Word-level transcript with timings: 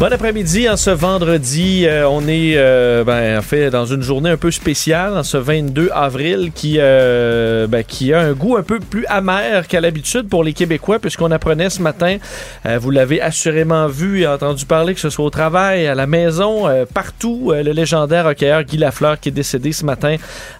Bon 0.00 0.12
après-midi, 0.12 0.68
en 0.68 0.76
ce 0.76 0.90
vendredi, 0.90 1.84
euh, 1.84 2.08
on 2.08 2.28
est 2.28 2.52
euh, 2.54 3.02
ben, 3.02 3.36
en 3.36 3.42
fait 3.42 3.68
dans 3.70 3.84
une 3.84 4.00
journée 4.00 4.30
un 4.30 4.36
peu 4.36 4.52
spéciale, 4.52 5.18
en 5.18 5.24
ce 5.24 5.36
22 5.36 5.90
avril, 5.92 6.52
qui, 6.54 6.76
euh, 6.78 7.66
ben, 7.66 7.82
qui 7.82 8.12
a 8.12 8.20
un 8.20 8.32
goût 8.32 8.56
un 8.56 8.62
peu 8.62 8.78
plus 8.78 9.04
amer 9.08 9.66
qu'à 9.66 9.80
l'habitude 9.80 10.28
pour 10.28 10.44
les 10.44 10.52
Québécois, 10.52 11.00
puisqu'on 11.00 11.32
apprenait 11.32 11.68
ce 11.68 11.82
matin, 11.82 12.18
euh, 12.64 12.78
vous 12.78 12.92
l'avez 12.92 13.20
assurément 13.20 13.88
vu 13.88 14.20
et 14.20 14.28
entendu 14.28 14.66
parler, 14.66 14.94
que 14.94 15.00
ce 15.00 15.10
soit 15.10 15.24
au 15.24 15.30
travail, 15.30 15.88
à 15.88 15.96
la 15.96 16.06
maison, 16.06 16.68
partout, 16.94 17.52
le 17.52 17.72
légendaire 17.72 18.26
hockeyeur 18.26 18.62
Guy 18.62 18.76
Lafleur 18.76 19.18
qui 19.18 19.30
est 19.30 19.32
décédé 19.32 19.72
ce 19.72 19.84
matin 19.84 20.14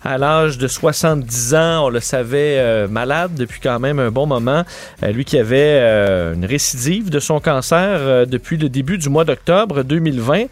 à 0.04 0.18
l'âge 0.18 0.58
de 0.58 0.66
70 0.66 1.54
ans. 1.54 1.86
On 1.86 1.90
le 1.90 2.00
savait 2.00 2.88
malade 2.88 3.32
depuis 3.36 3.60
quand 3.60 3.78
même 3.78 4.00
un 4.00 4.10
bon 4.10 4.26
moment. 4.26 4.64
Lui 5.02 5.24
qui 5.24 5.38
avait 5.38 5.78
une 6.34 6.44
récidive 6.44 7.08
de 7.08 7.20
son 7.20 7.38
cancer 7.38 8.26
depuis 8.26 8.56
le 8.56 8.68
début 8.68 8.98
du 8.98 9.08
mois 9.08 9.24
d'octobre 9.28 9.82
2020. 9.82 10.48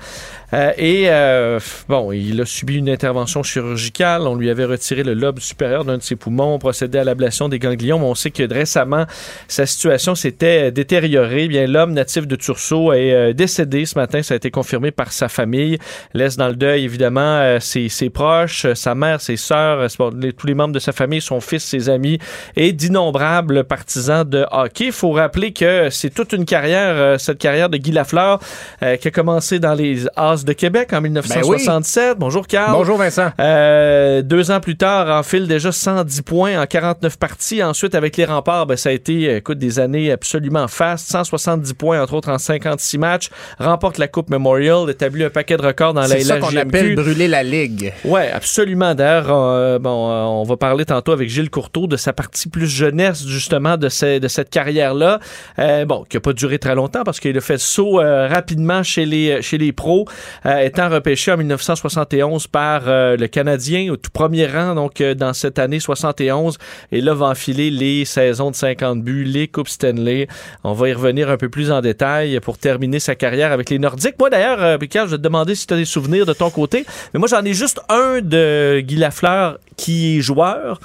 Euh, 0.52 0.72
et 0.76 1.04
euh, 1.08 1.58
bon, 1.88 2.12
il 2.12 2.40
a 2.40 2.46
subi 2.46 2.76
une 2.76 2.88
intervention 2.88 3.42
chirurgicale. 3.42 4.22
On 4.22 4.34
lui 4.34 4.50
avait 4.50 4.64
retiré 4.64 5.02
le 5.02 5.14
lobe 5.14 5.40
supérieur 5.40 5.84
d'un 5.84 5.98
de 5.98 6.02
ses 6.02 6.16
poumons, 6.16 6.58
procédé 6.58 6.98
à 6.98 7.04
l'ablation 7.04 7.48
des 7.48 7.58
ganglions. 7.58 7.98
On 8.04 8.14
sait 8.14 8.30
que 8.30 8.42
récemment, 8.52 9.06
sa 9.48 9.66
situation 9.66 10.14
s'était 10.14 10.70
détériorée. 10.70 11.44
Eh 11.44 11.48
Bien, 11.48 11.66
l'homme 11.66 11.92
natif 11.92 12.26
de 12.26 12.36
Tursault 12.36 12.92
est 12.92 13.12
euh, 13.12 13.32
décédé 13.32 13.86
ce 13.86 13.98
matin. 13.98 14.22
Ça 14.22 14.34
a 14.34 14.36
été 14.36 14.50
confirmé 14.50 14.90
par 14.90 15.12
sa 15.12 15.28
famille. 15.28 15.78
Laisse 16.14 16.36
dans 16.36 16.48
le 16.48 16.56
deuil, 16.56 16.84
évidemment, 16.84 17.20
euh, 17.20 17.58
ses, 17.60 17.88
ses 17.88 18.10
proches, 18.10 18.72
sa 18.74 18.94
mère, 18.94 19.20
ses 19.20 19.36
sœurs, 19.36 19.88
tous 20.36 20.46
les 20.46 20.54
membres 20.54 20.74
de 20.74 20.78
sa 20.78 20.92
famille, 20.92 21.20
son 21.20 21.40
fils, 21.40 21.64
ses 21.64 21.88
amis 21.88 22.18
et 22.54 22.72
d'innombrables 22.72 23.64
partisans 23.64 24.28
de 24.28 24.46
hockey. 24.50 24.86
Il 24.86 24.92
faut 24.92 25.12
rappeler 25.12 25.52
que 25.52 25.88
c'est 25.90 26.10
toute 26.10 26.32
une 26.32 26.44
carrière, 26.44 27.18
cette 27.18 27.38
carrière 27.38 27.68
de 27.68 27.76
Guy 27.76 27.92
Lafleur, 27.92 28.38
qui 28.80 29.08
a 29.08 29.10
commencé 29.10 29.58
dans 29.58 29.74
les 29.74 30.06
De 30.44 30.52
Québec 30.52 30.92
en 30.92 31.00
1967. 31.00 32.18
Bonjour 32.18 32.46
Carl. 32.46 32.72
Bonjour 32.72 32.96
Vincent. 32.98 33.30
Euh, 33.40 34.22
deux 34.22 34.50
ans 34.50 34.60
plus 34.60 34.76
tard, 34.76 35.08
en 35.08 35.22
file 35.22 35.46
déjà 35.46 35.72
110 35.72 36.22
points 36.22 36.60
en 36.60 36.66
49 36.66 37.16
parties. 37.18 37.62
Ensuite, 37.62 37.94
avec 37.94 38.16
les 38.16 38.24
remparts, 38.24 38.66
ben, 38.66 38.76
ça 38.76 38.90
a 38.90 38.92
été 38.92 39.36
écoute, 39.36 39.58
des 39.58 39.78
années 39.78 40.10
absolument 40.12 40.68
fastes. 40.68 41.08
170 41.10 41.74
points, 41.74 42.02
entre 42.02 42.14
autres, 42.14 42.30
en 42.30 42.38
56 42.38 42.98
matchs. 42.98 43.30
Remporte 43.58 43.98
la 43.98 44.08
Coupe 44.08 44.30
Memorial, 44.30 44.88
établit 44.90 45.24
un 45.24 45.30
paquet 45.30 45.56
de 45.56 45.62
records 45.62 45.94
dans 45.94 46.02
la 46.02 46.08
C'est 46.08 46.20
ça 46.20 46.38
qu'on 46.38 46.54
appelle 46.56 46.94
brûler 46.94 47.28
la 47.28 47.42
ligue. 47.42 47.92
Ouais, 48.04 48.30
absolument. 48.30 48.94
D'ailleurs, 48.94 49.26
euh, 49.30 49.78
bon, 49.78 50.10
euh, 50.10 50.22
on 50.24 50.42
va 50.44 50.56
parler 50.56 50.84
tantôt 50.84 51.12
avec 51.12 51.28
Gilles 51.28 51.50
Courteau 51.50 51.86
de 51.86 51.96
sa 51.96 52.12
partie 52.12 52.48
plus 52.48 52.66
jeunesse, 52.68 53.26
justement, 53.26 53.76
de, 53.76 53.88
ce- 53.88 54.18
de 54.18 54.28
cette 54.28 54.50
carrière-là. 54.50 55.20
Euh, 55.58 55.84
bon, 55.84 56.04
qui 56.08 56.16
n'a 56.16 56.20
pas 56.20 56.32
duré 56.32 56.58
très 56.58 56.74
longtemps 56.74 57.04
parce 57.04 57.20
qu'il 57.20 57.36
a 57.36 57.40
fait 57.40 57.58
saut 57.58 58.00
euh, 58.00 58.28
rapidement 58.28 58.82
chez 58.82 59.06
les, 59.06 59.42
chez 59.42 59.58
les 59.58 59.72
pros, 59.72 60.06
étant 60.44 60.88
repêché 60.88 61.32
en 61.32 61.36
1971 61.36 62.46
par 62.46 62.82
euh, 62.86 63.16
le 63.16 63.26
Canadien 63.26 63.92
au 63.92 63.96
tout 63.96 64.10
premier 64.10 64.46
rang, 64.46 64.74
donc 64.74 65.00
euh, 65.00 65.14
dans 65.14 65.32
cette 65.32 65.58
année 65.58 65.80
71. 65.80 66.58
Et 66.92 67.00
là, 67.00 67.14
va 67.14 67.26
enfiler 67.26 67.70
les 67.70 68.04
saisons 68.04 68.50
de 68.50 68.56
50 68.56 69.02
buts, 69.02 69.24
les 69.24 69.48
Coupes 69.48 69.68
Stanley. 69.68 70.28
On 70.64 70.72
va 70.72 70.88
y 70.88 70.92
revenir 70.92 71.30
un 71.30 71.36
peu 71.36 71.48
plus 71.48 71.70
en 71.70 71.80
détail 71.80 72.38
pour 72.40 72.58
terminer 72.58 73.00
sa 73.00 73.14
carrière 73.14 73.52
avec 73.52 73.70
les 73.70 73.78
Nordiques. 73.78 74.18
Moi, 74.18 74.30
d'ailleurs, 74.30 74.62
euh, 74.62 74.78
Picard, 74.78 75.06
je 75.06 75.12
vais 75.12 75.18
te 75.18 75.22
demander 75.22 75.54
si 75.54 75.66
tu 75.66 75.74
as 75.74 75.76
des 75.76 75.84
souvenirs 75.84 76.26
de 76.26 76.32
ton 76.32 76.50
côté. 76.50 76.84
Mais 77.12 77.18
moi, 77.18 77.28
j'en 77.28 77.44
ai 77.44 77.54
juste 77.54 77.80
un 77.88 78.20
de 78.20 78.80
Guy 78.80 78.96
Lafleur 78.96 79.58
qui 79.76 80.18
est 80.18 80.20
joueur. 80.20 80.80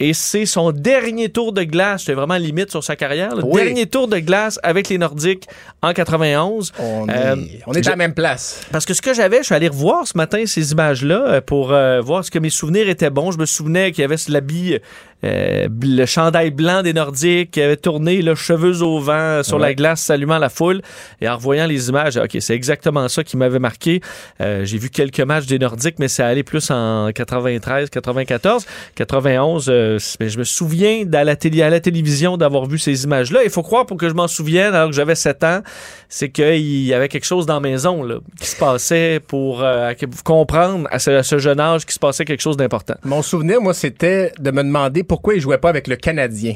Et 0.00 0.12
c'est 0.12 0.44
son 0.44 0.72
dernier 0.72 1.28
tour 1.28 1.52
de 1.52 1.62
glace. 1.62 2.00
J'étais 2.02 2.14
vraiment 2.14 2.36
limite 2.36 2.70
sur 2.70 2.82
sa 2.82 2.96
carrière. 2.96 3.36
Le 3.36 3.44
Oui. 3.44 3.62
dernier 3.64 3.86
tour 3.86 4.08
de 4.08 4.18
glace 4.18 4.58
avec 4.64 4.88
les 4.88 4.98
Nordiques 4.98 5.46
en 5.82 5.92
91. 5.92 6.72
On 6.80 7.08
Euh, 7.08 7.36
est, 7.36 7.60
on 7.66 7.72
est 7.74 7.86
à 7.86 7.90
la 7.90 7.96
même 7.96 8.12
place. 8.14 8.60
Parce 8.72 8.84
que 8.86 8.92
ce 8.94 9.00
que 9.00 9.14
j'avais, 9.14 9.38
je 9.38 9.44
suis 9.44 9.54
allé 9.54 9.68
revoir 9.68 10.06
ce 10.06 10.16
matin 10.16 10.44
ces 10.46 10.72
images-là 10.72 11.24
euh, 11.26 11.40
pour 11.40 11.72
euh, 11.72 12.00
voir 12.00 12.24
ce 12.24 12.30
que 12.30 12.38
mes 12.40 12.50
souvenirs 12.50 12.88
étaient 12.88 13.10
bons. 13.10 13.30
Je 13.30 13.38
me 13.38 13.46
souvenais 13.46 13.92
qu'il 13.92 14.02
y 14.02 14.04
avait 14.04 14.16
l'habit, 14.28 14.78
euh, 15.24 15.68
le 15.82 16.04
chandail 16.06 16.50
blanc 16.50 16.82
des 16.82 16.92
Nordiques 16.92 17.58
tourné, 17.82 18.20
le 18.22 18.34
cheveux 18.34 18.82
au 18.82 19.00
vent 19.00 19.12
euh, 19.14 19.42
sur 19.42 19.56
Ouais. 19.56 19.62
la 19.68 19.74
glace, 19.74 20.02
saluant 20.02 20.38
la 20.38 20.48
foule. 20.50 20.82
Et 21.20 21.28
en 21.28 21.36
revoyant 21.36 21.66
les 21.66 21.88
images, 21.88 22.16
ok, 22.16 22.36
c'est 22.40 22.54
exactement 22.54 23.08
ça 23.08 23.24
qui 23.24 23.36
m'avait 23.36 23.58
marqué. 23.58 24.00
Euh, 24.40 24.64
J'ai 24.64 24.78
vu 24.78 24.90
quelques 24.90 25.20
matchs 25.20 25.46
des 25.46 25.58
Nordiques, 25.58 25.98
mais 25.98 26.08
c'est 26.08 26.22
allé 26.22 26.42
plus 26.42 26.70
en 26.70 27.10
93, 27.14 27.90
94, 27.90 28.66
91. 28.94 29.68
euh, 29.68 29.98
mais 30.20 30.28
je 30.28 30.38
me 30.38 30.44
souviens 30.44 31.04
à 31.12 31.24
la, 31.24 31.36
télé, 31.36 31.62
à 31.62 31.70
la 31.70 31.80
télévision 31.80 32.36
d'avoir 32.36 32.66
vu 32.66 32.78
ces 32.78 33.04
images-là. 33.04 33.40
Il 33.44 33.50
faut 33.50 33.62
croire 33.62 33.86
pour 33.86 33.96
que 33.96 34.08
je 34.08 34.14
m'en 34.14 34.28
souvienne, 34.28 34.74
alors 34.74 34.90
que 34.90 34.94
j'avais 34.96 35.14
7 35.14 35.44
ans, 35.44 35.60
c'est 36.08 36.28
qu'il 36.30 36.82
y 36.84 36.92
avait 36.94 37.08
quelque 37.08 37.24
chose 37.24 37.46
dans 37.46 37.54
la 37.54 37.60
maison 37.60 38.02
là, 38.02 38.16
qui 38.40 38.48
se 38.48 38.56
passait 38.56 39.20
pour 39.26 39.62
euh, 39.62 39.92
comprendre 40.24 40.86
à 40.90 40.98
ce, 40.98 41.10
à 41.10 41.22
ce 41.22 41.38
jeune 41.38 41.60
âge 41.60 41.84
qu'il 41.84 41.94
se 41.94 41.98
passait 41.98 42.24
quelque 42.24 42.40
chose 42.42 42.56
d'important. 42.56 42.94
Mon 43.04 43.22
souvenir, 43.22 43.60
moi, 43.60 43.74
c'était 43.74 44.32
de 44.38 44.50
me 44.50 44.62
demander 44.62 45.02
pourquoi 45.02 45.13
il 45.34 45.40
jouait 45.40 45.58
pas 45.58 45.68
avec 45.70 45.86
le 45.88 45.96
Canadien? 45.96 46.54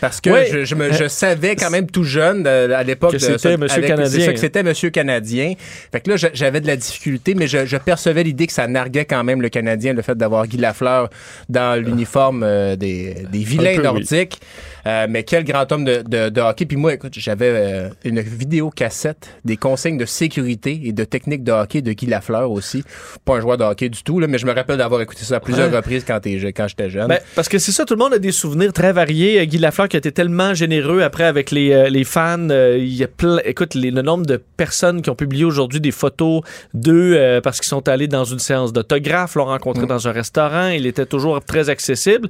Parce 0.00 0.20
que 0.20 0.28
Oui. 0.28 0.40
je, 0.52 0.64
je 0.64 0.74
me- 0.74 0.92
je 0.92 1.08
savais 1.08 1.56
quand 1.56 1.70
même 1.70 1.86
tout 1.86 2.02
jeune 2.04 2.42
de- 2.42 2.70
à 2.72 2.82
l'époque 2.82 3.12
Que 3.12 3.18
c'était 3.18 3.56
Monsieur 3.56 3.78
avec- 3.78 3.88
Canadien. 3.96 4.32
Que 4.32 4.38
c'était 4.38 4.62
Monsieur 4.62 4.90
Canadien. 4.90 5.54
Fait 5.90 6.00
que 6.00 6.10
là, 6.10 6.16
j'avais 6.34 6.60
de 6.60 6.66
la 6.66 6.76
difficulté, 6.76 7.34
mais 7.34 7.46
je, 7.46 7.64
je 7.64 7.76
percevais 7.78 8.22
l'idée 8.24 8.46
que 8.46 8.52
ça 8.52 8.66
narguait 8.66 9.06
quand 9.06 9.24
même 9.24 9.40
le 9.40 9.48
Canadien, 9.48 9.94
le 9.94 10.02
fait 10.02 10.14
d'avoir 10.18 10.46
Guy 10.48 10.58
Lafleur 10.58 11.08
dans 11.48 11.80
l'uniforme 11.82 12.42
euh, 12.42 12.76
des, 12.76 13.14
des 13.32 13.38
vilains 13.38 13.78
nordiques. 13.80 14.38
Euh, 14.86 15.06
mais 15.10 15.24
quel 15.24 15.42
grand 15.44 15.70
homme 15.72 15.84
de, 15.84 16.02
de- 16.06 16.28
de 16.28 16.40
hockey. 16.40 16.64
Puis 16.64 16.76
moi, 16.76 16.94
écoute, 16.94 17.12
j'avais 17.16 17.50
euh, 17.50 17.88
une 18.04 18.20
vidéo 18.20 18.70
cassette 18.70 19.28
des 19.44 19.56
consignes 19.56 19.98
de 19.98 20.04
sécurité 20.04 20.80
et 20.84 20.92
de 20.92 21.04
technique 21.04 21.42
de 21.42 21.50
hockey 21.52 21.82
de 21.82 21.92
Guy 21.92 22.06
Lafleur 22.06 22.50
aussi. 22.50 22.84
Pas 23.24 23.36
un 23.36 23.40
joueur 23.40 23.56
de 23.58 23.64
hockey 23.64 23.88
du 23.88 24.02
tout, 24.04 24.20
là, 24.20 24.26
mais 24.28 24.38
je 24.38 24.46
me 24.46 24.52
rappelle 24.54 24.76
d'avoir 24.76 25.00
écouté 25.02 25.24
ça 25.24 25.36
à 25.36 25.40
plusieurs 25.40 25.70
Ouais. 25.70 25.76
reprises 25.76 26.04
quand, 26.06 26.20
quand 26.24 26.68
j'étais 26.68 26.88
jeune. 26.90 27.08
Ben, 27.08 27.18
parce 27.34 27.48
que 27.48 27.58
c'est 27.58 27.72
ça, 27.72 27.84
tout 27.84 27.94
le 27.94 27.98
monde 27.98 28.14
a 28.14 28.18
des 28.18 28.30
souvenirs 28.32 28.72
très 28.72 28.92
variés. 28.92 29.40
Euh, 29.40 29.44
Guy 29.44 29.58
Lafleur 29.58 29.88
qui 29.88 29.96
a 29.96 29.98
été 29.98 30.12
tellement 30.12 30.54
généreux 30.54 31.02
après 31.02 31.24
avec 31.24 31.50
les, 31.50 31.72
euh, 31.72 31.88
les 31.88 32.04
fans. 32.04 32.48
il 32.48 32.94
y 32.94 33.02
a 33.02 33.08
plein, 33.08 33.38
écoute, 33.44 33.74
les- 33.74 33.90
le 33.90 34.02
nombre 34.02 34.24
de 34.26 34.36
personnes 34.56 35.02
qui 35.02 35.10
ont 35.10 35.14
publié 35.16 35.44
aujourd'hui 35.44 35.80
des 35.80 35.90
photos 35.90 36.42
d'eux 36.74 37.40
parce 37.42 37.58
qu'ils 37.58 37.68
sont 37.68 37.88
allés 37.88 38.06
dans 38.08 38.24
une 38.24 38.38
séance 38.38 38.72
d'autographe, 38.72 39.34
l'ont 39.34 39.46
rencontré 39.46 39.86
dans 39.86 40.06
un 40.06 40.12
restaurant. 40.12 40.68
Il 40.68 40.86
était 40.86 41.06
toujours 41.06 41.42
très 41.44 41.70
accessible. 41.70 42.28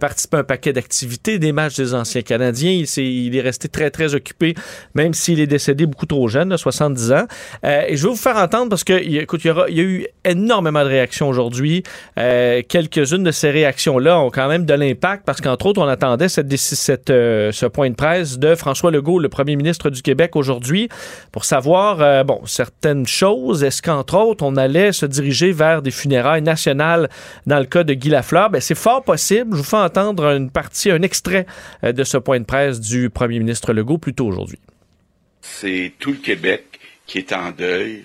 Participé 0.00 0.36
à 0.38 0.40
un 0.40 0.44
paquet 0.44 0.72
d'activités, 0.72 1.38
des 1.38 1.52
matchs 1.52 1.76
des 1.76 1.94
anciens 1.98 2.22
Canadiens. 2.22 2.82
Il, 2.96 3.36
est, 3.36 3.40
resté 3.40 3.68
très, 3.68 3.90
très 3.90 4.14
occupé, 4.14 4.54
même 4.94 5.14
s'il 5.14 5.40
est 5.40 5.46
décédé 5.46 5.86
beaucoup 5.86 6.06
trop 6.06 6.28
jeune, 6.28 6.56
70 6.56 7.12
ans. 7.12 7.24
Euh, 7.64 7.82
et 7.86 7.96
je 7.96 8.02
vais 8.04 8.08
vous 8.10 8.16
faire 8.16 8.36
entendre 8.36 8.68
parce 8.68 8.84
que, 8.84 8.92
écoute, 8.92 9.44
il 9.44 9.76
y, 9.76 9.80
a 9.80 9.82
eu 9.82 10.06
énormément 10.24 10.82
de 10.82 10.88
réactions 10.88 11.28
aujourd'hui. 11.28 11.82
Euh, 12.18 12.62
quelques-unes 12.68 13.24
de 13.24 13.30
ces 13.30 13.50
réactions-là 13.50 14.20
ont 14.20 14.30
quand 14.30 14.48
même 14.48 14.64
de 14.64 14.74
l'impact 14.74 15.24
parce 15.24 15.40
qu'entre 15.40 15.66
autres, 15.66 15.80
on 15.80 15.88
attendait 15.88 16.28
cette, 16.28 16.54
cette, 16.56 17.10
euh, 17.10 17.52
ce 17.52 17.66
point 17.66 17.90
de 17.90 17.94
presse 17.94 18.38
de 18.38 18.54
François 18.54 18.90
Legault, 18.90 19.18
le 19.18 19.28
premier 19.28 19.56
ministre 19.56 19.90
du 19.90 20.02
Québec 20.02 20.36
aujourd'hui, 20.36 20.88
pour 21.32 21.44
savoir, 21.44 22.24
bon, 22.24 22.40
certaines 22.46 23.06
choses. 23.06 23.64
Est-ce 23.64 23.82
qu'entre 23.82 24.16
autres, 24.16 24.44
on 24.44 24.56
allait 24.56 24.92
se 24.92 25.06
diriger 25.06 25.52
vers 25.52 25.82
des 25.82 25.90
funérailles 25.90 26.42
nationales 26.42 27.08
dans 27.46 27.58
le 27.58 27.64
cas 27.64 27.84
de 27.84 27.94
Guy 27.94 28.10
Lafleur? 28.10 28.50
Ben, 28.50 28.60
c'est 28.60 28.74
fort 28.74 29.02
possible. 29.02 29.52
Je 29.52 29.58
vous 29.58 29.64
fais 29.64 29.76
entendre 29.76 30.24
une 30.32 30.50
partie, 30.50 30.90
un 30.90 31.02
extrait 31.02 31.46
de 31.92 32.04
ce 32.04 32.16
point 32.16 32.40
de 32.40 32.44
presse 32.44 32.80
du 32.80 33.10
premier 33.10 33.38
ministre 33.38 33.72
Legault 33.72 33.98
plus 33.98 34.14
tôt 34.14 34.26
aujourd'hui. 34.26 34.58
C'est 35.40 35.92
tout 35.98 36.12
le 36.12 36.18
Québec 36.18 36.78
qui 37.06 37.18
est 37.18 37.32
en 37.32 37.50
deuil. 37.50 38.04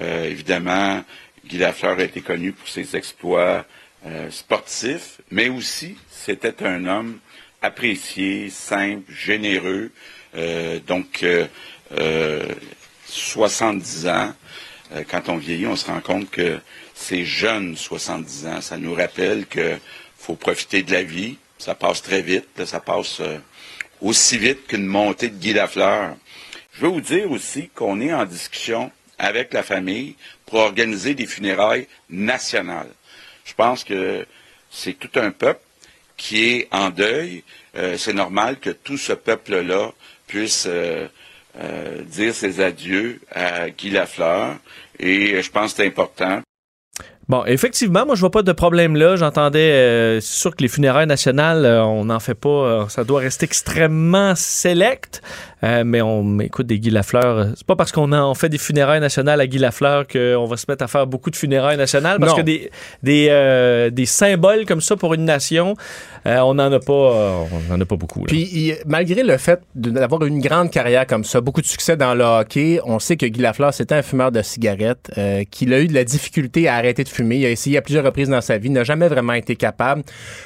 Euh, 0.00 0.24
évidemment, 0.24 1.04
Guy 1.46 1.58
Lafleur 1.58 1.98
a 1.98 2.02
été 2.02 2.20
connu 2.20 2.52
pour 2.52 2.68
ses 2.68 2.96
exploits 2.96 3.64
euh, 4.06 4.30
sportifs, 4.30 5.20
mais 5.30 5.48
aussi 5.48 5.96
c'était 6.10 6.62
un 6.64 6.86
homme 6.86 7.18
apprécié, 7.62 8.50
simple, 8.50 9.10
généreux. 9.12 9.90
Euh, 10.34 10.78
donc, 10.86 11.24
70 13.06 14.06
ans, 14.06 14.32
quand 15.08 15.28
on 15.28 15.36
vieillit, 15.36 15.66
on 15.66 15.76
se 15.76 15.86
rend 15.86 16.00
compte 16.00 16.30
que 16.30 16.58
ces 16.94 17.24
jeunes 17.24 17.76
70 17.76 18.46
ans, 18.46 18.60
ça 18.60 18.76
nous 18.76 18.94
rappelle 18.94 19.46
que 19.46 19.76
faut 20.16 20.36
profiter 20.36 20.82
de 20.82 20.92
la 20.92 21.02
vie. 21.02 21.36
Ça 21.60 21.76
passe 21.76 22.02
très 22.02 22.22
vite, 22.22 22.64
ça 22.64 22.80
passe 22.80 23.20
aussi 24.00 24.38
vite 24.38 24.66
qu'une 24.66 24.86
montée 24.86 25.28
de 25.28 25.36
Guy 25.36 25.52
Lafleur. 25.52 26.16
Je 26.72 26.80
veux 26.80 26.88
vous 26.88 27.00
dire 27.02 27.30
aussi 27.30 27.68
qu'on 27.68 28.00
est 28.00 28.12
en 28.12 28.24
discussion 28.24 28.90
avec 29.18 29.52
la 29.52 29.62
famille 29.62 30.16
pour 30.46 30.60
organiser 30.60 31.14
des 31.14 31.26
funérailles 31.26 31.86
nationales. 32.08 32.90
Je 33.44 33.52
pense 33.54 33.84
que 33.84 34.26
c'est 34.70 34.94
tout 34.94 35.20
un 35.20 35.30
peuple 35.30 35.60
qui 36.16 36.44
est 36.44 36.68
en 36.70 36.90
deuil. 36.90 37.42
Euh, 37.76 37.96
c'est 37.98 38.12
normal 38.12 38.58
que 38.58 38.70
tout 38.70 38.96
ce 38.96 39.12
peuple-là 39.12 39.92
puisse 40.26 40.66
euh, 40.66 41.08
euh, 41.58 42.02
dire 42.02 42.34
ses 42.34 42.60
adieux 42.60 43.20
à 43.30 43.70
Guy 43.70 43.90
Lafleur. 43.90 44.56
Et 44.98 45.42
je 45.42 45.50
pense 45.50 45.72
que 45.72 45.78
c'est 45.78 45.86
important. 45.86 46.40
Bon, 47.30 47.44
effectivement, 47.44 48.04
moi, 48.06 48.16
je 48.16 48.20
vois 48.22 48.32
pas 48.32 48.42
de 48.42 48.50
problème 48.50 48.96
là. 48.96 49.14
J'entendais, 49.14 50.18
c'est 50.20 50.34
sûr 50.34 50.56
que 50.56 50.64
les 50.64 50.68
funérailles 50.68 51.06
nationales, 51.06 51.64
on 51.64 52.06
n'en 52.06 52.18
fait 52.18 52.34
pas, 52.34 52.86
ça 52.88 53.04
doit 53.04 53.20
rester 53.20 53.44
extrêmement 53.44 54.34
select. 54.34 55.22
Euh, 55.62 55.84
mais 55.84 56.00
on 56.00 56.38
écoute 56.40 56.66
des 56.66 56.78
Guy 56.78 56.90
Lafleur. 56.90 57.38
Euh, 57.38 57.44
c'est 57.54 57.66
pas 57.66 57.76
parce 57.76 57.92
qu'on 57.92 58.12
on 58.12 58.34
fait 58.34 58.48
des 58.48 58.58
funérailles 58.58 59.00
nationales 59.00 59.40
à 59.40 59.46
Guy 59.46 59.58
Lafleur 59.58 60.06
qu'on 60.06 60.46
va 60.46 60.56
se 60.56 60.64
mettre 60.68 60.84
à 60.84 60.88
faire 60.88 61.06
beaucoup 61.06 61.30
de 61.30 61.36
funérailles 61.36 61.76
nationales. 61.76 62.18
Parce 62.18 62.34
que 62.34 62.42
des, 62.42 62.70
des, 63.02 63.28
euh, 63.30 63.90
des, 63.90 64.06
symboles 64.06 64.64
comme 64.66 64.80
ça 64.80 64.96
pour 64.96 65.14
une 65.14 65.24
nation, 65.24 65.74
on 66.24 66.54
n'en 66.54 66.72
a 66.72 66.80
pas, 66.80 66.92
on 67.70 67.74
en 67.74 67.80
a 67.80 67.84
pas 67.84 67.96
beaucoup. 67.96 68.22
Puis 68.22 68.74
malgré 68.86 69.22
le 69.22 69.36
fait 69.36 69.60
d'avoir 69.74 70.24
une 70.24 70.40
grande 70.40 70.70
carrière 70.70 71.06
comme 71.06 71.24
ça, 71.24 71.40
beaucoup 71.40 71.60
de 71.60 71.66
succès 71.66 71.96
dans 71.96 72.14
le 72.14 72.24
hockey, 72.24 72.80
on 72.84 72.98
sait 72.98 73.16
que 73.16 73.26
Guy 73.26 73.40
Lafleur 73.40 73.74
c'était 73.74 73.94
un 73.94 74.02
fumeur 74.02 74.32
de 74.32 74.42
cigarettes, 74.42 75.10
qu'il 75.50 75.74
a 75.74 75.80
eu 75.80 75.86
de 75.86 75.94
la 75.94 76.04
difficulté 76.04 76.68
à 76.68 76.76
arrêter 76.76 77.04
de 77.04 77.08
fumer. 77.08 77.36
Il 77.36 77.46
a 77.46 77.50
essayé 77.50 77.78
à 77.78 77.82
plusieurs 77.82 78.04
reprises 78.04 78.28
dans 78.28 78.40
sa 78.40 78.58
vie, 78.58 78.70
n'a 78.70 78.84
jamais 78.84 79.08
vraiment 79.08 79.34
été 79.34 79.56
capable. 79.56 80.02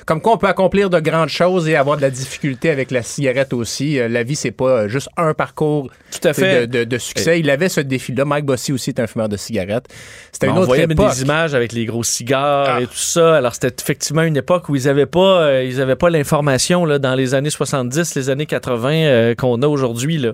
Comme 0.07 0.21
quoi 0.21 0.35
on 0.35 0.39
peut 0.39 0.49
accomplir 0.49 0.91
de 0.91 1.01
grandes 1.01 1.29
choses 1.29 1.69
et 1.69 1.77
avoir 1.77 1.97
de 1.97 2.03
la 2.03 2.11
difficulté 2.11 2.71
avec 2.71 2.91
la 2.91 3.03
cigarette 3.03 3.53
aussi. 3.53 3.97
la 3.97 4.23
vie 4.23 4.37
c'est 4.37 4.51
pas 4.51 4.89
juste 4.89 5.04
un 5.17 5.35
parcours 5.35 5.91
Tout 6.11 6.29
à 6.29 6.33
fait. 6.33 6.67
De, 6.67 6.99
succès. 6.99 7.41
Il 7.41 7.51
avait 7.51 7.69
ce 7.69 7.81
défi-là. 7.81 8.25
Mike 8.25 8.45
Bossy 8.45 8.73
aussi 8.73 8.91
est 8.91 9.01
un 9.01 9.07
fumeur 9.07 9.29
de 9.29 9.37
cigarettes. 9.37 9.87
C'était 10.33 10.49
une 10.49 10.59
autre 10.59 10.77
époque. 10.79 11.15
des 11.15 11.23
images 11.23 11.55
avec 11.55 11.73
les 11.73 11.85
gros 11.87 12.03
cigares 12.03 12.67
ah. 12.69 12.81
et 12.81 12.87
tout 12.87 12.95
ça. 12.95 13.37
Alors, 13.37 13.55
c'était 13.55 13.75
effectivement 13.81 14.23
une 14.23 14.37
époque 14.37 14.69
où 14.69 14.77
ils 14.77 14.85
n'avaient 14.85 15.07
pas, 15.07 15.43
euh, 15.43 15.65
ils 15.65 15.81
avaient 15.81 15.97
pas 15.97 16.11
l'information 16.11 16.87
dans 16.99 17.15
les 17.15 17.35
années 17.35 17.51
70, 17.51 18.15
les 18.15 18.31
années 18.31 18.47
80 18.47 18.91
euh, 18.93 19.35
qu'on 19.35 19.61
a 19.63 19.67
aujourd'hui. 19.67 20.21
Tu 20.21 20.31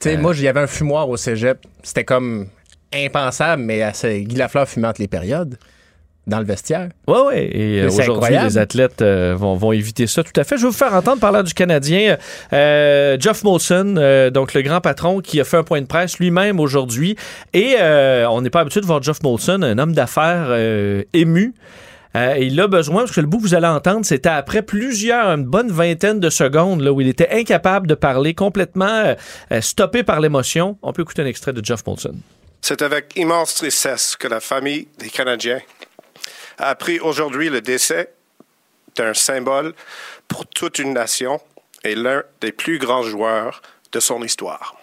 sais, 0.00 0.16
moi, 0.16 0.32
j'y 0.32 0.48
avais 0.48 0.60
un 0.60 0.66
fumoir 0.66 1.08
au 1.08 1.16
cégep. 1.16 1.58
C'était 1.82 2.04
comme 2.04 2.48
impensable, 2.92 3.62
mais 3.62 3.82
Guy 4.04 4.36
Lafleur 4.36 4.68
fumait 4.68 4.88
entre 4.88 5.00
les 5.00 5.08
périodes 5.08 5.58
dans 6.26 6.38
le 6.38 6.44
vestiaire. 6.44 6.88
Oui, 7.06 7.18
oui. 7.26 7.34
Et 7.36 7.80
euh, 7.80 7.88
aujourd'hui, 7.88 8.36
les 8.42 8.58
athlètes 8.58 9.02
euh, 9.02 9.34
vont, 9.36 9.56
vont, 9.56 9.72
éviter 9.72 10.06
ça 10.06 10.22
tout 10.22 10.38
à 10.40 10.44
fait. 10.44 10.56
Je 10.56 10.62
vais 10.62 10.68
vous 10.68 10.76
faire 10.76 10.94
entendre 10.94 11.20
parler 11.20 11.42
du 11.42 11.52
Canadien, 11.52 12.16
euh, 12.52 13.16
Jeff 13.20 13.44
Molson, 13.44 14.30
donc 14.32 14.54
le 14.54 14.62
grand 14.62 14.80
patron 14.80 15.20
qui 15.20 15.40
a 15.40 15.44
fait 15.44 15.56
un 15.56 15.64
point 15.64 15.80
de 15.80 15.86
presse 15.86 16.18
lui-même 16.18 16.60
aujourd'hui. 16.60 17.16
Et 17.52 17.76
on 17.80 18.40
n'est 18.40 18.50
pas 18.50 18.60
habitué 18.60 18.80
de 18.80 18.86
voir 18.86 19.02
Jeff 19.02 19.22
Molson, 19.22 19.62
un 19.62 19.78
homme 19.78 19.92
d'affaires 19.92 20.56
ému. 21.12 21.54
il 22.14 22.60
a 22.60 22.68
besoin, 22.68 23.02
parce 23.02 23.12
que 23.12 23.20
le 23.20 23.26
bout 23.26 23.38
que 23.38 23.42
vous 23.42 23.54
allez 23.54 23.66
entendre, 23.66 24.04
c'était 24.04 24.28
après 24.28 24.62
plusieurs, 24.62 25.26
une 25.28 25.44
bonne 25.44 25.70
vingtaine 25.70 26.20
de 26.20 26.30
secondes, 26.30 26.80
là, 26.80 26.92
où 26.92 27.00
il 27.00 27.08
était 27.08 27.30
incapable 27.32 27.86
de 27.86 27.94
parler, 27.94 28.34
complètement 28.34 29.14
stoppé 29.60 30.02
par 30.02 30.20
l'émotion. 30.20 30.78
On 30.82 30.92
peut 30.92 31.02
écouter 31.02 31.22
un 31.22 31.26
extrait 31.26 31.52
de 31.52 31.64
Jeff 31.64 31.86
Molson. 31.86 32.14
C'est 32.62 32.80
avec 32.80 33.12
immense 33.16 33.56
tristesse 33.56 34.16
que 34.16 34.26
la 34.26 34.40
famille 34.40 34.88
des 34.98 35.10
Canadiens 35.10 35.60
a 36.58 36.68
appris 36.68 37.00
aujourd'hui 37.00 37.48
le 37.50 37.60
décès 37.60 38.12
d'un 38.96 39.14
symbole 39.14 39.74
pour 40.28 40.46
toute 40.46 40.78
une 40.78 40.92
nation 40.92 41.40
et 41.82 41.94
l'un 41.94 42.22
des 42.40 42.52
plus 42.52 42.78
grands 42.78 43.02
joueurs 43.02 43.62
de 43.92 44.00
son 44.00 44.22
histoire. 44.22 44.76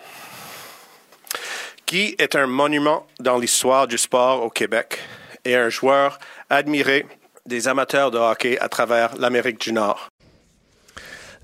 Guy 1.88 2.16
est 2.20 2.36
un 2.36 2.48
monument 2.48 3.06
dans 3.20 3.38
l'histoire 3.38 3.88
du 3.88 3.98
sport 3.98 4.44
au 4.44 4.50
Québec 4.50 5.00
et 5.44 5.56
un 5.56 5.70
joueur 5.70 6.20
admiré 6.50 7.06
des 7.46 7.68
amateurs 7.68 8.12
de 8.12 8.18
hockey 8.18 8.58
à 8.60 8.70
travers 8.70 9.16
l'Amérique 9.18 9.60
du 9.60 9.74
Nord? 9.74 10.10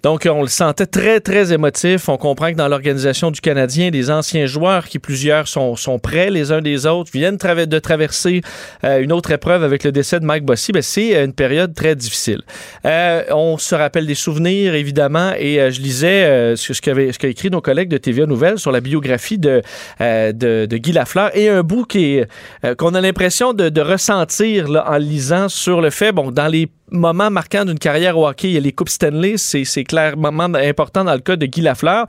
Donc, 0.03 0.27
on 0.31 0.41
le 0.41 0.47
sentait 0.47 0.85
très, 0.85 1.19
très 1.19 1.53
émotif. 1.53 2.09
On 2.09 2.17
comprend 2.17 2.51
que 2.51 2.57
dans 2.57 2.67
l'organisation 2.67 3.31
du 3.31 3.41
Canadien, 3.41 3.89
des 3.89 4.11
anciens 4.11 4.45
joueurs, 4.45 4.85
qui 4.87 4.99
plusieurs 4.99 5.47
sont, 5.47 5.75
sont 5.75 5.99
prêts 5.99 6.29
les 6.29 6.51
uns 6.51 6.61
des 6.61 6.85
autres, 6.85 7.11
viennent 7.11 7.37
de 7.37 7.79
traverser 7.79 8.41
euh, 8.83 9.01
une 9.01 9.11
autre 9.11 9.31
épreuve 9.31 9.63
avec 9.63 9.83
le 9.83 9.91
décès 9.91 10.19
de 10.19 10.25
Mike 10.25 10.45
Bossy, 10.45 10.71
ben, 10.71 10.81
c'est 10.81 11.23
une 11.23 11.33
période 11.33 11.73
très 11.73 11.95
difficile. 11.95 12.41
Euh, 12.85 13.23
on 13.31 13.57
se 13.57 13.75
rappelle 13.75 14.05
des 14.05 14.15
souvenirs, 14.15 14.75
évidemment, 14.75 15.33
et 15.37 15.59
euh, 15.59 15.71
je 15.71 15.81
lisais 15.81 16.55
ce, 16.55 16.73
ce 16.73 16.81
qu'a 16.81 16.93
ce 16.93 17.27
écrit 17.27 17.49
nos 17.49 17.61
collègues 17.61 17.89
de 17.89 17.97
TVA 17.97 18.25
Nouvelles 18.25 18.59
sur 18.59 18.71
la 18.71 18.81
biographie 18.81 19.39
de, 19.39 19.61
Guy 19.99 20.91
Lafleur, 20.91 21.35
et 21.35 21.49
un 21.49 21.63
bout 21.63 21.85
qu'on 21.85 22.93
a 22.93 23.01
l'impression 23.01 23.53
de, 23.53 23.81
ressentir 23.81 24.67
en 24.85 24.97
lisant 24.97 25.49
sur 25.49 25.81
le 25.81 25.89
fait, 25.89 26.11
bon, 26.11 26.31
dans 26.31 26.47
les 26.47 26.67
moment 26.91 27.29
marquant 27.29 27.65
d'une 27.65 27.79
carrière 27.79 28.17
au 28.17 28.27
hockey. 28.27 28.49
Il 28.49 28.53
y 28.53 28.57
a 28.57 28.61
les 28.61 28.71
Coupes 28.71 28.89
Stanley, 28.89 29.35
c'est 29.37 29.83
clairement 29.83 30.53
important 30.53 31.03
dans 31.03 31.13
le 31.13 31.19
cas 31.19 31.35
de 31.35 31.45
Guy 31.45 31.61
Lafleur. 31.61 32.05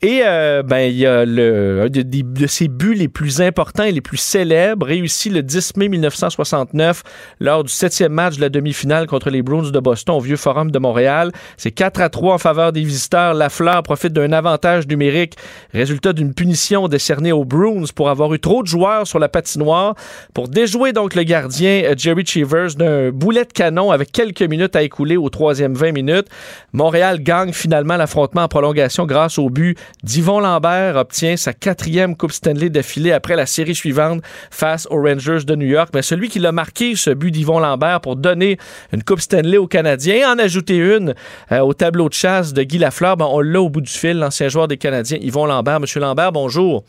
Et 0.00 0.22
euh, 0.24 0.62
ben, 0.62 0.90
il 0.90 0.96
y 0.96 1.06
a 1.06 1.24
le, 1.24 1.82
un 1.84 1.88
de, 1.88 2.02
de, 2.02 2.46
ses 2.46 2.68
buts 2.68 2.94
les 2.94 3.08
plus 3.08 3.40
importants 3.40 3.84
et 3.84 3.92
les 3.92 4.00
plus 4.00 4.16
célèbres, 4.16 4.86
réussi 4.86 5.28
le 5.30 5.42
10 5.42 5.76
mai 5.76 5.88
1969 5.88 7.02
lors 7.40 7.64
du 7.64 7.72
septième 7.72 8.12
match 8.12 8.36
de 8.36 8.40
la 8.40 8.48
demi-finale 8.48 9.06
contre 9.06 9.30
les 9.30 9.42
Bruins 9.42 9.70
de 9.70 9.80
Boston 9.80 10.16
au 10.16 10.20
Vieux 10.20 10.36
Forum 10.36 10.70
de 10.70 10.78
Montréal. 10.78 11.32
C'est 11.56 11.70
4 11.70 12.00
à 12.00 12.08
3 12.08 12.34
en 12.34 12.38
faveur 12.38 12.72
des 12.72 12.82
visiteurs. 12.82 13.34
Lafleur 13.34 13.82
profite 13.82 14.12
d'un 14.12 14.32
avantage 14.32 14.86
numérique, 14.86 15.36
résultat 15.72 16.12
d'une 16.12 16.34
punition 16.34 16.88
décernée 16.88 17.32
aux 17.32 17.44
Bruins 17.44 17.84
pour 17.94 18.08
avoir 18.08 18.32
eu 18.34 18.40
trop 18.40 18.62
de 18.62 18.68
joueurs 18.68 19.06
sur 19.06 19.18
la 19.18 19.28
patinoire. 19.28 19.94
Pour 20.34 20.48
déjouer 20.48 20.92
donc 20.92 21.14
le 21.14 21.22
gardien 21.22 21.82
euh, 21.84 21.94
Jerry 21.96 22.24
Cheevers 22.24 22.74
d'un 22.76 23.10
boulet 23.10 23.44
de 23.44 23.52
canon 23.52 23.90
avec 23.90 24.12
quelques 24.22 24.48
minutes 24.48 24.76
à 24.76 24.82
écouler 24.82 25.16
au 25.16 25.28
troisième 25.30 25.74
20 25.74 25.90
minutes. 25.90 26.28
Montréal 26.72 27.20
gagne 27.20 27.52
finalement 27.52 27.96
l'affrontement 27.96 28.42
en 28.42 28.48
prolongation 28.48 29.04
grâce 29.04 29.36
au 29.36 29.50
but 29.50 29.76
d'Yvon 30.04 30.38
Lambert, 30.38 30.94
obtient 30.94 31.36
sa 31.36 31.52
quatrième 31.52 32.16
Coupe 32.16 32.30
Stanley 32.30 32.70
d'affilée 32.70 33.10
après 33.10 33.34
la 33.34 33.46
série 33.46 33.74
suivante 33.74 34.22
face 34.52 34.86
aux 34.90 35.02
Rangers 35.02 35.44
de 35.44 35.56
New 35.56 35.66
York. 35.66 35.90
Mais 35.92 36.02
celui 36.02 36.28
qui 36.28 36.38
l'a 36.38 36.52
marqué, 36.52 36.94
ce 36.94 37.10
but 37.10 37.32
d'Yvon 37.32 37.58
Lambert 37.58 38.00
pour 38.00 38.14
donner 38.14 38.58
une 38.92 39.02
Coupe 39.02 39.20
Stanley 39.20 39.56
aux 39.56 39.66
Canadiens, 39.66 40.34
en 40.34 40.38
ajouter 40.38 40.76
une 40.76 41.14
euh, 41.50 41.58
au 41.58 41.74
tableau 41.74 42.08
de 42.08 42.14
chasse 42.14 42.52
de 42.52 42.62
Guy 42.62 42.78
Lafleur, 42.78 43.16
ben, 43.16 43.26
on 43.28 43.40
l'a 43.40 43.60
au 43.60 43.70
bout 43.70 43.80
du 43.80 43.90
fil, 43.90 44.18
l'ancien 44.18 44.48
joueur 44.48 44.68
des 44.68 44.76
Canadiens, 44.76 45.18
Yvon 45.20 45.46
Lambert. 45.46 45.80
Monsieur 45.80 45.98
Lambert, 45.98 46.30
bonjour. 46.30 46.84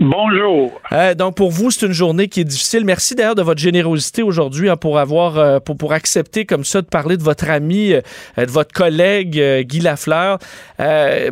Bonjour. 0.00 0.80
Euh, 0.92 1.14
donc 1.14 1.36
pour 1.36 1.50
vous, 1.50 1.70
c'est 1.70 1.86
une 1.86 1.92
journée 1.92 2.28
qui 2.28 2.40
est 2.40 2.44
difficile. 2.44 2.84
Merci 2.84 3.14
d'ailleurs 3.14 3.36
de 3.36 3.42
votre 3.42 3.60
générosité 3.60 4.22
aujourd'hui 4.22 4.68
hein, 4.68 4.76
pour 4.76 4.98
avoir 4.98 5.38
euh, 5.38 5.60
pour, 5.60 5.76
pour 5.76 5.92
accepter 5.92 6.46
comme 6.46 6.64
ça 6.64 6.82
de 6.82 6.86
parler 6.86 7.16
de 7.16 7.22
votre 7.22 7.48
ami, 7.48 7.92
euh, 7.92 8.00
de 8.36 8.50
votre 8.50 8.72
collègue 8.72 9.40
Guy 9.62 9.80
Lafleur. 9.80 10.38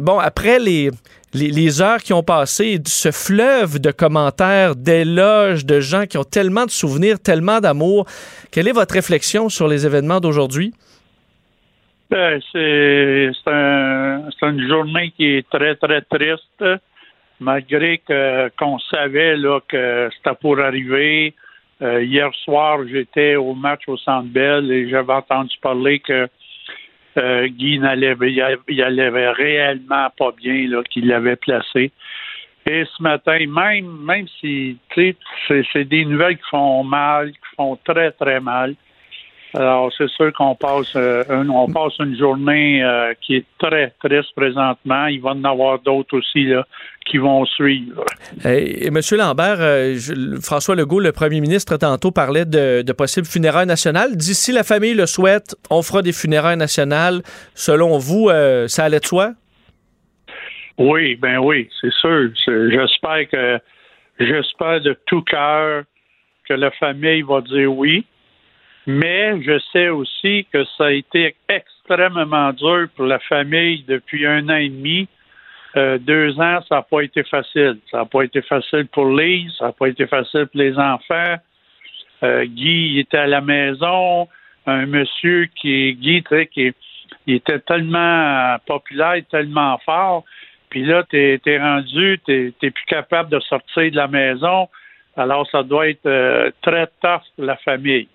bon, 0.01 0.19
après 0.21 0.61
les, 0.61 0.91
les, 1.35 1.51
les, 1.51 1.83
heures 1.83 2.03
qui 2.03 2.13
ont 2.13 2.23
passé, 2.23 2.79
ce 2.87 3.11
fleuve 3.11 3.81
de 3.81 3.91
commentaires, 3.91 4.77
d'éloges, 4.77 5.67
de 5.67 5.81
gens 5.81 6.07
qui 6.07 6.17
ont 6.17 6.25
tellement 6.25 6.65
de 6.65 6.71
souvenirs, 6.71 7.19
tellement 7.19 7.59
d'amour, 7.59 8.07
quelle 8.53 8.69
est 8.69 8.73
votre 8.73 8.95
réflexion 8.95 9.49
sur 9.49 9.67
les 9.67 9.87
événements 9.87 10.21
d'aujourd'hui? 10.21 10.73
Ben, 12.11 12.41
c'est 12.53 13.31
c'est 13.43 13.51
un, 13.51 14.29
c'est 14.39 14.47
une 14.47 14.69
journée 14.69 15.13
qui 15.17 15.25
est 15.25 15.49
très, 15.49 15.75
très 15.77 16.03
triste, 16.03 16.63
malgré 17.43 18.01
qu'on 18.59 18.79
savait 18.79 19.37
là, 19.37 19.61
que 19.69 20.09
c'était 20.17 20.37
pour 20.41 20.59
arriver. 20.59 21.35
Euh, 21.83 22.03
hier 22.05 22.31
soir, 22.45 22.79
j'étais 22.87 23.35
au 23.35 23.55
match 23.55 23.83
au 23.89 23.97
Centre 23.97 24.29
Bell 24.29 24.71
et 24.71 24.89
j'avais 24.89 25.15
entendu 25.15 25.57
parler 25.61 25.99
que 25.99 26.29
euh, 27.19 27.49
Guy 27.49 27.81
n'allait 27.81 28.15
il, 28.21 29.33
réellement 29.37 30.09
pas 30.17 30.31
bien, 30.37 30.83
qu'il 30.91 31.09
l'avait 31.09 31.37
placé. 31.37 31.91
Et 32.71 32.85
ce 32.85 33.03
matin, 33.03 33.39
même, 33.49 34.05
même 34.05 34.27
si, 34.41 34.79
c'est, 34.95 35.85
des 35.85 36.05
nouvelles 36.05 36.37
qui 36.37 36.49
font 36.49 36.85
mal, 36.85 37.33
qui 37.33 37.57
font 37.57 37.77
très, 37.85 38.13
très 38.13 38.39
mal. 38.39 38.77
Alors, 39.53 39.93
c'est 39.99 40.09
sûr 40.09 40.33
qu'on 40.33 40.55
passe, 40.55 40.95
euh, 40.95 41.25
on 41.29 41.71
passe 41.71 41.99
une 41.99 42.17
journée 42.17 42.83
qui 43.21 43.37
est 43.37 43.47
très 43.59 43.93
triste 43.99 44.33
présentement. 44.37 45.07
Il 45.07 45.21
va 45.21 45.31
en 45.31 45.43
avoir 45.43 45.81
d'autres 45.81 46.17
aussi 46.17 46.45
là, 46.45 46.65
qui 47.05 47.19
vont 47.19 47.45
suivre. 47.45 48.05
Et, 48.45 48.87
et 48.87 48.91
Monsieur 48.91 49.17
Lambert, 49.17 49.57
euh, 49.61 49.95
je- 49.97 50.41
François 50.41 50.75
Legault, 50.75 51.01
le 51.01 51.13
premier 51.13 51.41
ministre, 51.41 51.77
tantôt 51.77 52.11
parlait 52.11 52.45
de, 52.45 52.83
de 52.83 52.93
possibles 52.93 53.27
funérailles 53.27 53.67
nationales. 53.67 54.17
D'ici 54.17 54.53
la 54.53 54.63
famille 54.63 54.95
le 54.95 55.07
souhaite, 55.07 55.57
on 55.71 55.83
fera 55.83 56.03
des 56.03 56.13
funérailles 56.13 56.57
nationales. 56.57 57.23
Selon 57.55 57.99
vous, 57.99 58.29
euh, 58.29 58.69
ça 58.69 58.85
allait 58.85 59.01
de 59.01 59.07
soi? 59.07 59.33
Oui, 60.79 61.17
ben 61.17 61.39
oui, 61.39 61.69
c'est 61.81 61.93
sûr. 61.93 62.31
J'espère 62.47 63.29
que 63.31 63.59
j'espère 64.19 64.81
de 64.81 64.97
tout 65.07 65.23
cœur 65.23 65.85
que 66.49 66.55
la 66.55 66.71
famille 66.73 67.23
va 67.23 67.41
dire 67.43 67.73
oui. 67.73 68.05
Mais 68.87 69.41
je 69.43 69.61
sais 69.73 69.91
aussi 69.91 70.47
que 70.53 70.65
ça 70.77 70.87
a 70.87 70.91
été 70.91 71.37
extrêmement 71.49 72.53
dur 72.53 72.89
pour 72.97 73.05
la 73.07 73.21
famille 73.21 73.85
depuis 73.87 74.27
un 74.27 74.49
an 74.49 74.57
et 74.57 74.71
demi. 74.71 75.09
Euh, 75.77 75.99
deux 75.99 76.39
ans, 76.39 76.61
ça 76.69 76.77
n'a 76.77 76.83
pas 76.83 77.01
été 77.01 77.23
facile. 77.25 77.79
Ça 77.91 77.99
n'a 77.99 78.05
pas 78.05 78.23
été 78.23 78.43
facile 78.43 78.87
pour 78.93 79.07
Lise, 79.09 79.53
ça 79.59 79.67
n'a 79.67 79.73
pas 79.73 79.89
été 79.89 80.07
facile 80.07 80.47
pour 80.47 80.61
les 80.61 80.79
enfants. 80.79 81.37
Euh, 82.23 82.45
Guy 82.45 82.93
il 82.93 82.99
était 83.01 83.19
à 83.19 83.27
la 83.27 83.41
maison, 83.41 84.29
un 84.67 84.87
monsieur 84.87 85.47
qui 85.57 85.95
Guy, 85.95 86.23
tu 86.23 86.29
sais, 86.29 86.47
qui 86.47 86.73
il 87.27 87.37
était 87.37 87.61
tellement 87.61 88.57
populaire, 88.67 89.23
tellement 89.31 89.79
fort. 89.79 90.25
Puis 90.69 90.85
là, 90.85 91.05
t'es 91.05 91.41
es 91.45 91.59
rendu, 91.59 92.21
t'es 92.27 92.53
t'es 92.61 92.71
plus 92.71 92.85
capable 92.87 93.31
de 93.31 93.41
sortir 93.41 93.91
de 93.91 93.97
la 93.97 94.09
maison. 94.09 94.69
Alors, 95.17 95.49
ça 95.51 95.63
doit 95.63 95.89
être 95.89 96.07
euh, 96.07 96.51
très 96.63 96.87
tough 97.03 97.23
pour 97.37 97.45
la 97.45 97.57
famille. 97.57 98.09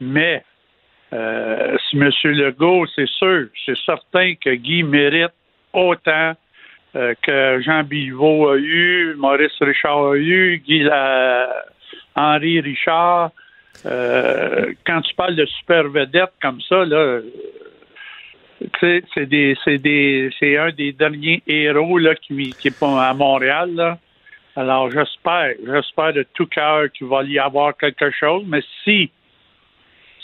Mais 0.00 0.44
si 1.10 1.96
M. 1.98 2.10
Legault, 2.24 2.86
c'est 2.94 3.08
sûr, 3.08 3.48
c'est 3.66 3.76
certain 3.84 4.34
que 4.34 4.54
Guy 4.54 4.82
mérite 4.82 5.32
autant 5.74 6.34
que 6.92 7.60
Jean 7.62 7.84
Bilvaux 7.84 8.50
a 8.50 8.56
eu, 8.58 9.14
Maurice 9.16 9.56
Richard 9.60 10.12
a 10.12 10.16
eu, 10.16 10.58
Guy 10.58 10.80
la- 10.80 11.64
Henri 12.14 12.60
Richard. 12.60 13.30
Euh, 13.86 14.74
quand 14.86 15.00
tu 15.00 15.14
parles 15.14 15.34
de 15.34 15.46
super 15.46 15.88
vedette 15.88 16.32
comme 16.40 16.60
ça, 16.60 16.84
là, 16.84 16.96
euh, 16.96 17.22
c'est 18.80 19.26
des, 19.26 19.56
c'est 19.64 19.78
des, 19.78 20.30
c'est 20.38 20.56
un 20.56 20.70
des 20.70 20.92
derniers 20.92 21.42
héros 21.46 21.98
là 21.98 22.14
qui, 22.14 22.50
qui 22.60 22.68
est 22.68 22.82
à 22.82 23.14
Montréal 23.14 23.74
là. 23.74 23.98
Alors 24.54 24.90
j'espère, 24.90 25.54
j'espère 25.66 26.12
de 26.12 26.26
tout 26.34 26.46
cœur 26.46 26.90
qu'il 26.92 27.06
va 27.06 27.24
y 27.24 27.38
avoir 27.38 27.76
quelque 27.76 28.10
chose. 28.10 28.44
Mais 28.46 28.62
si 28.84 29.10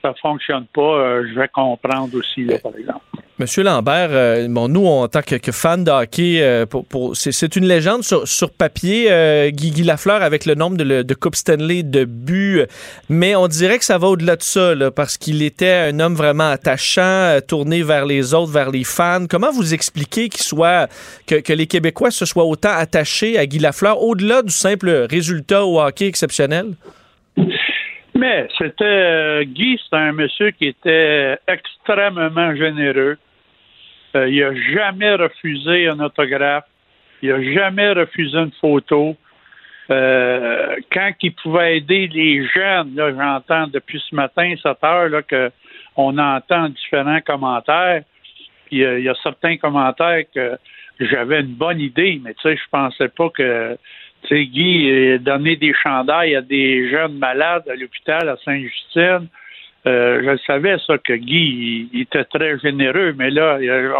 ça 0.02 0.14
fonctionne 0.20 0.66
pas, 0.66 0.82
euh, 0.82 1.26
je 1.28 1.40
vais 1.40 1.48
comprendre 1.48 2.14
aussi 2.16 2.44
là, 2.44 2.58
par 2.58 2.76
exemple. 2.76 3.04
Monsieur 3.40 3.62
Lambert, 3.62 4.08
euh, 4.10 4.48
bon, 4.48 4.66
nous, 4.66 4.84
en 4.84 5.06
tant 5.06 5.22
que, 5.22 5.52
fans 5.52 5.78
de 5.78 5.92
hockey, 5.92 6.42
euh, 6.42 6.66
c'est, 7.14 7.54
une 7.54 7.68
légende 7.68 8.02
sur, 8.02 8.50
papier, 8.50 9.12
euh, 9.12 9.50
Guy, 9.50 9.70
Guy 9.70 9.84
Lafleur, 9.84 10.22
avec 10.22 10.44
le 10.44 10.56
nombre 10.56 10.76
de, 10.76 11.02
de 11.02 11.14
Coupe 11.14 11.36
Stanley, 11.36 11.84
de 11.84 12.04
buts, 12.04 12.64
mais 13.08 13.36
on 13.36 13.46
dirait 13.46 13.78
que 13.78 13.84
ça 13.84 13.96
va 13.96 14.08
au-delà 14.08 14.34
de 14.34 14.42
ça, 14.42 14.74
parce 14.90 15.16
qu'il 15.16 15.44
était 15.44 15.72
un 15.72 16.00
homme 16.00 16.14
vraiment 16.14 16.50
attachant, 16.50 17.38
tourné 17.46 17.84
vers 17.84 18.06
les 18.06 18.34
autres, 18.34 18.50
vers 18.50 18.72
les 18.72 18.82
fans. 18.82 19.26
Comment 19.30 19.52
vous 19.52 19.72
expliquez 19.72 20.30
qu'il 20.30 20.42
soit, 20.42 20.88
que, 21.28 21.36
que 21.36 21.52
les 21.52 21.68
Québécois 21.68 22.10
se 22.10 22.26
soient 22.26 22.44
autant 22.44 22.72
attachés 22.76 23.38
à 23.38 23.46
Guy 23.46 23.60
Lafleur, 23.60 24.02
au-delà 24.02 24.42
du 24.42 24.50
simple 24.50 25.06
résultat 25.08 25.64
au 25.64 25.80
hockey 25.80 26.08
exceptionnel? 26.08 26.72
Mais 28.16 28.48
c'était 28.58 29.44
Guy, 29.44 29.78
c'est 29.88 29.96
un 29.96 30.10
monsieur 30.10 30.50
qui 30.50 30.66
était 30.66 31.38
extrêmement 31.46 32.56
généreux. 32.56 33.16
Euh, 34.16 34.28
il 34.28 34.42
a 34.42 34.54
jamais 34.54 35.14
refusé 35.14 35.88
un 35.88 36.00
autographe. 36.00 36.64
Il 37.22 37.32
a 37.32 37.42
jamais 37.52 37.92
refusé 37.92 38.38
une 38.38 38.52
photo. 38.60 39.16
Euh, 39.90 40.76
quand 40.92 41.12
il 41.22 41.34
pouvait 41.34 41.78
aider 41.78 42.08
les 42.08 42.46
jeunes, 42.46 42.94
là, 42.94 43.12
j'entends 43.12 43.66
depuis 43.68 44.02
ce 44.08 44.14
matin, 44.14 44.54
7 44.62 44.76
heures, 44.84 45.08
là, 45.08 45.22
que 45.22 45.50
on 45.96 46.16
entend 46.18 46.68
différents 46.68 47.20
commentaires. 47.20 48.02
Puis 48.66 48.84
euh, 48.84 48.98
il 48.98 49.04
y 49.04 49.08
a 49.08 49.14
certains 49.22 49.56
commentaires 49.56 50.24
que 50.34 50.56
j'avais 51.00 51.40
une 51.40 51.54
bonne 51.54 51.80
idée, 51.80 52.20
mais 52.22 52.34
tu 52.34 52.42
sais, 52.42 52.56
je 52.56 52.68
pensais 52.70 53.08
pas 53.08 53.30
que 53.30 53.76
tu 54.22 54.28
sais, 54.28 54.46
Guy 54.46 55.18
donner 55.20 55.56
des 55.56 55.72
chandails 55.74 56.36
à 56.36 56.42
des 56.42 56.90
jeunes 56.90 57.18
malades 57.18 57.68
à 57.68 57.74
l'hôpital 57.74 58.28
à 58.28 58.36
Sainte-Justine. 58.44 59.28
Euh, 59.86 60.20
je 60.36 60.42
savais 60.44 60.76
ça 60.86 60.98
que 60.98 61.12
Guy 61.12 61.36
il, 61.36 61.88
il 61.92 62.00
était 62.02 62.24
très 62.24 62.58
généreux, 62.58 63.14
mais 63.16 63.30
là, 63.30 63.58
il- 63.60 63.70
euh, 63.70 63.92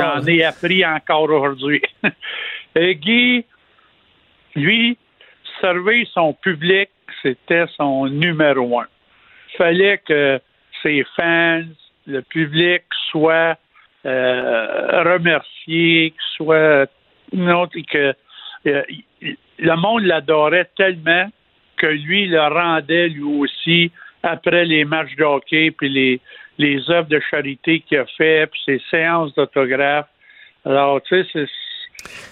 j'en 0.00 0.24
ai 0.26 0.44
appris 0.44 0.84
encore 0.86 1.24
aujourd'hui. 1.30 1.82
Et 2.76 2.94
Guy, 2.94 3.44
lui, 4.54 4.96
servir 5.60 6.06
son 6.14 6.32
public, 6.32 6.88
c'était 7.22 7.66
son 7.76 8.06
numéro 8.06 8.80
un. 8.80 8.86
Fallait 9.56 9.98
que 9.98 10.40
ses 10.82 11.04
fans, 11.16 11.62
le 12.06 12.22
public, 12.22 12.82
soient 13.10 13.56
euh, 14.06 15.02
remerciés, 15.02 16.14
soient 16.36 16.86
non, 17.32 17.66
que 17.66 18.14
euh, 18.66 18.82
il- 19.20 19.36
le 19.58 19.74
monde 19.76 20.04
l'adorait 20.04 20.70
tellement 20.76 21.28
que 21.76 21.86
lui 21.86 22.28
le 22.28 22.40
rendait 22.40 23.08
lui 23.08 23.22
aussi 23.24 23.90
après 24.22 24.64
les 24.64 24.84
matchs 24.84 25.14
de 25.16 25.24
hockey 25.24 25.70
puis 25.70 25.88
les 25.88 26.20
les 26.58 26.90
œuvres 26.90 27.08
de 27.08 27.20
charité 27.30 27.80
qu'il 27.80 27.98
a 27.98 28.06
fait 28.16 28.48
puis 28.50 28.60
ses 28.66 28.82
séances 28.90 29.34
d'autographes. 29.34 30.08
Alors 30.64 31.00
tu 31.02 31.24
sais 31.32 31.46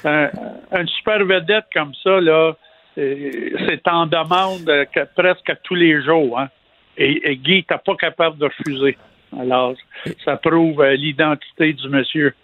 c'est 0.02 0.08
un, 0.08 0.30
une 0.78 0.88
super 0.88 1.24
vedette 1.24 1.66
comme 1.72 1.94
ça 2.02 2.20
là 2.20 2.56
euh, 2.98 3.30
c'est 3.68 3.86
en 3.88 4.06
demande 4.06 4.68
euh, 4.68 4.84
que- 4.86 5.06
presque 5.14 5.52
tous 5.64 5.74
les 5.74 6.02
jours 6.02 6.38
hein. 6.38 6.48
Et, 6.98 7.36
Guy 7.36 7.62
t'es 7.64 7.76
pas 7.84 7.94
capable 7.96 8.38
de 8.38 8.46
refuser. 8.46 8.96
Alors 9.38 9.74
ça 10.24 10.36
prouve 10.38 10.80
euh, 10.80 10.96
l'identité 10.96 11.72
du 11.74 11.88
monsieur. 11.90 12.34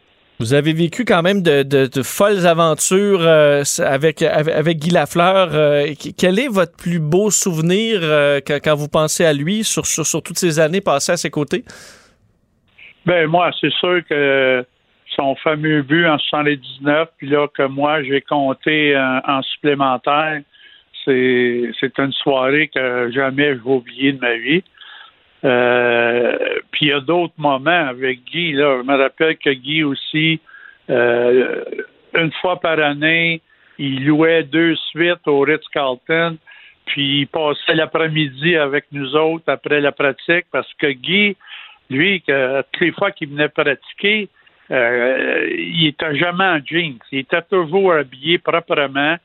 Vous 0.42 0.54
avez 0.54 0.72
vécu 0.72 1.04
quand 1.04 1.22
même 1.22 1.40
de, 1.40 2.02
folles 2.02 2.48
aventures 2.48 3.22
euh, 3.22 3.62
avec, 3.78 4.22
avec, 4.22 4.78
Guy 4.78 4.90
Lafleur. 4.90 5.50
Euh, 5.52 5.94
qu- 5.94 6.12
quel 6.18 6.40
est 6.40 6.48
votre 6.48 6.76
plus 6.76 6.98
beau 6.98 7.30
souvenir 7.30 8.00
euh, 8.02 8.40
quand, 8.44 8.74
vous 8.74 8.88
pensez 8.88 9.24
à 9.24 9.32
lui 9.32 9.62
sur, 9.62 9.86
sur, 9.86 10.20
toutes 10.20 10.38
ces 10.38 10.58
années 10.58 10.80
passées 10.80 11.12
à 11.12 11.16
ses 11.16 11.30
côtés? 11.30 11.62
Ben 13.06 13.28
moi, 13.28 13.52
c'est 13.60 13.72
sûr 13.74 14.00
que 14.10 14.66
son 15.14 15.36
fameux 15.36 15.82
but 15.82 16.06
en 16.08 16.18
79, 16.18 17.08
puis 17.18 17.28
là 17.28 17.46
que 17.46 17.62
moi 17.68 18.02
j'ai 18.02 18.20
compté 18.20 18.96
en, 18.96 19.20
en 19.24 19.42
supplémentaire, 19.42 20.40
c'est 21.04 21.98
une 21.98 22.12
soirée 22.14 22.68
que 22.74 23.12
jamais 23.14 23.54
je 23.54 23.62
vais 23.62 23.70
oublier 23.70 24.12
de 24.12 24.20
ma 24.20 24.34
vie. 24.34 24.64
Euh, 25.44 26.36
puis 26.70 26.86
il 26.86 26.88
y 26.88 26.92
a 26.92 27.00
d'autres 27.00 27.34
moments 27.36 27.88
avec 27.88 28.24
Guy. 28.24 28.52
Là, 28.52 28.78
je 28.78 28.86
me 28.86 28.96
rappelle 28.96 29.36
que 29.36 29.50
Guy 29.50 29.82
aussi, 29.82 30.40
euh, 30.90 31.64
une 32.14 32.32
fois 32.40 32.60
par 32.60 32.78
année, 32.78 33.40
il 33.78 34.06
louait 34.06 34.44
deux 34.44 34.76
suites 34.90 35.26
au 35.26 35.40
Ritz-Carlton, 35.40 36.36
puis 36.86 37.20
il 37.20 37.26
passait 37.26 37.74
l'après-midi 37.74 38.56
avec 38.56 38.84
nous 38.92 39.16
autres 39.16 39.44
après 39.48 39.80
la 39.80 39.92
pratique 39.92 40.46
parce 40.52 40.72
que 40.74 40.88
Guy, 40.92 41.36
lui, 41.90 42.22
que, 42.22 42.62
toutes 42.72 42.80
les 42.80 42.92
fois 42.92 43.10
qu'il 43.10 43.30
venait 43.30 43.48
pratiquer, 43.48 44.28
euh, 44.70 45.48
il 45.50 45.88
était 45.88 46.16
jamais 46.16 46.44
en 46.44 46.60
jeans. 46.64 46.98
Il 47.10 47.20
était 47.20 47.42
toujours 47.42 47.92
habillé 47.92 48.38
proprement. 48.38 49.16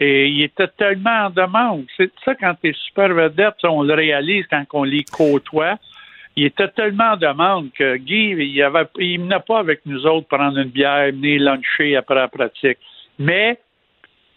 Et 0.00 0.28
il 0.28 0.42
était 0.42 0.68
tellement 0.68 1.26
en 1.26 1.30
demande. 1.30 1.84
C'est 1.96 2.10
ça, 2.24 2.34
quand 2.34 2.54
tu 2.60 2.70
es 2.70 2.72
super 2.72 3.08
vedette, 3.08 3.54
on 3.62 3.82
le 3.82 3.94
réalise 3.94 4.46
quand 4.50 4.64
on 4.72 4.84
les 4.84 5.04
côtoie. 5.04 5.78
Il 6.34 6.44
était 6.44 6.68
tellement 6.68 7.12
en 7.12 7.16
demande 7.16 7.70
que 7.72 7.96
Guy, 7.96 8.30
il 8.30 8.62
avait, 8.62 8.86
venait 8.96 9.40
pas 9.46 9.58
avec 9.58 9.82
nous 9.84 10.06
autres 10.06 10.26
prendre 10.28 10.58
une 10.58 10.70
bière, 10.70 11.06
venir 11.12 11.42
luncher 11.42 11.94
après 11.96 12.14
la 12.14 12.28
pratique. 12.28 12.78
Mais, 13.18 13.58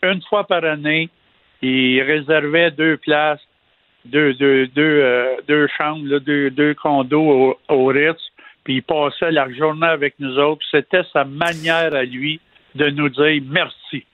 une 0.03 0.21
fois 0.23 0.45
par 0.45 0.63
année, 0.65 1.09
il 1.61 2.01
réservait 2.01 2.71
deux 2.71 2.97
places, 2.97 3.39
deux, 4.03 4.33
deux, 4.33 4.67
deux, 4.67 4.99
euh, 5.01 5.37
deux 5.47 5.67
chambres, 5.77 6.19
deux, 6.19 6.51
deux 6.51 6.73
condos 6.75 7.21
au, 7.21 7.59
au 7.69 7.85
Ritz. 7.87 8.21
puis 8.63 8.75
il 8.75 8.83
passait 8.83 9.31
la 9.31 9.51
journée 9.51 9.87
avec 9.87 10.15
nous 10.19 10.37
autres. 10.37 10.63
C'était 10.69 11.03
sa 11.11 11.23
manière 11.23 11.93
à 11.93 12.03
lui 12.03 12.39
de 12.75 12.89
nous 12.89 13.09
dire 13.09 13.41
merci. 13.47 14.05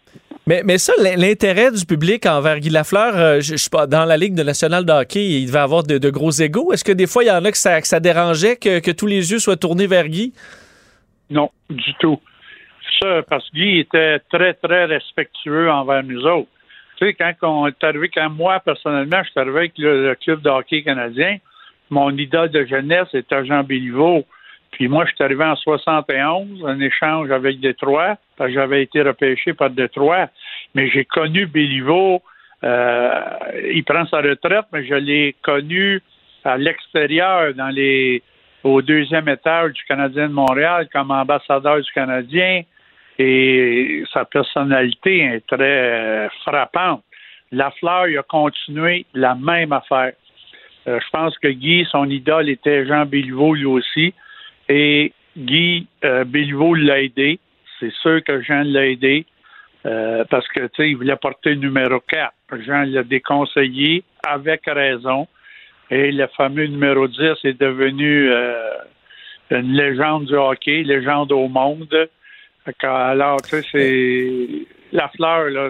Mais, 0.47 0.63
mais 0.65 0.77
ça, 0.77 0.93
l'in- 0.99 1.15
l'intérêt 1.15 1.71
du 1.71 1.85
public 1.85 2.25
envers 2.25 2.59
Guy 2.59 2.69
Lafleur, 2.69 3.15
euh, 3.15 3.39
je, 3.41 3.55
je 3.55 3.85
dans 3.85 4.05
la 4.05 4.17
Ligue 4.17 4.33
nationale 4.33 4.85
de 4.85 4.91
hockey, 4.91 5.23
il 5.23 5.45
devait 5.45 5.59
avoir 5.59 5.83
de, 5.83 6.09
gros 6.09 6.31
égaux. 6.31 6.73
Est-ce 6.73 6.83
que 6.83 6.91
des 6.91 7.07
fois, 7.07 7.23
il 7.23 7.27
y 7.27 7.31
en 7.31 7.45
a 7.45 7.51
que 7.51 7.57
ça, 7.57 7.79
que 7.79 7.87
ça 7.87 7.99
dérangeait 7.99 8.55
que, 8.55 8.91
tous 8.91 9.05
les 9.07 9.31
yeux 9.31 9.39
soient 9.39 9.55
tournés 9.55 9.87
vers 9.87 10.07
Guy? 10.07 10.33
Non, 11.29 11.51
du 11.69 11.93
tout. 11.99 12.19
Ça, 12.99 13.21
parce 13.29 13.47
que 13.49 13.55
Guy 13.55 13.79
était 13.79 14.19
très, 14.31 14.53
très 14.55 14.85
respectueux 14.85 15.69
envers 15.69 16.03
nous 16.03 16.25
autres. 16.25 16.49
Tu 16.97 17.07
sais, 17.07 17.13
quand 17.13 17.33
on 17.43 17.67
est 17.67 17.83
arrivé, 17.83 18.09
quand 18.09 18.29
moi, 18.29 18.59
personnellement, 18.59 19.23
je 19.23 19.29
suis 19.29 19.39
arrivé 19.39 19.57
avec 19.57 19.73
le, 19.77 20.09
le 20.09 20.15
club 20.15 20.41
de 20.41 20.49
hockey 20.49 20.83
canadien, 20.83 21.37
mon 21.89 22.09
idole 22.17 22.49
de 22.49 22.65
jeunesse 22.65 23.07
était 23.13 23.45
Jean 23.45 23.63
Béliveau. 23.63 24.25
Puis 24.81 24.87
moi, 24.87 25.05
je 25.05 25.13
suis 25.13 25.23
arrivé 25.23 25.43
en 25.43 25.55
71, 25.55 26.65
un 26.65 26.79
échange 26.79 27.29
avec 27.29 27.59
Détroit, 27.59 28.17
parce 28.35 28.49
que 28.49 28.55
j'avais 28.55 28.81
été 28.81 29.03
repêché 29.03 29.53
par 29.53 29.69
Détroit. 29.69 30.27
Mais 30.73 30.89
j'ai 30.89 31.05
connu 31.05 31.45
Béliveau, 31.45 32.23
euh, 32.63 33.21
il 33.75 33.83
prend 33.83 34.07
sa 34.07 34.21
retraite, 34.21 34.65
mais 34.73 34.83
je 34.83 34.95
l'ai 34.95 35.35
connu 35.43 36.01
à 36.43 36.57
l'extérieur, 36.57 37.53
dans 37.53 37.67
les 37.67 38.23
au 38.63 38.81
deuxième 38.81 39.29
étage 39.29 39.73
du 39.73 39.83
Canadien 39.83 40.29
de 40.29 40.33
Montréal 40.33 40.87
comme 40.91 41.11
ambassadeur 41.11 41.79
du 41.79 41.91
Canadien 41.91 42.63
et 43.19 44.03
sa 44.11 44.25
personnalité 44.25 45.19
est 45.19 45.45
très 45.45 46.27
frappante. 46.43 47.03
Lafleur, 47.51 48.07
il 48.07 48.17
a 48.17 48.23
continué 48.23 49.05
la 49.13 49.35
même 49.35 49.73
affaire. 49.73 50.13
Euh, 50.87 50.99
je 50.99 51.09
pense 51.11 51.37
que 51.37 51.49
Guy, 51.49 51.87
son 51.91 52.09
idole 52.09 52.49
était 52.49 52.87
Jean 52.87 53.05
Béliveau 53.05 53.53
lui 53.53 53.65
aussi. 53.65 54.15
Et 54.73 55.11
Guy 55.37 55.85
euh, 56.05 56.23
l'a 56.77 57.01
aidé. 57.01 57.39
C'est 57.79 57.91
sûr 57.91 58.23
que 58.23 58.41
Jean 58.41 58.63
l'a 58.63 58.87
aidé 58.87 59.25
euh, 59.85 60.23
parce 60.29 60.47
que 60.47 60.69
il 60.79 60.95
voulait 60.95 61.17
porter 61.17 61.55
le 61.55 61.55
numéro 61.55 61.99
4. 61.99 62.33
Jean 62.65 62.83
l'a 62.83 63.03
déconseillé 63.03 64.05
avec 64.23 64.61
raison. 64.67 65.27
Et 65.89 66.13
le 66.13 66.25
fameux 66.37 66.67
numéro 66.67 67.05
10 67.05 67.43
est 67.43 67.59
devenu 67.59 68.31
euh, 68.31 68.77
une 69.49 69.73
légende 69.73 70.27
du 70.27 70.35
hockey, 70.35 70.83
légende 70.83 71.33
au 71.33 71.49
monde. 71.49 72.09
Alors, 72.81 73.41
tu 73.41 73.61
sais, 73.61 73.65
c'est. 73.71 74.47
La 74.93 75.09
fleur, 75.09 75.49
là, 75.49 75.69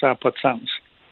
ça 0.00 0.08
n'a 0.08 0.14
pas 0.14 0.30
de 0.30 0.38
sens. 0.38 0.60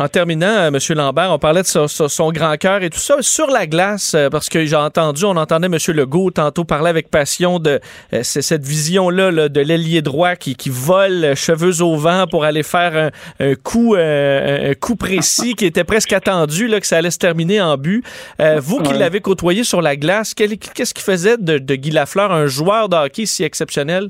En 0.01 0.09
terminant, 0.09 0.49
euh, 0.49 0.71
M. 0.73 0.79
Lambert, 0.97 1.31
on 1.31 1.39
parlait 1.39 1.63
de 1.63 1.67
son, 1.69 2.33
grand 2.33 2.57
cœur 2.57 2.83
et 2.83 2.91
tout 2.91 2.99
ça. 2.99 3.19
Sur 3.21 3.47
la 3.47 3.65
glace, 3.69 4.15
euh, 4.17 4.29
parce 4.29 4.49
que 4.49 4.65
j'ai 4.65 4.75
entendu, 4.75 5.25
on 5.25 5.37
entendait 5.37 5.69
M. 5.69 5.77
Legault 5.95 6.33
tantôt 6.33 6.65
parler 6.65 6.91
avec 6.91 7.11
passion 7.13 7.61
de 7.61 7.79
euh, 8.13 8.23
cette 8.25 8.65
vision-là 8.65 9.31
là, 9.31 9.49
de 9.49 9.61
l'ailier 9.61 10.03
droit 10.03 10.35
qui, 10.35 10.57
qui 10.57 10.69
vole 10.69 11.37
cheveux 11.37 11.81
au 11.81 11.95
vent 11.97 12.27
pour 12.29 12.43
aller 12.45 12.65
faire 12.65 13.13
un, 13.41 13.47
un 13.53 13.55
coup, 13.55 13.95
euh, 13.95 14.73
un 14.73 14.75
coup 14.75 14.97
précis 14.97 15.55
qui 15.55 15.65
était 15.65 15.85
presque 15.85 16.13
attendu, 16.13 16.67
là, 16.67 16.81
que 16.81 16.87
ça 16.89 16.97
allait 16.97 17.13
se 17.13 17.19
terminer 17.19 17.61
en 17.61 17.77
but. 17.77 18.05
Euh, 18.41 18.59
vous 18.61 18.83
qui 18.83 18.91
Ouais. 18.95 18.99
l'avez 18.99 19.21
côtoyé 19.21 19.63
sur 19.63 19.81
la 19.81 19.95
glace, 19.95 20.35
quel- 20.35 20.59
qu'est-ce 20.59 20.93
qui 20.93 21.05
faisait 21.05 21.37
de, 21.39 21.59
de 21.59 21.75
Guy 21.77 21.93
Lafleur 21.93 22.33
un 22.33 22.47
joueur 22.47 22.89
de 22.89 22.97
hockey 22.97 23.27
si 23.27 23.45
exceptionnel? 23.45 24.09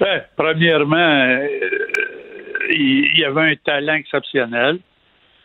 Ben, 0.00 0.22
premièrement, 0.34 1.38
il, 2.70 3.24
avait 3.24 3.52
un 3.52 3.56
talent 3.56 3.94
exceptionnel. 3.94 4.78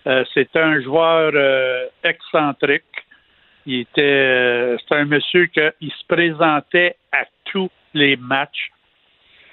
Euh, 0.07 0.23
C'était 0.33 0.59
un 0.59 0.81
joueur 0.81 1.31
euh, 1.35 1.85
excentrique. 2.03 2.83
Il 3.65 3.81
était, 3.81 4.01
euh, 4.01 4.77
c'était 4.79 4.95
un 4.95 5.05
monsieur 5.05 5.45
qui 5.45 5.89
se 5.89 6.05
présentait 6.07 6.95
à 7.11 7.25
tous 7.45 7.69
les 7.93 8.15
matchs. 8.15 8.71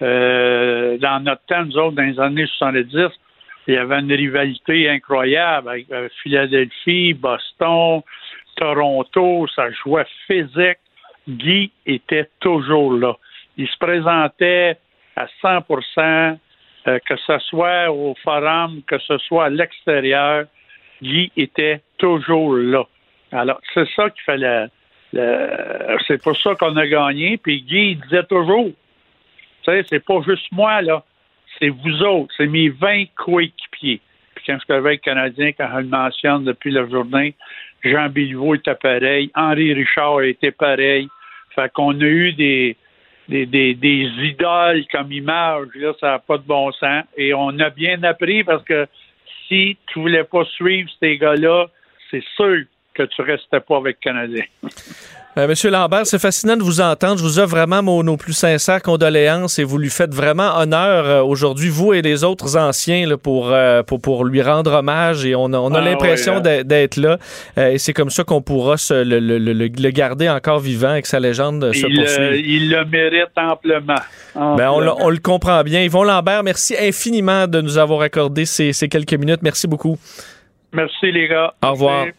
Dans 0.01 1.25
notre 1.25 1.45
temps, 1.47 1.65
nous 1.65 1.77
autres, 1.77 1.97
dans 1.97 2.05
les 2.05 2.21
années 2.21 2.47
70, 2.47 3.09
il 3.67 3.75
y 3.75 3.77
avait 3.77 3.99
une 3.99 4.13
rivalité 4.13 4.89
incroyable 4.89 5.69
avec 5.69 5.87
Philadelphie, 6.23 7.15
Boston, 7.15 8.03
Toronto. 8.57 9.49
Ça 9.57 9.71
jouait 9.73 10.07
physique. 10.29 10.79
Guy 11.29 11.73
était 11.85 12.31
toujours 12.39 12.93
là. 12.93 13.17
Il 13.57 13.69
se 13.69 13.77
présentait 13.77 14.79
à 15.17 15.27
100 15.43 15.63
euh, 16.89 16.99
que 17.07 17.17
ce 17.17 17.39
soit 17.41 17.91
au 17.91 18.15
forum, 18.23 18.83
que 18.87 18.99
ce 18.99 19.19
soit 19.19 19.47
à 19.47 19.51
l'extérieur, 19.51 20.47
Guy 21.03 21.31
était 21.37 21.81
toujours 21.99 22.57
là. 22.57 22.85
Alors, 23.31 23.61
c'est 23.75 23.89
ça 23.95 24.09
qu'il 24.11 24.23
fallait. 24.25 24.67
c'est 25.13 26.23
pour 26.23 26.37
ça 26.37 26.55
qu'on 26.55 26.77
a 26.77 26.87
gagné. 26.87 27.37
Puis 27.37 27.63
Guy, 27.63 27.97
disait 27.97 28.25
toujours, 28.25 28.71
tu 29.63 29.71
sais, 29.71 29.85
c'est 29.89 30.05
pas 30.05 30.21
juste 30.27 30.51
moi, 30.51 30.81
là. 30.83 31.05
C'est 31.59 31.69
vous 31.69 32.03
autres. 32.03 32.33
C'est 32.37 32.47
mes 32.47 32.71
20 32.71 33.05
coéquipiers. 33.17 34.01
Puis 34.35 34.45
quand 34.47 34.55
je 34.59 34.65
suis 34.65 34.73
avec 34.73 35.03
Canadien, 35.03 35.53
quand 35.53 35.69
je 35.71 35.81
le 35.81 35.89
mentionne 35.89 36.45
depuis 36.45 36.71
la 36.71 36.89
journée, 36.89 37.35
Jean 37.85 38.09
Béliveau 38.09 38.55
était 38.55 38.75
pareil. 38.75 39.31
Henri 39.35 39.75
Richard 39.75 40.23
était 40.23 40.53
pareil. 40.53 41.09
Fait 41.55 41.71
qu'on 41.73 42.01
a 42.01 42.05
eu 42.05 42.33
des, 42.33 42.77
des, 43.29 43.47
des, 43.47 43.75
des 43.75 44.11
idoles 44.23 44.85
comme 44.91 45.13
image, 45.13 45.69
là, 45.75 45.93
ça 46.01 46.07
n'a 46.13 46.19
pas 46.19 46.39
de 46.39 46.45
bon 46.45 46.73
sens. 46.73 47.05
Et 47.17 47.35
on 47.35 47.59
a 47.59 47.71
bien 47.71 48.03
appris 48.03 48.43
parce 48.45 48.65
que 48.65 48.87
si 49.47 49.77
tu 49.87 50.01
voulais 50.01 50.25
pas 50.25 50.45
suivre 50.45 50.91
ces 51.01 51.19
gars-là, 51.19 51.67
c'est 52.11 52.25
sûr 52.37 52.65
que 52.95 53.03
tu 53.05 53.23
restais 53.23 53.61
pas 53.61 53.77
avec 53.77 54.01
Canadien. 54.01 54.45
Euh, 55.37 55.47
Monsieur 55.47 55.71
Lambert, 55.71 56.05
c'est 56.05 56.19
fascinant 56.19 56.57
de 56.57 56.65
vous 56.65 56.81
entendre. 56.81 57.19
Je 57.19 57.23
vous 57.23 57.39
offre 57.39 57.51
vraiment 57.51 57.81
mon- 57.81 58.03
nos 58.03 58.17
plus 58.17 58.33
sincères 58.33 58.83
condoléances 58.83 59.61
et 59.61 59.65
vous 59.65 59.79
lui 59.79 59.91
faites 59.91 60.13
vraiment 60.13 60.57
honneur 60.59 61.05
euh, 61.07 61.23
aujourd'hui, 61.23 61.69
vous 61.69 61.93
et 61.93 62.03
les 62.03 62.25
autres 62.25 62.57
anciens, 62.57 63.07
là, 63.07 63.17
pour, 63.17 63.51
euh, 63.53 63.85
pour, 63.85 64.01
pour 64.01 64.25
lui 64.25 64.43
rendre 64.43 64.73
hommage. 64.73 65.25
Et 65.25 65.37
on 65.37 65.53
a, 65.53 65.59
on 65.59 65.73
a 65.75 65.79
Ah, 65.79 65.85
l'impression 65.85 66.41
ouais, 66.43 66.65
d'être- 66.65 66.97
là. 66.97 67.19
Et 67.57 67.79
c'est 67.79 67.93
comme 67.93 68.11
ça 68.11 68.25
qu'on 68.25 68.43
pourra 68.43 68.79
se, 68.79 68.95
le, 68.95 69.21
le- 69.21 69.39
le- 69.39 69.53
le 69.69 69.91
garder 69.91 70.29
encore 70.29 70.59
vivant 70.59 70.95
et 70.95 71.03
que 71.03 71.09
sa 71.09 71.21
légende 71.21 71.73
se 71.73 71.87
Il, 71.87 71.95
poursuive. 72.01 72.19
euh, 72.21 72.37
il 72.37 72.71
le 72.71 72.85
mérite 72.87 73.29
amplement. 73.37 74.01
Ben, 74.35 74.71
on, 74.71 74.83
on 75.05 75.09
le 75.09 75.19
comprend 75.19 75.63
bien. 75.63 75.83
Yvon 75.83 76.03
Lambert, 76.03 76.43
merci 76.43 76.75
infiniment 76.81 77.47
de 77.47 77.61
nous 77.61 77.79
avoir 77.79 78.01
accordé 78.01 78.45
ces, 78.45 78.73
ces 78.73 78.89
quelques 78.89 79.15
minutes. 79.15 79.41
Merci 79.43 79.69
beaucoup. 79.69 79.99
Merci, 80.73 81.13
les 81.13 81.29
gars. 81.29 81.55
Au 81.63 81.71
revoir. 81.73 82.07
Merci. 82.07 82.19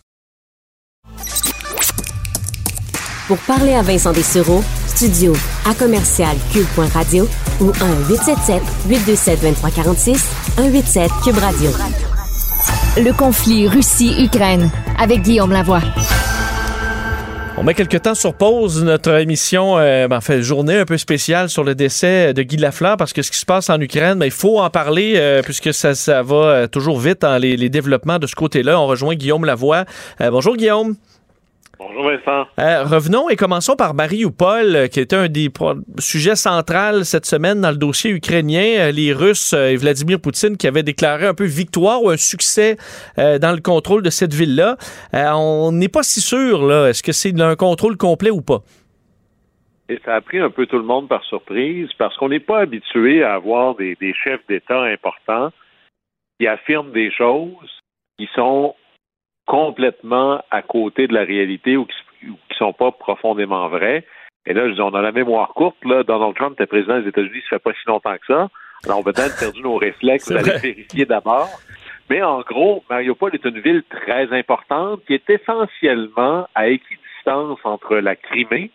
Pour 3.31 3.39
parler 3.47 3.75
à 3.75 3.81
Vincent 3.81 4.11
Dessureau, 4.11 4.61
studio 4.87 5.31
à 5.65 5.73
commercial 5.73 6.35
cube.radio 6.51 7.25
ou 7.61 7.71
1-877-827-2346, 8.89 10.17
187 10.57 11.09
Cube 11.23 11.37
Radio. 11.37 11.71
Le 12.97 13.13
conflit 13.13 13.69
Russie-Ukraine 13.69 14.69
avec 14.99 15.21
Guillaume 15.21 15.53
Lavoie. 15.53 15.79
On 17.55 17.63
met 17.63 17.73
quelques 17.73 18.01
temps 18.01 18.15
sur 18.15 18.33
pause 18.33 18.83
notre 18.83 19.13
émission, 19.21 19.77
euh, 19.77 20.09
ben, 20.09 20.17
en 20.17 20.21
fait, 20.21 20.41
journée 20.41 20.79
un 20.79 20.85
peu 20.85 20.97
spéciale 20.97 21.47
sur 21.47 21.63
le 21.63 21.73
décès 21.73 22.33
de 22.33 22.43
Guy 22.43 22.57
Lafleur 22.57 22.97
parce 22.97 23.13
que 23.13 23.21
ce 23.21 23.31
qui 23.31 23.37
se 23.37 23.45
passe 23.45 23.69
en 23.69 23.79
Ukraine, 23.79 24.19
ben, 24.19 24.25
il 24.25 24.31
faut 24.31 24.59
en 24.59 24.69
parler 24.69 25.13
euh, 25.15 25.41
puisque 25.41 25.73
ça, 25.73 25.95
ça 25.95 26.21
va 26.21 26.35
euh, 26.35 26.67
toujours 26.67 26.99
vite 26.99 27.21
dans 27.21 27.37
les, 27.37 27.55
les 27.55 27.69
développements 27.69 28.19
de 28.19 28.27
ce 28.27 28.35
côté-là. 28.35 28.77
On 28.77 28.87
rejoint 28.87 29.15
Guillaume 29.15 29.45
Lavoie. 29.45 29.85
Euh, 30.19 30.31
bonjour 30.31 30.57
Guillaume. 30.57 30.97
Bonjour 31.81 32.03
Vincent. 32.03 32.47
Euh, 32.59 32.83
revenons 32.83 33.27
et 33.29 33.35
commençons 33.35 33.75
par 33.75 33.95
Mariupol, 33.95 34.75
euh, 34.75 34.87
qui 34.87 34.99
était 34.99 35.15
un 35.15 35.27
des 35.27 35.49
sujets 35.97 36.35
centraux 36.35 37.03
cette 37.03 37.25
semaine 37.25 37.59
dans 37.59 37.71
le 37.71 37.77
dossier 37.77 38.11
ukrainien. 38.11 38.75
Euh, 38.77 38.91
Les 38.91 39.13
Russes 39.13 39.53
et 39.53 39.77
Vladimir 39.77 40.21
Poutine 40.21 40.57
qui 40.57 40.67
avaient 40.67 40.83
déclaré 40.83 41.25
un 41.25 41.33
peu 41.33 41.45
victoire 41.45 42.03
ou 42.03 42.09
un 42.09 42.17
succès 42.17 42.77
euh, 43.17 43.39
dans 43.39 43.51
le 43.51 43.61
contrôle 43.61 44.03
de 44.03 44.11
cette 44.11 44.33
ville-là. 44.33 44.77
Euh, 45.15 45.31
on 45.33 45.71
n'est 45.71 45.89
pas 45.89 46.03
si 46.03 46.21
sûr, 46.21 46.67
là. 46.67 46.87
Est-ce 46.89 47.01
que 47.01 47.13
c'est 47.13 47.39
un 47.41 47.55
contrôle 47.55 47.97
complet 47.97 48.29
ou 48.29 48.43
pas? 48.43 48.59
Et 49.89 49.99
ça 50.05 50.15
a 50.15 50.21
pris 50.21 50.37
un 50.37 50.51
peu 50.51 50.67
tout 50.67 50.77
le 50.77 50.83
monde 50.83 51.09
par 51.09 51.23
surprise 51.23 51.89
parce 51.97 52.15
qu'on 52.17 52.29
n'est 52.29 52.39
pas 52.39 52.59
habitué 52.59 53.23
à 53.23 53.33
avoir 53.33 53.75
des, 53.75 53.95
des 53.99 54.13
chefs 54.13 54.45
d'État 54.47 54.83
importants 54.83 55.51
qui 56.39 56.47
affirment 56.47 56.91
des 56.91 57.11
choses 57.11 57.81
qui 58.19 58.29
sont 58.35 58.75
complètement 59.45 60.41
à 60.51 60.61
côté 60.61 61.07
de 61.07 61.13
la 61.13 61.23
réalité 61.23 61.77
ou 61.77 61.85
qui 61.85 62.27
ne 62.27 62.55
sont 62.57 62.73
pas 62.73 62.91
profondément 62.91 63.67
vraies. 63.67 64.05
Et 64.45 64.53
là, 64.53 64.67
je 64.67 64.73
dis, 64.73 64.81
on 64.81 64.93
a 64.93 65.01
la 65.01 65.11
mémoire 65.11 65.49
courte. 65.49 65.83
Là. 65.85 66.03
Donald 66.03 66.35
Trump 66.35 66.53
était 66.53 66.65
président 66.65 66.99
des 66.99 67.09
États-Unis, 67.09 67.41
ça 67.49 67.57
fait 67.57 67.63
pas 67.63 67.73
si 67.73 67.87
longtemps 67.87 68.15
que 68.15 68.33
ça. 68.33 68.49
Alors, 68.85 68.99
on 68.99 69.01
a 69.01 69.13
peut-être 69.13 69.37
perdu 69.39 69.61
nos 69.61 69.77
réflexes. 69.77 70.31
Vrai. 70.31 70.57
vérifier 70.59 71.05
d'abord. 71.05 71.49
Mais 72.09 72.21
en 72.23 72.41
gros, 72.41 72.83
Mariupol 72.89 73.33
est 73.33 73.45
une 73.45 73.59
ville 73.59 73.83
très 73.89 74.31
importante 74.33 75.01
qui 75.05 75.13
est 75.13 75.29
essentiellement 75.29 76.47
à 76.55 76.67
équidistance 76.67 77.59
entre 77.63 77.97
la 77.97 78.15
Crimée 78.15 78.71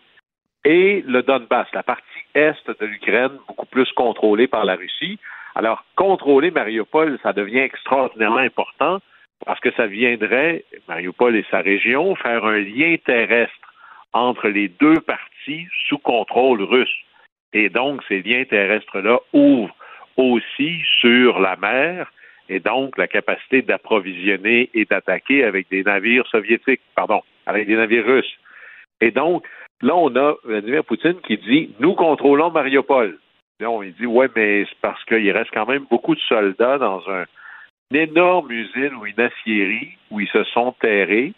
et 0.63 1.03
le 1.07 1.21
Donbass, 1.23 1.67
la 1.73 1.83
partie 1.83 2.03
est 2.33 2.67
de 2.67 2.85
l'Ukraine, 2.85 3.31
beaucoup 3.47 3.65
plus 3.67 3.89
contrôlée 3.93 4.47
par 4.47 4.65
la 4.65 4.75
Russie. 4.75 5.17
Alors, 5.55 5.85
contrôler 5.95 6.51
Mariupol, 6.51 7.17
ça 7.23 7.31
devient 7.31 7.59
extraordinairement 7.59 8.37
important 8.37 8.99
parce 9.45 9.59
que 9.59 9.71
ça 9.71 9.87
viendrait, 9.87 10.63
Mariupol 10.87 11.35
et 11.35 11.45
sa 11.49 11.59
région, 11.59 12.15
faire 12.15 12.45
un 12.45 12.59
lien 12.59 12.95
terrestre 13.05 13.53
entre 14.13 14.47
les 14.47 14.67
deux 14.67 14.99
parties 15.01 15.67
sous 15.87 15.97
contrôle 15.99 16.61
russe. 16.63 17.03
Et 17.53 17.69
donc, 17.69 18.01
ces 18.07 18.21
liens 18.21 18.43
terrestres-là 18.45 19.19
ouvrent 19.33 19.75
aussi 20.17 20.81
sur 20.99 21.39
la 21.39 21.55
mer 21.55 22.11
et 22.49 22.59
donc 22.59 22.97
la 22.97 23.07
capacité 23.07 23.61
d'approvisionner 23.61 24.69
et 24.73 24.85
d'attaquer 24.85 25.43
avec 25.43 25.69
des 25.69 25.83
navires 25.83 26.27
soviétiques, 26.27 26.81
pardon, 26.95 27.21
avec 27.45 27.67
des 27.67 27.75
navires 27.75 28.05
russes. 28.05 28.37
Et 29.01 29.11
donc, 29.11 29.45
là, 29.81 29.95
on 29.95 30.15
a 30.15 30.35
Vladimir 30.43 30.83
Poutine 30.83 31.19
qui 31.25 31.37
dit 31.37 31.75
Nous 31.79 31.93
contrôlons 31.93 32.51
Mariupol. 32.51 33.17
Là, 33.59 33.69
on 33.69 33.81
dit 33.83 34.05
Ouais, 34.05 34.29
mais 34.35 34.65
c'est 34.65 34.77
parce 34.81 35.03
qu'il 35.05 35.31
reste 35.31 35.51
quand 35.53 35.67
même 35.67 35.85
beaucoup 35.89 36.15
de 36.15 36.21
soldats 36.21 36.77
dans 36.77 37.01
un, 37.09 37.25
une 37.91 37.97
énorme 37.97 38.51
usine 38.51 38.95
ou 38.99 39.05
une 39.05 39.19
aciérie 39.19 39.97
où 40.11 40.19
ils 40.19 40.29
se 40.29 40.43
sont 40.45 40.73
terrés. 40.79 41.33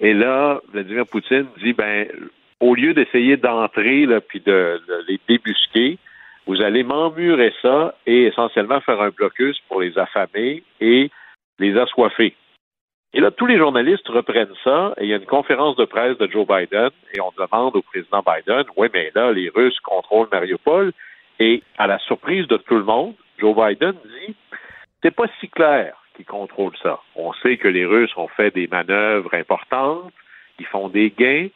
Et 0.00 0.14
là, 0.14 0.60
Vladimir 0.72 1.06
Poutine 1.06 1.46
dit 1.62 1.72
ben, 1.72 2.08
au 2.60 2.74
lieu 2.74 2.94
d'essayer 2.94 3.36
d'entrer 3.36 4.06
là, 4.06 4.20
puis 4.20 4.40
de, 4.40 4.80
de 4.88 5.04
les 5.08 5.20
débusquer, 5.28 5.98
vous 6.46 6.60
allez 6.60 6.82
m'emmurer 6.82 7.52
ça 7.62 7.94
et 8.06 8.24
essentiellement 8.24 8.80
faire 8.80 9.00
un 9.00 9.10
blocus 9.10 9.60
pour 9.68 9.80
les 9.80 9.96
affamer 9.98 10.62
et 10.80 11.10
les 11.58 11.78
assoiffer. 11.78 12.34
Et 13.14 13.20
là, 13.20 13.30
tous 13.30 13.46
les 13.46 13.58
journalistes 13.58 14.08
reprennent 14.08 14.54
ça 14.64 14.94
et 14.98 15.04
il 15.04 15.10
y 15.10 15.12
a 15.12 15.18
une 15.18 15.26
conférence 15.26 15.76
de 15.76 15.84
presse 15.84 16.16
de 16.16 16.26
Joe 16.28 16.46
Biden 16.46 16.90
et 17.14 17.20
on 17.20 17.30
demande 17.36 17.76
au 17.76 17.82
président 17.82 18.24
Biden, 18.26 18.64
oui, 18.76 18.88
mais 18.92 19.12
là, 19.14 19.32
les 19.32 19.50
Russes 19.50 19.78
contrôlent 19.80 20.28
Mariupol 20.32 20.92
et 21.38 21.62
à 21.76 21.86
la 21.86 21.98
surprise 21.98 22.46
de 22.48 22.56
tout 22.56 22.76
le 22.76 22.84
monde, 22.84 23.14
Joe 23.38 23.54
Biden 23.54 23.92
dit, 23.92 24.34
c'est 25.02 25.10
pas 25.14 25.26
si 25.40 25.48
clair 25.48 25.94
qu'ils 26.16 26.26
contrôlent 26.26 26.76
ça. 26.82 27.00
On 27.16 27.32
sait 27.42 27.56
que 27.56 27.68
les 27.68 27.86
Russes 27.86 28.16
ont 28.16 28.28
fait 28.28 28.50
des 28.54 28.68
manœuvres 28.68 29.32
importantes, 29.34 30.12
ils 30.58 30.66
font 30.66 30.88
des 30.88 31.10
gains, 31.18 31.48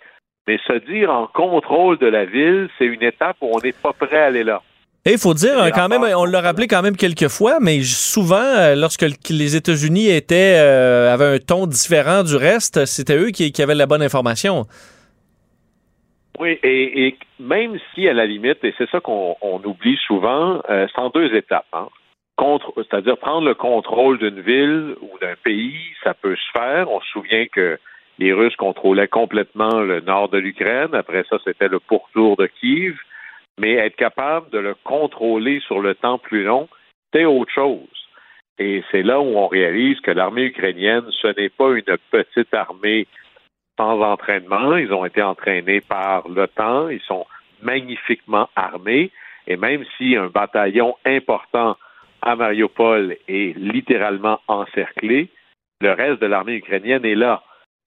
mais 0.46 0.58
se 0.66 0.74
dire 0.90 1.10
en 1.10 1.26
contrôle 1.26 1.98
de 1.98 2.06
la 2.06 2.24
ville, 2.24 2.68
c'est 2.78 2.86
une 2.86 3.02
étape 3.02 3.36
où 3.40 3.50
on 3.54 3.60
n'est 3.60 3.72
pas 3.72 3.92
prêt 3.92 4.18
à 4.18 4.26
aller 4.26 4.44
là. 4.44 4.62
Et 5.04 5.12
il 5.12 5.18
faut 5.18 5.34
dire, 5.34 5.60
hein, 5.62 5.70
quand 5.72 5.88
même, 5.88 6.02
on 6.16 6.24
l'a 6.24 6.40
rappelé 6.40 6.66
quand 6.66 6.82
même 6.82 6.96
quelques 6.96 7.28
fois, 7.28 7.58
mais 7.60 7.80
souvent, 7.82 8.42
euh, 8.42 8.74
lorsque 8.74 9.02
le- 9.02 9.12
les 9.30 9.54
États-Unis 9.54 10.08
étaient 10.10 10.56
euh, 10.58 11.12
avaient 11.14 11.36
un 11.36 11.38
ton 11.38 11.66
différent 11.68 12.24
du 12.24 12.34
reste, 12.34 12.86
c'était 12.86 13.16
eux 13.16 13.30
qui, 13.30 13.52
qui 13.52 13.62
avaient 13.62 13.76
la 13.76 13.86
bonne 13.86 14.02
information. 14.02 14.64
Oui, 16.40 16.58
et, 16.62 17.06
et 17.06 17.18
même 17.38 17.78
si 17.94 18.08
à 18.08 18.12
la 18.14 18.26
limite, 18.26 18.62
et 18.64 18.74
c'est 18.76 18.90
ça 18.90 18.98
qu'on 19.00 19.36
on 19.40 19.62
oublie 19.64 19.96
souvent, 20.06 20.60
euh, 20.68 20.86
c'est 20.92 21.00
en 21.00 21.10
deux 21.10 21.32
étapes. 21.36 21.66
Hein. 21.72 21.86
C'est-à-dire 22.38 23.16
prendre 23.16 23.46
le 23.46 23.54
contrôle 23.54 24.18
d'une 24.18 24.40
ville 24.40 24.94
ou 25.00 25.18
d'un 25.18 25.34
pays, 25.42 25.80
ça 26.04 26.14
peut 26.14 26.36
se 26.36 26.50
faire. 26.52 26.90
On 26.90 27.00
se 27.00 27.08
souvient 27.08 27.46
que 27.46 27.78
les 28.18 28.32
Russes 28.32 28.56
contrôlaient 28.56 29.08
complètement 29.08 29.80
le 29.80 30.00
nord 30.00 30.28
de 30.28 30.38
l'Ukraine. 30.38 30.94
Après 30.94 31.24
ça, 31.28 31.38
c'était 31.44 31.68
le 31.68 31.80
pourtour 31.80 32.36
de 32.36 32.46
Kiev. 32.46 32.96
Mais 33.58 33.74
être 33.74 33.96
capable 33.96 34.50
de 34.50 34.58
le 34.58 34.74
contrôler 34.84 35.60
sur 35.60 35.80
le 35.80 35.94
temps 35.94 36.18
plus 36.18 36.44
long, 36.44 36.68
c'est 37.12 37.24
autre 37.24 37.52
chose. 37.52 37.88
Et 38.58 38.82
c'est 38.90 39.02
là 39.02 39.20
où 39.20 39.36
on 39.36 39.48
réalise 39.48 39.98
que 40.00 40.10
l'armée 40.10 40.44
ukrainienne, 40.44 41.04
ce 41.10 41.28
n'est 41.28 41.48
pas 41.48 41.72
une 41.72 41.96
petite 42.10 42.52
armée 42.52 43.06
sans 43.78 44.00
entraînement. 44.02 44.76
Ils 44.76 44.92
ont 44.92 45.04
été 45.04 45.22
entraînés 45.22 45.80
par 45.80 46.28
l'OTAN. 46.28 46.88
Ils 46.90 47.00
sont 47.00 47.26
magnifiquement 47.62 48.48
armés. 48.56 49.10
Et 49.46 49.56
même 49.56 49.84
si 49.96 50.16
un 50.16 50.26
bataillon 50.26 50.96
important 51.06 51.76
à 52.22 52.36
Mariupol 52.36 53.16
est 53.28 53.56
littéralement 53.56 54.40
encerclé, 54.48 55.28
le 55.80 55.92
reste 55.92 56.20
de 56.20 56.26
l'armée 56.26 56.54
ukrainienne 56.54 57.04
est 57.04 57.14
là. 57.14 57.42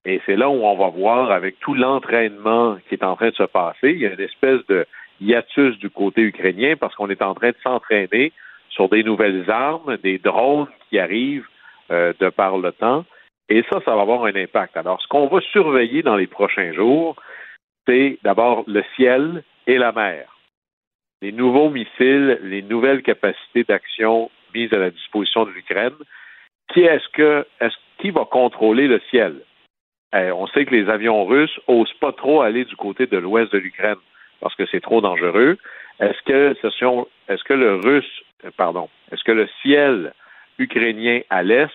Et 0.05 0.21
c'est 0.25 0.35
là 0.35 0.49
où 0.49 0.63
on 0.63 0.77
va 0.77 0.89
voir, 0.89 1.31
avec 1.31 1.59
tout 1.59 1.73
l'entraînement 1.73 2.77
qui 2.87 2.95
est 2.95 3.03
en 3.03 3.15
train 3.15 3.29
de 3.29 3.35
se 3.35 3.43
passer, 3.43 3.91
il 3.91 3.99
y 3.99 4.05
a 4.05 4.13
une 4.13 4.21
espèce 4.21 4.65
de 4.67 4.85
hiatus 5.19 5.77
du 5.79 5.89
côté 5.89 6.21
ukrainien 6.21 6.75
parce 6.79 6.95
qu'on 6.95 7.09
est 7.09 7.21
en 7.21 7.33
train 7.33 7.49
de 7.49 7.57
s'entraîner 7.63 8.31
sur 8.69 8.87
des 8.87 9.03
nouvelles 9.03 9.49
armes, 9.49 9.97
des 9.97 10.17
drones 10.17 10.67
qui 10.89 10.99
arrivent 10.99 11.47
euh, 11.91 12.13
de 12.19 12.29
par 12.29 12.57
le 12.57 12.71
temps. 12.71 13.05
Et 13.49 13.63
ça, 13.63 13.79
ça 13.83 13.95
va 13.95 14.01
avoir 14.01 14.25
un 14.25 14.35
impact. 14.35 14.77
Alors, 14.77 15.01
ce 15.01 15.07
qu'on 15.07 15.27
va 15.27 15.41
surveiller 15.41 16.03
dans 16.03 16.15
les 16.15 16.27
prochains 16.27 16.71
jours, 16.71 17.15
c'est 17.87 18.19
d'abord 18.23 18.63
le 18.67 18.83
ciel 18.95 19.43
et 19.67 19.77
la 19.77 19.91
mer. 19.91 20.38
Les 21.21 21.31
nouveaux 21.31 21.69
missiles, 21.69 22.39
les 22.43 22.61
nouvelles 22.61 23.01
capacités 23.01 23.63
d'action 23.63 24.31
mises 24.53 24.73
à 24.73 24.77
la 24.77 24.89
disposition 24.89 25.45
de 25.45 25.51
l'Ukraine. 25.51 25.95
Qui 26.73 26.81
est-ce 26.81 27.07
que, 27.09 27.45
est-ce, 27.59 27.75
qui 27.99 28.11
va 28.11 28.25
contrôler 28.25 28.87
le 28.87 29.01
ciel? 29.09 29.41
Euh, 30.15 30.31
on 30.31 30.47
sait 30.47 30.65
que 30.65 30.73
les 30.73 30.89
avions 30.89 31.25
russes 31.25 31.59
osent 31.67 31.93
pas 31.99 32.13
trop 32.13 32.41
aller 32.41 32.65
du 32.65 32.75
côté 32.75 33.05
de 33.05 33.17
l'ouest 33.17 33.51
de 33.51 33.57
l'Ukraine 33.57 33.97
parce 34.39 34.55
que 34.55 34.65
c'est 34.67 34.81
trop 34.81 35.01
dangereux. 35.01 35.57
Est-ce 35.99 36.21
que 36.23 36.55
ce 36.61 37.05
est-ce 37.27 37.43
que 37.43 37.53
le 37.53 37.75
russe, 37.75 38.23
euh, 38.45 38.51
pardon, 38.55 38.89
est-ce 39.11 39.23
que 39.23 39.31
le 39.31 39.47
ciel 39.61 40.13
ukrainien 40.57 41.21
à 41.29 41.43
l'est 41.43 41.69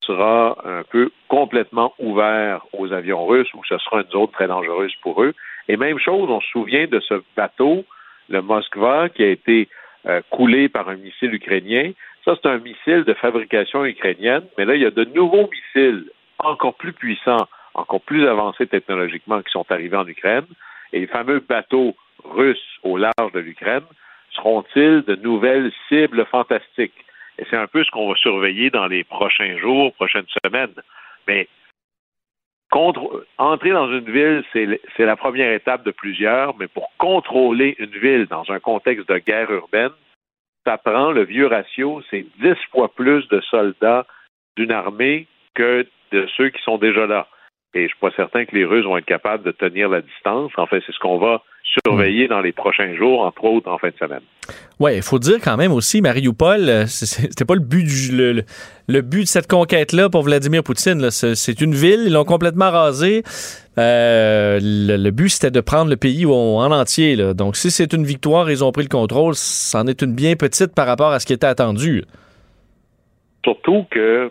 sera 0.00 0.58
un 0.64 0.82
peu 0.82 1.10
complètement 1.28 1.94
ouvert 1.98 2.66
aux 2.74 2.92
avions 2.92 3.26
russes 3.26 3.52
ou 3.54 3.64
ce 3.64 3.78
sera 3.78 4.02
une 4.02 4.10
zone 4.10 4.28
très 4.28 4.46
dangereuse 4.46 4.94
pour 5.02 5.22
eux? 5.22 5.34
Et 5.68 5.76
même 5.76 5.98
chose, 5.98 6.28
on 6.30 6.40
se 6.40 6.48
souvient 6.48 6.86
de 6.86 7.00
ce 7.00 7.22
bateau, 7.36 7.84
le 8.28 8.42
Moskva, 8.42 9.08
qui 9.08 9.22
a 9.22 9.28
été 9.28 9.68
euh, 10.06 10.20
coulé 10.30 10.68
par 10.68 10.88
un 10.88 10.96
missile 10.96 11.34
ukrainien. 11.34 11.92
Ça, 12.24 12.36
c'est 12.36 12.48
un 12.48 12.58
missile 12.58 13.04
de 13.04 13.14
fabrication 13.14 13.84
ukrainienne, 13.84 14.44
mais 14.56 14.64
là, 14.64 14.74
il 14.74 14.82
y 14.82 14.86
a 14.86 14.90
de 14.90 15.04
nouveaux 15.04 15.48
missiles 15.50 16.10
encore 16.38 16.74
plus 16.74 16.92
puissants, 16.92 17.46
encore 17.74 18.00
plus 18.00 18.26
avancés 18.26 18.66
technologiquement 18.66 19.42
qui 19.42 19.50
sont 19.50 19.66
arrivés 19.70 19.96
en 19.96 20.06
Ukraine. 20.06 20.46
Et 20.92 21.00
les 21.00 21.06
fameux 21.06 21.40
bateaux 21.40 21.96
russes 22.24 22.78
au 22.82 22.96
large 22.96 23.32
de 23.34 23.40
l'Ukraine 23.40 23.84
seront-ils 24.30 25.02
de 25.02 25.16
nouvelles 25.16 25.72
cibles 25.88 26.24
fantastiques? 26.26 27.04
Et 27.38 27.44
c'est 27.50 27.56
un 27.56 27.66
peu 27.66 27.82
ce 27.82 27.90
qu'on 27.90 28.08
va 28.08 28.14
surveiller 28.16 28.70
dans 28.70 28.86
les 28.86 29.04
prochains 29.04 29.58
jours, 29.58 29.92
prochaines 29.94 30.26
semaines. 30.44 30.74
Mais 31.26 31.48
entrer 32.72 33.70
dans 33.70 33.90
une 33.90 34.10
ville, 34.10 34.44
c'est 34.52 34.80
c'est 34.96 35.06
la 35.06 35.16
première 35.16 35.52
étape 35.52 35.84
de 35.84 35.90
plusieurs, 35.90 36.56
mais 36.56 36.66
pour 36.66 36.90
contrôler 36.98 37.76
une 37.78 37.96
ville 37.98 38.26
dans 38.26 38.50
un 38.50 38.58
contexte 38.58 39.08
de 39.08 39.18
guerre 39.18 39.50
urbaine, 39.50 39.92
ça 40.64 40.78
prend 40.78 41.12
le 41.12 41.24
vieux 41.24 41.46
ratio, 41.46 42.02
c'est 42.10 42.26
dix 42.40 42.56
fois 42.70 42.88
plus 42.88 43.28
de 43.28 43.40
soldats 43.42 44.06
d'une 44.56 44.72
armée 44.72 45.26
que 45.54 45.86
de 46.12 46.26
ceux 46.36 46.48
qui 46.48 46.62
sont 46.62 46.78
déjà 46.78 47.06
là. 47.06 47.28
Et 47.74 47.82
je 47.82 47.88
suis 47.88 47.98
pas 48.00 48.10
certain 48.16 48.44
que 48.44 48.54
les 48.54 48.64
Russes 48.64 48.84
vont 48.84 48.96
être 48.96 49.04
capables 49.04 49.44
de 49.44 49.50
tenir 49.50 49.88
la 49.88 50.00
distance. 50.00 50.52
En 50.56 50.66
fait, 50.66 50.82
c'est 50.86 50.92
ce 50.92 50.98
qu'on 50.98 51.18
va 51.18 51.42
surveiller 51.84 52.28
dans 52.28 52.40
les 52.40 52.52
prochains 52.52 52.94
jours, 52.94 53.22
entre 53.22 53.44
autres 53.44 53.70
en 53.70 53.78
fin 53.78 53.88
de 53.88 53.96
semaine. 53.98 54.20
Ouais, 54.78 54.96
il 54.96 55.02
faut 55.02 55.18
dire 55.18 55.38
quand 55.42 55.56
même 55.56 55.72
aussi, 55.72 56.00
Mariupol, 56.02 56.68
euh, 56.68 56.86
c'était 56.86 57.44
pas 57.44 57.54
le 57.54 57.60
but 57.60 57.84
du 57.84 58.16
le, 58.16 58.42
le 58.86 59.00
but 59.00 59.22
de 59.22 59.26
cette 59.26 59.48
conquête-là 59.48 60.08
pour 60.10 60.22
Vladimir 60.22 60.62
Poutine. 60.62 61.10
C'est 61.10 61.60
une 61.60 61.74
ville, 61.74 62.02
ils 62.06 62.12
l'ont 62.12 62.24
complètement 62.24 62.70
rasée. 62.70 63.22
Euh, 63.78 64.60
le, 64.62 64.96
le 64.96 65.10
but, 65.10 65.30
c'était 65.30 65.50
de 65.50 65.60
prendre 65.60 65.90
le 65.90 65.96
pays 65.96 66.26
en 66.26 66.70
entier. 66.70 67.16
là. 67.16 67.34
Donc, 67.34 67.56
si 67.56 67.70
c'est 67.70 67.92
une 67.92 68.04
victoire, 68.04 68.50
ils 68.50 68.62
ont 68.62 68.70
pris 68.70 68.82
le 68.84 68.88
contrôle, 68.88 69.34
c'en 69.34 69.86
est 69.86 70.00
une 70.02 70.14
bien 70.14 70.36
petite 70.36 70.74
par 70.74 70.86
rapport 70.86 71.10
à 71.10 71.18
ce 71.18 71.26
qui 71.26 71.32
était 71.32 71.46
attendu. 71.46 72.04
Surtout 73.44 73.84
que 73.90 74.30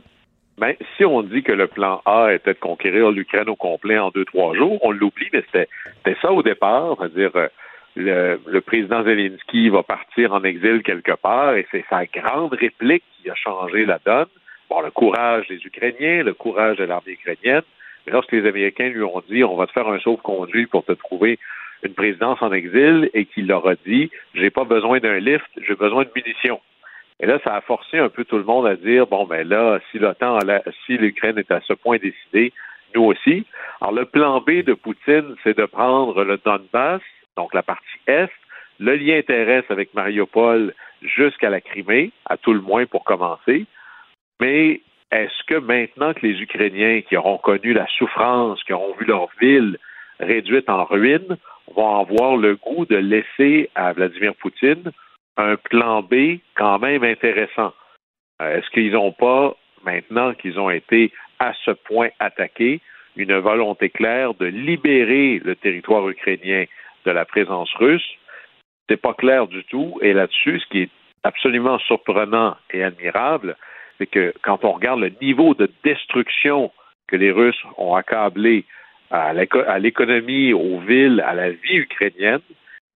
ben, 0.57 0.75
si 0.95 1.05
on 1.05 1.23
dit 1.23 1.41
que 1.41 1.51
le 1.51 1.67
plan 1.67 2.01
A 2.05 2.33
était 2.33 2.53
de 2.53 2.59
conquérir 2.59 3.11
l'Ukraine 3.11 3.49
au 3.49 3.55
complet 3.55 3.97
en 3.97 4.09
deux, 4.09 4.25
trois 4.25 4.55
jours, 4.55 4.77
on 4.83 4.91
l'oublie, 4.91 5.29
mais 5.33 5.43
c'était 5.51 6.19
ça 6.21 6.31
au 6.31 6.43
départ, 6.43 6.95
c'est-à-dire 6.99 7.31
euh, 7.35 7.47
le, 7.95 8.39
le 8.45 8.61
président 8.61 9.03
Zelensky 9.03 9.69
va 9.69 9.83
partir 9.83 10.33
en 10.33 10.43
exil 10.43 10.83
quelque 10.83 11.15
part 11.15 11.55
et 11.55 11.67
c'est 11.71 11.85
sa 11.89 12.05
grande 12.05 12.53
réplique 12.53 13.03
qui 13.21 13.29
a 13.29 13.35
changé 13.35 13.85
la 13.85 13.99
donne. 14.05 14.27
Bon, 14.69 14.81
le 14.81 14.91
courage 14.91 15.47
des 15.47 15.63
Ukrainiens, 15.65 16.23
le 16.23 16.33
courage 16.33 16.77
de 16.77 16.83
l'armée 16.83 17.13
ukrainienne, 17.13 17.63
mais 18.05 18.13
lorsque 18.13 18.31
les 18.31 18.47
Américains 18.47 18.89
lui 18.89 19.03
ont 19.03 19.23
dit 19.29 19.43
on 19.43 19.55
va 19.55 19.67
te 19.67 19.71
faire 19.71 19.87
un 19.87 19.99
sauve-conduit 19.99 20.67
pour 20.67 20.85
te 20.85 20.93
trouver 20.93 21.39
une 21.83 21.93
présidence 21.93 22.41
en 22.41 22.51
exil 22.51 23.09
et 23.13 23.25
qu'il 23.25 23.47
leur 23.47 23.67
a 23.67 23.75
dit 23.75 24.09
j'ai 24.35 24.49
pas 24.49 24.63
besoin 24.63 24.99
d'un 24.99 25.19
lift, 25.19 25.49
j'ai 25.67 25.75
besoin 25.75 26.03
de 26.03 26.11
munitions. 26.15 26.61
Et 27.19 27.26
là, 27.26 27.39
ça 27.43 27.56
a 27.56 27.62
forcé 27.62 27.99
un 27.99 28.10
peu 28.10 28.26
tout 28.26 28.38
le 28.38 28.43
monde 28.43 28.65
à 28.67 28.76
dire 28.76 29.08
bon 29.08 29.26
ben 29.26 29.47
là, 29.47 29.80
si 29.91 29.99
l'OTAN, 29.99 30.39
si 30.86 30.97
l'Ukraine 30.97 31.38
est 31.38 31.52
à 31.52 31.62
ce 31.62 31.73
point 31.73 31.97
décidée, 31.97 32.52
nous 32.95 33.04
aussi. 33.04 33.45
Alors 33.82 33.93
le 33.93 34.06
plan 34.06 34.41
B 34.41 34.63
de 34.63 34.73
Poutine, 34.73 35.36
c'est 35.43 35.58
de 35.58 35.65
prendre 35.65 36.23
le 36.23 36.38
Donbass, 36.43 37.02
donc 37.38 37.54
la 37.54 37.63
partie 37.63 37.99
est. 38.08 38.30
Le 38.80 38.95
lien 38.95 39.21
terrestre 39.21 39.71
avec 39.71 39.93
Mariupol 39.93 40.73
jusqu'à 41.02 41.49
la 41.49 41.62
Crimée, 41.62 42.12
à 42.26 42.38
tout 42.38 42.54
le 42.54 42.62
moins 42.62 42.86
pour 42.86 43.04
commencer. 43.04 43.65
Mais 44.39 44.82
est-ce 45.12 45.43
que 45.45 45.56
maintenant 45.56 46.13
que 46.13 46.26
les 46.26 46.41
Ukrainiens 46.41 47.02
qui 47.02 47.15
auront 47.15 47.38
connu 47.38 47.73
la 47.73 47.86
souffrance, 47.97 48.63
qui 48.63 48.73
auront 48.73 48.95
vu 48.99 49.06
leur 49.06 49.30
ville 49.39 49.78
réduite 50.19 50.69
en 50.69 50.84
ruines, 50.86 51.38
vont 51.76 51.99
avoir 51.99 52.36
le 52.36 52.56
goût 52.56 52.86
de 52.86 52.95
laisser 52.95 53.69
à 53.76 53.93
Vladimir 53.93 54.34
Poutine 54.36 54.91
un 55.38 55.56
plan 55.56 56.02
B 56.02 56.39
quand 56.56 56.80
même 56.80 57.04
intéressant? 57.04 57.74
Euh, 58.41 58.58
Est-ce 58.58 58.69
qu'ils 58.72 58.91
n'ont 58.91 59.12
pas, 59.12 59.56
maintenant 59.84 60.34
qu'ils 60.34 60.60
ont 60.60 60.69
été 60.69 61.12
à 61.39 61.54
ce 61.65 61.72
point 61.72 62.10
attaqués, 62.19 62.82
une 63.15 63.38
volonté 63.38 63.89
claire 63.89 64.34
de 64.34 64.46
libérer 64.46 65.39
le 65.43 65.56
territoire 65.56 66.08
ukrainien 66.10 66.65
de 67.06 67.12
la 67.12 67.26
présence 67.26 67.72
russe? 67.76 68.17
C'est 68.89 69.02
pas 69.02 69.13
clair 69.13 69.48
du 69.48 69.63
tout. 69.65 69.98
Et 70.02 70.13
là-dessus, 70.13 70.60
ce 70.60 70.65
qui 70.67 70.82
est 70.84 70.89
absolument 71.24 71.80
surprenant 71.80 72.58
et 72.72 72.84
admirable, 72.84 73.56
c'est 73.98 74.08
que 74.08 74.34
quand 74.41 74.65
on 74.65 74.72
regarde 74.74 75.00
le 75.00 75.12
niveau 75.22 75.54
de 75.54 75.69
destruction 75.84 76.72
que 77.08 77.15
les 77.15 77.32
Russes 77.32 77.63
ont 77.78 77.96
accablé 77.96 78.65
à 79.12 79.34
l'éco- 79.34 79.63
à 79.67 79.80
l'économie, 79.80 80.54
aux 80.54 80.80
villes, 80.80 81.24
à 81.26 81.34
la 81.34 81.52
vie 81.52 81.78
ukrainienne, 81.78 82.41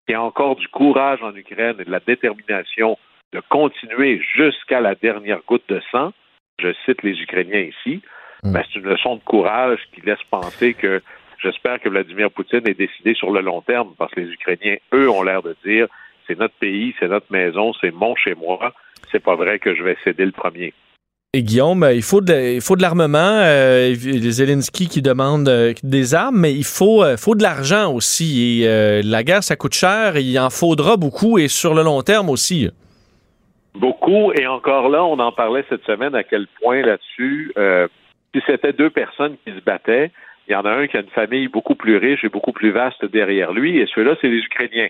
il 0.08 0.14
y 0.14 0.16
a 0.16 0.22
encore 0.22 0.56
du 0.56 0.68
courage 0.70 1.22
en 1.22 1.36
Ukraine 1.36 1.76
et 1.80 1.86
de 1.86 1.92
la 1.92 2.00
détermination 2.00 2.98
de 3.34 3.42
continuer 3.50 4.22
jusqu'à 4.36 4.80
la 4.80 4.96
dernière 4.96 5.42
goutte 5.46 5.68
de 5.68 5.82
sang. 5.92 6.14
Je 6.60 6.74
cite 6.86 7.04
les 7.04 7.20
Ukrainiens 7.22 7.60
ici. 7.60 8.02
Ben, 8.44 8.64
c'est 8.64 8.80
une 8.80 8.86
leçon 8.86 9.16
de 9.16 9.22
courage 9.22 9.80
qui 9.94 10.02
laisse 10.02 10.24
penser 10.30 10.74
que 10.74 11.02
j'espère 11.44 11.82
que 11.82 11.90
Vladimir 11.90 12.32
Poutine 12.32 12.68
est 12.68 12.78
décidé 12.78 13.14
sur 13.16 13.32
le 13.32 13.42
long 13.42 13.62
terme 13.62 13.94
parce 13.98 14.14
que 14.14 14.22
les 14.22 14.32
Ukrainiens, 14.32 14.78
eux, 14.94 15.10
ont 15.10 15.24
l'air 15.24 15.42
de 15.42 15.56
dire 15.66 15.88
c'est 16.26 16.38
notre 16.38 16.56
pays, 16.56 16.96
c'est 17.00 17.08
notre 17.08 17.32
maison, 17.32 17.74
c'est 17.82 17.92
mon 17.92 18.16
chez 18.16 18.36
moi. 18.36 18.74
C'est 19.12 19.24
pas 19.24 19.36
vrai 19.36 19.60
que 19.60 19.76
je 19.76 19.84
vais 19.84 19.98
céder 20.04 20.26
le 20.26 20.32
premier. 20.32 20.74
Et 21.34 21.44
Guillaume, 21.44 21.84
euh, 21.84 21.94
il 21.94 22.04
faut 22.04 22.22
de, 22.22 22.56
il 22.56 22.62
faut 22.62 22.78
de 22.78 22.82
l'armement. 22.82 23.42
Euh, 23.44 23.94
Zelensky 23.94 24.88
qui 24.88 25.02
demande 25.02 25.50
euh, 25.50 25.74
des 25.84 26.16
armes, 26.16 26.40
mais 26.40 26.54
il 26.54 26.64
faut, 26.64 27.04
euh, 27.04 27.18
faut 27.18 27.36
de 27.36 27.44
l'argent 27.44 27.94
aussi. 27.94 28.64
Et 28.64 29.02
la 29.04 29.24
guerre, 29.24 29.44
ça 29.44 29.58
coûte 29.58 29.74
cher. 29.74 30.16
Il 30.16 30.40
en 30.40 30.50
faudra 30.50 30.96
beaucoup 30.96 31.38
et 31.38 31.50
sur 31.50 31.74
le 31.74 31.84
long 31.84 32.02
terme 32.02 32.30
aussi. 32.30 32.70
Beaucoup, 33.76 34.32
et 34.34 34.48
encore 34.48 34.88
là, 34.88 35.04
on 35.04 35.20
en 35.20 35.34
parlait 35.34 35.66
cette 35.70 35.84
semaine 35.84 36.16
à 36.16 36.24
quel 36.24 36.48
point 36.62 36.82
là-dessus, 36.82 37.54
si 38.34 38.42
c'était 38.48 38.74
deux 38.74 38.90
personnes 38.90 39.36
qui 39.46 39.54
se 39.54 39.60
battaient, 39.60 40.12
il 40.48 40.54
y 40.54 40.56
en 40.56 40.66
a 40.66 40.72
un 40.72 40.88
qui 40.88 40.98
a 40.98 41.02
une 41.02 41.10
famille 41.10 41.48
beaucoup 41.50 41.76
plus 41.76 41.98
riche 41.98 42.24
et 42.24 42.30
beaucoup 42.30 42.54
plus 42.54 42.72
vaste 42.72 43.06
derrière 43.06 43.52
lui, 43.52 43.78
et 43.78 43.88
ceux-là, 43.94 44.16
c'est 44.22 44.30
les 44.30 44.40
Ukrainiens. 44.40 44.88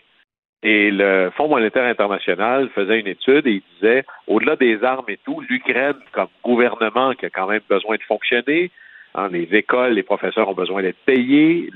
Et 0.63 0.89
le 0.89 1.31
Fonds 1.35 1.47
monétaire 1.47 1.85
international 1.85 2.69
faisait 2.73 2.99
une 2.99 3.07
étude 3.07 3.45
et 3.45 3.61
il 3.61 3.63
disait, 3.75 4.03
au-delà 4.25 4.55
des 4.55 4.83
armes 4.83 5.05
et 5.07 5.19
tout, 5.23 5.41
l'Ukraine, 5.49 5.97
comme 6.11 6.29
gouvernement 6.43 7.13
qui 7.13 7.25
a 7.25 7.29
quand 7.29 7.47
même 7.47 7.61
besoin 7.69 7.95
de 7.95 8.03
fonctionner, 8.03 8.71
hein, 9.13 9.29
les 9.31 9.47
écoles, 9.53 9.93
les 9.93 10.03
professeurs 10.03 10.49
ont 10.49 10.55
besoin 10.55 10.81
d'être 10.81 11.03
payés, 11.05 11.69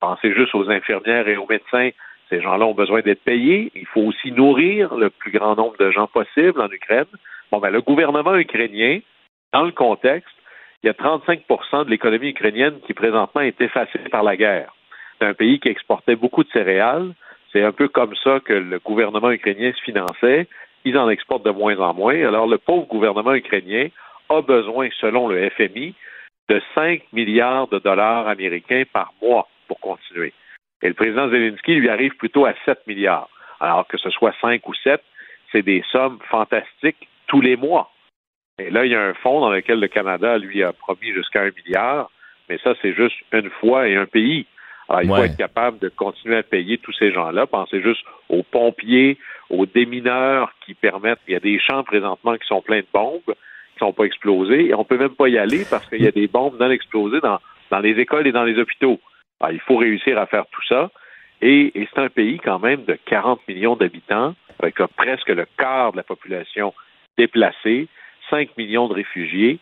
pensez 0.00 0.32
juste 0.32 0.54
aux 0.54 0.70
infirmières 0.70 1.26
et 1.28 1.36
aux 1.36 1.46
médecins, 1.46 1.90
ces 2.32 2.40
gens-là 2.40 2.64
ont 2.64 2.74
besoin 2.74 3.02
d'être 3.02 3.22
payés. 3.24 3.70
Il 3.74 3.86
faut 3.86 4.00
aussi 4.00 4.32
nourrir 4.32 4.94
le 4.94 5.10
plus 5.10 5.32
grand 5.32 5.54
nombre 5.54 5.76
de 5.78 5.90
gens 5.90 6.06
possible 6.06 6.60
en 6.62 6.70
Ukraine. 6.70 7.04
Bon, 7.50 7.58
ben, 7.58 7.70
le 7.70 7.82
gouvernement 7.82 8.34
ukrainien, 8.36 9.00
dans 9.52 9.64
le 9.64 9.72
contexte, 9.72 10.34
il 10.82 10.86
y 10.86 10.90
a 10.90 10.94
35% 10.94 11.84
de 11.84 11.90
l'économie 11.90 12.30
ukrainienne 12.30 12.80
qui 12.86 12.94
présentement 12.94 13.42
est 13.42 13.60
effacée 13.60 13.98
par 14.10 14.22
la 14.22 14.36
guerre. 14.36 14.74
C'est 15.18 15.26
un 15.26 15.34
pays 15.34 15.60
qui 15.60 15.68
exportait 15.68 16.16
beaucoup 16.16 16.42
de 16.42 16.50
céréales. 16.50 17.12
C'est 17.52 17.62
un 17.62 17.72
peu 17.72 17.88
comme 17.88 18.14
ça 18.16 18.40
que 18.40 18.52
le 18.52 18.78
gouvernement 18.78 19.30
ukrainien 19.30 19.72
se 19.72 19.82
finançait. 19.82 20.48
Ils 20.84 20.98
en 20.98 21.10
exportent 21.10 21.44
de 21.44 21.50
moins 21.50 21.78
en 21.78 21.94
moins. 21.94 22.14
Alors, 22.26 22.46
le 22.46 22.58
pauvre 22.58 22.86
gouvernement 22.86 23.34
ukrainien 23.34 23.88
a 24.28 24.40
besoin, 24.40 24.88
selon 25.00 25.28
le 25.28 25.50
FMI, 25.50 25.94
de 26.48 26.60
5 26.74 27.02
milliards 27.12 27.68
de 27.68 27.78
dollars 27.78 28.26
américains 28.26 28.84
par 28.92 29.12
mois 29.20 29.48
pour 29.68 29.78
continuer. 29.80 30.32
Et 30.82 30.88
le 30.88 30.94
président 30.94 31.28
Zelensky 31.28 31.74
lui 31.74 31.88
arrive 31.88 32.16
plutôt 32.16 32.46
à 32.46 32.54
7 32.64 32.86
milliards. 32.86 33.28
Alors 33.60 33.86
que 33.86 33.98
ce 33.98 34.10
soit 34.10 34.34
5 34.40 34.66
ou 34.68 34.74
7, 34.74 35.00
c'est 35.52 35.62
des 35.62 35.84
sommes 35.92 36.18
fantastiques 36.28 37.08
tous 37.28 37.40
les 37.40 37.56
mois. 37.56 37.90
Et 38.58 38.70
là, 38.70 38.84
il 38.84 38.92
y 38.92 38.94
a 38.94 39.02
un 39.02 39.14
fonds 39.14 39.40
dans 39.40 39.50
lequel 39.50 39.78
le 39.80 39.88
Canada, 39.88 40.38
lui, 40.38 40.62
a 40.62 40.72
promis 40.72 41.12
jusqu'à 41.12 41.42
un 41.42 41.50
milliard, 41.50 42.10
mais 42.48 42.58
ça, 42.58 42.74
c'est 42.82 42.94
juste 42.94 43.16
une 43.32 43.50
fois 43.50 43.88
et 43.88 43.96
un 43.96 44.06
pays. 44.06 44.46
Alors, 44.88 45.02
il 45.02 45.08
faut 45.08 45.24
être 45.24 45.36
capable 45.36 45.78
de 45.78 45.88
continuer 45.88 46.36
à 46.36 46.42
payer 46.42 46.78
tous 46.78 46.92
ces 46.92 47.12
gens-là. 47.12 47.46
Pensez 47.46 47.80
juste 47.82 48.04
aux 48.28 48.42
pompiers, 48.42 49.18
aux 49.50 49.66
démineurs 49.66 50.52
qui 50.64 50.74
permettent. 50.74 51.20
Il 51.28 51.34
y 51.34 51.36
a 51.36 51.40
des 51.40 51.58
champs 51.58 51.84
présentement 51.84 52.36
qui 52.36 52.46
sont 52.46 52.60
pleins 52.62 52.80
de 52.80 52.86
bombes, 52.92 53.20
qui 53.26 53.78
sont 53.78 53.92
pas 53.92 54.04
explosées, 54.04 54.68
et 54.68 54.74
on 54.74 54.84
peut 54.84 54.98
même 54.98 55.14
pas 55.14 55.28
y 55.28 55.38
aller 55.38 55.64
parce 55.68 55.88
qu'il 55.88 56.02
y 56.02 56.06
a 56.06 56.12
des 56.12 56.26
bombes 56.26 56.58
non 56.58 56.70
explosées 56.70 57.20
dans, 57.20 57.38
dans 57.70 57.78
les 57.78 57.98
écoles 57.98 58.26
et 58.26 58.32
dans 58.32 58.44
les 58.44 58.58
hôpitaux. 58.58 59.00
Alors, 59.40 59.52
il 59.52 59.60
faut 59.60 59.76
réussir 59.76 60.18
à 60.18 60.26
faire 60.26 60.44
tout 60.50 60.62
ça. 60.68 60.90
Et, 61.40 61.72
et 61.80 61.88
c'est 61.92 62.00
un 62.00 62.08
pays 62.08 62.38
quand 62.38 62.60
même 62.60 62.84
de 62.84 62.96
40 63.06 63.40
millions 63.48 63.76
d'habitants, 63.76 64.34
avec 64.60 64.76
presque 64.96 65.28
le 65.28 65.46
quart 65.58 65.92
de 65.92 65.96
la 65.96 66.04
population 66.04 66.72
déplacée, 67.18 67.88
5 68.30 68.56
millions 68.56 68.88
de 68.88 68.94
réfugiés. 68.94 69.58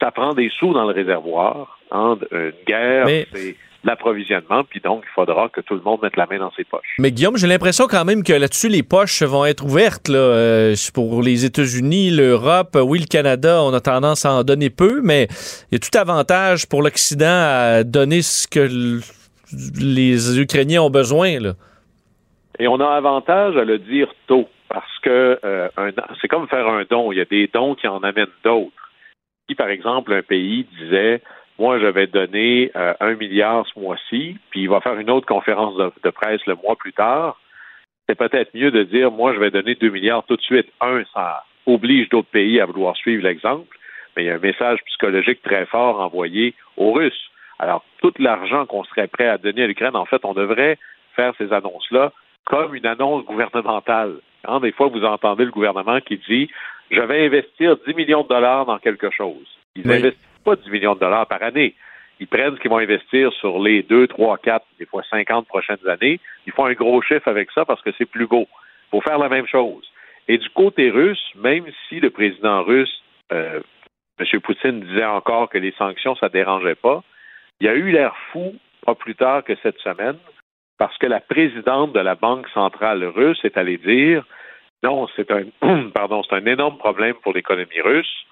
Ça 0.00 0.10
prend 0.10 0.34
des 0.34 0.50
sous 0.50 0.74
dans 0.74 0.84
le 0.84 0.92
réservoir. 0.92 1.78
Hein, 1.90 2.18
une 2.30 2.52
guerre, 2.66 3.06
Mais- 3.06 3.26
c'est 3.32 3.56
l'approvisionnement, 3.84 4.64
puis 4.64 4.80
donc 4.80 5.04
il 5.06 5.12
faudra 5.14 5.48
que 5.48 5.60
tout 5.60 5.74
le 5.74 5.80
monde 5.80 6.00
mette 6.02 6.16
la 6.16 6.26
main 6.26 6.38
dans 6.38 6.52
ses 6.52 6.64
poches. 6.64 6.94
Mais 6.98 7.10
Guillaume, 7.10 7.36
j'ai 7.36 7.46
l'impression 7.46 7.86
quand 7.86 8.04
même 8.04 8.22
que 8.22 8.32
là-dessus, 8.32 8.68
les 8.68 8.82
poches 8.82 9.22
vont 9.22 9.44
être 9.44 9.64
ouvertes 9.64 10.08
là, 10.08 10.18
euh, 10.18 10.74
pour 10.94 11.22
les 11.22 11.44
États-Unis, 11.44 12.10
l'Europe. 12.10 12.76
Oui, 12.80 13.00
le 13.00 13.06
Canada, 13.06 13.62
on 13.62 13.72
a 13.72 13.80
tendance 13.80 14.24
à 14.24 14.32
en 14.32 14.42
donner 14.42 14.70
peu, 14.70 15.00
mais 15.02 15.28
il 15.70 15.74
y 15.74 15.76
a 15.76 15.78
tout 15.78 15.96
avantage 15.98 16.66
pour 16.68 16.82
l'Occident 16.82 17.26
à 17.26 17.84
donner 17.84 18.22
ce 18.22 18.46
que 18.48 19.00
les 19.80 20.40
Ukrainiens 20.40 20.82
ont 20.82 20.90
besoin. 20.90 21.38
Là. 21.38 21.52
Et 22.58 22.68
on 22.68 22.80
a 22.80 22.86
avantage 22.86 23.56
à 23.56 23.64
le 23.64 23.78
dire 23.78 24.08
tôt, 24.26 24.48
parce 24.68 24.98
que 25.02 25.38
euh, 25.44 25.68
c'est 26.20 26.28
comme 26.28 26.48
faire 26.48 26.66
un 26.68 26.84
don. 26.88 27.12
Il 27.12 27.18
y 27.18 27.20
a 27.20 27.24
des 27.24 27.50
dons 27.52 27.74
qui 27.74 27.88
en 27.88 28.02
amènent 28.02 28.26
d'autres. 28.44 28.72
Si, 29.48 29.54
par 29.54 29.68
exemple, 29.68 30.12
un 30.12 30.22
pays 30.22 30.66
disait 30.80 31.20
Moi, 31.58 31.78
je 31.78 31.86
vais 31.86 32.06
donner 32.06 32.70
euh, 32.74 32.94
un 33.00 33.14
milliard 33.14 33.64
ce 33.72 33.78
mois-ci, 33.78 34.36
puis 34.50 34.62
il 34.62 34.68
va 34.68 34.80
faire 34.80 34.98
une 34.98 35.10
autre 35.10 35.26
conférence 35.26 35.76
de, 35.76 35.92
de 36.02 36.10
presse 36.10 36.44
le 36.46 36.56
mois 36.56 36.76
plus 36.76 36.92
tard, 36.92 37.38
c'est 38.08 38.16
peut-être 38.18 38.54
mieux 38.54 38.70
de 38.70 38.82
dire 38.82 39.10
Moi, 39.10 39.34
je 39.34 39.38
vais 39.38 39.50
donner 39.50 39.74
deux 39.76 39.90
milliards 39.90 40.24
tout 40.24 40.36
de 40.36 40.42
suite. 40.42 40.66
Un, 40.80 41.04
ça 41.14 41.44
oblige 41.66 42.08
d'autres 42.10 42.28
pays 42.28 42.60
à 42.60 42.66
vouloir 42.66 42.96
suivre 42.96 43.22
l'exemple, 43.22 43.78
mais 44.16 44.24
il 44.24 44.26
y 44.26 44.30
a 44.30 44.34
un 44.34 44.38
message 44.38 44.80
psychologique 44.86 45.42
très 45.42 45.64
fort 45.66 46.00
envoyé 46.00 46.54
aux 46.76 46.92
Russes. 46.92 47.30
Alors, 47.58 47.84
tout 48.02 48.12
l'argent 48.18 48.66
qu'on 48.66 48.84
serait 48.84 49.06
prêt 49.06 49.28
à 49.28 49.38
donner 49.38 49.62
à 49.62 49.66
l'Ukraine, 49.66 49.96
en 49.96 50.04
fait, 50.04 50.24
on 50.24 50.34
devrait 50.34 50.76
faire 51.16 51.32
ces 51.38 51.52
annonces-là 51.52 52.12
comme 52.44 52.74
une 52.74 52.84
annonce 52.84 53.24
gouvernementale. 53.24 54.16
Hein, 54.46 54.60
des 54.60 54.72
fois, 54.72 54.88
vous 54.88 55.04
entendez 55.04 55.44
le 55.46 55.50
gouvernement 55.50 56.00
qui 56.00 56.18
dit 56.28 56.50
Je 56.90 57.00
vais 57.00 57.24
investir 57.26 57.76
10 57.86 57.94
millions 57.94 58.22
de 58.22 58.28
dollars 58.28 58.66
dans 58.66 58.78
quelque 58.78 59.10
chose. 59.10 59.46
Ils 59.76 59.82
Oui. 59.82 59.88
n'investissent 59.94 60.33
pas 60.44 60.56
10 60.56 60.70
millions 60.70 60.94
de 60.94 61.00
dollars 61.00 61.26
par 61.26 61.42
année. 61.42 61.74
ils 62.20 62.28
prennent 62.28 62.54
ce 62.54 62.60
qu'ils 62.60 62.70
vont 62.70 62.78
investir 62.78 63.32
sur 63.32 63.58
les 63.60 63.82
deux, 63.82 64.06
trois, 64.06 64.38
quatre, 64.38 64.66
des 64.78 64.86
fois 64.86 65.02
50 65.10 65.46
prochaines 65.46 65.88
années. 65.88 66.20
Ils 66.46 66.52
font 66.52 66.66
un 66.66 66.74
gros 66.74 67.02
chiffre 67.02 67.26
avec 67.28 67.50
ça 67.50 67.64
parce 67.64 67.82
que 67.82 67.90
c'est 67.98 68.06
plus 68.06 68.26
beau. 68.26 68.46
Il 68.86 68.90
faut 68.90 69.00
faire 69.00 69.18
la 69.18 69.28
même 69.28 69.46
chose. 69.46 69.84
Et 70.28 70.38
du 70.38 70.48
côté 70.50 70.90
russe, 70.90 71.24
même 71.34 71.66
si 71.88 72.00
le 72.00 72.10
président 72.10 72.62
russe, 72.62 73.02
euh, 73.32 73.60
M. 74.18 74.40
Poutine, 74.40 74.80
disait 74.80 75.04
encore 75.04 75.48
que 75.48 75.58
les 75.58 75.72
sanctions, 75.72 76.14
ça 76.16 76.26
ne 76.26 76.32
dérangeait 76.32 76.76
pas, 76.76 77.02
il 77.60 77.68
a 77.68 77.74
eu 77.74 77.90
l'air 77.90 78.14
fou 78.32 78.54
pas 78.86 78.94
plus 78.94 79.14
tard 79.14 79.42
que 79.44 79.54
cette 79.62 79.78
semaine 79.78 80.18
parce 80.78 80.96
que 80.98 81.06
la 81.06 81.20
présidente 81.20 81.92
de 81.92 82.00
la 82.00 82.14
Banque 82.14 82.48
centrale 82.50 83.04
russe 83.04 83.40
est 83.44 83.56
allée 83.56 83.78
dire 83.78 84.24
non, 84.82 85.08
c'est 85.16 85.30
un 85.30 85.44
pardon, 85.94 86.22
c'est 86.22 86.36
un 86.36 86.46
énorme 86.46 86.78
problème 86.78 87.14
pour 87.22 87.32
l'économie 87.32 87.80
russe 87.80 88.26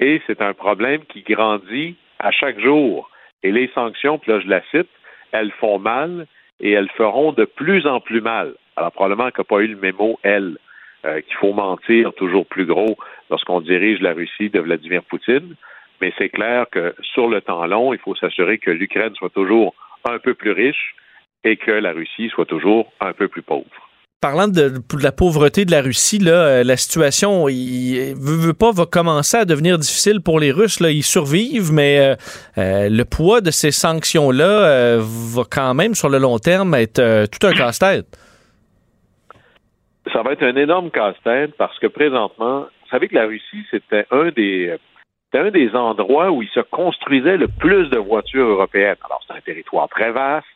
et 0.00 0.20
c'est 0.26 0.40
un 0.40 0.54
problème 0.54 1.04
qui 1.06 1.22
grandit 1.22 1.96
à 2.18 2.30
chaque 2.30 2.60
jour. 2.60 3.10
Et 3.42 3.52
les 3.52 3.68
sanctions, 3.74 4.18
puis 4.18 4.32
là 4.32 4.40
je 4.40 4.48
la 4.48 4.62
cite, 4.70 4.88
elles 5.32 5.52
font 5.52 5.78
mal 5.78 6.26
et 6.60 6.72
elles 6.72 6.90
feront 6.90 7.32
de 7.32 7.44
plus 7.44 7.86
en 7.86 8.00
plus 8.00 8.20
mal. 8.20 8.54
Alors 8.76 8.92
probablement 8.92 9.30
qu'elle 9.30 9.40
n'a 9.40 9.56
pas 9.56 9.62
eu 9.62 9.68
le 9.68 9.76
mémo, 9.76 10.18
elle, 10.22 10.56
euh, 11.04 11.20
qu'il 11.20 11.36
faut 11.36 11.52
mentir 11.52 12.12
toujours 12.14 12.46
plus 12.46 12.66
gros 12.66 12.96
lorsqu'on 13.30 13.60
dirige 13.60 14.00
la 14.00 14.12
Russie 14.12 14.50
de 14.50 14.60
Vladimir 14.60 15.02
Poutine. 15.04 15.54
Mais 16.00 16.12
c'est 16.18 16.28
clair 16.28 16.66
que 16.70 16.94
sur 17.00 17.28
le 17.28 17.40
temps 17.40 17.64
long, 17.66 17.94
il 17.94 17.98
faut 17.98 18.14
s'assurer 18.14 18.58
que 18.58 18.70
l'Ukraine 18.70 19.14
soit 19.14 19.32
toujours 19.32 19.74
un 20.04 20.18
peu 20.18 20.34
plus 20.34 20.50
riche 20.50 20.94
et 21.44 21.56
que 21.56 21.70
la 21.70 21.92
Russie 21.92 22.28
soit 22.28 22.44
toujours 22.44 22.92
un 23.00 23.12
peu 23.12 23.28
plus 23.28 23.42
pauvre. 23.42 23.85
Parlant 24.26 24.48
de, 24.48 24.72
la 25.00 25.12
pauvreté 25.12 25.64
de 25.64 25.70
la 25.70 25.82
Russie, 25.82 26.18
euh, 26.26 26.64
la 26.64 26.76
situation, 26.76 27.48
il 27.48 28.12
veut, 28.18 28.54
pas, 28.54 28.72
va 28.72 28.84
commencer 28.84 29.36
à 29.36 29.44
devenir 29.44 29.78
difficile 29.78 30.20
pour 30.20 30.40
les 30.40 30.50
Russes. 30.50 30.80
Ils 30.80 31.04
survivent, 31.04 31.72
mais 31.72 32.00
euh, 32.00 32.16
euh, 32.58 32.88
le 32.90 33.04
poids 33.04 33.40
de 33.40 33.52
ces 33.52 33.70
sanctions-là 33.70 34.98
va 34.98 35.42
quand 35.48 35.74
même, 35.74 35.94
sur 35.94 36.08
le 36.08 36.18
long 36.18 36.38
terme, 36.38 36.74
être 36.74 37.26
tout 37.26 37.46
un 37.46 37.52
casse-tête. 37.52 38.06
Ça 40.12 40.22
va 40.24 40.32
être 40.32 40.42
un 40.42 40.56
énorme 40.56 40.90
casse-tête 40.90 41.54
parce 41.56 41.78
que 41.78 41.86
présentement, 41.86 42.62
vous 42.62 42.90
savez 42.90 43.06
que 43.06 43.14
la 43.14 43.26
Russie, 43.26 43.64
c'était 43.70 44.06
un 44.10 44.32
des 44.32 45.70
endroits 45.74 46.32
où 46.32 46.42
il 46.42 46.48
se 46.48 46.58
construisait 46.58 47.36
le 47.36 47.46
plus 47.46 47.90
de 47.90 47.98
voitures 47.98 48.48
européennes. 48.48 48.96
Alors, 49.04 49.20
c'est 49.24 49.34
un 49.34 49.40
territoire 49.40 49.88
très 49.88 50.10
vaste, 50.10 50.48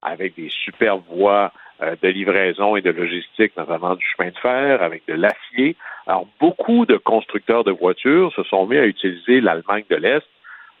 avec 0.00 0.34
des 0.34 0.48
superbes 0.64 1.02
voies 1.10 1.52
de 1.80 2.08
livraison 2.08 2.76
et 2.76 2.82
de 2.82 2.90
logistique, 2.90 3.56
notamment 3.56 3.94
du 3.94 4.04
chemin 4.04 4.30
de 4.30 4.38
fer, 4.38 4.82
avec 4.82 5.06
de 5.06 5.14
l'acier. 5.14 5.76
Alors, 6.08 6.26
beaucoup 6.40 6.86
de 6.86 6.96
constructeurs 6.96 7.64
de 7.64 7.70
voitures 7.70 8.32
se 8.34 8.42
sont 8.44 8.66
mis 8.66 8.78
à 8.78 8.86
utiliser 8.86 9.40
l'Allemagne 9.40 9.84
de 9.90 9.96
l'Est, 9.96 10.26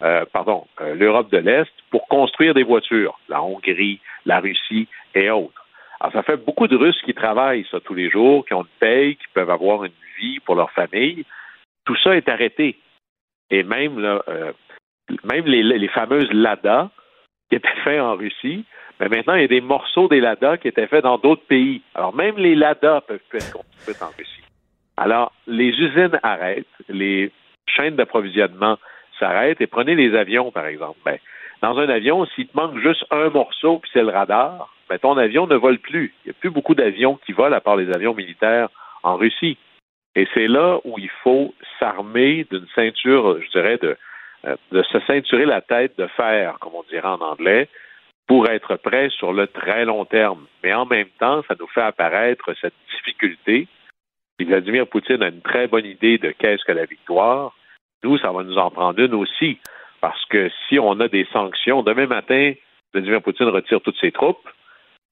euh, 0.00 0.24
pardon, 0.32 0.66
euh, 0.80 0.94
l'Europe 0.94 1.30
de 1.30 1.38
l'Est 1.38 1.70
pour 1.90 2.06
construire 2.08 2.54
des 2.54 2.62
voitures, 2.62 3.18
la 3.28 3.42
Hongrie, 3.42 4.00
la 4.26 4.40
Russie 4.40 4.88
et 5.14 5.28
autres. 5.30 5.66
Alors, 6.00 6.12
ça 6.12 6.22
fait 6.22 6.36
beaucoup 6.36 6.68
de 6.68 6.76
Russes 6.76 7.02
qui 7.04 7.14
travaillent 7.14 7.66
ça 7.70 7.80
tous 7.80 7.94
les 7.94 8.08
jours, 8.08 8.46
qui 8.46 8.54
ont 8.54 8.62
une 8.62 8.78
paye, 8.78 9.16
qui 9.16 9.26
peuvent 9.34 9.50
avoir 9.50 9.84
une 9.84 9.92
vie 10.18 10.38
pour 10.40 10.54
leur 10.54 10.70
famille. 10.70 11.24
Tout 11.84 11.96
ça 11.96 12.16
est 12.16 12.28
arrêté. 12.28 12.78
Et 13.50 13.64
même, 13.64 13.98
là, 13.98 14.22
euh, 14.28 14.52
même 15.24 15.44
les, 15.46 15.62
les, 15.62 15.88
fameuses 15.88 16.30
Lada 16.32 16.90
qui 17.48 17.56
étaient 17.56 17.68
faites 17.84 18.00
en 18.00 18.14
Russie, 18.14 18.64
mais 19.00 19.08
maintenant, 19.08 19.34
il 19.34 19.42
y 19.42 19.44
a 19.44 19.48
des 19.48 19.60
morceaux 19.60 20.08
des 20.08 20.20
Lada 20.20 20.56
qui 20.56 20.68
étaient 20.68 20.86
faits 20.86 21.04
dans 21.04 21.18
d'autres 21.18 21.46
pays. 21.46 21.82
Alors, 21.94 22.14
même 22.14 22.36
les 22.36 22.54
Lada 22.54 23.00
peuvent 23.06 23.20
plus 23.28 23.38
être 23.38 23.52
construites 23.52 24.02
en 24.02 24.10
Russie. 24.16 24.42
Alors, 24.96 25.32
les 25.46 25.68
usines 25.68 26.18
arrêtent, 26.22 26.66
les 26.88 27.30
chaînes 27.66 27.96
d'approvisionnement 27.96 28.78
s'arrêtent, 29.18 29.60
et 29.60 29.66
prenez 29.66 29.94
les 29.94 30.16
avions, 30.16 30.50
par 30.50 30.66
exemple. 30.66 30.98
Ben, 31.04 31.18
dans 31.62 31.78
un 31.78 31.88
avion, 31.88 32.26
s'il 32.26 32.48
te 32.48 32.56
manque 32.56 32.78
juste 32.78 33.04
un 33.10 33.30
morceau, 33.30 33.78
puis 33.78 33.90
c'est 33.92 34.02
le 34.02 34.10
radar, 34.10 34.74
ben, 34.88 34.98
ton 34.98 35.16
avion 35.16 35.46
ne 35.46 35.54
vole 35.54 35.78
plus. 35.78 36.14
Il 36.24 36.28
n'y 36.28 36.36
a 36.36 36.40
plus 36.40 36.50
beaucoup 36.50 36.74
d'avions 36.74 37.18
qui 37.24 37.32
volent, 37.32 37.56
à 37.56 37.60
part 37.60 37.76
les 37.76 37.92
avions 37.92 38.14
militaires 38.14 38.68
en 39.04 39.16
Russie. 39.16 39.56
Et 40.16 40.26
c'est 40.34 40.48
là 40.48 40.80
où 40.84 40.98
il 40.98 41.10
faut 41.22 41.54
s'armer 41.78 42.44
d'une 42.50 42.66
ceinture, 42.74 43.40
je 43.40 43.50
dirais, 43.50 43.78
de, 43.78 43.96
de 44.44 44.82
se 44.82 45.00
ceinturer 45.00 45.44
la 45.44 45.60
tête 45.60 45.98
de 45.98 46.06
fer, 46.06 46.58
comme 46.60 46.74
on 46.74 46.84
dirait 46.84 47.08
en 47.08 47.20
anglais, 47.20 47.68
pour 48.26 48.48
être 48.48 48.76
prêt 48.76 49.08
sur 49.10 49.32
le 49.32 49.46
très 49.46 49.84
long 49.84 50.04
terme. 50.04 50.46
Mais 50.62 50.72
en 50.74 50.86
même 50.86 51.08
temps, 51.18 51.42
ça 51.48 51.54
nous 51.58 51.66
fait 51.68 51.82
apparaître 51.82 52.52
cette 52.60 52.74
difficulté. 52.90 53.66
Vladimir 54.38 54.86
Poutine 54.86 55.22
a 55.22 55.28
une 55.28 55.42
très 55.42 55.66
bonne 55.66 55.86
idée 55.86 56.18
de 56.18 56.30
qu'est-ce 56.30 56.64
que 56.64 56.72
la 56.72 56.84
victoire. 56.84 57.56
Nous, 58.04 58.18
ça 58.18 58.30
va 58.30 58.44
nous 58.44 58.58
en 58.58 58.70
prendre 58.70 59.00
une 59.00 59.14
aussi. 59.14 59.58
Parce 60.00 60.24
que 60.26 60.48
si 60.68 60.78
on 60.78 61.00
a 61.00 61.08
des 61.08 61.26
sanctions, 61.32 61.82
demain 61.82 62.06
matin, 62.06 62.52
Vladimir 62.92 63.22
Poutine 63.22 63.48
retire 63.48 63.80
toutes 63.80 63.98
ses 63.98 64.12
troupes, 64.12 64.48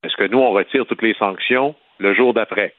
est-ce 0.05 0.17
que 0.17 0.29
nous, 0.29 0.39
on 0.39 0.53
retire 0.53 0.87
toutes 0.87 1.03
les 1.03 1.15
sanctions 1.15 1.75
le 1.99 2.15
jour 2.15 2.35
d'après? 2.35 2.75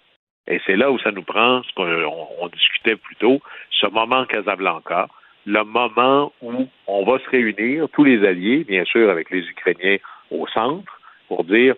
Et 0.48 0.62
c'est 0.66 0.78
là 0.78 0.92
où 0.92 1.00
ça 1.00 1.12
nous 1.12 1.24
prend, 1.24 1.62
ce 1.64 1.74
qu'on 1.74 2.48
discutait 2.48 2.96
plus 2.96 3.18
tôt, 3.18 3.42
ce 3.72 3.88
moment 3.88 4.26
Casablanca, 4.26 5.10
le 5.48 5.64
moment 5.64 6.32
où 6.42 6.68
on 6.86 7.04
va 7.04 7.20
se 7.20 7.30
réunir, 7.30 7.88
tous 7.94 8.04
les 8.04 8.28
alliés, 8.28 8.64
bien 8.64 8.86
sûr 8.86 9.10
avec 9.10 9.32
les 9.32 9.48
Ukrainiens 9.48 9.98
au 10.30 10.46
centre, 10.48 11.00
pour 11.28 11.44
dire 11.44 11.76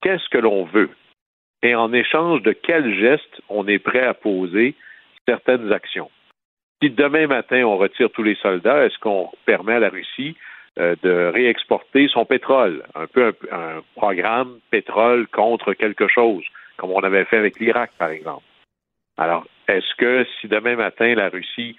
qu'est-ce 0.00 0.28
que 0.30 0.38
l'on 0.38 0.64
veut? 0.64 0.90
Et 1.62 1.74
en 1.74 1.92
échange 1.92 2.42
de 2.42 2.52
quels 2.52 2.94
gestes 2.98 3.42
on 3.48 3.66
est 3.66 3.80
prêt 3.80 4.06
à 4.06 4.14
poser 4.14 4.74
certaines 5.26 5.72
actions? 5.72 6.10
Si 6.80 6.90
demain 6.90 7.26
matin 7.26 7.64
on 7.64 7.76
retire 7.76 8.10
tous 8.10 8.22
les 8.22 8.36
soldats, 8.36 8.86
est-ce 8.86 8.98
qu'on 9.00 9.30
permet 9.44 9.74
à 9.74 9.80
la 9.80 9.88
Russie 9.88 10.36
euh, 10.78 10.94
de 11.02 11.30
réexporter 11.34 12.08
son 12.08 12.24
pétrole, 12.24 12.84
un 12.94 13.08
peu 13.08 13.34
un 13.50 13.82
programme 13.96 14.60
pétrole 14.70 15.26
contre 15.26 15.74
quelque 15.74 16.06
chose? 16.06 16.44
comme 16.78 16.92
on 16.92 17.00
avait 17.00 17.26
fait 17.26 17.36
avec 17.36 17.58
l'Irak, 17.60 17.90
par 17.98 18.08
exemple. 18.08 18.44
Alors, 19.18 19.44
est-ce 19.66 19.94
que 19.96 20.24
si 20.40 20.48
demain 20.48 20.76
matin 20.76 21.14
la 21.14 21.28
Russie 21.28 21.76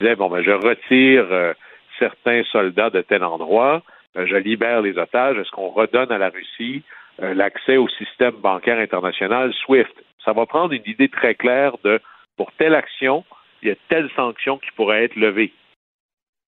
disait 0.00 0.16
bon 0.16 0.28
ben 0.28 0.42
je 0.42 0.50
retire 0.50 1.26
euh, 1.30 1.54
certains 1.98 2.42
soldats 2.44 2.90
de 2.90 3.00
tel 3.02 3.24
endroit, 3.24 3.82
euh, 4.16 4.26
je 4.26 4.36
libère 4.36 4.82
les 4.82 4.98
otages, 4.98 5.38
est-ce 5.38 5.50
qu'on 5.50 5.68
redonne 5.68 6.12
à 6.12 6.18
la 6.18 6.28
Russie 6.28 6.82
euh, 7.22 7.34
l'accès 7.34 7.76
au 7.76 7.88
système 7.88 8.34
bancaire 8.36 8.78
international 8.78 9.52
SWIFT? 9.64 9.94
Ça 10.24 10.32
va 10.32 10.46
prendre 10.46 10.72
une 10.72 10.82
idée 10.86 11.08
très 11.08 11.34
claire 11.34 11.76
de 11.84 12.00
pour 12.36 12.52
telle 12.52 12.74
action, 12.74 13.24
il 13.62 13.68
y 13.68 13.72
a 13.72 13.76
telle 13.88 14.10
sanction 14.14 14.58
qui 14.58 14.70
pourrait 14.72 15.04
être 15.04 15.16
levée. 15.16 15.52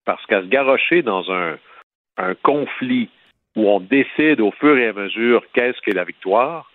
Parce 0.05 0.23
qu'à 0.27 0.41
se 0.41 0.47
garrocher 0.47 1.01
dans 1.01 1.31
un, 1.31 1.57
conflit 2.43 3.09
où 3.55 3.69
on 3.69 3.79
décide 3.79 4.41
au 4.41 4.51
fur 4.51 4.77
et 4.77 4.87
à 4.87 4.93
mesure 4.93 5.41
qu'est-ce 5.53 5.79
qu'est 5.81 5.93
la 5.95 6.03
victoire, 6.03 6.69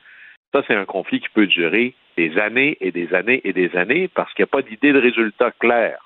ça, 0.55 0.63
c'est 0.67 0.75
un 0.75 0.87
conflit 0.87 1.21
qui 1.21 1.29
peut 1.29 1.47
durer 1.47 1.95
des 2.17 2.39
années 2.39 2.79
et 2.81 2.93
des 2.93 3.13
années 3.13 3.43
et 3.45 3.53
des 3.53 3.77
années 3.77 4.09
parce 4.09 4.33
qu'il 4.33 4.45
n'y 4.45 4.49
a 4.49 4.53
pas 4.53 4.63
d'idée 4.63 4.93
de 4.93 5.01
résultat 5.01 5.51
clair. 5.59 5.99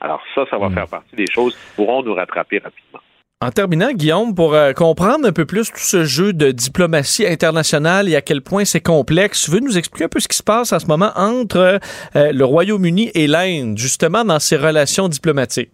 Alors 0.00 0.22
ça, 0.34 0.44
ça 0.50 0.58
va 0.58 0.68
hmm. 0.68 0.74
faire 0.74 0.88
partie 0.88 1.16
des 1.16 1.30
choses 1.30 1.54
qui 1.54 1.76
pourront 1.76 2.02
nous 2.02 2.14
rattraper 2.14 2.58
rapidement. 2.58 3.00
En 3.40 3.50
terminant, 3.50 3.92
Guillaume, 3.92 4.34
pour 4.34 4.54
euh, 4.54 4.72
comprendre 4.72 5.26
un 5.26 5.32
peu 5.32 5.44
plus 5.44 5.70
tout 5.70 5.78
ce 5.78 6.04
jeu 6.04 6.32
de 6.32 6.50
diplomatie 6.50 7.26
internationale 7.26 8.08
et 8.08 8.16
à 8.16 8.22
quel 8.22 8.40
point 8.40 8.64
c'est 8.64 8.80
complexe, 8.80 9.44
tu 9.44 9.50
veux 9.50 9.60
nous 9.60 9.76
expliquer 9.76 10.04
un 10.04 10.08
peu 10.08 10.20
ce 10.20 10.28
qui 10.28 10.36
se 10.36 10.42
passe 10.42 10.72
en 10.72 10.78
ce 10.78 10.86
moment 10.86 11.10
entre 11.16 11.78
euh, 12.16 12.32
le 12.32 12.44
Royaume-Uni 12.44 13.10
et 13.14 13.26
l'Inde, 13.26 13.76
justement 13.76 14.24
dans 14.24 14.38
ces 14.38 14.56
relations 14.56 15.08
diplomatiques? 15.08 15.72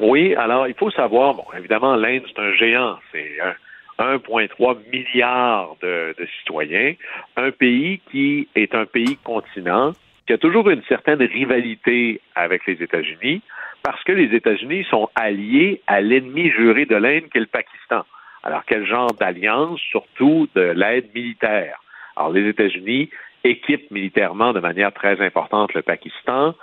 Oui, 0.00 0.34
alors 0.34 0.66
il 0.66 0.74
faut 0.74 0.90
savoir, 0.90 1.34
bon, 1.34 1.44
évidemment, 1.56 1.94
l'Inde, 1.94 2.22
c'est 2.26 2.40
un 2.40 2.52
géant. 2.54 2.96
C'est 3.12 3.40
un 3.40 3.54
1,3 3.98 4.78
milliard 4.92 5.76
de, 5.82 6.14
citoyens, 6.38 6.94
un 7.36 7.50
pays 7.50 8.00
qui 8.10 8.48
est 8.54 8.74
un 8.74 8.86
pays 8.86 9.16
continent, 9.24 9.92
qui 10.28 10.34
a 10.34 10.38
toujours 10.38 10.68
une 10.68 10.82
certaine 10.82 11.22
rivalité 11.22 12.20
avec 12.34 12.66
les 12.66 12.82
États-Unis, 12.82 13.40
parce 13.82 14.04
que 14.04 14.12
les 14.12 14.36
États-Unis 14.36 14.84
sont 14.90 15.08
alliés 15.14 15.80
à 15.86 16.02
l'ennemi 16.02 16.50
juré 16.50 16.84
de 16.84 16.96
l'Inde, 16.96 17.30
qui 17.32 17.38
est 17.38 17.40
le 17.40 17.46
Pakistan. 17.46 18.04
Alors, 18.42 18.62
quel 18.66 18.84
genre 18.86 19.14
d'alliance, 19.14 19.80
surtout 19.80 20.46
de 20.54 20.60
l'aide 20.60 21.08
militaire? 21.14 21.80
Alors, 22.14 22.30
les 22.30 22.46
États-Unis 22.46 23.08
équipent 23.42 23.90
militairement 23.90 24.52
de 24.52 24.60
manière 24.60 24.92
très 24.92 25.18
importante 25.24 25.72
le 25.72 25.80
Pakistan, 25.80 26.54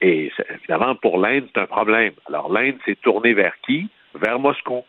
et 0.00 0.32
évidemment, 0.54 0.94
pour 0.94 1.18
l'Inde, 1.18 1.46
c'est 1.52 1.60
un 1.60 1.66
problème. 1.66 2.14
Alors, 2.26 2.50
l'Inde 2.50 2.78
s'est 2.86 2.96
tournée 3.02 3.34
vers 3.34 3.52
qui? 3.66 3.90
Vers 4.14 4.38
Moscou, 4.38 4.82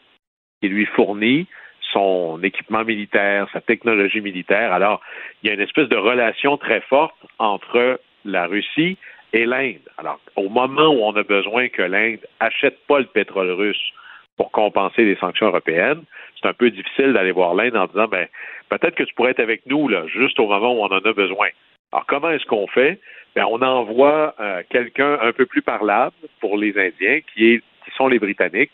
qui 0.62 0.70
lui 0.70 0.86
fournit 0.86 1.48
son 1.92 2.40
équipement 2.44 2.86
militaire, 2.86 3.50
sa 3.52 3.60
technologie 3.60 4.22
militaire. 4.22 4.72
Alors, 4.72 5.02
il 5.44 5.50
y 5.50 5.52
a 5.52 5.54
une 5.54 5.60
espèce 5.60 5.90
de 5.90 5.98
relation 5.98 6.56
très 6.56 6.80
forte 6.80 7.18
entre 7.38 8.00
la 8.26 8.48
Russie 8.48 8.98
et 9.34 9.46
l'Inde. 9.46 9.88
Alors, 9.98 10.20
au 10.36 10.50
moment 10.50 10.88
où 10.88 11.04
on 11.04 11.16
a 11.16 11.24
besoin 11.24 11.70
que 11.70 11.82
l'Inde 11.82 12.20
achète 12.40 12.78
pas 12.88 13.00
le 13.00 13.06
pétrole 13.06 13.52
russe 13.52 13.92
pour 14.38 14.52
compenser 14.52 15.04
les 15.04 15.16
sanctions 15.18 15.48
européennes, 15.48 16.04
c'est 16.42 16.48
un 16.48 16.54
peu 16.54 16.70
difficile 16.70 17.14
d'aller 17.14 17.32
voir 17.32 17.54
l'Inde 17.54 17.76
en 17.76 17.86
disant, 17.86 18.08
ben, 18.08 18.28
peut-être 18.70 18.96
que 18.96 19.04
tu 19.04 19.14
pourrais 19.14 19.32
être 19.32 19.40
avec 19.40 19.66
nous, 19.66 19.88
là, 19.88 20.06
juste 20.08 20.40
au 20.40 20.48
moment 20.48 20.74
où 20.74 20.80
on 20.80 20.86
en 20.86 21.00
a 21.00 21.14
besoin. 21.14 21.50
Alors, 21.92 22.06
comment 22.08 22.30
est-ce 22.30 22.46
qu'on 22.46 22.68
fait? 22.68 23.00
Ben, 23.36 23.46
on 23.50 23.62
envoie 23.62 24.36
euh, 24.40 24.64
quelqu'un 24.70 25.18
un 25.22 25.32
peu 25.32 25.46
plus 25.46 25.62
parlable 25.62 26.16
pour 26.40 26.58
les 26.58 26.78
Indiens, 26.78 27.20
qui, 27.34 27.54
est, 27.54 27.58
qui 27.60 27.92
sont 27.96 28.08
les 28.08 28.20
Britanniques, 28.20 28.72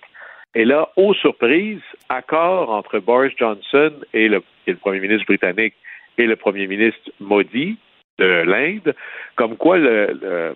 Et 0.56 0.66
là, 0.66 0.90
aux 0.96 1.14
surprises, 1.14 1.82
accord 2.10 2.72
entre 2.72 3.00
Boris 3.00 3.34
Johnson 3.38 3.92
et 4.14 4.28
le, 4.28 4.42
et 4.66 4.72
le 4.72 4.78
premier 4.78 5.00
ministre 5.00 5.26
britannique 5.26 5.76
et 6.18 6.26
le 6.26 6.36
premier 6.36 6.66
ministre 6.66 7.12
Modi 7.20 7.78
de 8.20 8.26
l'Inde, 8.26 8.96
comme 9.36 9.58
quoi 9.58 9.78
le, 9.78 10.56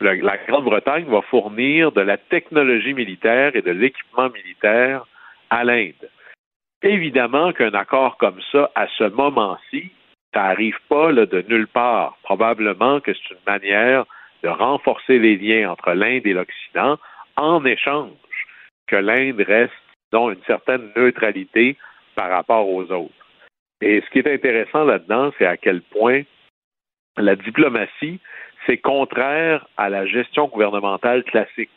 la 0.00 0.36
Grande-Bretagne 0.36 1.06
va 1.06 1.22
fournir 1.22 1.92
de 1.92 2.00
la 2.00 2.16
technologie 2.16 2.94
militaire 2.94 3.56
et 3.56 3.62
de 3.62 3.70
l'équipement 3.70 4.28
militaire 4.30 5.06
à 5.50 5.64
l'Inde. 5.64 6.10
Évidemment 6.82 7.52
qu'un 7.52 7.72
accord 7.72 8.16
comme 8.18 8.40
ça, 8.52 8.70
à 8.74 8.86
ce 8.98 9.04
moment-ci, 9.04 9.90
ça 10.34 10.42
n'arrive 10.42 10.78
pas 10.88 11.12
de 11.12 11.44
nulle 11.48 11.68
part. 11.68 12.18
Probablement 12.22 13.00
que 13.00 13.12
c'est 13.14 13.34
une 13.34 13.40
manière 13.46 14.04
de 14.42 14.48
renforcer 14.48 15.18
les 15.18 15.36
liens 15.36 15.70
entre 15.70 15.92
l'Inde 15.92 16.26
et 16.26 16.34
l'Occident 16.34 16.98
en 17.36 17.64
échange 17.64 18.10
que 18.86 18.96
l'Inde 18.96 19.40
reste, 19.40 19.72
dans 20.12 20.30
une 20.30 20.42
certaine 20.46 20.92
neutralité 20.94 21.76
par 22.14 22.30
rapport 22.30 22.68
aux 22.68 22.84
autres. 22.92 23.12
Et 23.80 24.00
ce 24.00 24.10
qui 24.10 24.20
est 24.20 24.32
intéressant 24.32 24.84
là-dedans, 24.84 25.32
c'est 25.36 25.46
à 25.46 25.56
quel 25.56 25.82
point 25.82 26.22
la 27.16 27.36
diplomatie, 27.36 28.20
c'est 28.66 28.78
contraire 28.78 29.66
à 29.76 29.88
la 29.88 30.06
gestion 30.06 30.48
gouvernementale 30.48 31.24
classique. 31.24 31.70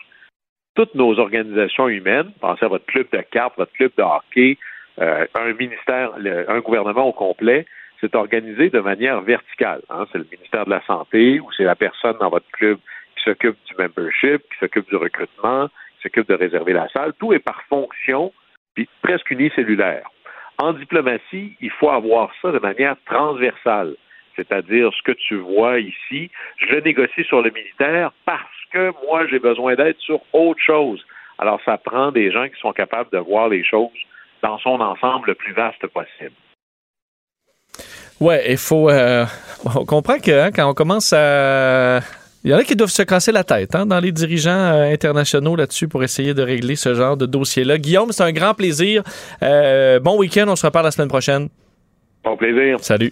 Toutes 0.76 0.96
nos 0.96 1.20
organisations 1.20 1.88
humaines, 1.88 2.32
pensez 2.40 2.66
à 2.66 2.68
votre 2.68 2.86
club 2.86 3.08
de 3.12 3.22
cartes, 3.22 3.54
votre 3.58 3.74
club 3.74 3.92
de 3.98 4.04
hockey, 4.04 4.58
euh, 5.00 5.26
un 5.36 5.54
ministère, 5.54 6.12
un 6.48 6.60
gouvernement 6.60 7.08
au 7.08 7.14
complet, 7.14 7.66
c'est 8.02 8.16
organisé 8.16 8.70
de 8.70 8.80
manière 8.80 9.22
verticale. 9.22 9.82
Hein. 9.90 10.06
C'est 10.12 10.20
le 10.20 10.28
ministère 10.32 10.66
de 10.66 10.72
la 10.72 10.82
Santé 10.86 11.40
ou 11.40 11.52
c'est 11.56 11.64
la 11.64 11.76
personne 11.76 12.18
dans 12.20 12.30
votre 12.30 12.50
club 12.52 12.78
qui 13.16 13.24
s'occupe 13.24 13.58
du 13.66 13.76
membership, 13.78 14.42
qui 14.42 14.60
s'occupe 14.60 14.88
du 14.90 14.96
recrutement, 14.96 15.68
qui 15.68 16.04
s'occupe 16.04 16.28
de 16.30 16.36
réserver 16.36 16.74
la 16.74 16.88
salle. 16.90 17.14
Tout 17.20 17.34
est 17.34 17.40
par 17.40 17.62
fonction, 17.64 18.32
puis 18.74 18.88
presque 19.02 19.30
unicellulaire. 19.32 20.10
En 20.58 20.74
diplomatie, 20.74 21.56
il 21.62 21.72
faut 21.72 21.90
avoir 21.90 22.32
ça 22.42 22.52
de 22.52 22.60
manière 22.60 22.96
transversale. 23.06 23.96
C'est-à-dire, 24.40 24.90
ce 24.98 25.02
que 25.04 25.12
tu 25.12 25.36
vois 25.36 25.80
ici, 25.80 26.30
je 26.58 26.76
négocie 26.76 27.26
sur 27.26 27.42
le 27.42 27.52
militaire 27.52 28.12
parce 28.26 28.44
que 28.72 28.92
moi, 29.06 29.28
j'ai 29.28 29.40
besoin 29.40 29.76
d'aide 29.76 29.98
sur 30.00 30.22
autre 30.32 30.62
chose. 30.66 31.04
Alors, 31.38 31.60
ça 31.66 31.78
prend 31.78 32.12
des 32.12 32.32
gens 32.32 32.48
qui 32.48 32.60
sont 32.62 32.72
capables 32.72 33.10
de 33.12 33.18
voir 33.18 33.50
les 33.50 33.64
choses 33.64 33.90
dans 34.42 34.58
son 34.60 34.80
ensemble 34.80 35.30
le 35.30 35.36
plus 35.36 35.54
vaste 35.54 35.86
possible. 35.88 36.36
Ouais, 38.22 38.52
il 38.52 38.58
faut. 38.58 38.90
Euh, 38.90 39.26
on 39.66 39.86
comprend 39.86 40.20
que 40.20 40.32
hein, 40.32 40.52
quand 40.54 40.70
on 40.70 40.74
commence 40.74 41.14
à. 41.14 42.00
Il 42.46 42.52
y 42.52 42.54
en 42.54 42.58
a 42.58 42.64
qui 42.64 42.76
doivent 42.76 42.90
se 42.90 43.04
casser 43.04 43.34
la 43.34 43.44
tête 43.44 43.76
hein, 43.76 43.86
dans 43.86 44.00
les 44.00 44.14
dirigeants 44.14 44.52
euh, 44.52 44.94
internationaux 44.94 45.58
là-dessus 45.58 45.90
pour 45.90 46.04
essayer 46.04 46.34
de 46.34 46.42
régler 46.42 46.78
ce 46.78 46.96
genre 46.96 47.18
de 47.18 47.26
dossier-là. 47.26 47.78
Guillaume, 47.78 48.14
c'est 48.14 48.24
un 48.24 48.32
grand 48.32 48.54
plaisir. 48.54 49.04
Euh, 49.44 50.00
bon 50.00 50.18
week-end, 50.18 50.46
on 50.48 50.56
se 50.56 50.66
reparle 50.66 50.86
la 50.86 50.92
semaine 50.92 51.10
prochaine. 51.10 51.50
Bon 52.24 52.38
plaisir. 52.38 52.80
Salut. 52.80 53.12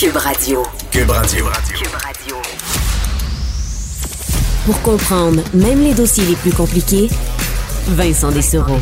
Cube 0.00 0.16
Radio. 0.16 0.62
Cube 0.90 1.10
Radio. 1.10 1.44
Cube 1.74 1.92
Radio. 1.92 2.36
Pour 4.64 4.80
comprendre 4.80 5.42
même 5.52 5.82
les 5.82 5.92
dossiers 5.92 6.24
les 6.24 6.36
plus 6.36 6.54
compliqués, 6.54 7.10
Vincent 7.86 8.30
Dessereau. 8.30 8.78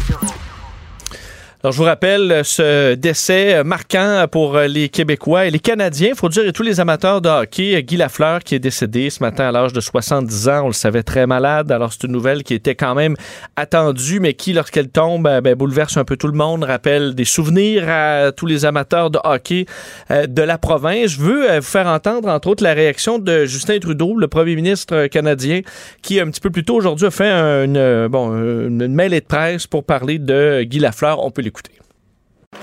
Alors, 1.65 1.73
je 1.73 1.79
vous 1.79 1.85
rappelle 1.87 2.43
ce 2.45 2.95
décès 2.95 3.65
marquant 3.65 4.27
pour 4.31 4.57
les 4.59 4.89
Québécois 4.89 5.47
et 5.47 5.51
les 5.51 5.59
Canadiens, 5.59 6.11
il 6.11 6.15
faut 6.15 6.29
dire, 6.29 6.47
et 6.47 6.53
tous 6.53 6.63
les 6.63 6.79
amateurs 6.79 7.21
de 7.21 7.29
hockey. 7.29 7.83
Guy 7.83 7.97
Lafleur 7.97 8.45
qui 8.45 8.55
est 8.55 8.61
décédé 8.61 9.11
ce 9.11 9.21
matin 9.25 9.49
à 9.49 9.51
l'âge 9.51 9.73
de 9.73 9.81
70 9.81 10.49
ans, 10.49 10.61
on 10.63 10.67
le 10.69 10.73
savait 10.73 11.03
très 11.03 11.27
malade. 11.27 11.73
Alors, 11.73 11.93
c'est 11.93 12.05
une 12.05 12.13
nouvelle 12.13 12.45
qui 12.45 12.55
était 12.55 12.77
quand 12.77 12.95
même 12.95 13.17
attendue, 13.57 14.21
mais 14.21 14.35
qui, 14.35 14.53
lorsqu'elle 14.53 14.89
tombe, 14.89 15.27
euh, 15.27 15.41
ben, 15.41 15.57
bouleverse 15.57 15.97
un 15.97 16.05
peu 16.05 16.17
tout 16.17 16.29
le 16.29 16.35
monde, 16.35 16.63
rappelle 16.63 17.17
des 17.17 17.25
souvenirs 17.25 17.89
à 17.89 18.31
tous 18.31 18.47
les 18.47 18.65
amateurs 18.65 19.11
de 19.11 19.19
hockey 19.25 19.67
euh, 20.13 20.29
de 20.29 20.43
la 20.43 20.59
province. 20.59 21.11
Je 21.11 21.21
veux 21.21 21.51
euh, 21.51 21.59
vous 21.59 21.67
faire 21.67 21.89
entendre, 21.89 22.29
entre 22.29 22.51
autres, 22.51 22.63
la 22.63 22.73
réaction 22.73 23.19
de 23.19 23.47
Justin 23.47 23.81
Trudeau, 23.81 24.17
le 24.17 24.29
premier 24.29 24.55
ministre 24.55 25.09
canadien, 25.09 25.63
qui, 26.03 26.21
un 26.21 26.31
petit 26.31 26.41
peu 26.41 26.51
plus 26.51 26.65
tôt 26.65 26.77
aujourd'hui, 26.77 27.07
a 27.07 27.11
fait 27.11 27.33
une, 27.33 28.07
bon, 28.07 28.31
une 28.33 28.87
mêlée 28.87 29.21
de 29.21 29.27
presse 29.27 29.67
pour 29.67 29.83
parler 29.83 30.21
de 30.21 30.63
Guy 30.63 30.79
Lafleur. 30.79 31.19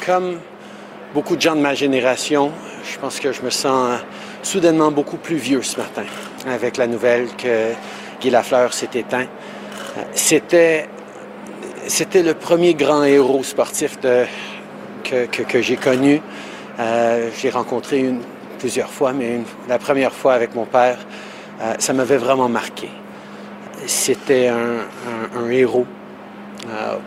Comme 0.05 0.39
beaucoup 1.13 1.35
de 1.35 1.41
gens 1.41 1.55
de 1.55 1.61
ma 1.61 1.73
génération, 1.73 2.51
je 2.83 2.99
pense 2.99 3.19
que 3.19 3.31
je 3.31 3.41
me 3.41 3.49
sens 3.49 3.89
euh, 3.89 4.03
soudainement 4.43 4.91
beaucoup 4.91 5.17
plus 5.17 5.37
vieux 5.37 5.61
ce 5.61 5.77
matin 5.77 6.03
avec 6.45 6.77
la 6.77 6.87
nouvelle 6.87 7.27
que 7.37 7.71
Guy 8.19 8.29
Lafleur 8.29 8.73
s'est 8.73 8.89
éteint. 8.93 9.27
Euh, 9.97 10.01
c'était, 10.13 10.87
c'était 11.87 12.21
le 12.21 12.33
premier 12.33 12.73
grand 12.73 13.03
héros 13.03 13.43
sportif 13.43 13.97
que, 14.01 15.25
que, 15.25 15.61
j'ai 15.61 15.77
connu. 15.77 16.21
Euh, 16.79 17.29
j'ai 17.39 17.49
rencontré 17.49 17.99
une, 17.99 18.21
plusieurs 18.59 18.89
fois, 18.89 19.13
mais 19.13 19.39
la 19.67 19.79
première 19.79 20.13
fois 20.13 20.33
avec 20.33 20.53
mon 20.55 20.65
père, 20.65 20.97
ça 21.79 21.93
m'avait 21.93 22.17
vraiment 22.17 22.49
marqué. 22.49 22.89
C'était 23.85 24.49
un, 24.49 25.49
héros 25.49 25.85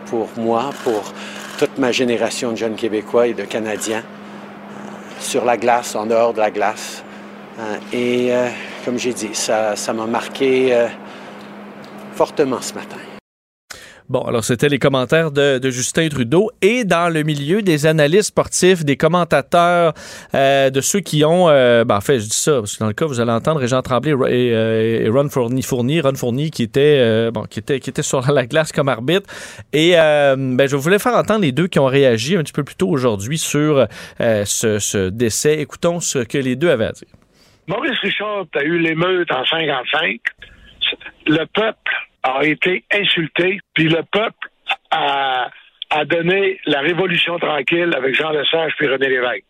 pour 0.07 0.27
moi, 0.37 0.71
pour 0.83 1.13
toute 1.59 1.77
ma 1.77 1.91
génération 1.91 2.53
de 2.53 2.55
jeunes 2.55 2.75
Québécois 2.75 3.27
et 3.27 3.33
de 3.33 3.43
Canadiens 3.43 4.01
euh, 4.01 4.91
sur 5.19 5.43
la 5.43 5.57
glace, 5.57 5.93
en 5.93 6.05
dehors 6.05 6.33
de 6.33 6.39
la 6.39 6.51
glace. 6.51 7.03
Euh, 7.59 7.75
et 7.91 8.33
euh, 8.33 8.47
comme 8.85 8.97
j'ai 8.97 9.11
dit, 9.11 9.31
ça 9.33 9.75
m'a 9.93 10.05
marqué 10.05 10.87
fortement 12.15 12.61
ce 12.61 12.73
matin. 12.73 13.08
Bon, 14.09 14.21
alors 14.21 14.43
c'était 14.43 14.69
les 14.69 14.79
commentaires 14.79 15.29
de, 15.31 15.59
Justin 15.69 16.09
Trudeau 16.09 16.49
et 16.63 16.83
dans 16.83 17.13
le 17.13 17.21
milieu 17.21 17.61
des 17.61 17.85
analystes 17.85 18.29
sportifs, 18.29 18.83
des 18.83 18.97
commentateurs, 18.97 19.93
euh, 20.33 20.71
de 20.71 20.81
ceux 20.81 21.01
qui 21.01 21.23
ont, 21.23 21.47
euh, 21.47 21.85
ben, 21.85 21.97
en 21.97 22.01
fait, 22.01 22.19
je 22.19 22.25
dis 22.25 22.35
ça 22.35 22.53
parce 22.53 22.75
que 22.75 22.79
dans 22.79 22.87
le 22.87 22.93
cas 22.93 23.05
vous 23.05 23.19
allez 23.19 23.31
entendre 23.31 23.63
Jean 23.67 23.83
Tremblay 23.83 24.09
et, 24.09 24.55
euh, 24.55 25.05
et 25.05 25.09
Ron 25.09 25.29
Fournier, 25.29 26.01
Ron 26.01 26.15
Fournier 26.15 26.49
qui 26.49 26.63
était, 26.63 26.97
euh, 26.99 27.29
bon, 27.29 27.43
qui 27.43 27.59
était, 27.59 27.79
qui 27.79 27.91
était 27.91 28.01
sur 28.01 28.31
la 28.31 28.47
glace 28.47 28.71
comme 28.71 28.89
arbitre. 28.89 29.29
Et 29.73 29.91
ben, 29.91 30.67
je 30.67 30.75
voulais 30.75 30.97
faire 30.97 31.13
entendre 31.13 31.41
les 31.41 31.51
deux 31.51 31.67
qui 31.67 31.77
ont 31.77 31.85
réagi 31.85 32.35
un 32.35 32.41
petit 32.41 32.53
peu 32.53 32.63
plus 32.63 32.75
tôt 32.75 32.89
aujourd'hui 32.89 33.37
sur 33.37 33.87
ce, 34.19 34.79
ce 34.79 35.09
décès. 35.09 35.59
Écoutons 35.59 35.99
ce 35.99 36.19
que 36.19 36.39
les 36.39 36.55
deux 36.55 36.69
avaient 36.69 36.85
à 36.85 36.91
dire. 36.93 37.09
Maurice 37.67 37.99
Richard 38.01 38.47
a 38.55 38.63
eu 38.63 38.79
l'émeute 38.79 39.31
en 39.31 39.45
55. 39.45 40.19
Le 41.27 41.45
peuple 41.45 42.08
a 42.23 42.43
été 42.43 42.83
insulté, 42.91 43.59
puis 43.73 43.85
le 43.85 44.03
peuple 44.03 44.49
a, 44.91 45.49
a 45.89 46.05
donné 46.05 46.59
la 46.65 46.81
révolution 46.81 47.37
tranquille 47.39 47.93
avec 47.95 48.15
Jean 48.15 48.31
Lesage 48.31 48.73
puis 48.77 48.87
René 48.87 49.09
Lévesque. 49.09 49.43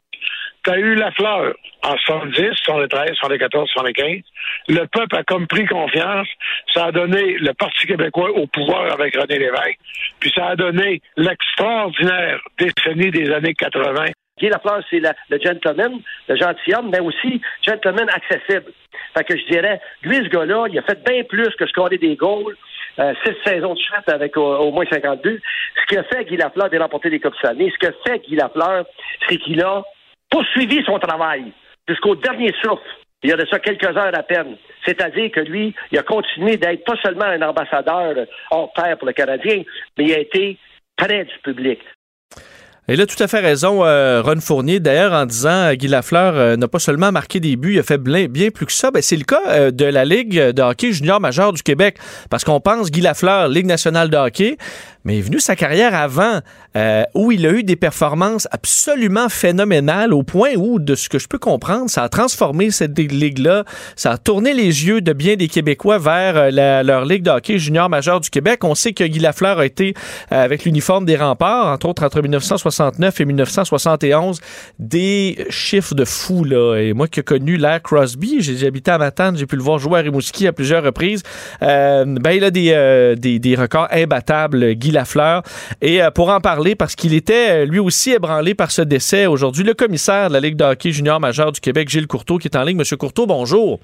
T'as 0.64 0.78
eu 0.78 0.96
la 0.96 1.12
fleur 1.12 1.54
en 1.84 1.98
70, 1.98 2.52
73, 2.64 3.16
74, 3.16 3.70
75. 3.70 4.22
Le 4.68 4.86
peuple 4.88 5.16
a 5.16 5.24
comme 5.24 5.48
pris 5.48 5.66
confiance. 5.66 6.28
Ça 6.74 6.86
a 6.86 6.92
donné 6.92 7.38
le 7.38 7.54
Parti 7.54 7.88
québécois 7.88 8.32
au 8.32 8.48
pouvoir 8.48 8.92
avec 8.92 9.16
René 9.16 9.40
Lévesque. 9.40 9.80
Puis 10.20 10.32
ça 10.36 10.48
a 10.48 10.56
donné 10.56 11.02
l'extraordinaire 11.16 12.40
décennie 12.58 13.12
des 13.12 13.32
années 13.32 13.54
80 13.54 14.06
Guy 14.40 14.50
Lafleur, 14.50 14.82
c'est 14.90 15.02
le 15.02 15.40
gentleman, 15.44 16.00
le 16.28 16.36
gentilhomme, 16.36 16.90
mais 16.90 17.02
aussi 17.02 17.42
gentleman 17.66 18.08
accessible. 18.10 18.72
Fait 19.14 19.24
que 19.24 19.38
je 19.38 19.46
dirais, 19.52 19.82
lui, 20.04 20.16
ce 20.16 20.30
gars-là, 20.30 20.68
il 20.72 20.80
a 20.80 20.82
fait 20.84 21.04
bien 21.04 21.24
plus 21.24 21.50
que 21.58 21.68
scorer 21.68 21.98
des 21.98 22.16
goals, 22.16 22.56
euh, 23.00 23.14
six 23.24 23.36
saisons 23.46 23.74
de 23.74 23.80
suite 23.80 24.08
avec 24.08 24.38
au, 24.38 24.72
moins 24.72 24.86
52. 24.90 25.40
Ce 25.76 25.96
que 25.96 26.02
fait 26.04 26.26
Guy 26.26 26.38
Lafleur 26.38 26.70
de 26.70 26.78
remporter 26.78 27.10
des 27.10 27.20
Coupes 27.20 27.36
Stanley, 27.36 27.72
ce 27.72 27.88
que 27.88 27.94
fait 28.06 28.20
Guy 28.20 28.36
Lafleur, 28.36 28.86
c'est 29.28 29.38
qu'il 29.38 29.62
a 29.62 29.84
poursuivi 30.30 30.84
son 30.86 31.00
travail 31.00 31.52
jusqu'au 31.88 32.16
dernier 32.16 32.54
souffle. 32.62 32.84
Il 33.24 33.30
y 33.30 33.34
a 33.34 33.38
de 33.38 33.46
ça 33.48 33.60
quelques 33.60 33.86
heures 33.86 34.18
à 34.18 34.24
peine. 34.24 34.56
C'est-à-dire 34.86 35.32
que 35.32 35.42
lui, 35.42 35.76
il 35.92 36.00
a 36.00 36.04
continué 36.04 36.58
d'être 36.58 36.86
pas 36.86 36.96
seulement 37.04 37.26
un 37.26 37.42
ambassadeur 37.42 38.26
hors 38.52 38.72
pair 38.74 38.98
pour 38.98 39.08
le 39.08 39.14
Canadien, 39.14 39.64
mais 39.98 40.06
il 40.06 40.14
a 40.14 40.20
été 40.20 40.58
près 40.96 41.26
du 41.26 41.38
public. 41.44 41.80
Et 42.90 42.96
là, 42.96 43.06
tout 43.06 43.22
à 43.22 43.28
fait 43.28 43.40
raison, 43.40 43.86
euh, 43.86 44.24
Ron 44.26 44.42
Fournier, 44.42 44.80
d'ailleurs, 44.80 45.14
en 45.14 45.28
disant 45.28 45.50
euh, 45.50 45.74
Guy 45.76 45.88
Lafleur 45.88 46.34
euh, 46.36 46.56
n'a 46.56 46.68
pas 46.68 46.80
seulement 46.80 47.12
marqué 47.12 47.40
des 47.40 47.56
buts, 47.56 47.74
il 47.74 47.80
a 47.80 47.84
fait 47.84 48.00
bien, 48.00 48.50
plus 48.50 48.66
que 48.66 48.72
ça. 48.72 48.90
Ben, 48.90 49.04
c'est 49.04 49.16
le 49.16 49.26
cas 49.26 49.70
de 49.70 49.86
la 49.86 50.06
Ligue 50.06 50.40
de 50.40 50.62
hockey 50.64 50.92
junior 50.92 51.22
majeur 51.22 51.54
du 51.54 51.62
Québec. 51.62 51.98
Parce 52.32 52.44
qu'on 52.44 52.60
pense 52.60 52.90
Guy 52.90 53.02
Lafleur, 53.02 53.48
Ligue 53.48 53.68
nationale 53.68 54.10
de 54.10 54.18
hockey, 54.18 54.58
mais 55.06 55.18
il 55.18 55.20
est 55.20 55.22
venu 55.22 55.40
sa 55.40 55.56
carrière 55.56 55.94
avant, 55.94 56.40
où 57.14 57.32
il 57.32 57.46
a 57.46 57.52
eu 57.52 57.64
des 57.64 57.76
performances 57.76 58.48
absolument 58.52 59.30
phénoménales, 59.30 60.14
au 60.14 60.24
point 60.24 60.52
où, 60.56 60.80
de 60.80 60.96
ce 60.96 61.10
que 61.10 61.20
je 61.20 61.28
peux 61.28 61.38
comprendre, 61.38 61.90
ça 61.90 62.04
a 62.04 62.10
transformé 62.10 62.72
cette 62.72 62.98
ligue-là, 62.98 63.66
ça 63.96 64.12
a 64.12 64.18
tourné 64.18 64.54
les 64.54 64.88
yeux 64.88 65.02
de 65.02 65.14
bien 65.14 65.36
des 65.36 65.48
Québécois 65.48 66.00
vers 66.00 66.52
leur 66.52 67.06
Ligue 67.06 67.24
de 67.24 67.32
hockey 67.32 67.60
junior 67.60 67.90
majeur 67.90 68.20
du 68.20 68.30
Québec. 68.30 68.64
On 68.64 68.76
sait 68.76 68.94
que 68.94 69.04
Guy 69.04 69.20
Lafleur 69.20 69.60
a 69.60 69.66
été 69.66 69.94
avec 70.32 70.66
l'uniforme 70.66 71.06
des 71.06 71.16
remparts, 71.16 71.68
entre 71.68 71.88
autres 71.88 72.04
entre 72.04 72.22
1969 72.80 73.22
et 73.22 73.26
1971, 73.26 74.42
des 74.80 75.46
chiffres 75.50 75.96
de 75.96 76.06
fou, 76.06 76.44
là. 76.44 76.78
Et 76.78 76.94
moi 76.94 77.08
qui 77.08 77.20
ai 77.20 77.24
connu 77.24 77.58
l'ère 77.58 77.82
Crosby, 77.82 78.42
j'ai 78.42 78.66
habité 78.66 78.92
à 78.92 78.98
Matane, 78.98 79.38
j'ai 79.38 79.46
pu 79.46 79.56
le 79.56 79.62
voir 79.62 79.80
jouer 79.80 80.00
à 80.00 80.02
Rimouski 80.02 80.48
à 80.48 80.54
plusieurs 80.54 80.84
reprises, 80.84 81.24
euh, 81.62 82.06
ben 82.06 82.32
il 82.32 82.44
a 82.44 82.52
des, 82.52 82.72
euh, 82.72 83.16
des, 83.16 83.40
des 83.40 83.56
records 83.56 83.88
imbattables, 83.92 84.74
Guy 84.74 84.92
Lafleur. 84.92 85.44
Et 85.82 86.02
euh, 86.02 86.12
pour 86.12 86.30
en 86.30 86.40
parler, 86.40 86.76
parce 86.76 86.96
qu'il 86.96 87.14
était 87.14 87.66
lui 87.66 87.80
aussi 87.80 88.12
ébranlé 88.12 88.54
par 88.54 88.72
ce 88.72 88.82
décès 88.82 89.26
aujourd'hui, 89.26 89.64
le 89.64 89.74
commissaire 89.74 90.30
de 90.30 90.34
la 90.34 90.40
Ligue 90.40 90.56
de 90.56 90.64
hockey 90.64 90.92
junior 90.92 91.20
majeur 91.20 91.52
du 91.52 91.60
Québec, 91.60 91.90
Gilles 91.90 92.08
Courteau, 92.08 92.38
qui 92.38 92.48
est 92.48 92.56
en 92.56 92.64
ligne. 92.64 92.78
Monsieur 92.78 92.98
Courteau, 92.98 93.26
bonjour. 93.26 93.80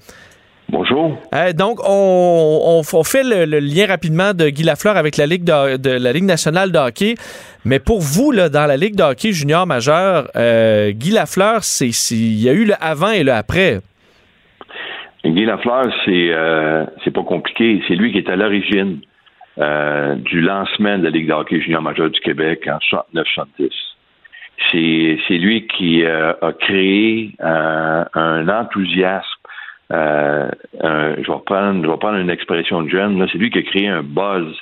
Bonjour. 0.68 1.16
Euh, 1.32 1.52
donc, 1.52 1.78
on, 1.88 2.82
on- 2.82 2.82
on 2.98 3.04
fait 3.04 3.22
le, 3.22 3.44
le 3.44 3.60
lien 3.60 3.86
rapidement 3.86 4.34
de 4.34 4.48
Guy 4.48 4.64
Lafleur 4.64 4.96
avec 4.96 5.16
la 5.16 5.26
Ligue, 5.26 5.44
de, 5.44 5.76
de- 5.76 5.90
la 6.02 6.12
Ligue 6.12 6.24
nationale 6.24 6.72
de 6.72 6.78
hockey. 6.78 7.14
Mais 7.64 7.78
pour 7.78 8.00
vous, 8.00 8.32
là, 8.32 8.48
dans 8.48 8.66
la 8.66 8.76
Ligue 8.76 8.96
de 8.96 9.02
hockey 9.04 9.32
junior 9.32 9.66
majeur, 9.66 10.28
euh, 10.34 10.90
Guy 10.90 11.12
Lafleur, 11.12 11.62
c'est, 11.62 11.88
il 12.10 12.42
y 12.42 12.48
a 12.48 12.52
eu 12.52 12.64
le 12.64 12.74
avant 12.80 13.10
et 13.10 13.22
le 13.22 13.32
après. 13.32 13.78
Guy 15.24 15.44
Lafleur, 15.44 15.84
c'est 16.04 16.30
euh, 16.32 16.84
c'est 17.04 17.12
pas 17.12 17.22
compliqué. 17.24 17.80
C'est 17.86 17.94
lui 17.94 18.12
qui 18.12 18.18
est 18.18 18.28
à 18.28 18.36
l'origine 18.36 19.00
euh, 19.58 20.14
du 20.16 20.40
lancement 20.40 20.98
de 20.98 21.04
la 21.04 21.10
Ligue 21.10 21.28
de 21.28 21.32
hockey 21.32 21.60
junior 21.60 21.82
majeur 21.82 22.10
du 22.10 22.20
Québec 22.20 22.68
en 22.68 22.78
69-70. 23.14 23.70
C'est 24.72 25.18
c'est 25.28 25.38
lui 25.38 25.66
qui 25.68 26.04
a 26.04 26.36
créé 26.60 27.32
un 27.40 28.48
enthousiasme. 28.48 29.24
Euh, 29.92 30.50
je 30.82 31.30
vais 31.32 31.38
prendre 31.46 32.18
une 32.18 32.30
expression 32.30 32.82
de 32.82 32.88
jeune. 32.88 33.26
C'est 33.30 33.38
lui 33.38 33.50
qui 33.50 33.58
a 33.58 33.62
créé 33.62 33.88
un 33.88 34.02
buzz 34.02 34.54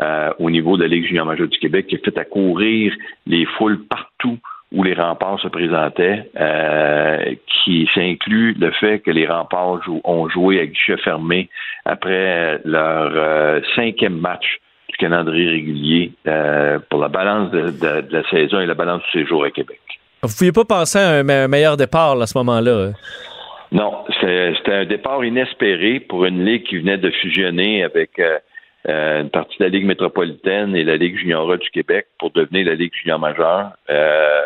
euh, 0.00 0.30
au 0.38 0.50
niveau 0.50 0.76
de 0.76 0.82
la 0.82 0.88
Ligue 0.88 1.06
junior 1.06 1.26
majeure 1.26 1.48
du 1.48 1.58
Québec, 1.58 1.86
qui 1.88 1.96
a 1.96 1.98
fait 1.98 2.16
accourir 2.18 2.92
les 3.26 3.44
foules 3.56 3.80
partout 3.88 4.38
où 4.70 4.82
les 4.84 4.94
remparts 4.94 5.40
se 5.40 5.48
présentaient, 5.48 6.30
euh, 6.38 7.34
qui 7.64 7.88
s'inclut 7.94 8.54
le 8.60 8.70
fait 8.72 9.00
que 9.00 9.10
les 9.10 9.26
remparts 9.26 9.80
ont 10.04 10.28
joué 10.28 10.60
à 10.60 10.66
guichet 10.66 10.98
fermé 10.98 11.48
après 11.86 12.60
leur 12.64 13.62
cinquième 13.74 14.18
match 14.18 14.44
du 14.90 14.96
calendrier 14.98 15.48
régulier 15.48 16.12
pour 16.90 17.00
la 17.00 17.08
balance 17.08 17.50
de, 17.50 17.72
la 18.10 18.28
saison 18.30 18.60
et 18.60 18.66
la 18.66 18.74
balance 18.74 19.02
du 19.12 19.20
séjour 19.22 19.44
à 19.44 19.50
Québec. 19.50 19.80
Vous 20.22 20.28
ne 20.28 20.32
pouviez 20.36 20.52
pas 20.52 20.64
penser 20.64 20.98
à 20.98 21.08
un, 21.10 21.22
me- 21.22 21.44
un 21.44 21.48
meilleur 21.48 21.76
départ 21.76 22.20
à 22.20 22.26
ce 22.26 22.36
moment-là. 22.38 22.88
hein? 22.88 22.92
Non, 23.72 24.04
c'était 24.20 24.72
un 24.72 24.84
départ 24.86 25.24
inespéré 25.24 26.00
pour 26.00 26.24
une 26.24 26.44
ligue 26.44 26.64
qui 26.64 26.78
venait 26.78 26.96
de 26.96 27.10
fusionner 27.10 27.84
avec 27.84 28.18
euh, 28.18 28.38
euh, 28.88 29.22
une 29.22 29.30
partie 29.30 29.58
de 29.58 29.64
la 29.64 29.68
Ligue 29.68 29.84
métropolitaine 29.84 30.74
et 30.74 30.84
la 30.84 30.96
Ligue 30.96 31.18
junior 31.18 31.58
du 31.58 31.68
Québec 31.70 32.06
pour 32.18 32.30
devenir 32.30 32.66
la 32.66 32.74
Ligue 32.74 32.92
junior 33.02 33.18
majeure, 33.18 33.72
euh, 33.90 34.40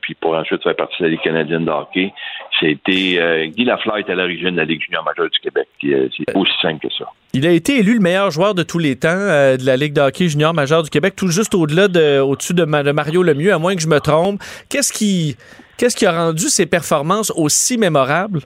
puis 0.00 0.14
pour 0.14 0.34
ensuite 0.34 0.62
faire 0.62 0.76
partie 0.76 0.94
de 1.00 1.06
la 1.06 1.10
Ligue 1.10 1.22
canadienne 1.22 1.64
de 1.64 1.70
hockey. 1.70 2.12
C'était 2.60 3.48
Guy 3.48 3.64
Lafleur 3.64 3.98
est 3.98 4.10
à 4.10 4.14
l'origine 4.14 4.50
de 4.50 4.58
la 4.58 4.64
Ligue 4.64 4.82
junior 4.82 5.04
majeure 5.04 5.28
du 5.28 5.38
Québec. 5.40 5.66
C'est 5.82 6.36
aussi 6.36 6.52
simple 6.62 6.86
que 6.86 6.92
ça. 6.94 7.06
Il 7.32 7.46
a 7.46 7.50
été 7.50 7.78
élu 7.78 7.94
le 7.94 8.00
meilleur 8.00 8.30
joueur 8.30 8.54
de 8.54 8.62
tous 8.62 8.78
les 8.78 8.96
temps 8.96 9.08
de 9.08 9.66
la 9.66 9.76
Ligue 9.76 9.92
de 9.92 10.02
junior 10.16 10.54
majeur 10.54 10.84
du 10.84 10.90
Québec, 10.90 11.14
tout 11.16 11.28
juste 11.28 11.54
au-delà 11.54 11.88
de, 11.88 12.20
au-dessus 12.20 12.54
de, 12.54 12.64
de 12.64 12.92
Mario 12.92 13.22
Lemieux, 13.24 13.52
à 13.52 13.58
moins 13.58 13.74
que 13.74 13.82
je 13.82 13.88
me 13.88 13.98
trompe. 13.98 14.40
Qu'est-ce 14.68 14.92
qui, 14.92 15.36
qu'est-ce 15.76 15.96
qui 15.96 16.06
a 16.06 16.12
rendu 16.12 16.48
ses 16.48 16.66
performances 16.66 17.32
aussi 17.34 17.76
mémorables? 17.78 18.40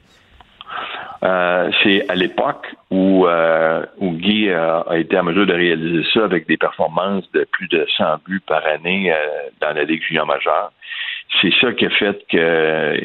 Euh, 1.25 1.71
c'est 1.83 2.11
à 2.11 2.17
l'époque 2.17 2.67
où, 2.91 3.27
euh, 3.27 3.87
où 3.99 4.11
Guy 4.11 4.49
euh, 4.49 4.83
a 4.83 4.99
été 4.99 5.17
en 5.17 5.23
mesure 5.23 5.47
de 5.47 5.53
réaliser 5.53 6.05
ça 6.13 6.25
avec 6.25 6.49
des 6.49 6.57
performances 6.57 7.31
de 7.31 7.47
plus 7.53 7.69
de 7.69 7.87
100 7.97 8.17
buts 8.27 8.43
par 8.45 8.67
année 8.67 9.13
euh, 9.13 9.17
dans 9.61 9.73
la 9.73 9.85
Ligue 9.85 10.03
junior 10.03 10.27
majeure. 10.27 10.73
C'est 11.41 11.53
ça 11.61 11.73
qui 11.73 11.87
a 11.87 11.91
fait 11.91 12.25
que 12.29 13.01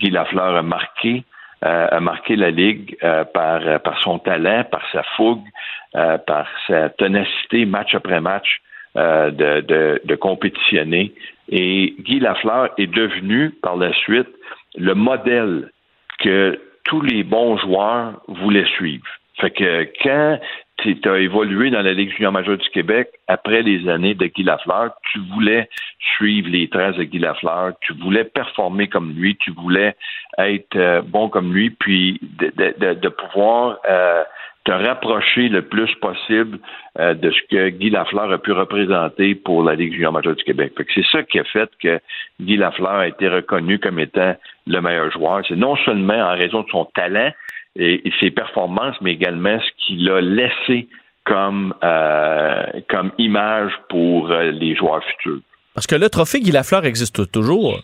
Guy 0.00 0.10
Lafleur 0.10 0.56
a 0.56 0.62
marqué, 0.62 1.24
a 1.62 1.98
marqué 2.00 2.36
la 2.36 2.50
Ligue 2.50 2.98
par, 3.32 3.80
par 3.80 3.98
son 4.02 4.18
talent, 4.18 4.64
par 4.70 4.82
sa 4.92 5.02
fougue, 5.16 5.46
par 5.92 6.46
sa 6.66 6.90
ténacité 6.90 7.64
match 7.64 7.94
après 7.94 8.20
match 8.20 8.60
de, 8.94 9.30
de, 9.62 10.02
de 10.04 10.14
compétitionner. 10.14 11.14
Et 11.48 11.94
Guy 12.00 12.20
Lafleur 12.20 12.68
est 12.76 12.86
devenu 12.86 13.48
par 13.62 13.76
la 13.76 13.94
suite 13.94 14.28
le 14.76 14.94
modèle 14.94 15.70
que 16.18 16.60
tous 16.84 17.00
les 17.02 17.22
bons 17.22 17.56
joueurs 17.58 18.20
voulaient 18.28 18.68
suivre. 18.76 19.06
Fait 19.40 19.50
que 19.50 19.88
quand 20.02 20.38
tu 20.78 20.98
as 21.08 21.18
évolué 21.18 21.70
dans 21.70 21.82
la 21.82 21.92
Ligue 21.92 22.12
junior 22.14 22.32
majeure 22.32 22.58
du 22.58 22.68
Québec, 22.70 23.08
après 23.26 23.62
les 23.62 23.88
années 23.88 24.14
de 24.14 24.26
Guy 24.26 24.42
Lafleur, 24.42 24.92
tu 25.12 25.18
voulais 25.32 25.68
suivre 26.16 26.48
les 26.48 26.68
traces 26.68 26.96
de 26.96 27.04
Guy 27.04 27.18
Lafleur, 27.18 27.72
tu 27.80 27.92
voulais 27.94 28.24
performer 28.24 28.88
comme 28.88 29.12
lui, 29.12 29.36
tu 29.36 29.50
voulais 29.52 29.94
être 30.38 30.76
euh, 30.76 31.02
bon 31.02 31.28
comme 31.28 31.52
lui, 31.52 31.70
puis 31.70 32.18
de, 32.22 32.52
de, 32.56 32.74
de, 32.78 32.94
de 32.94 33.08
pouvoir 33.08 33.78
euh, 33.88 34.24
rapprocher 34.72 35.48
le 35.48 35.62
plus 35.62 35.94
possible 35.96 36.58
euh, 36.98 37.14
de 37.14 37.30
ce 37.30 37.40
que 37.50 37.68
Guy 37.70 37.90
Lafleur 37.90 38.30
a 38.30 38.38
pu 38.38 38.52
représenter 38.52 39.34
pour 39.34 39.62
la 39.62 39.74
Ligue 39.74 39.92
junior 39.94 40.12
majeure 40.12 40.36
du 40.36 40.44
Québec. 40.44 40.72
C'est 40.94 41.06
ça 41.10 41.22
qui 41.22 41.38
a 41.38 41.44
fait 41.44 41.70
que 41.82 42.00
Guy 42.40 42.56
Lafleur 42.56 42.90
a 42.92 43.08
été 43.08 43.28
reconnu 43.28 43.78
comme 43.78 43.98
étant 43.98 44.36
le 44.66 44.80
meilleur 44.80 45.10
joueur. 45.10 45.42
C'est 45.48 45.56
non 45.56 45.76
seulement 45.84 46.14
en 46.14 46.36
raison 46.36 46.62
de 46.62 46.68
son 46.70 46.84
talent 46.94 47.32
et, 47.76 48.06
et 48.08 48.12
ses 48.20 48.30
performances, 48.30 48.96
mais 49.00 49.12
également 49.12 49.58
ce 49.58 49.86
qu'il 49.86 50.08
a 50.10 50.20
laissé 50.20 50.88
comme, 51.24 51.74
euh, 51.84 52.62
comme 52.88 53.12
image 53.18 53.72
pour 53.88 54.30
euh, 54.30 54.50
les 54.50 54.74
joueurs 54.74 55.02
futurs. 55.04 55.40
Parce 55.74 55.86
que 55.86 55.94
le 55.94 56.08
trophée 56.08 56.40
Guy 56.40 56.50
Lafleur 56.50 56.84
existe 56.84 57.30
toujours. 57.30 57.80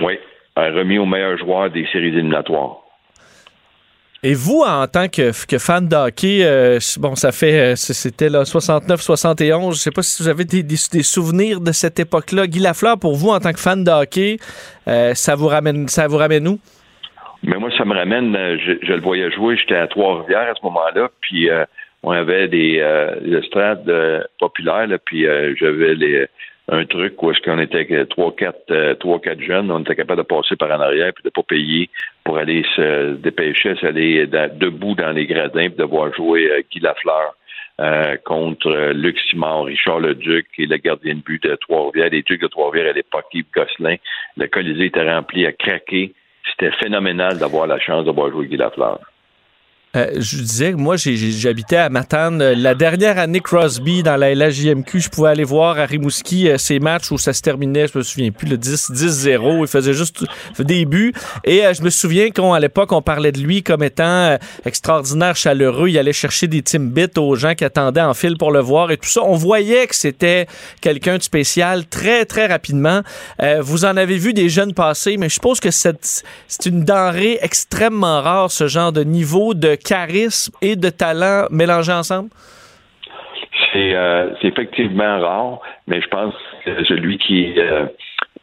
Oui, 0.00 0.18
remis 0.56 0.98
au 0.98 1.06
meilleur 1.06 1.36
joueur 1.38 1.70
des 1.70 1.86
séries 1.92 2.08
éliminatoires. 2.08 2.78
Et 4.24 4.34
vous, 4.34 4.64
en 4.66 4.86
tant 4.88 5.06
que, 5.06 5.30
fan 5.32 5.88
de 5.88 5.94
hockey, 5.94 6.40
euh, 6.42 6.78
bon, 6.98 7.14
ça 7.14 7.30
fait, 7.30 7.72
euh, 7.72 7.76
c'était 7.76 8.28
là 8.28 8.42
69-71, 8.42 9.74
je 9.74 9.78
sais 9.78 9.92
pas 9.92 10.02
si 10.02 10.20
vous 10.20 10.28
avez 10.28 10.44
des, 10.44 10.76
souvenirs 10.76 11.60
de 11.60 11.70
cette 11.70 12.00
époque-là. 12.00 12.48
Guy 12.48 12.58
Lafleur, 12.58 12.98
pour 12.98 13.14
vous, 13.14 13.28
en 13.28 13.38
tant 13.38 13.52
que 13.52 13.60
fan 13.60 13.84
de 13.84 13.90
hockey, 13.90 14.38
euh, 14.88 15.14
ça 15.14 15.36
vous 15.36 15.46
ramène, 15.46 15.86
ça 15.86 16.08
vous 16.08 16.16
ramène 16.16 16.48
où? 16.48 16.58
Mais 17.44 17.56
moi, 17.58 17.70
ça 17.78 17.84
me 17.84 17.94
ramène, 17.94 18.34
je, 18.34 18.92
le 18.92 19.00
voyais 19.00 19.30
jouer, 19.30 19.56
j'étais 19.56 19.76
à 19.76 19.86
Trois-Rivières 19.86 20.50
à 20.50 20.54
ce 20.56 20.64
moment-là, 20.64 21.08
puis 21.20 21.48
on 22.02 22.10
avait 22.10 22.48
des 22.48 22.78
le 23.24 23.40
stade 23.42 23.88
euh, 23.88 24.22
populaire, 24.40 24.88
puis 25.04 25.26
j'avais 25.60 25.94
les 25.94 26.26
un 26.68 26.84
truc 26.84 27.22
où 27.22 27.30
est-ce 27.30 27.40
qu'on 27.40 27.58
était 27.58 28.06
trois, 28.06 28.34
quatre, 28.34 28.70
euh, 28.70 28.94
trois, 28.94 29.20
quatre 29.20 29.40
jeunes, 29.40 29.70
on 29.70 29.80
était 29.80 29.96
capable 29.96 30.22
de 30.22 30.26
passer 30.26 30.54
par 30.56 30.70
en 30.70 30.80
arrière 30.80 31.12
puis 31.14 31.24
de 31.24 31.30
pas 31.30 31.42
payer 31.42 31.88
pour 32.24 32.36
aller 32.36 32.62
se 32.76 33.14
dépêcher, 33.14 33.74
s'aller 33.76 34.26
debout 34.26 34.94
dans 34.94 35.12
les 35.12 35.26
gradins 35.26 35.68
puis 35.68 35.78
de 35.78 35.84
voir 35.84 36.12
jouer 36.14 36.50
euh, 36.50 36.62
Guy 36.70 36.80
Lafleur 36.80 37.34
euh, 37.80 38.16
contre 38.24 38.92
Luc 38.92 39.18
Simon, 39.30 39.62
Richard 39.62 40.00
Leduc 40.00 40.46
et 40.58 40.66
le 40.66 40.76
gardien 40.76 41.14
de 41.14 41.20
but 41.20 41.42
de 41.42 41.54
Trois-Rivières, 41.54 42.10
les 42.10 42.22
Ducs 42.22 42.42
de 42.42 42.48
Trois-Rivières 42.48 42.90
à 42.90 42.92
l'époque, 42.92 43.26
Yves 43.32 43.46
Gosselin. 43.54 43.96
Le 44.36 44.46
Colisée 44.48 44.86
était 44.86 45.10
rempli 45.10 45.46
à 45.46 45.52
craquer. 45.52 46.12
C'était 46.50 46.72
phénoménal 46.72 47.38
d'avoir 47.38 47.66
la 47.66 47.78
chance 47.78 48.04
de 48.04 48.10
voir 48.10 48.30
jouer 48.30 48.46
Guy 48.46 48.56
Lafleur. 48.56 48.98
Euh, 49.96 50.10
je 50.18 50.36
disais, 50.36 50.72
moi, 50.72 50.96
j'habitais 50.96 51.76
à 51.76 51.88
Matane. 51.88 52.42
La 52.52 52.74
dernière 52.74 53.18
année 53.18 53.40
Crosby 53.40 54.02
dans 54.02 54.16
la 54.16 54.34
LHJMQ, 54.34 55.00
je 55.00 55.08
pouvais 55.08 55.30
aller 55.30 55.44
voir 55.44 55.78
à 55.78 55.86
Rimouski 55.86 56.50
euh, 56.50 56.58
ces 56.58 56.78
matchs 56.78 57.10
où 57.10 57.16
ça 57.16 57.32
se 57.32 57.40
terminait, 57.40 57.86
je 57.86 57.96
me 57.96 58.02
souviens 58.02 58.30
plus, 58.30 58.46
le 58.46 58.58
10-0. 58.58 59.62
Il 59.62 59.66
faisait 59.66 59.94
juste 59.94 60.24
des 60.58 60.84
buts. 60.84 61.14
Et 61.44 61.64
euh, 61.64 61.72
je 61.72 61.80
me 61.82 61.88
souviens 61.88 62.28
qu'à 62.30 62.60
l'époque, 62.60 62.92
on 62.92 63.00
parlait 63.00 63.32
de 63.32 63.40
lui 63.40 63.62
comme 63.62 63.82
étant 63.82 64.36
extraordinaire, 64.66 65.36
chaleureux. 65.36 65.88
Il 65.88 65.96
allait 65.96 66.12
chercher 66.12 66.48
des 66.48 66.60
Timbits 66.60 67.18
aux 67.18 67.34
gens 67.34 67.54
qui 67.54 67.64
attendaient 67.64 68.02
en 68.02 68.12
file 68.12 68.36
pour 68.36 68.52
le 68.52 68.60
voir 68.60 68.90
et 68.90 68.98
tout 68.98 69.08
ça. 69.08 69.22
On 69.24 69.36
voyait 69.36 69.86
que 69.86 69.96
c'était 69.96 70.46
quelqu'un 70.82 71.16
de 71.16 71.22
spécial 71.22 71.86
très, 71.86 72.26
très 72.26 72.46
rapidement. 72.46 73.02
vous 73.60 73.84
en 73.84 73.96
avez 73.96 74.18
vu 74.18 74.34
des 74.34 74.48
jeunes 74.48 74.74
passer, 74.74 75.16
mais 75.16 75.28
je 75.28 75.34
suppose 75.34 75.60
que 75.60 75.70
c'est 75.70 76.66
une 76.66 76.84
denrée 76.84 77.38
extrêmement 77.40 78.20
rare, 78.20 78.50
ce 78.50 78.68
genre 78.68 78.92
de 78.92 79.02
niveau 79.02 79.54
de 79.54 79.77
charisme 79.78 80.52
et 80.60 80.76
de 80.76 80.90
talent 80.90 81.46
mélangés 81.50 81.92
ensemble? 81.92 82.30
Euh, 83.76 84.30
c'est 84.40 84.48
effectivement 84.48 85.20
rare, 85.20 85.60
mais 85.86 86.00
je 86.00 86.08
pense 86.08 86.34
que 86.64 86.84
celui 86.84 87.18
qui 87.18 87.54
euh, 87.58 87.86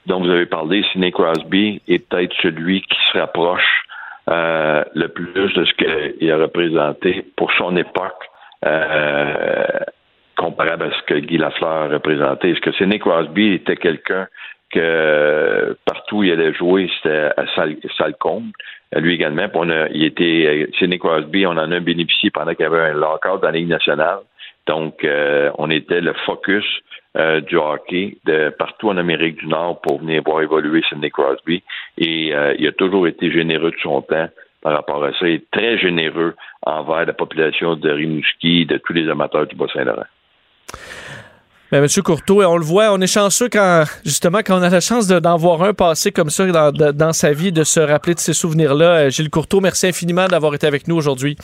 dont 0.06 0.22
vous 0.22 0.30
avez 0.30 0.46
parlé, 0.46 0.84
Sidney 0.92 1.12
Crosby, 1.12 1.82
est 1.88 2.00
peut-être 2.00 2.34
celui 2.42 2.82
qui 2.82 2.98
se 3.12 3.18
rapproche 3.18 3.84
euh, 4.30 4.84
le 4.94 5.08
plus 5.08 5.54
de 5.54 5.66
ce 5.66 5.74
qu'il 5.74 6.32
a 6.32 6.38
représenté 6.38 7.26
pour 7.36 7.52
son 7.54 7.76
époque, 7.76 8.30
comparable 10.38 10.86
à 10.86 10.92
ce 10.92 11.04
que 11.04 11.20
Guy 11.20 11.38
Lafleur 11.38 11.70
a 11.70 11.88
représenté. 11.88 12.52
Est-ce 12.52 12.62
que 12.62 12.72
Sidney 12.74 13.00
Crosby 13.00 13.54
était 13.54 13.78
quelqu'un 13.78 14.28
que 14.72 15.78
partout 15.86 16.18
où 16.18 16.24
il 16.24 16.32
allait 16.32 16.54
jouer, 16.54 16.90
c'était 16.98 17.32
à 17.38 17.46
Salcombe. 17.98 18.52
Lui 18.96 19.14
également. 19.14 19.48
il 19.92 20.04
était 20.04 20.46
euh, 20.48 20.68
Sidney 20.78 21.00
Crosby, 21.00 21.46
on 21.46 21.52
en 21.52 21.72
a 21.72 21.80
bénéficié 21.80 22.30
pendant 22.30 22.54
qu'il 22.54 22.64
y 22.64 22.68
avait 22.68 22.92
un 22.92 22.94
lockout 22.94 23.42
dans 23.42 23.48
la 23.48 23.52
Ligue 23.52 23.68
nationale. 23.68 24.20
Donc, 24.68 25.04
euh, 25.04 25.52
on 25.58 25.70
était 25.70 26.02
le 26.02 26.14
focus 26.26 26.66
euh, 27.18 27.42
du 27.42 27.58
hockey 27.58 28.18
de 28.26 28.50
partout 28.58 28.90
en 28.90 28.98
Amérique 28.98 29.38
du 29.38 29.48
Nord 29.48 29.82
pour 29.82 30.00
venir 30.00 30.22
voir 30.26 30.42
évoluer 30.42 30.82
Sidney 30.88 31.10
Crosby. 31.10 31.62
Et 31.98 32.28
il 32.58 32.68
a 32.68 32.72
toujours 32.72 33.08
été 33.08 33.32
généreux 33.32 33.72
de 33.72 33.80
son 33.82 34.02
temps 34.02 34.30
par 34.62 34.74
rapport 34.74 35.04
à 35.04 35.12
ça. 35.14 35.28
Il 35.28 35.36
est 35.36 35.52
très 35.52 35.78
généreux 35.78 36.36
envers 36.64 37.06
la 37.06 37.14
population 37.14 37.76
de 37.76 37.90
Rimouski, 37.90 38.66
de 38.66 38.78
tous 38.78 38.94
les 38.94 39.10
amateurs 39.10 39.46
du 39.46 39.56
Bas-Saint-Laurent. 39.56 40.08
Ben, 41.76 41.82
Monsieur 41.82 42.04
Courteau, 42.04 42.42
on 42.42 42.56
le 42.56 42.64
voit, 42.64 42.94
on 42.94 43.02
est 43.02 43.14
chanceux 43.14 43.50
quand, 43.50 43.84
justement, 44.06 44.38
quand 44.38 44.58
on 44.58 44.62
a 44.62 44.70
la 44.70 44.80
chance 44.80 45.08
d'en 45.08 45.36
voir 45.36 45.62
un 45.62 45.74
passer 45.74 46.14
comme 46.14 46.30
ça 46.30 46.50
dans, 46.72 47.12
sa 47.12 47.34
vie, 47.34 47.52
de 47.52 47.66
se 47.66 47.82
rappeler 47.82 48.14
de 48.14 48.20
ces 48.20 48.32
souvenirs-là. 48.32 48.86
Euh, 48.86 49.10
Gilles 49.10 49.30
Courteau, 49.30 49.60
merci 49.60 49.88
infiniment 49.88 50.28
d'avoir 50.28 50.56
été 50.56 50.66
avec 50.68 50.88
nous 50.88 50.96
aujourd'hui. 50.96 51.36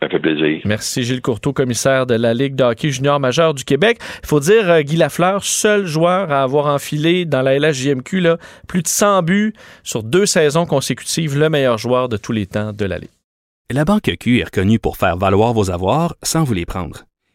Ça 0.00 0.08
fait 0.08 0.20
plaisir. 0.20 0.60
Merci 0.64 1.02
Gilles 1.02 1.22
Courteau, 1.22 1.52
commissaire 1.52 2.06
de 2.06 2.14
la 2.14 2.34
Ligue 2.34 2.54
de 2.54 2.62
hockey 2.62 2.90
junior 2.90 3.18
majeur 3.18 3.52
du 3.52 3.64
Québec. 3.64 3.98
Il 4.22 4.28
faut 4.28 4.38
dire, 4.38 4.70
euh, 4.70 4.82
Guy 4.82 4.94
Lafleur, 4.94 5.42
seul 5.42 5.86
joueur 5.86 6.30
à 6.30 6.44
avoir 6.44 6.66
enfilé 6.66 7.24
dans 7.24 7.42
la 7.42 7.58
LHJMQ 7.58 8.20
là, 8.20 8.36
plus 8.68 8.82
de 8.82 8.88
100 8.88 9.24
buts 9.24 9.54
sur 9.82 10.04
deux 10.04 10.24
saisons 10.24 10.66
consécutives, 10.66 11.36
le 11.36 11.50
meilleur 11.50 11.78
joueur 11.78 12.08
de 12.08 12.16
tous 12.16 12.30
les 12.30 12.46
temps 12.46 12.72
de 12.72 12.84
la 12.84 12.98
Ligue. 12.98 13.10
La 13.72 13.84
Banque 13.84 14.08
Q 14.20 14.38
est 14.38 14.44
reconnue 14.44 14.78
pour 14.78 14.96
faire 14.96 15.16
valoir 15.16 15.52
vos 15.52 15.72
avoirs 15.72 16.14
sans 16.22 16.44
vous 16.44 16.54
les 16.54 16.64
prendre. 16.64 17.06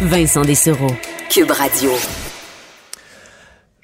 Vincent 0.00 0.42
Dessereau. 0.42 0.94
Cube 1.30 1.50
Radio. 1.50 1.92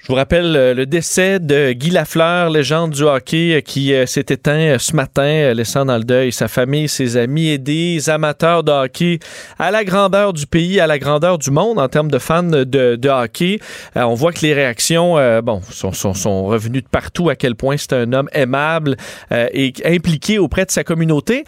Je 0.03 0.09
vous 0.09 0.17
rappelle 0.17 0.57
euh, 0.57 0.75
le 0.75 0.85
décès 0.85 1.39
de 1.39 1.71
Guy 1.75 1.91
Lafleur, 1.91 2.51
légende 2.51 2.91
du 2.91 3.05
hockey, 3.05 3.55
euh, 3.55 3.61
qui 3.61 3.95
euh, 3.95 4.05
s'est 4.05 4.27
éteint 4.31 4.77
ce 4.77 4.97
matin, 4.97 5.55
laissant 5.55 5.85
dans 5.85 5.97
le 5.97 6.03
deuil 6.03 6.33
sa 6.33 6.49
famille, 6.49 6.89
ses 6.89 7.17
amis 7.17 7.51
et 7.51 7.59
des 7.59 8.11
amateurs 8.11 8.65
de 8.65 8.73
hockey 8.73 9.21
à 9.61 9.71
la 9.71 9.85
grandeur 9.85 10.33
du 10.33 10.49
pays, 10.49 10.81
à 10.81 10.89
la 10.89 10.99
grandeur 10.99 11.39
du 11.39 11.53
monde 11.53 11.79
en 11.79 11.87
termes 11.89 12.11
de 12.11 12.19
fans 12.19 12.43
de, 12.43 13.09
hockey. 13.09 13.61
on 13.95 14.15
voit 14.15 14.33
que 14.33 14.41
les 14.41 14.55
réactions, 14.55 15.19
bon, 15.41 15.63
sont, 15.71 15.93
sont, 15.93 16.15
sont, 16.15 16.47
revenues 16.47 16.83
de 16.83 16.89
partout 16.89 17.29
à 17.29 17.37
quel 17.37 17.55
point 17.55 17.77
c'est 17.77 17.93
un 17.93 18.13
homme 18.13 18.29
aimable 18.33 18.97
et 19.31 19.73
impliqué 19.85 20.39
auprès 20.39 20.65
de 20.65 20.73
sa 20.73 20.83
communauté. 20.83 21.45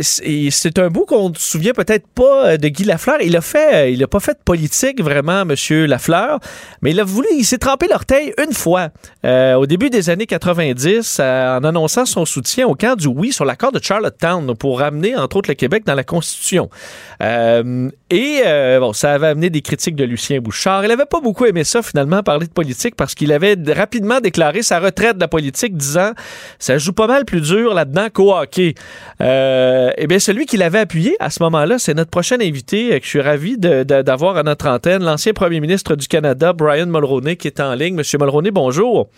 c'est 0.00 0.78
un 0.78 0.88
bout 0.88 1.04
qu'on 1.04 1.30
ne 1.30 1.34
se 1.34 1.50
souvient 1.52 1.72
peut-être 1.72 2.08
pas 2.08 2.56
de 2.56 2.68
Guy 2.68 2.84
Lafleur. 2.84 3.18
Il 3.22 3.36
a 3.36 3.40
fait, 3.40 3.92
il 3.92 4.02
a 4.02 4.08
pas 4.08 4.20
fait 4.20 4.34
de 4.34 4.42
politique 4.44 5.00
vraiment, 5.02 5.44
Monsieur 5.44 5.86
Lafleur, 5.86 6.40
mais 6.80 6.90
il 6.90 6.98
a 6.98 7.04
voulu, 7.04 7.28
il 7.36 7.44
s'est 7.44 7.58
trempé 7.58 7.86
l'orteil 7.92 8.32
une 8.42 8.54
fois 8.54 8.88
euh, 9.26 9.54
au 9.54 9.66
début 9.66 9.90
des 9.90 10.08
années 10.08 10.24
90 10.26 11.18
euh, 11.20 11.58
en 11.58 11.64
annonçant 11.64 12.06
son 12.06 12.24
soutien 12.24 12.66
au 12.66 12.74
camp 12.74 12.96
du 12.96 13.06
oui 13.06 13.32
sur 13.32 13.44
l'accord 13.44 13.70
de 13.70 13.80
Charlottetown 13.82 14.54
pour 14.56 14.78
ramener 14.78 15.14
entre 15.14 15.36
autres 15.36 15.50
le 15.50 15.54
Québec 15.54 15.84
dans 15.84 15.94
la 15.94 16.02
Constitution. 16.02 16.70
Euh, 17.22 17.90
et 18.10 18.42
bon, 18.78 18.92
ça 18.92 19.12
avait 19.12 19.28
amené 19.28 19.50
des 19.50 19.62
critiques 19.62 19.96
de 19.96 20.04
Lucien 20.04 20.40
Bouchard. 20.40 20.84
Il 20.84 20.88
n'avait 20.88 21.06
pas 21.06 21.20
beaucoup 21.20 21.46
aimé 21.46 21.64
ça 21.64 21.82
finalement 21.82 22.22
parler 22.22 22.46
de 22.46 22.52
politique 22.52 22.94
parce 22.96 23.14
qu'il 23.14 23.32
avait 23.32 23.56
rapidement 23.68 24.20
déclaré 24.20 24.62
sa 24.62 24.80
retraite 24.80 25.16
de 25.16 25.20
la 25.20 25.28
politique 25.28 25.76
disant 25.76 26.12
ça 26.58 26.78
joue 26.78 26.92
pas 26.92 27.06
mal 27.06 27.24
plus 27.24 27.40
dur 27.40 27.74
là-dedans 27.74 28.08
qu'au 28.12 28.34
hockey. 28.34 28.74
et 29.20 30.06
bien 30.06 30.18
celui 30.18 30.46
qui 30.46 30.56
l'avait 30.56 30.80
appuyé 30.80 31.16
à 31.20 31.30
ce 31.30 31.42
moment-là, 31.42 31.78
c'est 31.78 31.94
notre 31.94 32.10
prochain 32.10 32.36
invité 32.40 32.88
que 32.98 33.04
je 33.04 33.10
suis 33.10 33.20
ravi 33.20 33.56
d'avoir 33.58 34.36
à 34.36 34.42
notre 34.42 34.68
antenne, 34.68 35.02
l'ancien 35.02 35.32
premier 35.32 35.60
ministre 35.60 35.94
du 35.94 36.08
Canada, 36.08 36.52
Brian 36.52 36.86
Mulroney, 36.86 37.36
qui 37.36 37.48
est 37.48 37.60
en 37.60 37.74
ligne. 37.74 37.81
Monsieur 37.90 38.18
Mulroney, 38.18 38.50
bonjour. 38.50 39.08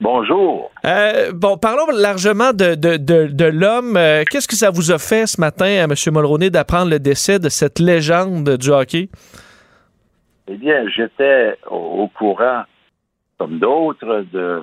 Bonjour. 0.00 0.70
Euh, 0.84 1.32
bon, 1.34 1.58
parlons 1.58 1.86
largement 1.92 2.52
de, 2.52 2.74
de, 2.76 3.44
l'homme. 3.44 3.96
Euh, 3.96 4.22
qu'est-ce 4.30 4.46
que 4.46 4.54
ça 4.54 4.70
vous 4.70 4.92
a 4.92 4.98
fait 4.98 5.26
ce 5.26 5.40
matin, 5.40 5.66
à 5.66 5.84
M. 5.84 5.94
Mulroney, 6.12 6.50
d'apprendre 6.50 6.90
le 6.90 7.00
décès 7.00 7.38
de 7.38 7.48
cette 7.48 7.80
légende 7.80 8.56
du 8.56 8.70
hockey? 8.70 9.08
Eh 10.46 10.56
bien, 10.56 10.88
j'étais 10.88 11.58
au, 11.68 12.08
courant, 12.08 12.62
comme 13.38 13.58
d'autres, 13.58 14.24
de 14.32 14.62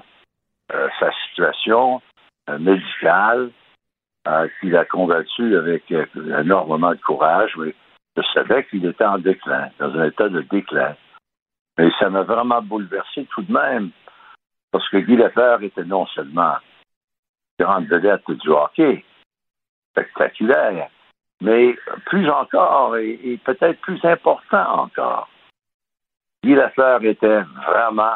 euh, 0.74 0.88
sa 1.00 1.12
situation 1.28 2.02
médicale, 2.60 3.50
qu'il 4.60 4.76
a 4.76 4.86
combattu 4.86 5.56
avec 5.56 5.84
énormément 6.40 6.92
de 6.92 7.02
courage, 7.06 7.52
mais 7.58 7.74
je 8.18 8.24
savais 8.34 8.66
qu'il 8.66 8.86
était 8.86 9.06
en 9.06 9.20
déclin, 9.20 9.70
dans 9.80 9.94
un 9.94 10.06
état 10.06 10.30
de 10.30 10.42
déclin. 10.50 10.96
Mais 11.78 11.90
ça 12.00 12.10
m'a 12.10 12.24
vraiment 12.24 12.62
bouleversé 12.62 13.26
tout 13.32 13.44
de 13.44 13.52
même. 13.52 13.92
Parce 14.72 14.88
que 14.90 14.98
Guy 14.98 15.16
Lafleur 15.16 15.62
était 15.64 15.84
non 15.84 16.06
seulement 16.08 16.56
grande 17.60 17.88
vedette 17.88 18.30
du 18.30 18.50
hockey, 18.50 19.06
spectaculaire, 19.92 20.90
mais 21.42 21.76
plus 22.06 22.30
encore 22.30 22.98
et, 22.98 23.40
peut-être 23.44 23.80
plus 23.82 24.04
important 24.04 24.82
encore. 24.82 25.30
Guy 26.44 26.56
Lafleur 26.56 27.04
était 27.04 27.42
vraiment 27.68 28.16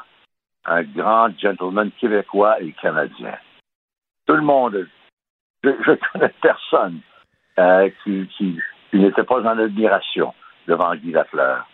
un 0.66 0.84
grand 0.84 1.30
gentleman 1.40 1.92
québécois 2.00 2.62
et 2.62 2.74
canadien. 2.74 3.38
Tout 4.26 4.36
le 4.36 4.42
monde, 4.42 4.88
je, 5.64 5.70
je 5.70 5.92
connais 6.12 6.34
personne 6.42 7.00
euh, 7.58 7.90
qui, 8.04 8.28
qui 8.38 8.60
n'était 8.94 9.24
pas 9.24 9.42
en 9.42 9.60
admiration 9.60 10.34
devant 10.68 10.96
Guy 10.96 11.12
Lafleur. 11.12 11.69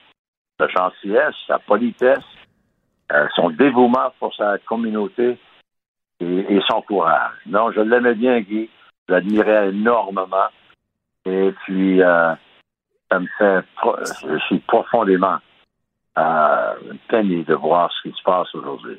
Sa 0.60 0.68
gentillesse, 0.68 1.36
sa 1.48 1.60
politesse, 1.60 2.24
euh, 3.12 3.28
son 3.36 3.50
dévouement 3.50 4.12
pour 4.20 4.34
sa 4.36 4.58
communauté 4.60 5.38
et, 6.22 6.60
son 6.70 6.82
courage. 6.82 7.34
Non, 7.46 7.72
je 7.72 7.82
l'aimais 7.82 8.16
bien, 8.16 8.40
Guy. 8.40 8.70
Je 9.08 9.14
l'admirais 9.14 9.70
énormément. 9.70 10.48
Et 11.26 11.54
puis, 11.66 12.02
euh, 12.02 12.34
ça 13.12 13.20
me 13.20 13.28
fait, 13.38 13.66
pro- 13.76 13.98
je 14.02 14.38
suis 14.46 14.60
profondément 14.60 15.38
euh, 16.18 16.74
peine 17.10 17.44
de 17.44 17.54
voir 17.54 17.92
ce 17.92 18.10
qui 18.10 18.16
se 18.16 18.24
passe 18.24 18.54
aujourd'hui. 18.56 18.98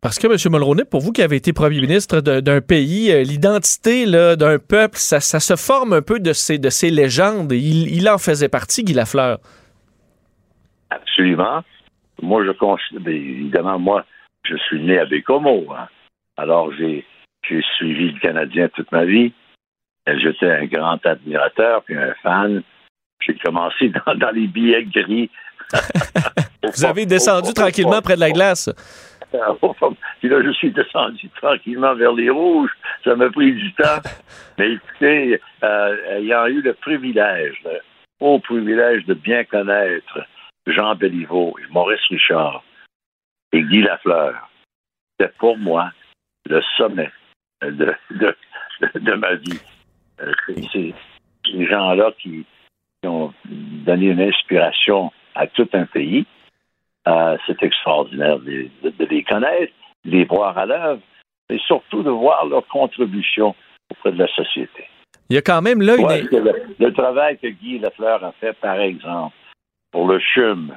Parce 0.00 0.18
que, 0.18 0.26
M. 0.26 0.36
Mulroney, 0.52 0.84
pour 0.84 1.00
vous 1.00 1.12
qui 1.12 1.22
avez 1.22 1.36
été 1.36 1.52
premier 1.52 1.80
ministre 1.80 2.20
d'un 2.20 2.60
pays, 2.60 3.10
euh, 3.12 3.22
l'identité 3.22 4.06
d'un 4.06 4.58
peuple, 4.58 4.96
ça, 4.96 5.20
se 5.20 5.56
forme 5.56 5.92
un 5.92 6.02
peu 6.02 6.20
de 6.20 6.32
ces, 6.32 6.58
de 6.58 6.70
légendes. 6.94 7.52
Il 7.52 8.08
en 8.08 8.18
faisait 8.18 8.48
partie, 8.48 8.84
Guy 8.84 8.94
Lafleur. 8.94 9.38
Absolument. 10.94 11.62
Moi, 12.20 12.44
je 12.44 12.52
considère, 12.52 13.00
bien, 13.00 13.14
évidemment, 13.14 13.78
moi, 13.78 14.04
je 14.44 14.56
suis 14.56 14.80
né 14.80 14.98
à 14.98 15.06
Bécomo. 15.06 15.66
hein. 15.72 15.88
Alors, 16.36 16.72
j'ai, 16.74 17.04
j'ai 17.48 17.62
suivi 17.76 18.12
le 18.12 18.20
Canadien 18.20 18.68
toute 18.68 18.90
ma 18.92 19.04
vie. 19.04 19.32
Et 20.06 20.18
J'étais 20.18 20.50
un 20.50 20.66
grand 20.66 21.04
admirateur 21.06 21.82
puis 21.84 21.96
un 21.96 22.14
fan. 22.22 22.62
J'ai 23.24 23.36
commencé 23.36 23.88
dans, 24.06 24.14
dans 24.14 24.30
les 24.30 24.46
billets 24.46 24.84
gris. 24.84 25.30
Vous 26.62 26.84
avez 26.84 27.06
descendu 27.06 27.52
tranquillement 27.54 28.02
près 28.02 28.16
de 28.16 28.20
la 28.20 28.30
glace. 28.30 28.68
Puis 30.20 30.28
là, 30.28 30.42
je 30.44 30.50
suis 30.52 30.70
descendu 30.70 31.28
tranquillement 31.40 31.94
vers 31.94 32.12
les 32.12 32.30
rouges. 32.30 32.70
Ça 33.04 33.14
m'a 33.16 33.30
pris 33.30 33.52
du 33.52 33.72
temps. 33.74 34.00
Mais 34.58 34.72
écoutez, 34.72 35.40
euh, 35.62 36.18
ayant 36.18 36.46
eu 36.46 36.60
le 36.60 36.74
privilège, 36.74 37.56
le 37.64 37.80
haut 38.20 38.38
privilège 38.38 39.04
de 39.06 39.14
bien 39.14 39.44
connaître 39.44 40.18
Jean 40.66 40.94
Béliveau 40.94 41.54
et 41.58 41.72
Maurice 41.72 42.04
Richard 42.08 42.62
et 43.52 43.62
Guy 43.62 43.82
Lafleur, 43.82 44.48
c'était 45.18 45.32
pour 45.38 45.56
moi 45.58 45.90
le 46.48 46.60
sommet 46.76 47.10
de, 47.62 47.94
de, 48.10 48.34
de 48.94 49.12
ma 49.14 49.34
vie. 49.34 49.60
Euh, 50.20 50.32
c'est- 50.46 50.62
C'est 50.72 50.94
ces 51.52 51.66
gens-là 51.66 52.12
qui, 52.20 52.44
qui 53.02 53.08
ont 53.08 53.32
donné 53.44 54.06
une 54.06 54.20
inspiration 54.20 55.10
à 55.34 55.46
tout 55.48 55.68
un 55.72 55.86
pays. 55.86 56.24
Euh, 57.08 57.36
c'est 57.46 57.60
extraordinaire 57.62 58.38
de, 58.38 58.68
les 59.10 59.24
connaître, 59.24 59.72
de 60.04 60.10
les 60.10 60.24
voir 60.24 60.56
à 60.56 60.66
l'œuvre, 60.66 61.02
et 61.50 61.58
surtout 61.58 62.02
de 62.04 62.10
voir 62.10 62.46
leur 62.46 62.64
contribution 62.68 63.56
auprès 63.90 64.12
de 64.12 64.18
la 64.18 64.28
société. 64.28 64.86
Il 65.28 65.34
y 65.34 65.38
a 65.38 65.42
quand 65.42 65.62
même 65.62 65.82
là 65.82 65.96
une. 65.96 66.06
Ouais, 66.06 66.24
que 66.26 66.36
le, 66.36 66.52
le 66.78 66.92
travail 66.92 67.38
que 67.38 67.48
Guy 67.48 67.80
Lafleur 67.80 68.22
a 68.24 68.32
fait, 68.32 68.52
par 68.60 68.78
exemple, 68.80 69.34
pour 69.92 70.08
le 70.08 70.18
CHUM 70.18 70.74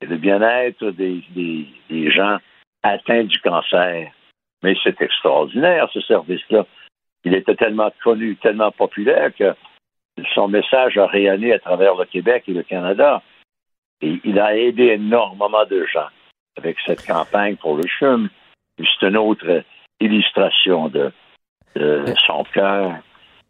et 0.00 0.06
le 0.06 0.16
bien-être 0.16 0.90
des, 0.90 1.22
des- 1.30 1.68
des 1.88 2.10
gens 2.10 2.38
atteints 2.82 3.24
du 3.24 3.38
cancer. 3.40 4.10
Mais 4.62 4.74
c'est 4.82 5.00
extraordinaire, 5.00 5.88
ce 5.92 6.00
service-là. 6.00 6.66
Il 7.24 7.34
était 7.34 7.54
tellement 7.54 7.92
connu, 8.02 8.36
tellement 8.36 8.72
populaire 8.72 9.30
que 9.34 9.54
son 10.34 10.48
message 10.48 10.96
a 10.98 11.06
rayonné 11.06 11.52
à 11.52 11.58
travers 11.58 11.94
le 11.94 12.04
Québec 12.06 12.44
et 12.48 12.52
le 12.54 12.62
Canada. 12.62 13.22
Et 14.02 14.18
il 14.24 14.38
a 14.40 14.56
aidé 14.56 14.84
énormément 14.92 15.64
de 15.70 15.84
gens 15.86 16.08
avec 16.56 16.78
cette 16.86 17.06
campagne 17.06 17.56
pour 17.56 17.76
le 17.76 17.84
CHUM. 17.86 18.28
C'est 18.78 19.06
une 19.06 19.16
autre 19.18 19.62
illustration 20.00 20.88
de, 20.88 21.12
de 21.74 22.04
son 22.26 22.44
cœur 22.44 22.94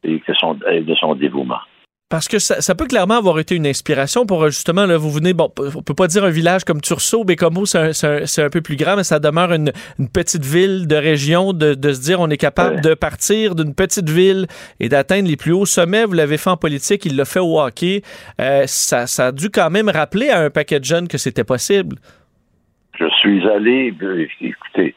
et 0.02 0.18
que 0.20 0.34
son, 0.34 0.58
et 0.68 0.80
de 0.80 0.94
son 0.96 1.14
dévouement. 1.14 1.60
Parce 2.10 2.26
que 2.26 2.40
ça, 2.40 2.60
ça 2.60 2.74
peut 2.74 2.86
clairement 2.86 3.16
avoir 3.16 3.38
été 3.38 3.54
une 3.54 3.68
inspiration 3.68 4.26
pour 4.26 4.42
euh, 4.42 4.48
justement, 4.48 4.84
là, 4.84 4.96
vous 4.96 5.10
venez, 5.10 5.32
bon, 5.32 5.48
on 5.58 5.82
peut 5.82 5.94
pas 5.94 6.08
dire 6.08 6.24
un 6.24 6.30
village 6.30 6.64
comme 6.64 6.80
Tursault, 6.80 7.22
Bécomo, 7.22 7.66
c'est 7.66 7.78
un, 7.78 8.50
peu 8.50 8.60
plus 8.60 8.74
grand, 8.74 8.96
mais 8.96 9.04
ça 9.04 9.20
demeure 9.20 9.52
une, 9.52 9.70
une 10.00 10.08
petite 10.08 10.44
ville 10.44 10.88
de 10.88 10.96
région, 10.96 11.52
de, 11.52 11.74
de 11.74 11.92
se 11.92 12.02
dire 12.02 12.18
on 12.18 12.28
est 12.28 12.36
capable 12.36 12.80
de 12.80 12.94
partir 12.94 13.54
d'une 13.54 13.76
petite 13.76 14.10
ville 14.10 14.48
et 14.80 14.88
d'atteindre 14.88 15.28
les 15.28 15.36
plus 15.36 15.52
hauts 15.52 15.66
sommets. 15.66 16.04
Vous 16.04 16.14
l'avez 16.14 16.36
fait 16.36 16.50
en 16.50 16.56
politique, 16.56 17.04
il 17.04 17.16
l'a 17.16 17.24
fait 17.24 17.38
au 17.38 17.60
hockey. 17.60 18.02
Euh, 18.40 18.64
ça, 18.66 19.06
ça 19.06 19.28
a 19.28 19.32
dû 19.32 19.48
quand 19.48 19.70
même 19.70 19.88
rappeler 19.88 20.30
à 20.30 20.40
un 20.40 20.50
paquet 20.50 20.80
de 20.80 20.84
jeunes 20.84 21.06
que 21.06 21.16
c'était 21.16 21.44
possible. 21.44 21.96
Je 22.98 23.08
suis 23.20 23.48
allé, 23.48 23.94
euh, 24.02 24.26
écoutez, 24.40 24.96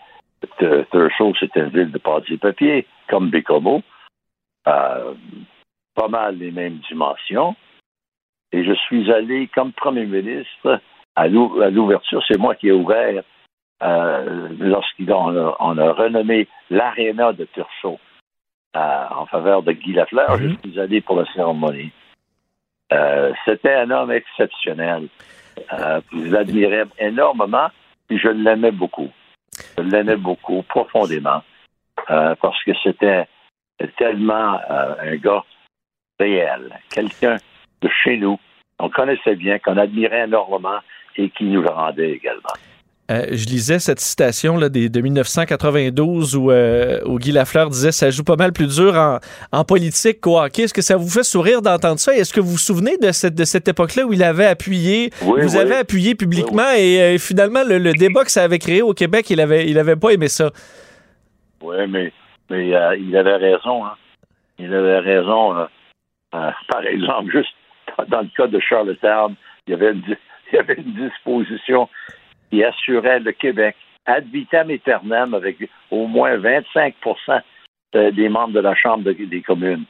Thurso, 0.57 1.33
c'est 1.39 1.55
une 1.55 1.69
ville 1.69 1.91
de 1.91 2.01
et 2.33 2.37
papier, 2.37 2.87
comme 3.07 3.29
Bécomo, 3.29 3.83
euh, 4.67 5.13
pas 5.95 6.07
mal 6.07 6.37
les 6.37 6.51
mêmes 6.51 6.79
dimensions. 6.89 7.55
Et 8.51 8.63
je 8.63 8.73
suis 8.73 9.11
allé 9.11 9.47
comme 9.47 9.71
premier 9.73 10.05
ministre 10.05 10.79
à 11.15 11.27
l'ou- 11.27 11.61
à 11.61 11.69
l'ouverture. 11.69 12.23
C'est 12.27 12.37
moi 12.37 12.55
qui 12.55 12.67
ai 12.67 12.71
ouvert 12.71 13.23
euh, 13.81 14.47
lorsqu'on 14.59 15.35
a, 15.37 15.55
on 15.59 15.77
a 15.77 15.91
renommé 15.93 16.47
l'aréna 16.69 17.33
de 17.33 17.45
Thurso 17.45 17.99
euh, 18.75 19.05
en 19.09 19.25
faveur 19.25 19.63
de 19.63 19.71
Guy 19.71 19.93
Lafleur. 19.93 20.37
Je 20.37 20.69
suis 20.69 20.79
allé 20.79 21.01
pour 21.01 21.15
la 21.19 21.25
cérémonie. 21.33 21.91
Euh, 22.91 23.33
C'était 23.45 23.73
un 23.73 23.89
homme 23.91 24.11
exceptionnel. 24.11 25.07
Je 26.11 26.31
l'admirais 26.31 26.85
énormément, 26.97 27.67
puis 28.07 28.17
je 28.17 28.29
l'aimais 28.29 28.71
beaucoup. 28.71 29.09
Je 29.77 29.83
l'aimais 29.83 30.15
beaucoup, 30.17 30.63
profondément, 30.63 31.43
parce 32.07 32.63
que 32.63 32.71
c'était 32.81 33.27
tellement 33.97 34.59
un 34.69 35.15
gars 35.17 35.43
réel, 36.19 36.69
quelqu'un 36.89 37.37
de 37.81 37.89
chez 38.03 38.17
nous, 38.17 38.39
qu'on 38.79 38.89
connaissait 38.89 39.35
bien, 39.35 39.59
qu'on 39.59 39.77
admirait 39.77 40.25
énormément 40.25 40.79
et 41.17 41.29
qui 41.29 41.45
nous 41.45 41.61
le 41.61 41.69
rendait 41.69 42.11
également. 42.11 42.41
Euh, 43.11 43.25
je 43.31 43.45
lisais 43.47 43.79
cette 43.79 43.99
citation 43.99 44.55
là, 44.55 44.69
des, 44.69 44.87
de 44.87 45.01
1992 45.01 46.37
où, 46.37 46.51
euh, 46.51 47.01
où 47.05 47.19
Guy 47.19 47.33
Lafleur 47.33 47.69
disait 47.69 47.91
ça 47.91 48.09
joue 48.09 48.23
pas 48.23 48.37
mal 48.37 48.53
plus 48.53 48.73
dur 48.77 48.95
en, 48.95 49.19
en 49.51 49.63
politique 49.65 50.21
qu'au 50.21 50.39
hockey. 50.39 50.63
Est-ce 50.63 50.73
que 50.73 50.81
ça 50.81 50.95
vous 50.95 51.09
fait 51.09 51.23
sourire 51.23 51.61
d'entendre 51.61 51.99
ça? 51.99 52.15
Est-ce 52.15 52.31
que 52.31 52.39
vous 52.39 52.51
vous 52.51 52.57
souvenez 52.57 52.95
de 52.97 53.11
cette, 53.11 53.35
de 53.35 53.43
cette 53.43 53.67
époque-là 53.67 54.05
où 54.05 54.13
il 54.13 54.23
avait 54.23 54.45
appuyé, 54.45 55.09
Oui, 55.21 55.41
vous 55.41 55.55
oui. 55.55 55.59
avez 55.61 55.75
appuyé 55.75 56.15
publiquement 56.15 56.71
et 56.77 57.01
euh, 57.01 57.17
finalement 57.17 57.63
le, 57.67 57.77
le 57.77 57.91
débat 57.91 58.23
que 58.23 58.31
ça 58.31 58.43
avait 58.43 58.57
créé 58.59 58.81
au 58.81 58.93
Québec, 58.93 59.29
il 59.29 59.41
avait, 59.41 59.67
il 59.69 59.77
avait 59.77 59.97
pas 59.97 60.11
aimé 60.11 60.29
ça. 60.29 60.51
Oui, 61.61 61.75
mais, 61.89 62.11
mais 62.49 62.73
euh, 62.73 62.95
il 62.95 63.15
avait 63.17 63.35
raison. 63.35 63.83
Hein. 63.85 63.95
Il 64.59 64.73
avait 64.73 64.99
raison. 64.99 65.57
euh, 65.57 65.65
euh, 66.33 66.51
par 66.67 66.85
exemple, 66.85 67.31
juste 67.31 67.53
dans, 68.07 68.21
le 68.21 68.29
cas 68.35 68.47
de 68.47 68.59
Charlottetown, 68.59 69.35
il 69.67 69.71
y 69.71 69.75
avait 69.75 70.75
une, 70.75 70.93
disposition 70.93 71.89
qui 72.49 72.63
assurait 72.63 73.19
le 73.19 73.31
Québec 73.31 73.75
ad 74.05 74.25
vitam 74.25 74.69
aeternam 74.69 75.33
avec 75.33 75.57
au 75.89 76.07
moins 76.07 76.37
25 76.37 76.95
de- 77.93 78.09
des 78.09 78.29
membres 78.29 78.53
de 78.53 78.59
la 78.59 78.75
Chambre 78.75 79.03
de- 79.03 79.13
des 79.13 79.41
communes, 79.41 79.85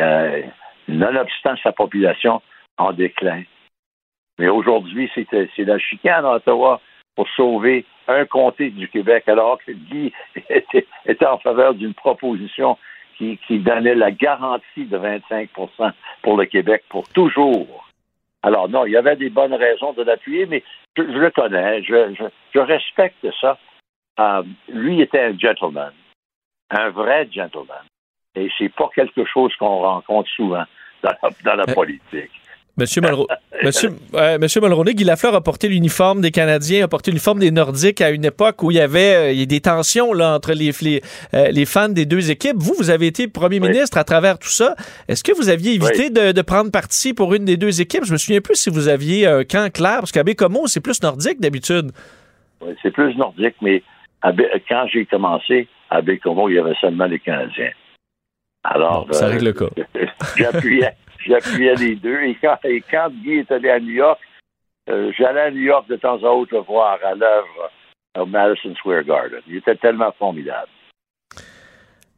euh, 0.00 0.42
nonobstant 0.88 1.56
sa 1.62 1.72
population 1.72 2.42
en 2.76 2.92
déclin. 2.92 3.44
Mais 4.38 4.48
aujourd'hui, 4.48 5.10
c'est 5.14 5.26
c'est 5.30 5.64
la 5.64 5.78
chicane 5.78 6.24
à 6.24 6.34
Ottawa 6.34 6.80
pour 7.14 7.28
sauver 7.30 7.84
un 8.08 8.24
comté 8.26 8.70
du 8.70 8.88
Québec, 8.88 9.24
alors 9.28 9.58
que 9.64 9.72
Guy 9.72 10.12
était, 10.48 10.86
était 11.06 11.26
en 11.26 11.38
faveur 11.38 11.74
d'une 11.74 11.94
proposition 11.94 12.76
qui, 13.16 13.38
qui 13.46 13.58
donnait 13.58 13.94
la 13.94 14.10
garantie 14.10 14.84
de 14.84 14.98
25% 14.98 15.92
pour 16.22 16.36
le 16.36 16.46
Québec 16.46 16.84
pour 16.88 17.08
toujours. 17.08 17.88
Alors 18.42 18.68
non, 18.68 18.86
il 18.86 18.92
y 18.92 18.96
avait 18.96 19.16
des 19.16 19.30
bonnes 19.30 19.54
raisons 19.54 19.92
de 19.92 20.02
l'appuyer, 20.02 20.46
mais 20.46 20.62
je, 20.96 21.02
je 21.02 21.18
le 21.18 21.30
connais, 21.30 21.82
je, 21.82 22.14
je, 22.14 22.24
je 22.54 22.58
respecte 22.60 23.26
ça. 23.40 23.58
Euh, 24.20 24.42
lui 24.68 25.00
était 25.00 25.20
un 25.20 25.38
gentleman, 25.38 25.92
un 26.70 26.90
vrai 26.90 27.28
gentleman. 27.32 27.82
Et 28.34 28.50
c'est 28.58 28.72
pas 28.72 28.90
quelque 28.94 29.24
chose 29.24 29.54
qu'on 29.56 29.80
rencontre 29.80 30.30
souvent 30.30 30.64
dans 31.02 31.12
la, 31.22 31.30
dans 31.44 31.54
la 31.54 31.74
politique. 31.74 32.30
Monsieur, 32.76 33.00
Mulro- 33.02 33.28
Monsieur, 33.62 34.60
Mulroney, 34.60 34.94
Guy 34.94 35.04
Lafleur 35.04 35.34
a 35.34 35.40
porté 35.40 35.68
l'uniforme 35.68 36.20
des 36.20 36.32
Canadiens, 36.32 36.84
a 36.84 36.88
porté 36.88 37.12
l'uniforme 37.12 37.38
des 37.38 37.52
Nordiques 37.52 38.00
à 38.00 38.10
une 38.10 38.24
époque 38.24 38.62
où 38.64 38.72
il 38.72 38.76
y 38.76 38.80
avait 38.80 39.14
euh, 39.14 39.30
il 39.32 39.38
y 39.38 39.42
a 39.42 39.46
des 39.46 39.60
tensions 39.60 40.12
là, 40.12 40.34
entre 40.34 40.52
les, 40.54 40.72
les, 40.82 41.00
euh, 41.34 41.48
les 41.52 41.64
fans 41.66 41.88
des 41.88 42.04
deux 42.04 42.32
équipes. 42.32 42.56
Vous, 42.56 42.74
vous 42.76 42.90
avez 42.90 43.06
été 43.06 43.28
premier 43.28 43.60
ministre 43.60 43.96
à 43.96 44.02
travers 44.02 44.38
tout 44.40 44.48
ça. 44.48 44.74
Est-ce 45.06 45.22
que 45.22 45.32
vous 45.32 45.48
aviez 45.50 45.74
évité 45.74 46.10
de, 46.10 46.32
de 46.32 46.42
prendre 46.42 46.72
parti 46.72 47.14
pour 47.14 47.32
une 47.34 47.44
des 47.44 47.56
deux 47.56 47.80
équipes? 47.80 48.04
Je 48.04 48.12
me 48.12 48.18
souviens 48.18 48.40
plus 48.40 48.56
si 48.56 48.70
vous 48.70 48.88
aviez 48.88 49.26
un 49.28 49.44
camp 49.44 49.72
clair, 49.72 50.00
parce 50.00 50.10
qu'à 50.12 50.24
Bécomo, 50.24 50.66
c'est 50.66 50.80
plus 50.80 51.00
nordique 51.00 51.40
d'habitude. 51.40 51.92
Oui, 52.60 52.74
c'est 52.82 52.90
plus 52.90 53.14
nordique, 53.16 53.54
mais 53.62 53.82
Bé- 54.34 54.48
quand 54.68 54.86
j'ai 54.92 55.04
commencé 55.06 55.68
à 55.90 56.00
Bécomo, 56.00 56.48
il 56.48 56.56
y 56.56 56.58
avait 56.58 56.74
seulement 56.80 57.04
les 57.06 57.20
Canadiens. 57.20 57.70
Alors, 58.64 59.06
Ça 59.12 59.26
euh, 59.26 59.30
règle 59.30 59.44
le 59.44 59.52
cas. 59.52 59.66
j'appuyais, 60.36 60.90
j'appuyais 61.26 61.74
les 61.74 61.96
deux. 61.96 62.20
Et 62.22 62.36
quand, 62.40 62.56
et 62.64 62.80
quand 62.80 63.10
Guy 63.10 63.38
est 63.38 63.50
allé 63.50 63.70
à 63.70 63.80
New 63.80 63.92
York, 63.92 64.20
euh, 64.88 65.12
j'allais 65.16 65.40
à 65.40 65.50
New 65.50 65.62
York 65.62 65.88
de 65.88 65.96
temps 65.96 66.22
à 66.22 66.28
autre 66.28 66.54
le 66.54 66.60
voir 66.60 66.98
à 67.02 67.14
l'œuvre 67.14 67.70
au 68.18 68.26
Madison 68.26 68.74
Square 68.76 69.04
Garden. 69.04 69.40
Il 69.46 69.56
était 69.56 69.76
tellement 69.76 70.12
formidable. 70.12 70.68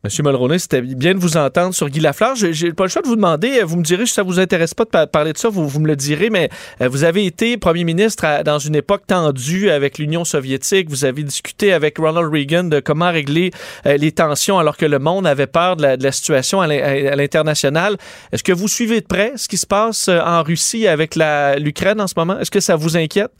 Monsieur 0.04 0.22
Mulroney, 0.22 0.58
c'était 0.60 0.82
bien 0.82 1.14
de 1.14 1.18
vous 1.18 1.36
entendre 1.36 1.74
sur 1.74 1.88
Guy 1.88 1.98
Lafleur. 1.98 2.36
J'ai 2.36 2.72
pas 2.72 2.84
le 2.84 2.88
choix 2.90 3.02
de 3.02 3.08
vous 3.08 3.16
demander, 3.16 3.58
euh, 3.60 3.64
vous 3.64 3.76
me 3.76 3.82
direz 3.82 4.06
si 4.06 4.12
ça 4.14 4.22
vous 4.22 4.38
intéresse 4.38 4.72
pas 4.72 4.84
de 4.84 4.90
pa- 4.90 5.06
parler 5.08 5.32
de 5.32 5.38
ça, 5.38 5.48
vous, 5.48 5.80
me 5.80 5.86
le 5.88 5.96
direz, 5.96 6.30
mais 6.30 6.48
euh, 6.80 6.88
vous 6.88 7.02
avez 7.02 7.24
été 7.26 7.56
premier 7.56 7.82
ministre 7.82 8.44
dans 8.44 8.58
une 8.60 8.76
époque 8.76 9.04
tendue 9.08 9.68
avec 9.70 9.98
l'Union 9.98 10.22
soviétique. 10.24 10.88
Vous 10.90 11.04
avez 11.04 11.24
discuté 11.24 11.72
avec 11.72 11.98
Ronald 11.98 12.30
Reagan 12.32 12.64
de 12.64 12.78
comment 12.78 13.10
régler 13.10 13.50
euh, 13.86 13.96
les 13.96 14.12
tensions 14.12 14.60
alors 14.60 14.76
que 14.76 14.86
le 14.86 15.00
monde 15.00 15.26
avait 15.26 15.48
peur 15.48 15.74
de 15.74 15.82
la, 16.00 16.12
situation 16.12 16.60
à 16.60 16.68
l'in- 16.68 17.08
à 17.12 17.16
l'international. 17.16 17.96
Est-ce 18.30 18.44
que 18.44 18.52
vous 18.52 18.68
suivez 18.68 19.00
de 19.00 19.06
près 19.06 19.32
ce 19.36 19.48
qui 19.48 19.56
se 19.56 19.66
passe 19.66 20.08
en 20.08 20.42
Russie 20.44 20.86
avec 20.86 21.16
l'Ukraine 21.16 22.00
en 22.00 22.06
ce 22.06 22.14
moment? 22.16 22.38
Est-ce 22.38 22.50
que 22.52 22.60
ça 22.60 22.76
vous 22.76 22.96
inquiète? 22.96 23.32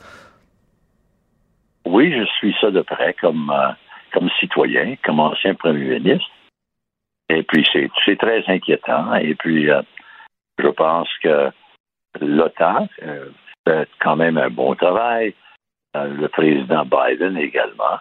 Oui, 1.85 2.13
je 2.13 2.25
suis 2.39 2.57
ça 2.61 2.73
de 2.73 2.81
près 2.81 3.15
comme, 3.21 3.53
comme 4.13 4.29
citoyen, 4.41 4.97
comme 5.05 5.21
ancien 5.21 5.55
premier 5.55 6.01
ministre. 6.01 6.27
Et 7.29 7.43
puis, 7.43 7.67
c'est 8.05 8.19
très 8.19 8.45
inquiétant. 8.47 9.15
Et 9.17 9.35
puis, 9.35 9.71
euh, 9.71 9.83
je 10.59 10.69
pense 10.69 11.09
que 11.23 11.51
l'OTAN 12.21 12.89
euh, 13.03 13.31
fait 13.67 13.89
quand 14.01 14.17
même 14.17 14.39
un 14.39 14.51
bon 14.51 14.75
travail. 14.75 15.35
Euh, 15.97 16.07
le 16.15 16.29
président 16.29 16.85
Biden 16.85 17.37
également, 17.37 17.99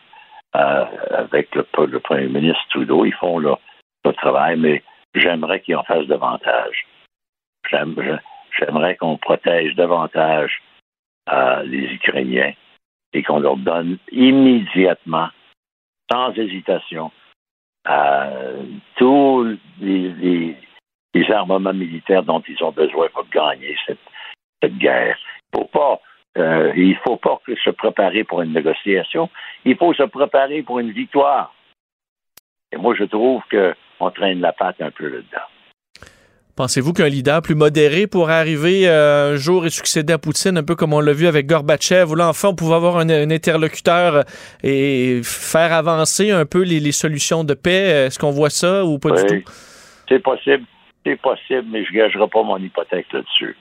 avec 0.53 1.53
le, 1.53 1.63
premier 1.99 2.27
ministre 2.27 2.63
Trudeau, 2.69 3.03
ils 3.03 3.13
font 3.13 3.39
leur, 3.39 3.59
leur 4.05 4.15
travail, 4.15 4.57
mais 4.57 4.83
j'aimerais 5.13 5.59
qu'ils 5.59 5.75
en 5.75 5.83
fassent 5.83 6.07
davantage. 6.07 6.85
J'aimerais 7.69 8.95
qu'on 8.95 9.17
protège 9.17 9.75
davantage 9.75 10.61
les 11.65 11.93
Ukrainiens 11.95 12.53
et 13.11 13.23
qu'on 13.23 13.39
leur 13.39 13.57
donne 13.57 13.97
immédiatement, 14.11 15.27
sans 16.09 16.31
hésitation, 16.33 17.11
tous 18.95 19.57
les, 19.81 20.55
armements 21.29 21.73
militaires 21.73 22.23
dont 22.23 22.43
ils 22.47 22.63
ont 22.63 22.71
besoin 22.71 23.07
pour 23.09 23.27
gagner 23.29 23.75
cette, 23.85 23.99
guerre. 24.77 25.17
Il 25.53 25.59
faut 25.59 25.65
pas, 25.65 25.99
euh, 26.37 26.93
faut 27.03 27.17
pas 27.17 27.39
se 27.63 27.69
préparer 27.69 28.23
pour 28.23 28.41
une 28.41 28.53
négociation. 28.53 29.29
Il 29.63 29.77
faut 29.77 29.93
se 29.93 30.03
préparer 30.03 30.63
pour 30.63 30.79
une 30.79 30.91
victoire. 30.91 31.53
Et 32.71 32.77
moi, 32.77 32.95
je 32.95 33.03
trouve 33.03 33.43
qu'on 33.49 34.09
traîne 34.11 34.41
la 34.41 34.53
patte 34.53 34.81
un 34.81 34.91
peu 34.91 35.07
là-dedans. 35.07 35.54
Pensez-vous 36.55 36.93
qu'un 36.93 37.09
leader 37.09 37.41
plus 37.41 37.55
modéré 37.55 38.07
pourrait 38.07 38.35
arriver 38.35 38.87
euh, 38.87 39.33
un 39.33 39.35
jour 39.35 39.65
et 39.65 39.69
succéder 39.69 40.13
à 40.13 40.17
Poutine, 40.17 40.57
un 40.57 40.63
peu 40.63 40.75
comme 40.75 40.93
on 40.93 41.01
l'a 41.01 41.11
vu 41.11 41.27
avec 41.27 41.47
Gorbatchev, 41.47 42.09
où 42.09 42.15
là, 42.15 42.29
enfin, 42.29 42.49
on 42.49 42.55
pouvait 42.55 42.75
avoir 42.75 42.97
un, 42.97 43.09
un 43.09 43.29
interlocuteur 43.29 44.23
et 44.63 45.19
faire 45.23 45.73
avancer 45.73 46.31
un 46.31 46.45
peu 46.45 46.63
les, 46.63 46.79
les 46.79 46.93
solutions 46.93 47.43
de 47.43 47.53
paix? 47.55 48.05
Est-ce 48.07 48.17
qu'on 48.19 48.31
voit 48.31 48.49
ça 48.49 48.85
ou 48.85 48.99
pas 48.99 49.11
du 49.11 49.41
tout? 49.43 49.51
C'est 50.07 50.19
possible, 50.23 50.63
c'est 51.05 51.19
possible, 51.21 51.65
mais 51.69 51.83
je 51.83 51.91
ne 51.91 51.97
gagerai 51.97 52.27
pas 52.29 52.43
mon 52.43 52.57
hypothèque 52.57 53.07
là-dessus. 53.11 53.57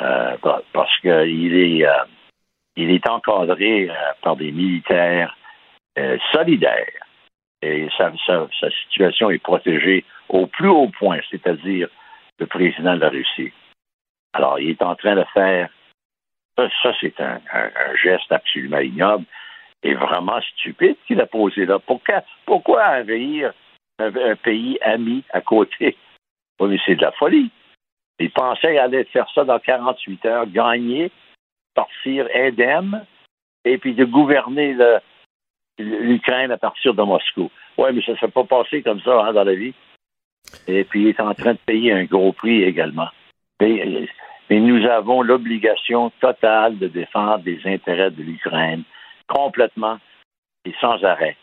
Euh, 0.00 0.36
pa- 0.42 0.62
parce 0.74 0.96
qu'il 1.00 1.54
est, 1.56 1.86
euh, 1.86 1.92
il 2.76 2.90
est 2.90 3.08
encadré 3.08 3.88
par 4.22 4.36
des 4.36 4.52
militaires 4.52 5.34
solidaires. 6.32 6.86
Et 7.62 7.88
sa, 7.96 8.12
sa- 8.26 8.46
sa 8.60 8.68
situation 8.84 9.30
est 9.30 9.42
protégée 9.42 10.04
au 10.28 10.46
plus 10.46 10.68
haut 10.68 10.90
point, 10.98 11.18
c'est-à-dire 11.30 11.88
le 12.38 12.46
président 12.46 12.94
de 12.94 13.00
la 13.00 13.08
Russie. 13.08 13.52
Alors, 14.32 14.58
il 14.60 14.70
est 14.70 14.82
en 14.82 14.94
train 14.94 15.16
de 15.16 15.24
faire. 15.34 15.68
Ça, 16.56 16.92
c'est 17.00 17.20
un, 17.20 17.40
geste 18.02 18.32
absolument 18.32 18.78
ignoble 18.78 19.24
et 19.82 19.94
vraiment 19.94 20.40
stupide 20.40 20.96
qu'il 21.06 21.20
a 21.20 21.26
posé 21.26 21.66
là. 21.66 21.78
Pourquoi, 21.78 22.22
pourquoi 22.46 22.98
envahir 23.00 23.52
un, 24.00 24.36
pays 24.36 24.78
ami 24.82 25.24
à 25.30 25.40
côté? 25.40 25.96
Oui, 26.58 26.70
mais 26.70 26.78
c'est 26.84 26.96
de 26.96 27.02
la 27.02 27.12
folie. 27.12 27.50
Il 28.18 28.30
pensait 28.32 28.68
qu'il 28.68 28.78
allait 28.78 29.04
faire 29.04 29.28
ça 29.32 29.44
dans 29.44 29.60
48 29.60 30.24
heures, 30.26 30.46
gagner, 30.46 31.12
partir 31.74 32.26
indemne, 32.34 33.06
et 33.64 33.78
puis 33.78 33.94
de 33.94 34.04
gouverner 34.04 34.76
l'Ukraine 35.78 36.50
à 36.50 36.58
partir 36.58 36.94
de 36.94 37.02
Moscou. 37.02 37.50
Oui, 37.76 37.90
mais 37.92 38.02
ça 38.02 38.12
ne 38.12 38.16
s'est 38.16 38.28
pas 38.28 38.42
passé 38.42 38.82
comme 38.82 39.00
ça 39.02 39.24
hein, 39.24 39.32
dans 39.32 39.44
la 39.44 39.54
vie. 39.54 39.74
Et 40.66 40.84
puis, 40.84 41.02
il 41.02 41.08
est 41.08 41.20
en 41.20 41.34
train 41.34 41.52
de 41.52 41.58
payer 41.66 41.92
un 41.92 42.04
gros 42.04 42.32
prix 42.32 42.62
également. 42.62 43.08
Mais, 43.60 44.08
mais 44.48 44.60
nous 44.60 44.84
avons 44.86 45.22
l'obligation 45.22 46.10
totale 46.20 46.78
de 46.78 46.88
défendre 46.88 47.42
les 47.44 47.60
intérêts 47.64 48.10
de 48.10 48.22
l'Ukraine 48.22 48.82
complètement 49.26 49.98
et 50.64 50.72
sans 50.80 51.02
arrêt. 51.04 51.36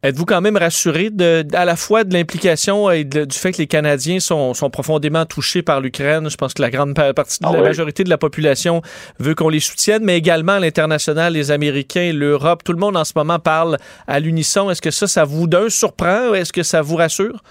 Êtes-vous 0.00 0.26
quand 0.26 0.40
même 0.40 0.56
rassuré 0.56 1.10
de, 1.10 1.44
à 1.54 1.64
la 1.64 1.74
fois 1.74 2.04
de 2.04 2.14
l'implication 2.14 2.88
et 2.88 3.02
de- 3.02 3.24
du 3.24 3.36
fait 3.36 3.50
que 3.50 3.58
les 3.58 3.66
Canadiens 3.66 4.20
sont, 4.20 4.54
sont 4.54 4.70
profondément 4.70 5.26
touchés 5.26 5.62
par 5.62 5.80
l'Ukraine? 5.80 6.30
Je 6.30 6.36
pense 6.36 6.54
que 6.54 6.62
la 6.62 6.70
grande 6.70 6.94
pa- 6.94 7.12
partie, 7.12 7.40
Ah 7.42 7.50
la 7.50 7.58
oui. 7.58 7.64
majorité 7.64 8.04
de 8.04 8.08
la 8.08 8.16
population 8.16 8.80
veut 9.18 9.34
qu'on 9.34 9.48
les 9.48 9.58
soutienne, 9.58 10.04
mais 10.04 10.16
également 10.16 10.58
l'international, 10.60 11.32
les 11.32 11.50
Américains, 11.50 12.12
l'Europe, 12.14 12.62
tout 12.64 12.72
le 12.72 12.78
monde 12.78 12.96
en 12.96 13.02
ce 13.04 13.12
moment 13.16 13.40
parle 13.40 13.76
à 14.06 14.20
l'unisson. 14.20 14.70
Est-ce 14.70 14.80
que 14.80 14.92
ça, 14.92 15.08
ça 15.08 15.24
vous 15.24 15.48
d'un 15.48 15.68
surprend? 15.68 16.32
Est-ce 16.32 16.52
que 16.52 16.62
ça 16.62 16.80
vous 16.80 16.94
rassure? 16.94 17.42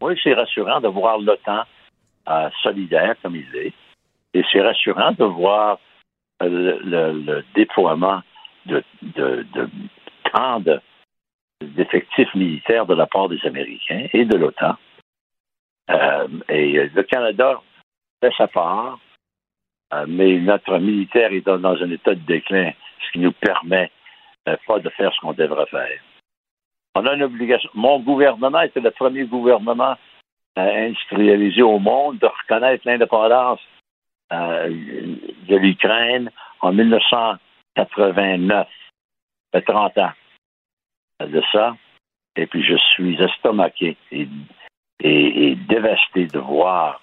Oui, 0.00 0.18
c'est 0.22 0.34
rassurant 0.34 0.80
de 0.80 0.88
voir 0.88 1.18
l'OTAN 1.18 1.64
euh, 2.28 2.50
solidaire 2.62 3.16
comme 3.22 3.36
il 3.36 3.56
est. 3.56 3.72
Et 4.34 4.44
c'est 4.52 4.60
rassurant 4.60 5.12
de 5.12 5.24
voir 5.24 5.78
euh, 6.42 6.78
le, 6.84 7.44
déploiement 7.54 8.22
de, 8.66 8.82
de, 9.02 9.46
tant 10.32 10.60
de- 10.60 10.80
d'effectifs 11.60 12.32
militaires 12.34 12.86
de 12.86 12.94
la 12.94 13.06
part 13.06 13.28
des 13.28 13.44
Américains 13.44 14.06
et 14.12 14.24
de 14.24 14.36
l'OTAN. 14.36 14.76
Euh, 15.90 16.28
et 16.48 16.88
le 16.88 17.02
Canada 17.02 17.60
fait 18.20 18.32
sa 18.36 18.46
part, 18.46 18.98
mais 20.06 20.38
notre 20.38 20.78
militaire 20.78 21.32
est 21.32 21.40
dans, 21.40 21.64
un 21.64 21.90
état 21.90 22.14
de 22.14 22.20
déclin, 22.20 22.72
ce 23.06 23.12
qui 23.12 23.18
nous 23.20 23.32
permet 23.32 23.90
pas 24.66 24.78
de 24.78 24.88
faire 24.90 25.12
ce 25.14 25.20
qu'on 25.20 25.32
devrait 25.32 25.66
faire. 25.66 26.00
On 26.94 27.06
a 27.06 27.14
une 27.14 27.22
obligation. 27.22 27.70
Mon 27.74 28.00
gouvernement 28.00 28.60
était 28.62 28.80
le 28.80 28.90
premier 28.90 29.24
gouvernement 29.24 29.96
euh, 30.58 30.86
industrialisé 30.86 31.62
au 31.62 31.78
monde 31.78 32.18
de 32.18 32.26
reconnaître 32.26 32.82
l'indépendance 32.86 33.60
euh, 34.32 34.68
de 35.48 35.56
l'Ukraine 35.56 36.30
en 36.60 36.72
1989. 36.72 38.66
Ça 38.66 39.60
fait 39.60 39.72
30 39.72 39.98
ans 39.98 40.12
de 41.20 41.42
ça. 41.52 41.76
Et 42.36 42.46
puis 42.46 42.64
je 42.64 42.76
suis 42.76 43.22
estomaqué 43.22 43.96
et, 44.10 44.28
dévasté 45.68 46.26
de 46.26 46.38
voir 46.38 47.00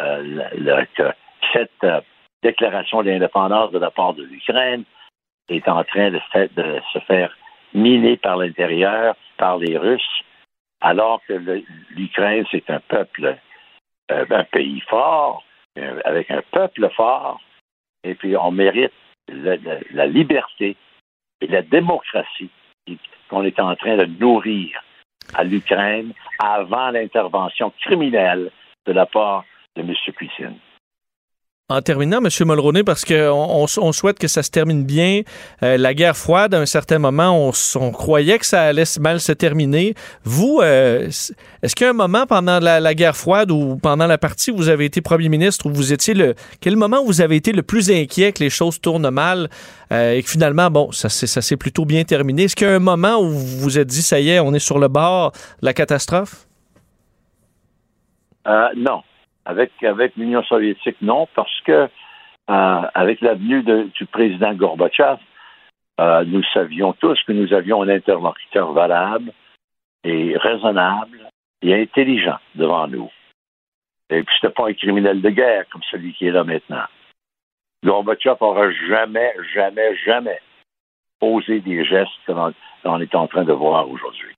euh, 0.00 0.84
que 0.96 1.12
cette 1.52 1.86
déclaration 2.42 3.02
d'indépendance 3.02 3.70
de 3.70 3.78
la 3.78 3.90
part 3.90 4.14
de 4.14 4.24
l'Ukraine 4.24 4.84
est 5.48 5.68
en 5.68 5.84
train 5.84 6.10
de, 6.10 6.20
de 6.34 6.80
se 6.92 6.98
faire 7.00 7.36
miner 7.74 8.16
par 8.16 8.36
l'intérieur, 8.36 9.16
par 9.36 9.58
les 9.58 9.76
Russes, 9.76 10.22
alors 10.80 11.20
que 11.26 11.34
l'Ukraine, 11.90 12.44
c'est 12.50 12.68
un 12.70 12.80
peuple, 12.80 13.36
euh, 14.10 14.24
un 14.30 14.44
pays 14.44 14.80
fort, 14.88 15.44
euh, 15.78 16.00
avec 16.04 16.30
un 16.30 16.42
peuple 16.50 16.88
fort, 16.90 17.40
et 18.04 18.14
puis 18.14 18.36
on 18.36 18.50
mérite 18.50 18.92
la 19.30 20.06
liberté 20.06 20.76
et 21.40 21.46
la 21.46 21.62
démocratie 21.62 22.50
qu'on 23.28 23.44
est 23.44 23.60
en 23.60 23.76
train 23.76 23.96
de 23.96 24.06
nourrir 24.06 24.82
à 25.34 25.44
l'Ukraine 25.44 26.12
avant 26.38 26.90
l'intervention 26.90 27.70
criminelle 27.82 28.50
de 28.86 28.92
la 28.92 29.06
part 29.06 29.44
de 29.76 29.82
M. 29.82 29.94
Poutine. 30.16 30.58
En 31.70 31.82
terminant, 31.82 32.20
M. 32.24 32.30
Mulroney, 32.46 32.82
parce 32.82 33.04
qu'on 33.04 33.66
on, 33.76 33.92
souhaite 33.92 34.18
que 34.18 34.26
ça 34.26 34.42
se 34.42 34.48
termine 34.48 34.84
bien, 34.84 35.20
euh, 35.62 35.76
la 35.76 35.92
guerre 35.92 36.16
froide, 36.16 36.54
à 36.54 36.60
un 36.60 36.64
certain 36.64 36.98
moment, 36.98 37.48
on, 37.48 37.52
on 37.78 37.90
croyait 37.90 38.38
que 38.38 38.46
ça 38.46 38.62
allait 38.62 38.84
mal 38.98 39.20
se 39.20 39.32
terminer. 39.32 39.94
Vous, 40.24 40.60
euh, 40.62 41.08
est-ce 41.62 41.74
qu'il 41.76 41.84
y 41.84 41.86
a 41.86 41.90
un 41.90 41.92
moment 41.92 42.24
pendant 42.24 42.58
la, 42.58 42.80
la 42.80 42.94
guerre 42.94 43.14
froide 43.14 43.50
ou 43.50 43.76
pendant 43.76 44.06
la 44.06 44.16
partie 44.16 44.50
où 44.50 44.56
vous 44.56 44.70
avez 44.70 44.86
été 44.86 45.02
premier 45.02 45.28
ministre, 45.28 45.66
où 45.66 45.70
vous 45.70 45.92
étiez 45.92 46.14
le... 46.14 46.34
Quel 46.62 46.74
moment 46.74 47.04
vous 47.04 47.20
avez 47.20 47.36
été 47.36 47.52
le 47.52 47.62
plus 47.62 47.90
inquiet 47.90 48.32
que 48.32 48.42
les 48.42 48.48
choses 48.48 48.80
tournent 48.80 49.10
mal 49.10 49.50
euh, 49.92 50.14
et 50.14 50.22
que 50.22 50.30
finalement, 50.30 50.70
bon, 50.70 50.90
ça, 50.92 51.10
ça 51.10 51.42
s'est 51.42 51.58
plutôt 51.58 51.84
bien 51.84 52.04
terminé? 52.04 52.44
Est-ce 52.44 52.56
qu'il 52.56 52.66
y 52.66 52.70
a 52.70 52.76
un 52.76 52.78
moment 52.78 53.20
où 53.20 53.28
vous 53.28 53.58
vous 53.58 53.78
êtes 53.78 53.88
dit, 53.88 54.00
ça 54.00 54.20
y 54.20 54.30
est, 54.30 54.40
on 54.40 54.54
est 54.54 54.58
sur 54.58 54.78
le 54.78 54.88
bord 54.88 55.32
de 55.60 55.66
la 55.66 55.74
catastrophe? 55.74 56.46
Euh, 58.46 58.68
non. 58.74 59.02
Avec, 59.48 59.72
l'Union 60.16 60.42
soviétique, 60.42 60.98
non, 61.00 61.26
parce 61.34 61.60
que 61.62 61.72
euh, 62.50 62.82
avec 62.94 63.22
l'avenue 63.22 63.62
du 63.62 64.04
président 64.04 64.52
Gorbatchev, 64.52 65.16
euh, 66.00 66.22
nous 66.26 66.42
savions 66.52 66.92
tous 66.92 67.18
que 67.26 67.32
nous 67.32 67.52
avions 67.54 67.82
un 67.82 67.88
interlocuteur 67.88 68.72
valable 68.72 69.32
et 70.04 70.36
raisonnable 70.36 71.30
et 71.62 71.74
intelligent 71.74 72.38
devant 72.54 72.86
nous. 72.88 73.10
Et 74.10 74.22
puis, 74.22 74.36
c'était 74.38 74.52
pas 74.52 74.68
un 74.68 74.74
criminel 74.74 75.22
de 75.22 75.30
guerre 75.30 75.64
comme 75.70 75.82
celui 75.90 76.12
qui 76.12 76.26
est 76.26 76.30
là 76.30 76.44
maintenant. 76.44 76.84
Gorbatchev 77.82 78.36
n'aura 78.40 78.70
jamais, 78.70 79.34
jamais, 79.54 79.96
jamais 80.04 80.40
posé 81.20 81.60
des 81.60 81.84
gestes 81.86 82.10
l'on 82.28 82.52
on 82.84 83.00
est 83.00 83.14
en 83.14 83.26
train 83.26 83.44
de 83.44 83.52
voir 83.52 83.88
aujourd'hui. 83.88 84.37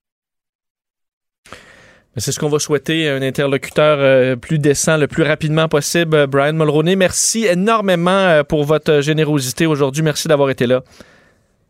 C'est 2.17 2.33
ce 2.33 2.41
qu'on 2.41 2.49
va 2.49 2.59
souhaiter, 2.59 3.09
un 3.09 3.23
interlocuteur 3.23 3.99
euh, 4.01 4.35
plus 4.37 4.59
décent 4.59 4.97
le 4.97 5.07
plus 5.07 5.23
rapidement 5.23 5.69
possible. 5.69 6.17
Euh, 6.17 6.27
Brian 6.27 6.53
Mulroney, 6.55 6.97
merci 6.97 7.47
énormément 7.47 8.11
euh, 8.11 8.43
pour 8.43 8.65
votre 8.65 9.01
générosité 9.01 9.65
aujourd'hui. 9.67 10.03
Merci 10.03 10.27
d'avoir 10.27 10.51
été 10.51 10.67
là. 10.67 10.83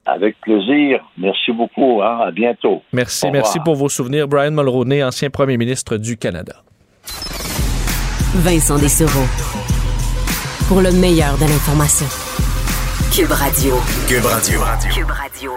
Avec 0.06 0.40
plaisir. 0.40 1.00
Merci 1.18 1.52
beaucoup. 1.52 2.00
hein. 2.02 2.20
À 2.26 2.30
bientôt. 2.30 2.82
Merci, 2.92 3.26
Au 3.26 3.28
revoir. 3.28 3.42
merci 3.44 3.58
pour 3.60 3.76
vos 3.76 3.90
souvenirs. 3.90 4.26
Brian 4.28 4.50
Mulroney, 4.50 5.04
ancien 5.04 5.28
premier 5.28 5.58
ministre 5.58 5.98
du 5.98 6.16
Canada. 6.16 6.54
Vincent 8.36 8.78
Dessereau. 8.78 9.26
Pour 10.68 10.80
le 10.80 10.90
meilleur 10.92 11.36
de 11.36 11.42
l'information. 11.42 12.06
Cube 13.14 13.30
Radio. 13.32 13.74
Cube 14.08 14.24
Radio. 14.24 14.60
Cube 14.94 15.10
Radio. 15.10 15.52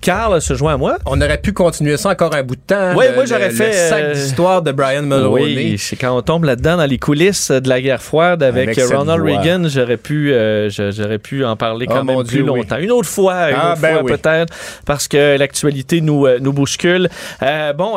Carl 0.00 0.40
se 0.40 0.54
joint 0.54 0.74
à 0.74 0.76
moi. 0.76 0.96
On 1.06 1.20
aurait 1.20 1.38
pu 1.38 1.52
continuer 1.52 1.96
ça 1.96 2.10
encore 2.10 2.34
un 2.34 2.42
bout 2.42 2.56
de 2.56 2.60
temps. 2.66 2.94
Oui, 2.96 3.06
moi 3.14 3.24
j'aurais 3.26 3.50
fait 3.50 3.68
Le 3.68 3.72
sac 3.88 4.02
euh, 4.04 4.14
d'histoire 4.14 4.62
de 4.62 4.72
Brian 4.72 5.02
Mulroney. 5.02 5.44
Oui, 5.54 5.76
c'est 5.78 5.96
quand 5.96 6.16
on 6.16 6.22
tombe 6.22 6.44
là-dedans 6.44 6.76
dans 6.76 6.86
les 6.86 6.98
coulisses 6.98 7.50
de 7.50 7.68
la 7.68 7.80
guerre 7.80 8.02
froide 8.02 8.42
avec, 8.42 8.78
Ronald. 8.92 9.22
Reagan, 9.22 9.64
j'aurais 9.68 9.96
pu, 9.96 10.32
euh, 10.32 10.68
j'aurais 10.70 11.18
pu 11.18 11.44
en 11.44 11.56
parler 11.56 11.86
Oh, 11.88 11.92
quand 11.94 12.04
même 12.04 12.16
mon 12.16 12.22
plus 12.24 12.38
Dieu, 12.38 12.42
oui. 12.50 12.58
longtemps. 12.60 12.78
Une 12.78 12.90
autre 12.90 13.08
fois, 13.08 13.50
une 13.50 13.56
Ah, 13.58 13.72
autre 13.72 13.80
ben 13.80 13.92
fois 13.94 14.02
oui. 14.04 14.12
peut-être, 14.12 14.54
parce 14.86 15.08
que 15.08 15.36
l'actualité 15.36 16.00
nous, 16.00 16.26
euh, 16.26 16.38
nous 16.40 16.52
bouscule. 16.52 17.08
Euh, 17.42 17.72
bon, 17.72 17.92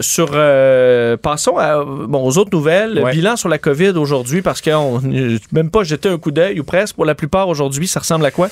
sur, 0.00 0.30
passons 1.20 1.56
à, 1.58 1.84
bon, 1.84 2.24
aux 2.24 2.38
autres 2.38 2.50
nouvelles. 2.52 2.98
Ouais. 3.02 3.12
Bilan 3.12 3.36
sur 3.36 3.48
la 3.48 3.58
COVID 3.58 3.90
aujourd'hui, 3.96 4.42
parce 4.42 4.60
qu'on 4.60 5.00
même 5.52 5.70
pas 5.70 5.84
jeté 5.84 6.08
un 6.08 6.18
coup 6.18 6.30
d'œil 6.30 6.60
ou 6.60 6.64
presque. 6.64 6.96
Pour 6.96 7.04
la 7.04 7.14
plupart 7.14 7.48
aujourd'hui, 7.48 7.86
ça 7.86 8.00
ressemble 8.00 8.24
à 8.26 8.30
quoi? 8.30 8.48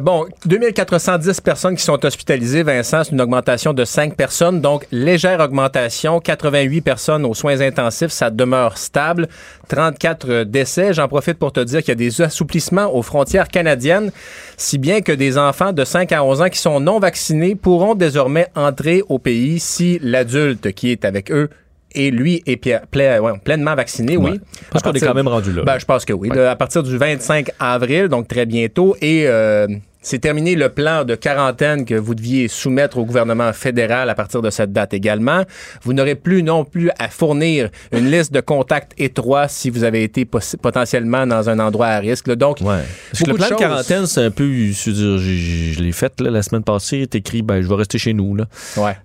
Bon, 0.00 0.26
2410 0.46 1.40
personnes 1.40 1.76
qui 1.76 1.82
sont 1.84 1.99
hospitalisées, 2.04 2.62
Vincent, 2.62 3.04
c'est 3.04 3.12
une 3.12 3.20
augmentation 3.20 3.72
de 3.72 3.84
5 3.84 4.14
personnes, 4.16 4.60
donc 4.60 4.86
légère 4.92 5.40
augmentation, 5.40 6.20
88 6.20 6.80
personnes 6.80 7.24
aux 7.24 7.34
soins 7.34 7.60
intensifs, 7.60 8.10
ça 8.10 8.30
demeure 8.30 8.78
stable, 8.78 9.28
34 9.68 10.44
décès. 10.44 10.92
J'en 10.92 11.08
profite 11.08 11.38
pour 11.38 11.52
te 11.52 11.60
dire 11.60 11.80
qu'il 11.80 11.88
y 11.88 11.92
a 11.92 11.94
des 11.94 12.20
assouplissements 12.22 12.94
aux 12.94 13.02
frontières 13.02 13.48
canadiennes, 13.48 14.10
si 14.56 14.78
bien 14.78 15.00
que 15.00 15.12
des 15.12 15.38
enfants 15.38 15.72
de 15.72 15.84
5 15.84 16.12
à 16.12 16.24
11 16.24 16.42
ans 16.42 16.48
qui 16.48 16.58
sont 16.58 16.80
non 16.80 16.98
vaccinés 16.98 17.54
pourront 17.54 17.94
désormais 17.94 18.48
entrer 18.54 19.02
au 19.08 19.18
pays 19.18 19.60
si 19.60 19.98
l'adulte 20.02 20.72
qui 20.72 20.90
est 20.90 21.04
avec 21.04 21.30
eux 21.30 21.50
et 21.92 22.10
lui 22.10 22.42
est 22.46 22.56
pleinement 22.56 23.74
vacciné, 23.74 24.16
oui. 24.16 24.32
Ouais. 24.32 24.40
Parce 24.70 24.84
À 24.84 24.90
qu'on 24.90 24.96
est 24.96 25.00
quand 25.00 25.14
même 25.14 25.28
rendu 25.28 25.52
là. 25.52 25.62
Ben, 25.64 25.78
je 25.78 25.84
pense 25.84 26.04
que 26.04 26.12
oui. 26.12 26.28
Ouais. 26.28 26.46
À 26.46 26.56
partir 26.56 26.82
du 26.82 26.96
25 26.96 27.50
avril, 27.58 28.08
donc 28.08 28.28
très 28.28 28.46
bientôt, 28.46 28.96
et 29.00 29.24
euh, 29.26 29.66
c'est 30.02 30.18
terminé 30.18 30.54
le 30.54 30.68
plan 30.68 31.04
de 31.04 31.14
quarantaine 31.14 31.84
que 31.84 31.94
vous 31.94 32.14
deviez 32.14 32.48
soumettre 32.48 32.98
au 32.98 33.04
gouvernement 33.04 33.52
fédéral 33.52 34.08
à 34.08 34.14
partir 34.14 34.42
de 34.42 34.50
cette 34.50 34.72
date 34.72 34.94
également. 34.94 35.44
Vous 35.82 35.92
n'aurez 35.92 36.14
plus 36.14 36.42
non 36.42 36.64
plus 36.64 36.90
à 36.98 37.08
fournir 37.08 37.68
une 37.92 38.10
liste 38.10 38.32
de 38.32 38.40
contacts 38.40 38.92
étroits 38.98 39.48
si 39.48 39.70
vous 39.70 39.84
avez 39.84 40.02
été 40.02 40.24
potentiellement 40.24 41.26
dans 41.26 41.48
un 41.48 41.58
endroit 41.58 41.88
à 41.88 41.98
risque. 41.98 42.28
là. 42.28 42.36
Donc, 42.36 42.58
Parce 42.60 43.22
que 43.22 43.30
le 43.30 43.34
plan 43.34 43.48
de 43.50 43.54
quarantaine, 43.54 44.06
c'est 44.06 44.24
un 44.24 44.30
peu, 44.30 44.50
je 44.50 45.80
l'ai 45.82 45.92
fait 45.92 46.20
là, 46.20 46.30
la 46.30 46.42
semaine 46.42 46.64
passée, 46.64 47.06
c'est 47.10 47.18
écrit, 47.18 47.42
ben, 47.42 47.60
je 47.60 47.68
vais 47.68 47.74
rester 47.74 47.98
chez 47.98 48.14
nous. 48.14 48.34
Là. 48.34 48.46
Ouais. 48.76 48.96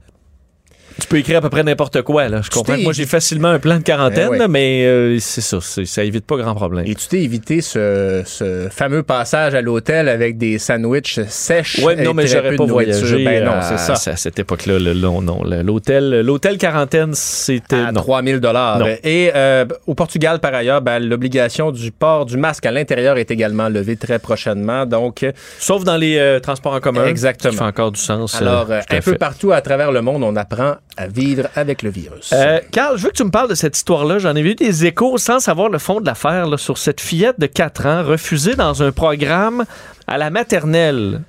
Tu 1.01 1.07
peux 1.07 1.17
écrire 1.17 1.37
à 1.37 1.41
peu 1.41 1.49
près 1.49 1.63
n'importe 1.63 2.01
quoi. 2.03 2.29
Là. 2.29 2.41
Je 2.43 2.49
comprends 2.49 2.77
moi, 2.77 2.93
j'ai 2.93 3.05
facilement 3.05 3.49
un 3.49 3.59
plan 3.59 3.77
de 3.77 3.83
quarantaine, 3.83 4.29
Eh 4.33 4.39
ouais. 4.39 4.47
mais 4.47 4.85
euh, 4.85 5.17
c'est 5.19 5.41
ça, 5.41 5.57
ça 5.61 6.03
évite 6.03 6.25
pas 6.25 6.37
grand 6.37 6.55
problème. 6.55 6.85
Et 6.87 6.95
tu 6.95 7.07
t'es 7.07 7.21
évité 7.21 7.61
ce, 7.61 8.21
ce 8.25 8.67
fameux 8.71 9.03
passage 9.03 9.55
à 9.55 9.61
l'hôtel 9.61 10.07
avec 10.07 10.37
des 10.37 10.57
sandwichs 10.57 11.19
sèches. 11.27 11.79
Ouais, 11.79 11.95
non, 11.97 12.13
mais 12.13 12.27
j'aurais 12.27 12.55
pas 12.55 12.65
voyagé 12.65 13.23
Ben 13.25 13.43
non, 13.43 13.51
à, 13.53 13.61
c'est 13.61 13.95
ça. 13.95 14.11
à 14.11 14.15
cette 14.15 14.39
époque-là. 14.39 14.79
le- 14.79 14.93
non, 14.93 15.21
non, 15.21 15.43
l'hôtel, 15.43 16.21
l'hôtel 16.21 16.57
quarantaine, 16.57 17.13
c'était 17.13 17.75
à 17.75 17.91
non. 17.91 18.01
3000 18.01 18.39
dollars. 18.39 18.81
Et 19.03 19.31
euh, 19.35 19.65
au 19.87 19.95
Portugal, 19.95 20.39
par 20.39 20.53
ailleurs, 20.53 20.81
ben, 20.81 20.99
l'obligation 20.99 21.71
du 21.71 21.91
port 21.91 22.25
du 22.25 22.37
masque 22.37 22.65
à 22.65 22.71
l'intérieur 22.71 23.17
est 23.17 23.31
également 23.31 23.69
levée 23.69 23.97
très 23.97 24.19
prochainement. 24.19 24.85
Donc, 24.85 25.25
Sauf 25.59 25.83
dans 25.83 25.97
les 25.97 26.17
euh, 26.17 26.39
transports 26.39 26.73
en 26.73 26.79
commun. 26.79 27.05
Exactement. 27.05 27.51
Ça 27.53 27.57
fait 27.59 27.63
encore 27.65 27.91
du 27.91 27.99
sens. 27.99 28.35
alors, 28.41 28.71
euh, 28.71 28.79
un 28.89 28.95
peu 29.01 29.11
fait. 29.11 29.17
partout 29.17 29.51
à 29.51 29.61
travers 29.61 29.91
le 29.91 30.01
monde, 30.01 30.23
on 30.23 30.35
apprend 30.35 30.75
à 30.97 31.07
vivre 31.07 31.47
avec 31.55 31.81
le 31.81 31.89
virus. 31.89 32.31
Euh, 32.33 32.59
Carl, 32.71 32.97
je 32.97 33.03
veux 33.03 33.09
que 33.09 33.17
tu 33.17 33.23
me 33.23 33.31
parles 33.31 33.49
de 33.49 33.55
cette 33.55 33.75
histoire-là. 33.75 34.19
J'en 34.19 34.35
ai 34.35 34.41
vu 34.41 34.55
des 34.55 34.85
échos 34.85 35.17
sans 35.17 35.39
savoir 35.39 35.69
le 35.69 35.77
fond 35.77 35.99
de 35.99 36.05
l'affaire 36.05 36.47
là, 36.47 36.57
sur 36.57 36.77
cette 36.77 37.01
fillette 37.01 37.39
de 37.39 37.47
4 37.47 37.85
ans 37.85 38.03
refusée 38.03 38.55
dans 38.55 38.81
un 38.81 38.91
programme 38.91 39.65
à 40.07 40.17
la 40.17 40.29
maternelle. 40.29 41.21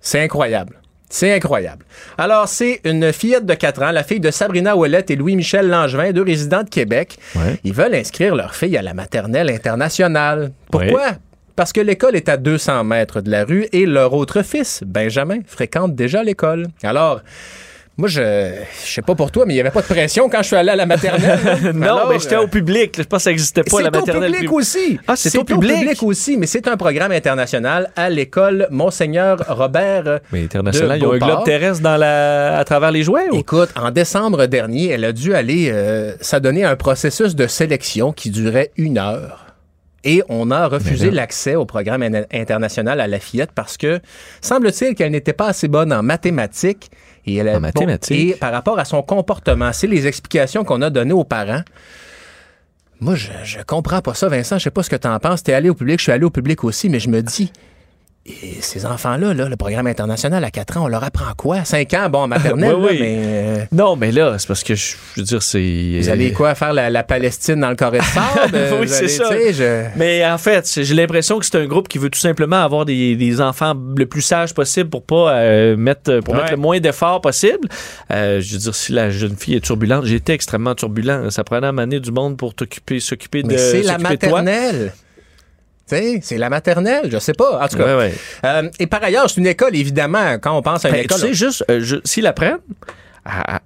C'est 0.00 0.22
incroyable. 0.22 0.76
C'est 1.08 1.32
incroyable. 1.32 1.84
Alors, 2.18 2.48
c'est 2.48 2.80
une 2.84 3.12
fillette 3.12 3.46
de 3.46 3.54
4 3.54 3.82
ans, 3.82 3.90
la 3.90 4.02
fille 4.02 4.20
de 4.20 4.30
Sabrina 4.30 4.76
Ouellette 4.76 5.10
et 5.10 5.16
Louis-Michel 5.16 5.68
Langevin, 5.68 6.12
deux 6.12 6.22
résidents 6.22 6.64
de 6.64 6.68
Québec. 6.68 7.18
Ils 7.64 7.72
veulent 7.72 7.94
inscrire 7.94 8.34
leur 8.34 8.54
fille 8.54 8.76
à 8.76 8.82
la 8.82 8.92
maternelle 8.92 9.50
internationale. 9.50 10.52
Pourquoi? 10.70 11.12
Parce 11.54 11.72
que 11.72 11.80
l'école 11.80 12.16
est 12.16 12.28
à 12.28 12.36
200 12.36 12.84
mètres 12.84 13.22
de 13.22 13.30
la 13.30 13.44
rue 13.44 13.66
et 13.72 13.86
leur 13.86 14.12
autre 14.12 14.42
fils, 14.42 14.82
Benjamin, 14.84 15.38
fréquente 15.46 15.94
déjà 15.94 16.22
l'école. 16.22 16.66
Alors, 16.82 17.22
moi, 17.98 18.08
je 18.08 18.52
je 18.84 18.92
sais 18.92 19.00
pas 19.02 19.14
pour 19.14 19.30
toi, 19.30 19.44
mais 19.46 19.54
il 19.54 19.56
n'y 19.56 19.60
avait 19.60 19.70
pas 19.70 19.80
de 19.80 19.86
pression 19.86 20.28
quand 20.28 20.38
je 20.42 20.48
suis 20.48 20.56
allé 20.56 20.70
à 20.70 20.76
la 20.76 20.84
maternelle. 20.86 21.38
non, 21.74 21.82
Alors, 21.82 22.08
mais 22.10 22.18
j'étais 22.18 22.34
euh, 22.34 22.42
au 22.42 22.46
public. 22.46 22.94
Je 22.98 23.02
pense 23.04 23.20
que 23.20 23.22
ça 23.24 23.30
n'existait 23.30 23.62
pas, 23.62 23.80
la 23.80 23.90
c'est 23.90 23.96
au 23.96 24.00
maternelle. 24.00 24.32
public 24.32 24.48
pub- 24.50 24.56
aussi. 24.58 25.00
Ah, 25.08 25.16
c'est 25.16 25.38
au 25.38 25.44
public? 25.44 26.02
aussi, 26.02 26.36
mais 26.36 26.46
c'est 26.46 26.68
un 26.68 26.76
programme 26.76 27.12
international 27.12 27.90
à 27.96 28.10
l'école 28.10 28.68
Monseigneur 28.70 29.38
Robert. 29.48 30.20
Mais 30.30 30.44
international, 30.44 30.98
de 30.98 31.04
ils 31.04 31.08
ont 31.08 31.12
un 31.14 31.18
globe 31.18 31.44
terrestre 31.44 31.82
dans 31.82 31.96
la... 31.96 32.58
à 32.58 32.64
travers 32.64 32.90
les 32.90 33.02
jouets? 33.02 33.30
ou? 33.30 33.36
Écoute, 33.38 33.70
en 33.76 33.90
décembre 33.90 34.46
dernier, 34.46 34.90
elle 34.90 35.04
a 35.06 35.12
dû 35.12 35.34
aller 35.34 35.70
euh, 35.72 36.12
s'adonner 36.20 36.64
à 36.64 36.70
un 36.70 36.76
processus 36.76 37.34
de 37.34 37.46
sélection 37.46 38.12
qui 38.12 38.30
durait 38.30 38.72
une 38.76 38.98
heure. 38.98 39.44
Et 40.04 40.22
on 40.28 40.52
a 40.52 40.68
refusé 40.68 41.10
l'accès 41.10 41.56
au 41.56 41.64
programme 41.64 42.02
in- 42.02 42.22
international 42.32 43.00
à 43.00 43.08
la 43.08 43.18
fillette 43.18 43.50
parce 43.52 43.76
que 43.76 43.98
semble-t-il 44.40 44.94
qu'elle 44.94 45.10
n'était 45.10 45.32
pas 45.32 45.48
assez 45.48 45.66
bonne 45.66 45.92
en 45.92 46.02
mathématiques. 46.04 46.90
Et, 47.26 47.36
elle 47.36 47.48
En 47.48 47.60
mathématiques? 47.60 48.34
et 48.34 48.34
par 48.34 48.52
rapport 48.52 48.78
à 48.78 48.84
son 48.84 49.02
comportement, 49.02 49.72
c'est 49.72 49.86
les 49.86 50.06
explications 50.06 50.64
qu'on 50.64 50.80
a 50.82 50.90
données 50.90 51.12
aux 51.12 51.24
parents. 51.24 51.62
Moi, 53.00 53.14
je, 53.14 53.30
je 53.44 53.58
comprends 53.66 54.00
pas 54.00 54.14
ça, 54.14 54.28
Vincent. 54.28 54.58
Je 54.58 54.64
sais 54.64 54.70
pas 54.70 54.82
ce 54.82 54.90
que 54.90 54.96
tu 54.96 55.06
en 55.08 55.18
penses. 55.18 55.42
T'es 55.42 55.52
allé 55.52 55.68
au 55.68 55.74
public, 55.74 55.98
je 55.98 56.04
suis 56.04 56.12
allé 56.12 56.24
au 56.24 56.30
public 56.30 56.64
aussi, 56.64 56.88
mais 56.88 57.00
je 57.00 57.10
me 57.10 57.20
dis, 57.20 57.52
et 58.28 58.56
ces 58.60 58.84
enfants-là, 58.86 59.34
là, 59.34 59.48
le 59.48 59.56
programme 59.56 59.86
international 59.86 60.42
à 60.44 60.50
4 60.50 60.76
ans, 60.78 60.84
on 60.84 60.88
leur 60.88 61.04
apprend 61.04 61.32
quoi? 61.36 61.64
5 61.64 61.94
ans, 61.94 62.08
bon, 62.10 62.18
en 62.22 62.28
maternelle, 62.28 62.74
Oui, 62.78 62.82
là, 62.84 62.88
oui. 62.90 62.96
mais... 63.00 63.16
euh, 63.20 63.56
Non, 63.72 63.94
mais 63.96 64.10
là, 64.12 64.36
c'est 64.38 64.48
parce 64.48 64.64
que 64.64 64.74
je 64.74 64.96
je 65.14 65.20
veux 65.20 65.24
dire, 65.24 65.42
c'est. 65.42 65.98
vous 66.00 66.08
allez 66.08 66.32
quoi, 66.32 66.54
faire 66.54 66.72
la, 66.72 66.90
la 66.90 67.02
Palestine 67.02 67.60
dans 67.60 67.70
le 67.70 67.76
carré 67.76 67.98
de 67.98 68.04
sable? 68.04 68.26
Euh, 68.54 68.78
oui, 68.80 68.88
c'est 68.88 69.08
ça. 69.08 69.30
je- 69.52 69.84
Mais 69.96 70.24
en 70.26 70.38
fait, 70.38 70.70
j'ai 70.82 70.94
l'impression 70.94 71.38
que 71.38 71.44
c'est 71.46 71.56
un 71.56 71.66
groupe 71.66 71.88
qui 71.88 71.98
veut 71.98 72.10
tout 72.10 72.18
simplement 72.18 72.62
avoir 72.62 72.84
des, 72.84 73.16
des 73.16 73.40
enfants 73.40 73.74
le 73.96 74.06
plus 74.06 74.22
sages 74.22 74.54
possible 74.54 74.90
pour 74.90 75.02
pas 75.04 75.32
euh, 75.32 75.76
mettre 75.76 76.20
pour 76.20 76.34
Ouais. 76.34 76.40
mettre 76.40 76.52
le 76.52 76.58
moins 76.58 76.80
d'efforts 76.80 77.20
possible. 77.20 77.68
Euh, 78.10 78.40
je 78.40 78.52
veux 78.54 78.58
dire, 78.58 78.74
si 78.74 78.92
la 78.92 79.10
jeune 79.10 79.36
fille 79.36 79.54
est 79.56 79.60
turbulente, 79.64 80.04
j'étais 80.04 80.32
extrêmement 80.34 80.74
turbulent. 80.74 81.30
Ça 81.30 81.44
prenait 81.44 81.66
à 81.66 81.72
m'amener 81.72 82.00
du 82.00 82.12
monde 82.12 82.36
pour 82.36 82.54
t'occuper, 82.54 83.00
s'occuper 83.00 83.42
de. 83.42 83.48
Mais 83.48 83.58
c'est 83.58 83.82
la 83.82 83.96
de 83.98 84.16
toi. 84.16 84.42
C'est 85.86 86.38
la 86.38 86.50
maternelle, 86.50 87.08
je 87.10 87.18
sais 87.18 87.32
pas. 87.32 87.62
En 87.64 87.68
tout 87.68 87.76
cas. 87.76 87.84
Ouais, 87.84 87.94
ouais. 87.96 88.14
Euh, 88.44 88.68
et 88.78 88.86
par 88.86 89.02
ailleurs, 89.04 89.30
c'est 89.30 89.40
une 89.40 89.46
école, 89.46 89.74
évidemment, 89.76 90.38
quand 90.40 90.56
on 90.56 90.62
pense 90.62 90.84
à 90.84 90.88
une 90.88 90.94
Ben, 90.96 91.04
école. 91.04 91.20
Tu 91.20 91.26
sais, 91.28 91.34
juste, 91.34 91.64
euh, 91.70 91.80
je- 91.80 91.96
s'ils 92.04 92.24
la 92.24 92.32
prennent, 92.32 92.58
à- 93.24 93.56
à- 93.56 93.60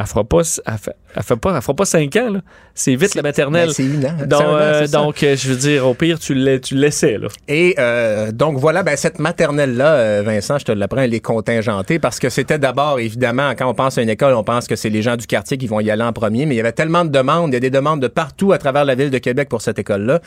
Elle 0.00 0.06
fera 0.06 0.22
pas, 0.22 0.42
elle 0.64 0.78
fait, 0.78 0.94
elle 1.16 1.22
fait 1.24 1.36
pas, 1.36 1.56
elle 1.56 1.60
fera 1.60 1.74
pas 1.74 1.84
5 1.84 2.14
ans, 2.16 2.30
là. 2.34 2.40
C'est 2.72 2.94
vite 2.94 3.16
la 3.16 3.22
maternelle. 3.22 3.66
Ben, 3.66 3.74
c'est 3.74 3.82
une 3.84 4.06
an. 4.06 4.14
Donc, 4.26 4.40
euh, 4.42 4.86
donc 4.86 5.22
euh, 5.24 5.34
je 5.36 5.48
veux 5.48 5.56
dire, 5.56 5.88
au 5.88 5.94
pire, 5.94 6.20
tu 6.20 6.34
le, 6.34 6.60
tu 6.60 6.76
laissais, 6.76 7.18
là. 7.18 7.26
Et 7.48 7.74
euh, 7.80 8.30
donc 8.30 8.58
voilà, 8.58 8.84
ben, 8.84 8.96
cette 8.96 9.18
maternelle-là, 9.18 9.94
euh, 9.94 10.22
Vincent, 10.24 10.58
je 10.58 10.66
te 10.66 10.70
l'apprends, 10.70 11.00
elle 11.00 11.14
est 11.14 11.18
contingentée 11.20 11.98
parce 11.98 12.20
que 12.20 12.28
c'était 12.28 12.60
d'abord, 12.60 13.00
évidemment, 13.00 13.50
quand 13.58 13.68
on 13.68 13.74
pense 13.74 13.98
à 13.98 14.02
une 14.02 14.08
école, 14.08 14.34
on 14.34 14.44
pense 14.44 14.68
que 14.68 14.76
c'est 14.76 14.88
les 14.90 15.02
gens 15.02 15.16
du 15.16 15.26
quartier 15.26 15.58
qui 15.58 15.66
vont 15.66 15.80
y 15.80 15.90
aller 15.90 16.04
en 16.04 16.12
premier, 16.12 16.46
mais 16.46 16.54
il 16.54 16.58
y 16.58 16.60
avait 16.60 16.70
tellement 16.70 17.04
de 17.04 17.10
demandes, 17.10 17.50
il 17.50 17.54
y 17.54 17.56
a 17.56 17.60
des 17.60 17.70
demandes 17.70 18.00
de 18.00 18.06
partout 18.08 18.52
à 18.52 18.58
travers 18.58 18.84
la 18.84 18.94
ville 18.94 19.10
de 19.10 19.18
Québec 19.18 19.48
pour 19.48 19.62
cette 19.62 19.80
école-là, 19.80 20.20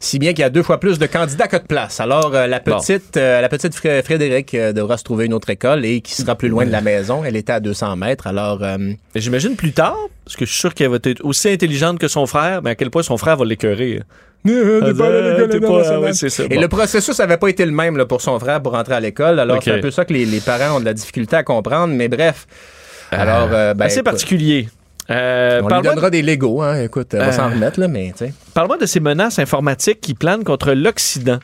si 0.00 0.18
bien 0.18 0.32
qu'il 0.32 0.40
y 0.40 0.44
a 0.44 0.50
deux 0.50 0.64
fois 0.64 0.80
plus 0.80 0.98
de 0.98 1.06
candidats 1.06 1.46
que 1.46 1.58
de 1.58 1.62
places. 1.62 2.00
Alors 2.00 2.34
euh, 2.34 2.48
la 2.48 2.58
petite, 2.80 3.16
euh, 3.16 3.40
la 3.40 3.48
petite 3.48 3.76
Fré- 3.76 4.02
Frédéric 4.02 4.52
euh, 4.54 4.72
devra 4.72 4.96
se 4.98 5.04
trouver 5.04 5.26
une 5.26 5.34
autre 5.34 5.50
école 5.50 5.84
et 5.84 6.00
qui 6.00 6.14
sera 6.14 6.34
plus 6.34 6.48
loin 6.48 6.66
de 6.66 6.72
la 6.72 6.80
maison. 6.80 7.22
Elle 7.24 7.36
était 7.36 7.52
à 7.52 7.60
200 7.60 7.94
mètres, 7.94 8.26
alors. 8.26 8.58
Mais 9.14 9.20
J'imagine 9.20 9.56
plus 9.56 9.72
tard, 9.72 9.96
parce 10.24 10.36
que 10.36 10.44
je 10.46 10.50
suis 10.50 10.60
sûr 10.60 10.74
qu'elle 10.74 10.88
va 10.90 10.98
être 11.02 11.24
aussi 11.24 11.48
intelligente 11.50 11.98
que 11.98 12.08
son 12.08 12.26
frère, 12.26 12.62
mais 12.62 12.70
à 12.70 12.74
quel 12.74 12.90
point 12.90 13.02
son 13.02 13.16
frère 13.18 13.36
va 13.36 13.44
l'écœurer. 13.44 14.00
Ah 14.44 14.92
ça. 16.12 16.42
Et 16.50 16.58
le 16.58 16.66
processus 16.66 17.16
n'avait 17.20 17.36
pas 17.36 17.48
été 17.48 17.64
le 17.64 17.70
même 17.70 17.96
là, 17.96 18.06
pour 18.06 18.20
son 18.20 18.40
frère 18.40 18.60
pour 18.60 18.72
rentrer 18.72 18.94
à 18.94 19.00
l'école. 19.00 19.38
Alors, 19.38 19.62
c'est 19.62 19.70
un 19.72 19.80
peu 19.80 19.92
ça 19.92 20.04
que 20.04 20.12
les, 20.12 20.24
les 20.24 20.40
parents 20.40 20.76
ont 20.78 20.80
de 20.80 20.84
la 20.84 20.94
difficulté 20.94 21.36
à 21.36 21.44
comprendre. 21.44 21.94
Mais 21.94 22.08
bref. 22.08 22.46
Alors, 23.12 23.50
euh, 23.52 23.74
ben, 23.74 23.84
Assez 23.86 23.96
écoute, 23.98 24.04
particulier. 24.06 24.68
Euh, 25.10 25.60
On 25.62 25.68
lui 25.76 25.82
donnera 25.82 26.10
des 26.10 26.22
Legos. 26.22 26.62
Hein. 26.62 26.82
Écoute, 26.82 27.08
on 27.14 27.18
va 27.18 27.26
Euh. 27.28 27.32
s'en 27.32 27.50
remettre, 27.50 27.78
là, 27.78 27.88
mais 27.88 28.12
tu 28.16 28.26
sais. 28.26 28.32
Parle-moi 28.54 28.76
de 28.76 28.84
ces 28.84 29.00
menaces 29.00 29.38
informatiques 29.38 30.02
qui 30.02 30.12
planent 30.12 30.44
contre 30.44 30.72
l'Occident. 30.72 31.38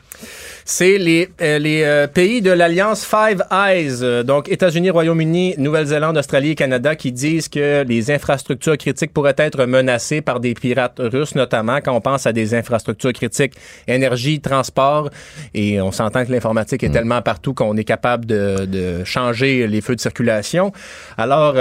C'est 0.63 0.99
les, 0.99 1.29
euh, 1.41 1.57
les 1.57 1.81
euh, 1.81 2.05
pays 2.05 2.43
de 2.43 2.51
l'Alliance 2.51 3.03
Five 3.03 3.41
Eyes, 3.51 4.03
euh, 4.03 4.21
donc 4.21 4.47
États-Unis, 4.49 4.91
Royaume-Uni, 4.91 5.55
Nouvelle-Zélande, 5.57 6.15
Australie 6.15 6.51
et 6.51 6.55
Canada, 6.55 6.95
qui 6.95 7.11
disent 7.11 7.49
que 7.49 7.83
les 7.83 8.11
infrastructures 8.11 8.77
critiques 8.77 9.11
pourraient 9.11 9.33
être 9.37 9.65
menacées 9.65 10.21
par 10.21 10.39
des 10.39 10.53
pirates 10.53 10.99
russes, 10.99 11.33
notamment 11.33 11.79
quand 11.83 11.95
on 11.95 12.01
pense 12.01 12.27
à 12.27 12.33
des 12.33 12.53
infrastructures 12.53 13.13
critiques, 13.13 13.53
énergie, 13.87 14.39
transport. 14.39 15.09
Et 15.55 15.81
on 15.81 15.91
s'entend 15.91 16.23
que 16.23 16.31
l'informatique 16.31 16.83
est 16.83 16.91
tellement 16.91 17.23
partout 17.23 17.55
qu'on 17.55 17.75
est 17.75 17.83
capable 17.83 18.27
de, 18.27 18.65
de 18.65 19.03
changer 19.03 19.65
les 19.65 19.81
feux 19.81 19.95
de 19.95 20.01
circulation. 20.01 20.71
Alors, 21.17 21.55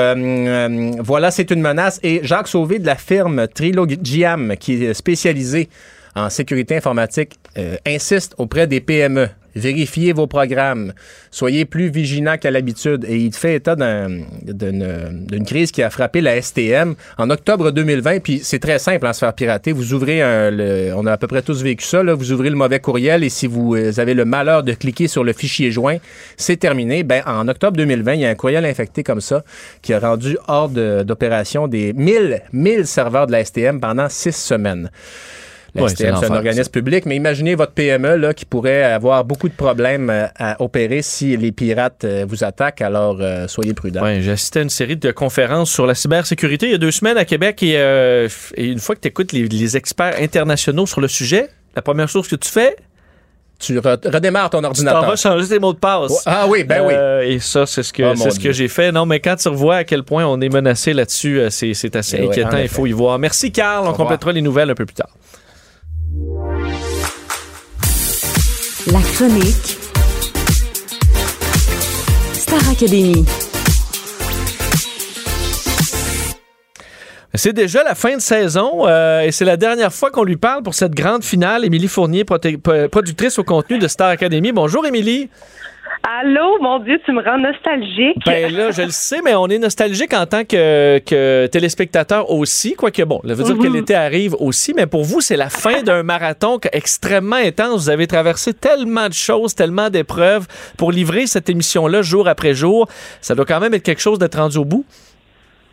voilà, 0.98 1.30
c'est 1.30 1.50
une 1.50 1.62
menace. 1.62 1.98
Et 2.02 2.20
Jacques 2.24 2.48
Sauvé 2.48 2.78
de 2.78 2.84
la 2.84 2.96
firme 2.96 3.48
Trilogiam, 3.48 4.54
qui 4.58 4.84
est 4.84 4.92
spécialisée 4.92 5.37
spécialisés 5.38 5.68
en 6.14 6.30
sécurité 6.30 6.76
informatique 6.76 7.38
euh, 7.56 7.76
insiste 7.86 8.34
auprès 8.38 8.66
des 8.66 8.80
PME. 8.80 9.28
Vérifiez 9.56 10.12
vos 10.12 10.28
programmes. 10.28 10.92
Soyez 11.32 11.64
plus 11.64 11.88
vigilants 11.88 12.36
qu'à 12.36 12.50
l'habitude. 12.52 13.04
Et 13.08 13.16
il 13.16 13.34
fait 13.34 13.56
état 13.56 13.74
d'un- 13.74 14.20
d'une 14.44 15.26
d'une 15.26 15.44
crise 15.44 15.72
qui 15.72 15.82
a 15.82 15.90
frappé 15.90 16.20
la 16.20 16.40
STM 16.40 16.94
en 17.16 17.28
octobre 17.30 17.72
2020. 17.72 18.20
Puis 18.20 18.40
c'est 18.44 18.60
très 18.60 18.78
simple 18.78 19.04
en 19.06 19.12
se 19.12 19.20
faire 19.20 19.32
pirater. 19.32 19.72
Vous 19.72 19.94
ouvrez 19.94 20.22
un, 20.22 20.50
le- 20.52 20.92
on 20.94 21.06
a 21.06 21.12
à 21.12 21.16
peu 21.16 21.26
près 21.26 21.42
tous 21.42 21.60
vécu 21.64 21.84
ça. 21.84 22.04
Là, 22.04 22.14
vous 22.14 22.30
ouvrez 22.30 22.50
le 22.50 22.56
mauvais 22.56 22.78
courriel 22.78 23.24
et 23.24 23.30
si 23.30 23.48
vous 23.48 23.74
euh, 23.74 23.90
avez 23.96 24.14
le 24.14 24.24
malheur 24.24 24.62
de 24.62 24.74
cliquer 24.74 25.08
sur 25.08 25.24
le 25.24 25.32
fichier 25.32 25.72
joint, 25.72 25.96
c'est 26.36 26.58
terminé. 26.58 27.02
Ben 27.02 27.22
en 27.26 27.48
octobre 27.48 27.76
2020, 27.78 28.14
il 28.14 28.20
y 28.20 28.26
a 28.26 28.28
un 28.30 28.36
courriel 28.36 28.64
infecté 28.64 29.02
comme 29.02 29.20
ça 29.22 29.42
qui 29.82 29.92
a 29.92 29.98
rendu 29.98 30.36
hors 30.46 30.68
d'opération 30.68 31.66
des 31.66 31.94
1000 31.94 32.42
1000 32.52 32.86
serveurs 32.86 33.26
de 33.26 33.32
la 33.32 33.44
STM 33.44 33.80
pendant 33.80 34.08
six 34.08 34.36
semaines. 34.36 34.88
La 35.74 35.86
c'est 35.88 35.96
STM, 35.96 36.16
c'est 36.18 36.30
un 36.30 36.34
organisme 36.34 36.70
public, 36.72 37.04
mais 37.06 37.14
imaginez 37.16 37.54
votre 37.54 37.72
PME 37.72 38.16
là, 38.16 38.32
qui 38.34 38.44
pourrait 38.44 38.82
avoir 38.82 39.24
beaucoup 39.24 39.48
de 39.48 39.54
problèmes 39.54 40.08
euh, 40.10 40.26
à 40.38 40.60
opérer 40.62 41.02
si 41.02 41.36
les 41.36 41.52
pirates 41.52 42.04
euh, 42.04 42.24
vous 42.26 42.42
attaquent. 42.42 42.80
Alors, 42.82 43.18
euh, 43.20 43.46
soyez 43.48 43.74
prudents. 43.74 44.02
J'ai 44.20 44.30
assisté 44.30 44.60
à 44.60 44.62
une 44.62 44.70
série 44.70 44.96
de 44.96 45.10
conférences 45.10 45.70
sur 45.70 45.86
la 45.86 45.94
cybersécurité 45.94 46.66
il 46.66 46.72
y 46.72 46.74
a 46.74 46.78
deux 46.78 46.90
semaines 46.90 47.18
à 47.18 47.24
Québec 47.24 47.62
et, 47.62 47.74
euh, 47.76 48.28
une 48.56 48.78
fois 48.78 48.94
que 48.94 49.00
tu 49.02 49.08
écoutes 49.08 49.32
les, 49.32 49.46
les 49.46 49.76
experts 49.76 50.14
internationaux 50.20 50.86
sur 50.86 51.00
le 51.00 51.08
sujet, 51.08 51.48
la 51.76 51.82
première 51.82 52.08
chose 52.08 52.26
que 52.28 52.36
tu 52.36 52.48
fais, 52.48 52.74
Tu 53.60 53.76
re- 53.78 54.10
redémarres 54.12 54.50
ton 54.50 54.60
tu 54.60 54.66
ordinateur. 54.66 55.04
vas 55.06 55.16
changer 55.16 55.48
tes 55.48 55.58
mots 55.58 55.72
de 55.72 55.78
passe. 55.78 56.10
Ouais, 56.10 56.16
ah 56.26 56.46
oui, 56.48 56.64
ben 56.64 56.82
oui. 56.86 56.94
Euh, 56.96 57.22
Et 57.22 57.40
ça, 57.40 57.66
c'est 57.66 57.82
ce 57.82 57.92
que, 57.92 58.04
Oh, 58.04 58.14
c'est 58.16 58.30
ce 58.30 58.38
que 58.40 58.52
j'ai 58.52 58.68
fait. 58.68 58.90
Non, 58.92 59.04
mais 59.04 59.18
quand 59.20 59.34
tu 59.36 59.48
revois 59.48 59.76
à 59.76 59.84
quel 59.84 60.02
point 60.04 60.24
on 60.24 60.40
est 60.40 60.48
menacé 60.48 60.92
là-dessus, 60.94 61.40
c'est, 61.50 61.74
c'est 61.74 61.94
assez 61.96 62.18
Eh 62.20 62.26
inquiétant. 62.26 62.56
Il 62.58 62.68
faut 62.68 62.86
y 62.86 62.92
voir. 62.92 63.18
Merci, 63.18 63.50
Carl. 63.52 63.86
On 63.86 63.92
complétera 63.92 64.32
les 64.32 64.40
nouvelles 64.42 64.70
un 64.70 64.74
peu 64.74 64.86
plus 64.86 64.94
tard. 64.94 65.10
La 68.90 69.00
chronique 69.12 69.78
Star 72.32 72.70
Academy. 72.70 73.24
C'est 77.34 77.52
déjà 77.52 77.84
la 77.84 77.94
fin 77.94 78.16
de 78.16 78.20
saison 78.20 78.88
euh, 78.88 79.20
et 79.20 79.32
c'est 79.32 79.44
la 79.44 79.56
dernière 79.56 79.92
fois 79.92 80.10
qu'on 80.10 80.24
lui 80.24 80.36
parle 80.36 80.62
pour 80.62 80.74
cette 80.74 80.92
grande 80.92 81.22
finale. 81.22 81.64
Émilie 81.64 81.88
Fournier, 81.88 82.24
productrice 82.24 83.38
au 83.38 83.44
contenu 83.44 83.78
de 83.78 83.86
Star 83.86 84.08
Academy. 84.08 84.52
Bonjour, 84.52 84.86
Émilie. 84.86 85.28
Allô, 86.20 86.58
mon 86.60 86.78
Dieu, 86.80 86.98
tu 87.04 87.12
me 87.12 87.22
rends 87.22 87.38
nostalgique. 87.38 88.16
Ben 88.26 88.52
là, 88.54 88.70
je 88.70 88.82
le 88.82 88.90
sais, 88.90 89.20
mais 89.22 89.34
on 89.34 89.46
est 89.48 89.58
nostalgique 89.58 90.12
en 90.14 90.26
tant 90.26 90.44
que, 90.44 90.98
que 90.98 91.46
téléspectateur 91.46 92.30
aussi. 92.30 92.74
Quoique, 92.74 93.02
bon, 93.02 93.20
ça 93.26 93.34
veut 93.34 93.44
dire 93.44 93.58
que 93.58 93.66
Mhm. 93.66 93.72
l'été 93.74 93.94
arrive 93.94 94.34
aussi, 94.38 94.72
mais 94.74 94.86
pour 94.86 95.04
vous, 95.04 95.20
c'est 95.20 95.36
la 95.36 95.50
fin 95.50 95.82
d'un 95.82 96.02
marathon 96.02 96.58
extrêmement 96.72 97.36
intense. 97.36 97.82
Vous 97.84 97.90
avez 97.90 98.06
traversé 98.06 98.54
tellement 98.54 99.08
de 99.08 99.12
choses, 99.14 99.54
tellement 99.54 99.90
d'épreuves 99.90 100.46
pour 100.76 100.92
livrer 100.92 101.26
cette 101.26 101.48
émission-là 101.50 102.02
jour 102.02 102.28
après 102.28 102.54
jour. 102.54 102.88
Ça 103.20 103.34
doit 103.34 103.44
quand 103.46 103.60
même 103.60 103.74
être 103.74 103.82
quelque 103.82 104.00
chose 104.02 104.18
d'être 104.18 104.38
rendu 104.38 104.58
au 104.58 104.64
bout. 104.64 104.84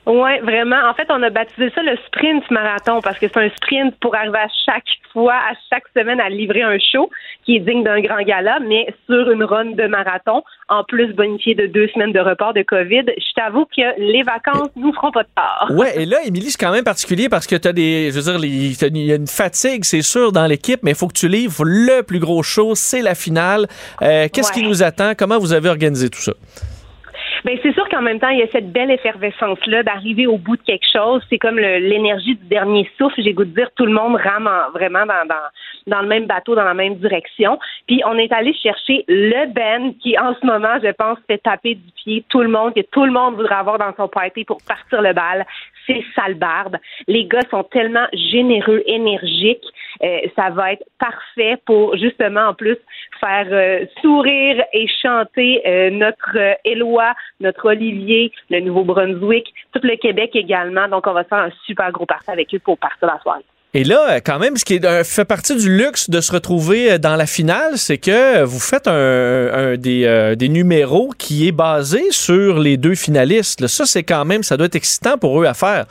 Oui, 0.05 0.39
vraiment. 0.43 0.77
En 0.87 0.93
fait, 0.93 1.07
on 1.09 1.21
a 1.23 1.29
baptisé 1.29 1.71
ça 1.73 1.81
le 1.81 1.97
sprint 2.07 2.49
marathon 2.51 3.01
parce 3.01 3.17
que 3.17 3.27
c'est 3.27 3.39
un 3.39 3.49
sprint 3.49 3.95
pour 3.99 4.15
arriver 4.15 4.37
à 4.37 4.47
chaque 4.65 4.83
fois, 5.11 5.33
à 5.33 5.53
chaque 5.71 5.85
semaine, 5.97 6.19
à 6.19 6.29
livrer 6.29 6.61
un 6.61 6.77
show 6.77 7.09
qui 7.43 7.55
est 7.55 7.59
digne 7.59 7.83
d'un 7.83 8.01
grand 8.01 8.21
gala, 8.21 8.59
mais 8.59 8.87
sur 9.09 9.31
une 9.31 9.43
run 9.43 9.71
de 9.71 9.87
marathon, 9.87 10.43
en 10.69 10.83
plus 10.83 11.13
bonifié 11.13 11.55
de 11.55 11.65
deux 11.67 11.87
semaines 11.89 12.11
de 12.11 12.19
report 12.19 12.53
de 12.53 12.61
COVID. 12.61 13.05
Je 13.17 13.33
t'avoue 13.35 13.65
que 13.65 13.99
les 13.99 14.23
vacances 14.23 14.69
nous 14.75 14.93
feront 14.93 15.11
pas 15.11 15.23
de 15.23 15.29
tort. 15.35 15.71
Ouais, 15.71 16.01
et 16.01 16.05
là, 16.05 16.17
Émilie, 16.25 16.51
c'est 16.51 16.63
quand 16.63 16.71
même 16.71 16.83
particulier 16.83 17.27
parce 17.27 17.47
que 17.47 17.55
tu 17.55 17.67
as 17.67 17.73
des. 17.73 18.11
Je 18.11 18.19
veux 18.19 18.37
dire, 18.37 18.45
il 18.45 19.05
y 19.05 19.11
a 19.11 19.15
une 19.15 19.27
fatigue, 19.27 19.83
c'est 19.85 20.01
sûr, 20.03 20.31
dans 20.31 20.45
l'équipe, 20.45 20.81
mais 20.83 20.91
il 20.91 20.97
faut 20.97 21.07
que 21.07 21.13
tu 21.17 21.27
livres 21.27 21.63
le 21.65 22.01
plus 22.03 22.19
gros 22.19 22.43
show, 22.43 22.75
c'est 22.75 23.01
la 23.01 23.15
finale. 23.15 23.67
Euh, 24.01 24.27
Qu'est-ce 24.31 24.51
qui 24.51 24.63
nous 24.63 24.83
attend? 24.83 25.13
Comment 25.17 25.39
vous 25.39 25.53
avez 25.53 25.69
organisé 25.69 26.09
tout 26.09 26.21
ça? 26.21 26.33
Ben 27.45 27.59
c'est 27.61 27.73
sûr 27.73 27.87
qu'en 27.89 28.01
même 28.01 28.19
temps, 28.19 28.29
il 28.29 28.39
y 28.39 28.41
a 28.41 28.47
cette 28.51 28.71
belle 28.71 28.89
effervescence-là 28.89 29.83
d'arriver 29.83 30.25
au 30.25 30.39
bout 30.39 30.57
de 30.57 30.63
quelque 30.63 30.87
chose. 30.91 31.21
C'est 31.29 31.37
comme 31.37 31.59
l'énergie 31.59 32.35
du 32.35 32.45
dernier 32.45 32.89
souffle. 32.97 33.21
J'ai 33.21 33.33
goût 33.33 33.45
de 33.45 33.53
dire 33.53 33.69
tout 33.75 33.85
le 33.85 33.91
monde 33.91 34.15
rame 34.15 34.47
en- 34.47 34.71
vraiment 34.71 35.05
dans, 35.85 36.01
le 36.01 36.07
même 36.07 36.25
bateau, 36.25 36.55
dans 36.55 36.63
la 36.63 36.73
même 36.73 36.95
direction. 36.95 37.59
Puis 37.87 38.01
on 38.07 38.17
est 38.17 38.33
allé 38.33 38.51
chercher 38.55 39.05
le 39.07 39.45
Ben 39.53 39.93
qui, 40.01 40.17
en 40.17 40.33
ce 40.33 40.43
moment, 40.43 40.79
je 40.81 40.89
pense, 40.93 41.19
fait 41.27 41.37
taper 41.37 41.75
du 41.75 41.91
pied 42.03 42.25
tout 42.29 42.41
le 42.41 42.47
monde, 42.47 42.73
que 42.73 42.81
tout 42.81 43.05
le 43.05 43.11
monde 43.11 43.35
voudrait 43.35 43.53
avoir 43.53 43.77
dans 43.77 43.93
son 43.95 44.07
party 44.07 44.43
pour 44.43 44.57
partir 44.67 45.03
le 45.03 45.13
bal. 45.13 45.45
C'est 45.88 46.03
Salbarbe. 46.15 46.77
Les 47.07 47.25
gars 47.25 47.41
sont 47.49 47.63
tellement 47.63 48.07
généreux, 48.13 48.83
énergiques. 48.86 49.65
Euh, 50.03 50.19
ça 50.36 50.49
va 50.49 50.73
être 50.73 50.83
parfait 50.99 51.57
pour 51.65 51.95
justement 51.97 52.47
en 52.47 52.53
plus 52.53 52.77
faire 53.19 53.47
euh, 53.51 53.86
sourire 54.01 54.63
et 54.73 54.88
chanter 55.01 55.61
euh, 55.65 55.89
notre 55.89 56.57
Éloi, 56.65 57.13
notre 57.39 57.69
Olivier, 57.69 58.31
le 58.49 58.59
Nouveau-Brunswick, 58.59 59.53
tout 59.73 59.81
le 59.83 59.95
Québec 59.95 60.31
également. 60.33 60.88
Donc 60.88 61.07
on 61.07 61.13
va 61.13 61.23
faire 61.23 61.39
un 61.39 61.51
super 61.65 61.91
gros 61.91 62.05
party 62.05 62.29
avec 62.29 62.53
eux 62.53 62.59
pour 62.59 62.77
partir 62.77 63.07
la 63.07 63.19
soirée. 63.19 63.45
Et 63.76 63.84
là, 63.84 64.21
quand 64.21 64.39
même, 64.39 64.55
ce 64.55 64.63
qui 64.63 64.80
fait 65.03 65.26
partie 65.26 65.53
du 65.53 65.69
luxe 65.69 66.09
de 66.09 66.21
se 66.21 66.32
retrouver 66.32 66.93
euh, 66.93 66.97
dans 66.97 67.17
la 67.17 67.26
finale, 67.26 67.78
c'est 67.78 67.97
que 67.97 68.41
vous 68.41 68.61
faites 68.61 68.88
un, 68.88 68.93
euh, 68.93 69.76
des 69.76 70.47
numéros 70.47 71.11
qui 71.17 71.45
est 71.45 71.51
basé 71.51 72.01
sur 72.09 72.58
les 72.58 72.78
deux 72.78 72.95
finalistes. 72.95 73.67
Ça, 73.67 73.86
c'est 73.86 74.04
quand 74.04 74.24
même, 74.24 74.43
ça 74.43 74.55
doit 74.55 74.67
être 74.67 74.75
excitant 74.75 75.17
pour 75.17 75.41
eux 75.41 75.45
à 75.45 75.54
faire. 75.54 75.87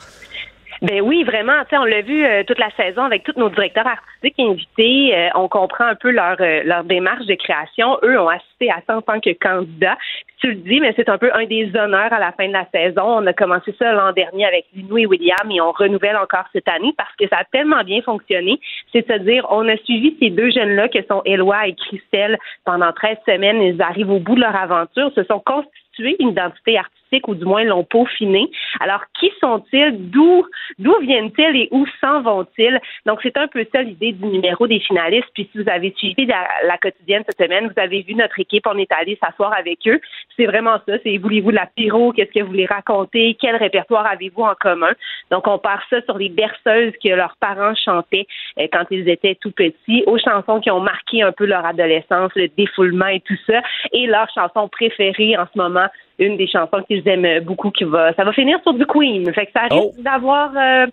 Ben 0.81 1.01
oui, 1.01 1.23
vraiment. 1.23 1.63
On 1.71 1.85
l'a 1.85 2.01
vu 2.01 2.25
euh, 2.25 2.43
toute 2.43 2.59
la 2.59 2.69
saison 2.71 3.03
avec 3.03 3.23
tous 3.23 3.37
nos 3.37 3.49
directeurs 3.49 3.87
artistiques 3.87 4.39
invités. 4.39 5.15
Euh, 5.15 5.29
on 5.35 5.47
comprend 5.47 5.85
un 5.85 5.95
peu 5.95 6.11
leur 6.11 6.35
euh, 6.41 6.63
leur 6.65 6.83
démarche 6.83 7.25
de 7.25 7.35
création. 7.35 7.97
Eux 8.03 8.19
ont 8.19 8.27
assisté 8.27 8.69
à 8.69 8.81
ça 8.85 8.97
en 8.97 9.01
tant 9.01 9.19
que 9.19 9.31
candidats. 9.33 9.97
Tu 10.39 10.47
le 10.47 10.55
dis, 10.55 10.81
mais 10.81 10.93
c'est 10.97 11.07
un 11.07 11.17
peu 11.17 11.31
un 11.33 11.45
des 11.45 11.71
honneurs 11.75 12.11
à 12.11 12.19
la 12.19 12.33
fin 12.33 12.47
de 12.47 12.53
la 12.53 12.67
saison. 12.73 13.03
On 13.03 13.25
a 13.25 13.33
commencé 13.33 13.73
ça 13.79 13.93
l'an 13.93 14.11
dernier 14.11 14.45
avec 14.45 14.65
Lino 14.73 14.97
et 14.97 15.05
William 15.05 15.49
et 15.49 15.61
on 15.61 15.71
renouvelle 15.71 16.17
encore 16.17 16.45
cette 16.51 16.67
année 16.67 16.93
parce 16.97 17.15
que 17.15 17.27
ça 17.29 17.37
a 17.37 17.43
tellement 17.45 17.83
bien 17.83 18.01
fonctionné. 18.01 18.59
C'est-à-dire, 18.91 19.47
on 19.49 19.67
a 19.69 19.77
suivi 19.77 20.17
ces 20.19 20.29
deux 20.29 20.51
jeunes-là 20.51 20.89
que 20.89 20.99
sont 21.09 21.21
Éloi 21.23 21.67
et 21.67 21.75
Christelle 21.75 22.37
pendant 22.65 22.91
13 22.91 23.17
semaines. 23.25 23.61
Ils 23.61 23.81
arrivent 23.81 24.11
au 24.11 24.19
bout 24.19 24.35
de 24.35 24.41
leur 24.41 24.55
aventure, 24.55 25.11
se 25.15 25.23
sont 25.23 25.39
constitués 25.39 26.17
une 26.19 26.29
identité 26.29 26.77
artistique 26.77 27.04
ou 27.27 27.35
du 27.35 27.45
moins 27.45 27.63
l'ont 27.63 27.83
peaufiné. 27.83 28.49
Alors, 28.79 29.01
qui 29.19 29.31
sont-ils? 29.39 30.09
D'où 30.11 30.45
d'où 30.79 30.93
viennent-ils 31.01 31.55
et 31.55 31.67
où 31.71 31.85
s'en 32.01 32.21
vont-ils? 32.21 32.79
Donc, 33.05 33.19
c'est 33.23 33.37
un 33.37 33.47
peu 33.47 33.65
ça 33.73 33.81
l'idée 33.81 34.11
du 34.11 34.25
numéro 34.25 34.67
des 34.67 34.79
finalistes. 34.79 35.29
Puis, 35.33 35.49
si 35.51 35.61
vous 35.61 35.69
avez 35.69 35.93
suivi 35.97 36.25
la, 36.25 36.47
la 36.65 36.77
quotidienne 36.77 37.23
cette 37.27 37.41
semaine, 37.41 37.67
vous 37.67 37.81
avez 37.81 38.01
vu 38.01 38.15
notre 38.15 38.39
équipe, 38.39 38.67
on 38.67 38.77
est 38.77 38.91
allé 38.91 39.17
s'asseoir 39.23 39.53
avec 39.57 39.79
eux. 39.87 39.99
C'est 40.35 40.45
vraiment 40.45 40.77
ça. 40.85 40.93
C'est 41.03 41.17
voulez-vous 41.17 41.51
de 41.51 41.55
la 41.55 41.67
pyro? 41.67 42.11
Qu'est-ce 42.11 42.31
que 42.31 42.41
vous 42.41 42.49
voulez 42.49 42.65
raconter? 42.65 43.37
Quel 43.39 43.55
répertoire 43.55 44.05
avez-vous 44.05 44.43
en 44.43 44.55
commun? 44.59 44.93
Donc, 45.31 45.47
on 45.47 45.57
part 45.57 45.83
ça 45.89 46.01
sur 46.01 46.17
les 46.17 46.29
berceuses 46.29 46.93
que 47.03 47.09
leurs 47.09 47.35
parents 47.39 47.75
chantaient 47.75 48.27
euh, 48.59 48.67
quand 48.71 48.85
ils 48.91 49.07
étaient 49.07 49.35
tout 49.35 49.51
petits, 49.51 50.03
aux 50.05 50.17
chansons 50.17 50.59
qui 50.59 50.71
ont 50.71 50.81
marqué 50.81 51.21
un 51.21 51.31
peu 51.31 51.45
leur 51.45 51.65
adolescence, 51.65 52.31
le 52.35 52.47
défoulement 52.49 53.07
et 53.07 53.21
tout 53.21 53.37
ça, 53.47 53.61
et 53.93 54.07
leur 54.07 54.27
chanson 54.33 54.67
préférée 54.67 55.37
en 55.37 55.45
ce 55.53 55.57
moment, 55.57 55.87
une 56.19 56.37
des 56.37 56.47
chansons 56.47 56.81
qu'ils 56.87 57.07
aiment 57.07 57.43
beaucoup, 57.43 57.71
qui 57.71 57.83
va, 57.83 58.13
ça 58.13 58.23
va 58.23 58.31
finir 58.33 58.57
sur 58.63 58.73
du 58.73 58.85
Queen. 58.85 59.31
Fait 59.33 59.45
que 59.45 59.51
ça 59.53 59.61
risque 59.63 59.73
Oh. 59.75 59.93
d'avoir, 60.01 60.51
euh, 60.55 60.85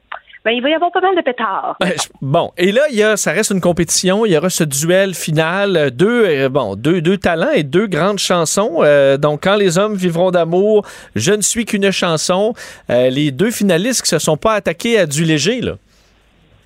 ben, 0.44 0.50
il 0.50 0.60
va 0.60 0.70
y 0.70 0.74
avoir 0.74 0.90
pas 0.90 1.00
mal 1.00 1.14
de 1.14 1.20
pétards. 1.20 1.76
Ben, 1.78 1.90
je- 1.90 2.08
Bon, 2.20 2.50
et 2.58 2.72
là, 2.72 2.82
il 2.90 2.96
y 2.96 3.02
a, 3.04 3.16
ça 3.16 3.30
reste 3.30 3.52
une 3.52 3.60
compétition. 3.60 4.26
Il 4.26 4.32
y 4.32 4.36
aura 4.36 4.50
ce 4.50 4.64
duel 4.64 5.14
final. 5.14 5.76
euh, 5.76 5.90
Deux, 5.90 6.24
euh, 6.26 6.48
bon, 6.48 6.74
deux, 6.74 7.00
deux 7.00 7.16
talents 7.18 7.52
et 7.54 7.62
deux 7.62 7.86
grandes 7.86 8.18
chansons. 8.18 8.78
Euh, 8.80 9.16
donc, 9.16 9.44
quand 9.44 9.54
les 9.54 9.78
hommes 9.78 9.94
vivront 9.94 10.32
d'amour, 10.32 10.84
je 11.14 11.32
ne 11.32 11.42
suis 11.42 11.64
qu'une 11.64 11.92
chanson. 11.92 12.54
Euh, 12.90 13.08
les 13.08 13.30
deux 13.30 13.52
finalistes 13.52 14.02
qui 14.02 14.08
se 14.08 14.18
sont 14.18 14.36
pas 14.36 14.54
attaqués 14.54 14.98
à 14.98 15.06
du 15.06 15.22
léger, 15.24 15.60
là. 15.60 15.74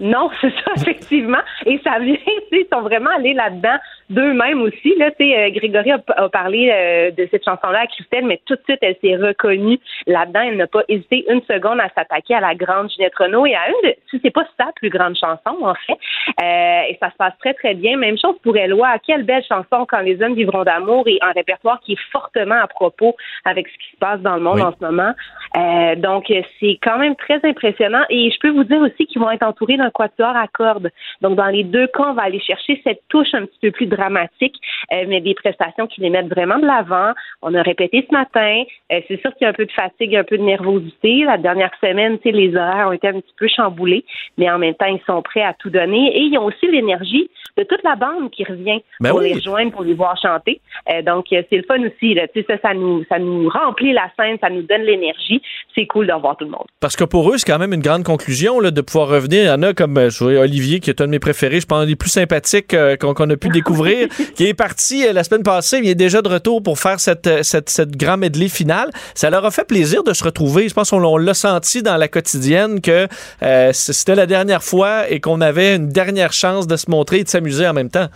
Non, 0.00 0.28
c'est 0.40 0.50
ça, 0.50 0.72
effectivement. 0.76 1.38
Et 1.64 1.80
ça 1.84 1.98
vient, 1.98 2.16
ils 2.52 2.66
sont 2.72 2.82
vraiment 2.82 3.10
allés 3.18 3.32
là-dedans 3.34 3.76
d'eux-mêmes 4.10 4.62
aussi. 4.62 4.94
Là, 4.96 5.10
tu 5.12 5.26
sais, 5.26 5.38
euh, 5.38 5.50
Grégory 5.50 5.92
a, 5.92 6.00
a 6.16 6.28
parlé 6.28 6.70
euh, 6.72 7.10
de 7.10 7.28
cette 7.30 7.44
chanson-là 7.44 7.80
à 7.80 7.86
Christelle, 7.86 8.24
mais 8.26 8.40
tout 8.46 8.54
de 8.54 8.62
suite, 8.68 8.78
elle 8.82 8.96
s'est 9.02 9.16
reconnue 9.16 9.78
là-dedans. 10.06 10.42
Elle 10.46 10.56
n'a 10.56 10.66
pas 10.66 10.82
hésité 10.88 11.24
une 11.28 11.42
seconde 11.42 11.80
à 11.80 11.88
s'attaquer 11.96 12.34
à 12.34 12.40
la 12.40 12.54
grande 12.54 12.90
Ginette 12.90 13.14
Renault 13.16 13.46
et 13.46 13.54
à 13.54 13.68
une 13.68 13.90
de, 13.90 13.94
si 14.10 14.20
c'est 14.22 14.30
pas 14.30 14.46
sa 14.58 14.70
plus 14.76 14.90
grande 14.90 15.16
chanson, 15.16 15.56
en 15.62 15.74
fait. 15.74 15.98
Euh, 16.42 16.90
et 16.90 16.98
ça 17.00 17.10
se 17.10 17.16
passe 17.16 17.34
très, 17.40 17.54
très 17.54 17.74
bien. 17.74 17.96
Même 17.96 18.18
chose 18.18 18.36
pour 18.42 18.56
Eloi. 18.56 18.98
Quelle 19.06 19.24
belle 19.24 19.44
chanson 19.44 19.86
quand 19.88 20.00
les 20.00 20.22
hommes 20.22 20.34
vivront 20.34 20.64
d'amour 20.64 21.06
et 21.08 21.18
un 21.22 21.32
répertoire 21.32 21.80
qui 21.80 21.92
est 21.94 22.10
fortement 22.12 22.60
à 22.62 22.66
propos 22.66 23.16
avec 23.44 23.68
ce 23.68 23.72
qui 23.72 23.92
se 23.92 23.98
passe 23.98 24.20
dans 24.20 24.36
le 24.36 24.42
monde 24.42 24.56
Oui. 24.56 24.62
en 24.62 24.72
ce 24.72 24.84
moment. 24.84 25.12
Euh, 25.56 25.96
donc, 25.96 26.32
c'est 26.60 26.78
quand 26.82 26.98
même 26.98 27.16
très 27.16 27.40
impressionnant. 27.44 28.02
Et 28.10 28.30
je 28.30 28.38
peux 28.40 28.50
vous 28.50 28.64
dire 28.64 28.80
aussi 28.80 29.06
qu'ils 29.06 29.20
vont 29.20 29.30
être 29.30 29.42
entourés 29.42 29.76
d'un 29.76 29.90
quatuor 29.90 30.36
à 30.36 30.46
cordes. 30.48 30.90
Donc, 31.22 31.36
dans 31.36 31.46
les 31.46 31.64
deux 31.64 31.86
cas, 31.88 32.04
on 32.08 32.14
va 32.14 32.22
aller 32.22 32.40
chercher 32.40 32.80
cette 32.84 33.00
touche 33.08 33.34
un 33.34 33.46
petit 33.46 33.58
peu 33.62 33.70
plus 33.70 33.86
dramatique, 33.96 34.54
euh, 34.92 35.04
mais 35.08 35.20
des 35.20 35.34
prestations 35.34 35.86
qui 35.86 36.00
les 36.00 36.10
mettent 36.10 36.28
vraiment 36.28 36.58
de 36.58 36.66
l'avant. 36.66 37.12
On 37.42 37.54
a 37.54 37.62
répété 37.62 38.06
ce 38.08 38.14
matin. 38.14 38.62
Euh, 38.92 39.00
c'est 39.08 39.20
sûr 39.20 39.32
qu'il 39.34 39.42
y 39.42 39.46
a 39.46 39.50
un 39.50 39.54
peu 39.54 39.66
de 39.66 39.72
fatigue, 39.72 40.14
un 40.16 40.24
peu 40.24 40.38
de 40.38 40.42
nervosité. 40.42 41.24
La 41.24 41.38
dernière 41.38 41.72
semaine, 41.80 42.18
les 42.24 42.56
horaires 42.56 42.88
ont 42.88 42.92
été 42.92 43.08
un 43.08 43.20
petit 43.20 43.34
peu 43.38 43.48
chamboulés, 43.48 44.04
mais 44.38 44.50
en 44.50 44.58
même 44.58 44.74
temps, 44.74 44.86
ils 44.86 45.00
sont 45.06 45.22
prêts 45.22 45.42
à 45.42 45.54
tout 45.54 45.70
donner. 45.70 46.16
Et 46.16 46.22
ils 46.22 46.38
ont 46.38 46.44
aussi 46.44 46.66
l'énergie 46.66 47.30
de 47.56 47.62
toute 47.62 47.82
la 47.82 47.96
bande 47.96 48.30
qui 48.30 48.44
revient 48.44 48.80
Ben 49.00 49.10
pour 49.10 49.20
oui. 49.20 49.28
les 49.28 49.34
rejoindre, 49.34 49.72
pour 49.72 49.82
les 49.82 49.94
voir 49.94 50.16
chanter. 50.20 50.60
Euh, 50.90 51.02
donc, 51.02 51.26
c'est 51.30 51.46
le 51.50 51.62
fun 51.62 51.80
aussi. 51.80 52.14
Là. 52.14 52.26
Ça, 52.34 52.58
ça 52.62 52.74
nous, 52.74 53.04
ça 53.08 53.18
nous 53.18 53.48
remplit 53.48 53.92
la 53.92 54.10
scène, 54.16 54.36
ça 54.40 54.50
nous 54.50 54.62
donne 54.62 54.82
l'énergie. 54.82 55.40
C'est 55.74 55.86
cool 55.86 56.06
de 56.06 56.12
revoir 56.12 56.36
tout 56.36 56.44
le 56.44 56.50
monde. 56.50 56.66
Parce 56.80 56.96
que 56.96 57.04
pour 57.04 57.30
eux, 57.30 57.38
c'est 57.38 57.50
quand 57.50 57.58
même 57.58 57.72
une 57.72 57.80
grande 57.80 58.04
conclusion 58.04 58.60
là, 58.60 58.70
de 58.70 58.80
pouvoir 58.80 59.08
revenir. 59.08 59.42
Il 59.42 59.46
y 59.46 59.50
en 59.50 59.62
a 59.62 59.72
comme 59.72 60.10
je 60.10 60.24
vois 60.24 60.40
Olivier, 60.40 60.80
qui 60.80 60.90
est 60.90 61.00
un 61.00 61.06
de 61.06 61.10
mes 61.10 61.18
préférés, 61.18 61.60
je 61.60 61.66
pense, 61.66 61.86
des 61.86 61.96
plus 61.96 62.10
sympathiques 62.10 62.74
euh, 62.74 62.96
qu'on 62.96 63.14
qu'on 63.14 63.30
a 63.30 63.36
pu 63.36 63.48
découvrir, 63.52 63.85
qui 64.34 64.46
est 64.46 64.54
parti 64.54 65.06
euh, 65.06 65.12
la 65.12 65.24
semaine 65.24 65.42
passée, 65.42 65.80
il 65.82 65.88
est 65.88 65.94
déjà 65.94 66.22
de 66.22 66.28
retour 66.28 66.62
pour 66.62 66.78
faire 66.78 67.00
cette, 67.00 67.26
euh, 67.26 67.42
cette, 67.42 67.76
medley 68.18 68.48
finale. 68.48 68.90
Ça 69.14 69.30
leur 69.30 69.44
a 69.44 69.50
fait 69.50 69.64
plaisir 69.64 70.02
de 70.02 70.12
se 70.12 70.24
retrouver. 70.24 70.68
Je 70.68 70.74
pense 70.74 70.90
qu'on 70.90 71.04
on 71.04 71.16
l'a 71.16 71.34
senti 71.34 71.82
dans 71.82 71.96
la 71.96 72.08
quotidienne 72.08 72.80
que 72.80 73.08
euh, 73.42 73.72
c'était 73.72 74.14
la 74.14 74.26
dernière 74.26 74.62
fois 74.62 75.10
et 75.10 75.20
qu'on 75.20 75.40
avait 75.40 75.76
une 75.76 75.88
dernière 75.88 76.32
chance 76.32 76.66
de 76.66 76.76
se 76.76 76.90
montrer 76.90 77.18
et 77.18 77.24
de 77.24 77.28
s'amuser 77.28 77.66
en 77.66 77.72
même 77.72 77.90
temps. 77.90 78.08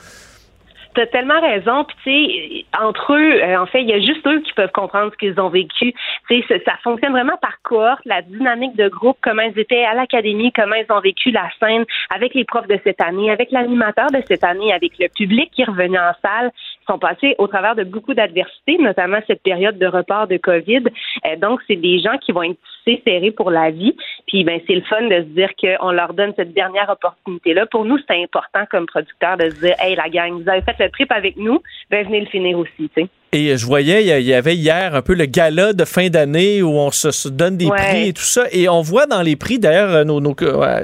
T'as 0.94 1.06
tellement 1.06 1.40
raison. 1.40 1.84
Puis 1.84 1.96
tu 2.02 2.10
sais, 2.10 2.66
entre 2.80 3.14
eux, 3.14 3.42
euh, 3.42 3.60
en 3.60 3.66
fait, 3.66 3.82
il 3.82 3.88
y 3.88 3.92
a 3.92 4.00
juste 4.00 4.26
eux 4.26 4.40
qui 4.40 4.52
peuvent 4.52 4.72
comprendre 4.72 5.12
ce 5.12 5.16
qu'ils 5.18 5.40
ont 5.40 5.48
vécu. 5.48 5.94
Tu 6.28 6.42
ça, 6.48 6.76
fonctionne 6.82 7.12
vraiment 7.12 7.36
par 7.40 7.60
cohorte, 7.62 8.00
la 8.04 8.22
dynamique 8.22 8.76
de 8.76 8.88
groupe, 8.88 9.18
comment 9.22 9.42
ils 9.42 9.58
étaient 9.58 9.84
à 9.84 9.94
l'académie, 9.94 10.52
comment 10.52 10.74
ils 10.74 10.92
ont 10.92 11.00
vécu 11.00 11.30
la 11.30 11.48
scène 11.60 11.84
avec 12.14 12.34
les 12.34 12.44
profs 12.44 12.66
de 12.66 12.78
cette 12.84 13.00
année, 13.00 13.30
avec 13.30 13.50
l'animateur 13.52 14.10
de 14.10 14.22
cette 14.26 14.44
année, 14.44 14.72
avec 14.72 14.98
le 14.98 15.08
public 15.08 15.50
qui 15.52 15.64
revenu 15.64 15.98
en 15.98 16.12
salle. 16.22 16.50
Sont 16.86 16.98
passés 16.98 17.34
au 17.38 17.46
travers 17.46 17.76
de 17.76 17.84
beaucoup 17.84 18.14
d'adversités, 18.14 18.78
notamment 18.78 19.18
cette 19.26 19.42
période 19.42 19.78
de 19.78 19.86
report 19.86 20.26
de 20.26 20.38
COVID. 20.38 20.84
Euh, 21.26 21.36
donc, 21.36 21.60
c'est 21.66 21.76
des 21.76 22.00
gens 22.00 22.18
qui 22.18 22.32
vont 22.32 22.42
être 22.42 22.58
tissés 22.84 23.02
serrés 23.06 23.30
pour 23.30 23.50
la 23.50 23.70
vie. 23.70 23.94
Puis, 24.26 24.44
ben, 24.44 24.60
c'est 24.66 24.74
le 24.74 24.82
fun 24.82 25.02
de 25.02 25.16
se 25.16 25.28
dire 25.28 25.50
qu'on 25.60 25.92
leur 25.92 26.14
donne 26.14 26.32
cette 26.36 26.52
dernière 26.52 26.90
opportunité-là. 26.90 27.66
Pour 27.66 27.84
nous, 27.84 27.98
c'est 27.98 28.22
important 28.22 28.64
comme 28.70 28.86
producteur 28.86 29.36
de 29.36 29.50
se 29.50 29.60
dire, 29.60 29.74
hey, 29.80 29.94
la 29.94 30.08
gang, 30.08 30.42
vous 30.42 30.48
avez 30.48 30.62
fait 30.62 30.76
le 30.78 30.90
trip 30.90 31.12
avec 31.12 31.36
nous, 31.36 31.62
ben, 31.90 32.04
venez 32.06 32.20
le 32.20 32.26
finir 32.26 32.58
aussi, 32.58 32.90
tu 32.94 33.02
sais. 33.02 33.08
Et 33.32 33.56
je 33.56 33.64
voyais, 33.64 34.02
il 34.18 34.26
y 34.26 34.34
avait 34.34 34.56
hier 34.56 34.92
un 34.96 35.02
peu 35.02 35.14
le 35.14 35.24
gala 35.26 35.72
de 35.72 35.84
fin 35.84 36.08
d'année 36.08 36.62
où 36.62 36.70
on 36.70 36.90
se, 36.90 37.12
se 37.12 37.28
donne 37.28 37.56
des 37.56 37.66
Ouais. 37.66 37.76
prix 37.76 38.08
et 38.08 38.12
tout 38.12 38.24
ça. 38.24 38.46
Et 38.50 38.68
on 38.68 38.80
voit 38.82 39.06
dans 39.06 39.22
les 39.22 39.36
prix, 39.36 39.60
d'ailleurs, 39.60 39.90
euh, 39.94 40.02
nos, 40.02 40.20
nos- 40.20 40.34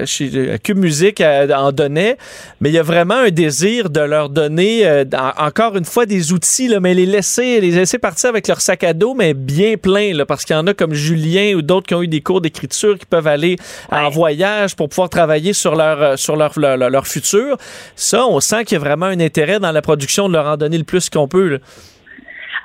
chez 0.05 0.31
euh, 0.33 0.57
Cube 0.63 0.77
Musique 0.77 1.19
euh, 1.19 1.53
en 1.53 1.73
donnait, 1.73 2.15
mais 2.61 2.69
il 2.69 2.71
y 2.73 2.77
a 2.79 2.83
vraiment 2.83 3.15
un 3.15 3.31
désir 3.31 3.89
de 3.89 3.99
leur 3.99 4.29
donner, 4.29 4.87
euh, 4.87 5.03
en- 5.13 5.45
encore 5.47 5.75
une 5.75 5.83
fois, 5.83 6.05
des 6.05 6.31
outils, 6.31 6.69
là, 6.69 6.79
mais 6.79 6.93
les 6.93 7.05
laisser, 7.05 7.59
les 7.59 7.71
laisser 7.71 7.97
partir 7.99 8.29
avec 8.29 8.47
leur 8.47 8.61
sac 8.61 8.85
à 8.85 8.93
dos, 8.93 9.13
mais 9.13 9.33
bien 9.33 9.75
plein, 9.75 10.13
là, 10.13 10.25
parce 10.25 10.45
qu'il 10.45 10.55
y 10.55 10.59
en 10.59 10.67
a 10.67 10.73
comme 10.73 10.93
Julien 10.93 11.53
ou 11.53 11.61
d'autres 11.61 11.87
qui 11.87 11.95
ont 11.95 12.01
eu 12.03 12.07
des 12.07 12.21
cours 12.21 12.39
d'écriture 12.39 12.97
qui 12.97 13.05
peuvent 13.05 13.27
aller 13.27 13.57
en 13.91 14.09
voyage 14.09 14.73
pour 14.73 14.87
pouvoir 14.87 15.09
travailler 15.09 15.51
sur 15.51 15.75
leur, 15.75 16.17
sur 16.17 16.37
leur, 16.37 16.57
leur, 16.57 16.77
leur- 16.77 16.89
leur 16.91 17.07
futur. 17.07 17.57
Ça, 17.97 18.25
on 18.25 18.39
sent 18.39 18.63
qu'il 18.63 18.75
y 18.75 18.77
a 18.77 18.79
vraiment 18.79 19.07
un 19.07 19.19
intérêt 19.19 19.59
dans 19.59 19.73
la 19.73 19.81
production 19.81 20.29
de 20.29 20.33
leur 20.33 20.45
en 20.47 20.55
donner 20.55 20.77
le 20.77 20.85
plus 20.85 21.09
qu'on 21.09 21.27
peut. 21.27 21.49
là. 21.49 21.57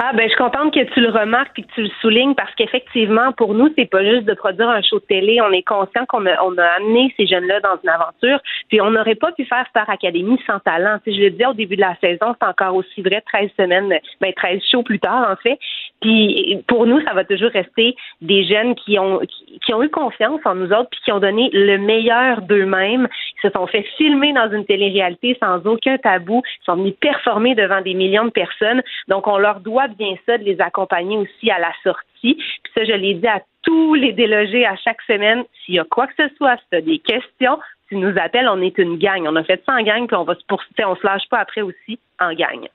Ah 0.05 0.11
ben 0.15 0.25
je 0.25 0.31
suis 0.31 0.37
contente 0.37 0.75
que 0.75 0.83
tu 0.95 1.01
le 1.01 1.11
remarques 1.11 1.57
et 1.61 1.63
que 1.63 1.73
tu 1.77 1.83
le 1.83 1.91
soulignes 2.01 2.35
parce 2.35 2.53
qu'effectivement 2.57 3.31
pour 3.31 3.55
nous 3.55 3.73
c'est 3.79 3.89
pas 3.89 4.03
juste 4.05 4.25
de 4.25 4.35
produire 4.35 4.69
un 4.69 4.83
show 4.83 4.99
de 4.99 5.05
télé, 5.05 5.41
on 5.41 5.53
est 5.53 5.63
conscient 5.63 6.05
qu'on 6.09 6.27
a 6.27 6.43
on 6.43 6.59
a 6.59 6.65
amené 6.65 7.15
ces 7.17 7.29
jeunes-là 7.29 7.61
dans 7.61 7.79
une 7.85 7.89
aventure, 7.89 8.41
puis 8.69 8.81
on 8.81 8.91
n'aurait 8.91 9.15
pas 9.15 9.31
pu 9.31 9.45
faire 9.45 9.65
Star 9.69 9.89
Academy 9.89 10.41
sans 10.45 10.59
talent. 10.59 10.99
Tu 11.05 11.13
sais, 11.13 11.19
je 11.19 11.23
le 11.23 11.31
disais 11.31 11.47
au 11.47 11.53
début 11.53 11.77
de 11.77 11.83
la 11.83 11.95
saison, 12.03 12.35
c'est 12.37 12.49
encore 12.49 12.75
aussi 12.75 13.01
vrai 13.01 13.23
13 13.33 13.51
semaines, 13.57 13.95
ben 14.21 14.33
13 14.33 14.61
shows 14.73 14.83
plus 14.83 14.99
tard 14.99 15.31
en 15.31 15.37
fait. 15.37 15.57
Puis 16.01 16.59
pour 16.67 16.85
nous 16.87 17.01
ça 17.03 17.15
va 17.15 17.25
toujours 17.25 17.53
rester 17.53 17.95
des 18.21 18.43
jeunes 18.43 18.75
qui 18.75 18.99
ont 18.99 19.21
qui, 19.65 19.73
ont 19.73 19.85
eu 19.85 19.89
confiance 19.89 20.41
en 20.45 20.57
nous 20.57 20.73
autres 20.73 20.91
puis 20.91 21.01
qui 21.05 21.13
ont 21.13 21.21
donné 21.21 21.49
le 21.53 21.79
meilleur 21.79 22.43
d'eux-mêmes, 22.43 23.07
ils 23.37 23.49
se 23.49 23.53
sont 23.57 23.69
fait 23.69 23.85
filmer 23.97 24.33
dans 24.33 24.51
une 24.51 24.65
télé-réalité 24.65 25.37
sans 25.41 25.65
aucun 25.65 25.97
tabou, 25.99 26.43
ils 26.45 26.65
sont 26.65 26.75
venus 26.75 26.95
performer 27.01 27.55
devant 27.55 27.83
des 27.83 27.95
millions 27.95 28.25
de 28.25 28.31
personnes. 28.31 28.83
Donc 29.07 29.29
on 29.29 29.39
leur 29.39 29.61
doit 29.61 29.92
bien 29.93 30.15
ça 30.27 30.39
de 30.39 30.45
les 30.45 30.61
accompagner 30.61 31.17
aussi 31.17 31.51
à 31.51 31.59
la 31.59 31.73
sortie. 31.83 32.35
Puis 32.35 32.73
ça, 32.75 32.85
je 32.85 32.93
l'ai 32.93 33.15
dit 33.15 33.27
à 33.27 33.43
tous 33.63 33.95
les 33.95 34.13
délogés 34.13 34.67
à 34.67 34.77
chaque 34.77 35.03
semaine. 35.03 35.45
S'il 35.65 35.75
y 35.75 35.79
a 35.79 35.85
quoi 35.85 36.07
que 36.07 36.15
ce 36.19 36.35
soit, 36.37 36.57
si 36.57 36.65
tu 36.71 36.77
as 36.77 36.81
des 36.81 36.99
questions, 36.99 37.59
tu 37.89 37.97
nous 37.97 38.15
appelles, 38.19 38.49
on 38.49 38.61
est 38.61 38.77
une 38.79 38.99
gang. 38.99 39.25
On 39.27 39.37
a 39.37 39.45
fait 39.45 39.63
ça 39.67 39.75
en 39.75 39.83
gang, 39.83 40.07
puis 40.07 40.17
on 40.17 40.25
va 40.25 40.35
se 40.35 40.45
poursuivre, 40.47 40.91
on 40.91 40.97
se 40.97 41.07
lâche 41.07 41.29
pas 41.31 41.39
après 41.39 41.63
aussi 41.63 41.99
en 42.21 42.33
gang. 42.35 42.69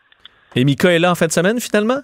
Et 0.56 0.64
Mika 0.64 0.91
est 0.91 0.99
là 0.99 1.11
en 1.11 1.15
fin 1.15 1.27
de 1.27 1.31
semaine, 1.31 1.60
finalement? 1.60 1.99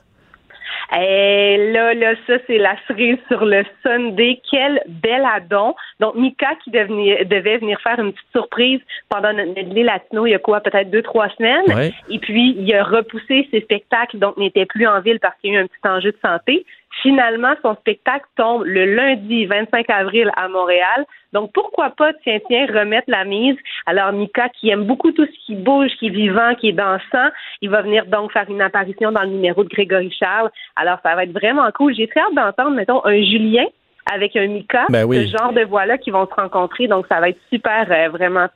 Et 0.96 1.72
là, 1.72 1.94
là, 1.94 2.14
ça, 2.28 2.34
c'est 2.48 2.58
la 2.58 2.76
cerise 2.88 3.18
sur 3.28 3.46
le 3.46 3.64
Sunday. 3.84 4.42
Quel 4.50 4.82
bel 4.88 5.24
addon. 5.26 5.76
Donc, 6.00 6.16
Mika 6.16 6.56
qui 6.64 6.72
devenait- 6.72 7.26
devait 7.26 7.58
venir 7.58 7.80
faire 7.82 8.00
une 8.00 8.14
petite 8.14 8.32
surprise 8.32 8.80
pendant 9.10 9.34
notre 9.34 9.54
medley 9.54 9.84
latino 9.84 10.26
il 10.26 10.32
y 10.32 10.36
a 10.36 10.40
quoi, 10.40 10.62
peut-être 10.62 10.92
deux, 10.92 11.02
trois 11.02 11.30
semaines. 11.30 11.64
Ouais. 11.68 11.92
Et 12.10 12.20
puis, 12.20 12.56
il 12.58 12.74
a 12.76 12.84
repoussé 12.84 13.48
ses 13.52 13.62
spectacles, 13.62 14.20
donc 14.20 14.38
n'était 14.38 14.66
plus 14.66 14.86
en 14.88 15.00
ville 15.02 15.20
parce 15.20 15.36
qu'il 15.40 15.54
y 15.54 15.56
a 15.56 15.60
eu 15.60 15.64
un 15.64 15.68
petit 15.68 15.88
enjeu 15.88 16.12
de 16.12 16.18
santé. 16.24 16.66
Finalement, 17.02 17.54
son 17.62 17.76
spectacle 17.76 18.26
tombe 18.38 18.64
le 18.66 18.86
lundi 18.96 19.46
25 19.46 19.90
avril 19.90 20.32
à 20.38 20.48
Montréal. 20.48 21.06
Donc, 21.34 21.52
pourquoi 21.54 21.90
pas, 21.90 22.12
tiens, 22.24 22.40
tiens, 22.48 22.68
remettre 22.68 23.06
la 23.10 23.26
mise? 23.26 23.56
Alors, 23.86 24.12
Mika, 24.14 24.50
qui 24.50 24.70
aime 24.70 24.84
beaucoup 24.86 25.12
tout 25.12 25.26
ce 25.26 25.46
qui 25.46 25.56
bouge, 25.56 25.90
qui 26.00 26.08
est 26.08 26.12
vivant, 26.12 26.54
qui 26.56 26.70
est 26.70 26.74
dansant, 26.74 27.30
il 27.62 27.70
va 27.70 27.82
venir 27.82 28.06
donc 28.06 28.32
faire 28.32 28.46
une 28.50 28.62
apparition 28.62 29.12
dans 29.12 29.24
le 29.24 29.30
numéro 29.30 29.64
de 29.64 29.70
Grégory 29.70 30.14
Charles. 30.18 30.52
Alors, 30.76 31.00
ça 31.04 31.16
va 31.16 31.24
être 31.24 31.34
vraiment 31.34 31.70
cool. 31.74 31.96
J'ai 31.96 32.08
très 32.08 32.20
hâte 32.22 32.36
d'entendre, 32.36 32.76
mettons, 32.76 33.04
un 33.06 33.16
Julien 33.24 33.66
avec 34.14 34.36
un 34.36 34.48
Mika, 34.48 34.86
Ben 34.90 35.06
oui. 35.06 35.28
ce 35.30 35.38
genre 35.38 35.54
de 35.54 35.64
voix-là 35.64 35.98
qui 35.98 36.12
vont 36.12 36.28
se 36.28 36.34
rencontrer. 36.40 36.88
Donc, 36.88 37.06
ça 37.10 37.20
va 37.20 37.30
être 37.30 37.40
super, 37.52 37.88
euh, 37.90 38.10
vraiment 38.10 38.48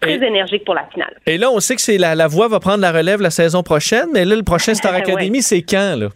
très 0.00 0.14
énergique 0.26 0.64
pour 0.64 0.74
la 0.74 0.84
finale. 0.86 1.14
Et 1.26 1.36
là, 1.36 1.50
on 1.50 1.60
sait 1.60 1.76
que 1.76 1.82
c'est 1.82 1.98
la, 1.98 2.14
la 2.14 2.26
voix 2.28 2.48
va 2.48 2.60
prendre 2.60 2.80
la 2.80 2.92
relève 2.92 3.20
la 3.20 3.30
saison 3.30 3.62
prochaine, 3.62 4.06
mais 4.14 4.24
là, 4.24 4.34
le 4.36 4.42
prochain 4.42 4.74
Star 4.74 4.92
Ouais. 4.94 4.98
Academy, 4.98 5.42
c'est 5.42 5.62
quand, 5.62 5.96
là? 5.98 6.08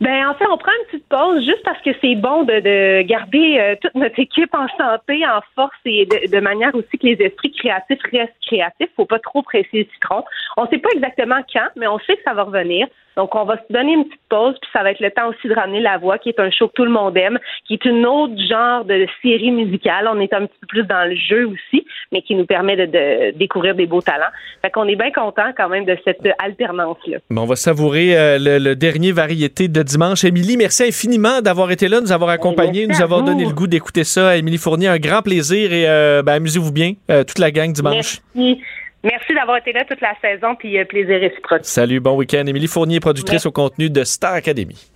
Ben 0.00 0.28
en 0.28 0.34
fait, 0.34 0.46
on 0.46 0.58
prend 0.58 0.72
une 0.80 0.86
petite 0.86 1.08
pause 1.08 1.44
juste 1.44 1.62
parce 1.64 1.80
que 1.82 1.90
c'est 2.00 2.16
bon 2.16 2.42
de, 2.42 2.60
de 2.60 3.02
garder 3.02 3.58
euh, 3.58 3.76
toute 3.80 3.94
notre 3.94 4.18
équipe 4.18 4.52
en 4.54 4.66
santé, 4.76 5.24
en 5.24 5.40
force 5.54 5.76
et 5.84 6.06
de, 6.06 6.40
manière 6.40 6.74
aussi 6.74 6.98
que 6.98 7.06
les 7.06 7.16
esprits 7.24 7.52
créatifs 7.52 8.00
restent 8.10 8.34
créatifs. 8.44 8.88
Faut 8.96 9.06
pas 9.06 9.20
trop 9.20 9.42
presser 9.42 9.68
le 9.72 9.86
citron. 9.94 10.24
On 10.56 10.66
sait 10.66 10.78
pas 10.78 10.90
exactement 10.94 11.40
quand, 11.52 11.68
mais 11.76 11.86
on 11.86 11.98
sait 12.00 12.16
que 12.16 12.22
ça 12.24 12.34
va 12.34 12.42
revenir. 12.42 12.88
Donc, 13.16 13.34
on 13.34 13.44
va 13.44 13.56
se 13.56 13.72
donner 13.72 13.92
une 13.92 14.04
petite 14.04 14.20
pause, 14.28 14.54
puis 14.60 14.70
ça 14.72 14.82
va 14.82 14.90
être 14.90 15.00
le 15.00 15.10
temps 15.10 15.28
aussi 15.28 15.48
de 15.48 15.54
ramener 15.54 15.80
La 15.80 15.98
Voix, 15.98 16.18
qui 16.18 16.28
est 16.30 16.40
un 16.40 16.50
show 16.50 16.68
que 16.68 16.72
tout 16.74 16.84
le 16.84 16.90
monde 16.90 17.16
aime, 17.16 17.38
qui 17.66 17.74
est 17.74 17.84
une 17.84 18.04
autre 18.06 18.34
genre 18.48 18.84
de 18.84 19.06
série 19.22 19.50
musicale. 19.50 20.08
On 20.12 20.20
est 20.20 20.32
un 20.32 20.46
petit 20.46 20.58
peu 20.60 20.66
plus 20.66 20.84
dans 20.84 21.08
le 21.08 21.14
jeu 21.14 21.46
aussi, 21.46 21.86
mais 22.12 22.22
qui 22.22 22.34
nous 22.34 22.46
permet 22.46 22.76
de, 22.76 22.86
de 22.86 23.38
découvrir 23.38 23.74
des 23.74 23.86
beaux 23.86 24.00
talents. 24.00 24.32
Fait 24.62 24.70
qu'on 24.70 24.88
est 24.88 24.96
bien 24.96 25.12
content 25.12 25.52
quand 25.56 25.68
même 25.68 25.84
de 25.84 25.96
cette 26.04 26.26
alternance-là. 26.38 27.18
Bon, 27.30 27.42
on 27.42 27.46
va 27.46 27.56
savourer 27.56 28.16
euh, 28.16 28.38
le, 28.38 28.58
le 28.58 28.76
dernier 28.76 29.12
variété 29.12 29.68
de 29.68 29.82
dimanche. 29.82 30.24
Émilie, 30.24 30.56
merci 30.56 30.84
infiniment 30.84 31.40
d'avoir 31.40 31.70
été 31.70 31.88
là, 31.88 32.00
nous 32.00 32.12
avoir 32.12 32.30
accompagnés, 32.30 32.86
nous 32.86 33.02
avoir 33.02 33.22
donné 33.22 33.44
le 33.44 33.52
goût 33.52 33.66
d'écouter 33.66 34.04
ça. 34.04 34.36
Émilie 34.36 34.58
Fournier, 34.58 34.88
un 34.88 34.98
grand 34.98 35.22
plaisir 35.22 35.72
et 35.72 35.88
euh, 35.88 36.22
ben, 36.22 36.34
amusez-vous 36.34 36.72
bien, 36.72 36.94
euh, 37.10 37.24
toute 37.24 37.38
la 37.38 37.50
gang 37.50 37.72
dimanche. 37.72 38.18
Merci. 38.34 38.60
Merci 39.04 39.34
d'avoir 39.34 39.58
été 39.58 39.72
là 39.72 39.84
toute 39.84 40.00
la 40.00 40.14
saison, 40.22 40.54
puis 40.58 40.78
euh, 40.78 40.84
plaisir 40.86 41.20
réciproque. 41.20 41.60
Salut, 41.64 42.00
bon 42.00 42.16
week-end. 42.16 42.44
Émilie 42.46 42.66
Fournier, 42.66 43.00
productrice 43.00 43.44
au 43.44 43.52
contenu 43.52 43.90
de 43.90 44.02
Star 44.02 44.32
Academy. 44.32 44.90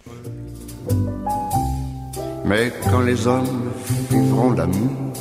Mais 2.46 2.72
quand 2.90 3.02
les 3.02 3.26
hommes 3.26 3.70
vivront 4.10 4.52
d'amour, 4.52 5.12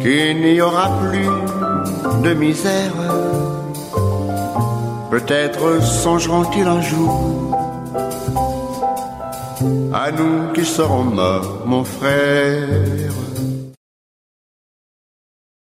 qu'il 0.00 0.40
n'y 0.40 0.58
aura 0.62 0.88
plus 1.10 2.26
de 2.26 2.32
misère, 2.32 2.92
peut-être 5.10 5.82
songeront-ils 5.82 6.66
un 6.66 6.80
jour 6.80 7.52
à 9.92 10.10
nous 10.12 10.52
qui 10.54 10.64
serons 10.64 11.04
morts, 11.04 11.62
mon 11.66 11.84
frère. 11.84 12.68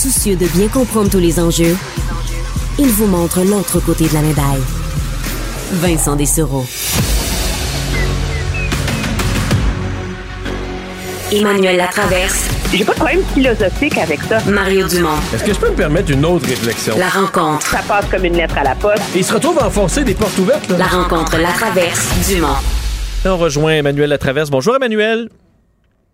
Soucieux 0.00 0.34
de 0.34 0.46
bien 0.46 0.66
comprendre 0.68 1.10
tous 1.10 1.18
les 1.18 1.38
enjeux, 1.38 1.76
il 2.78 2.86
vous 2.86 3.04
montre 3.04 3.44
l'autre 3.44 3.80
côté 3.80 4.08
de 4.08 4.14
la 4.14 4.22
médaille. 4.22 4.62
Vincent 5.72 6.16
Dessereau. 6.16 6.64
Emmanuel 11.30 11.76
Latraverse. 11.76 12.48
J'ai 12.72 12.82
pas 12.82 12.92
de 12.92 12.96
problème 12.96 13.22
philosophique 13.34 13.98
avec 13.98 14.22
ça. 14.22 14.38
Mario 14.46 14.88
Dumont. 14.88 15.18
Est-ce 15.34 15.44
que 15.44 15.52
je 15.52 15.58
peux 15.58 15.68
me 15.68 15.76
permettre 15.76 16.10
une 16.10 16.24
autre 16.24 16.48
réflexion? 16.48 16.94
La 16.96 17.10
rencontre. 17.10 17.66
Ça 17.66 17.82
passe 17.86 18.06
comme 18.10 18.24
une 18.24 18.38
lettre 18.38 18.56
à 18.56 18.64
la 18.64 18.74
poste. 18.76 19.02
Il 19.14 19.22
se 19.22 19.34
retrouve 19.34 19.58
à 19.58 19.66
enfoncer 19.66 20.02
des 20.02 20.14
portes 20.14 20.38
ouvertes. 20.38 20.66
Là. 20.70 20.78
La 20.78 20.86
rencontre 20.86 21.36
Latraverse. 21.36 22.08
Dumont. 22.26 22.56
On 23.26 23.36
rejoint 23.36 23.72
Emmanuel 23.72 24.08
Latraverse. 24.08 24.48
Bonjour 24.48 24.74
Emmanuel. 24.74 25.28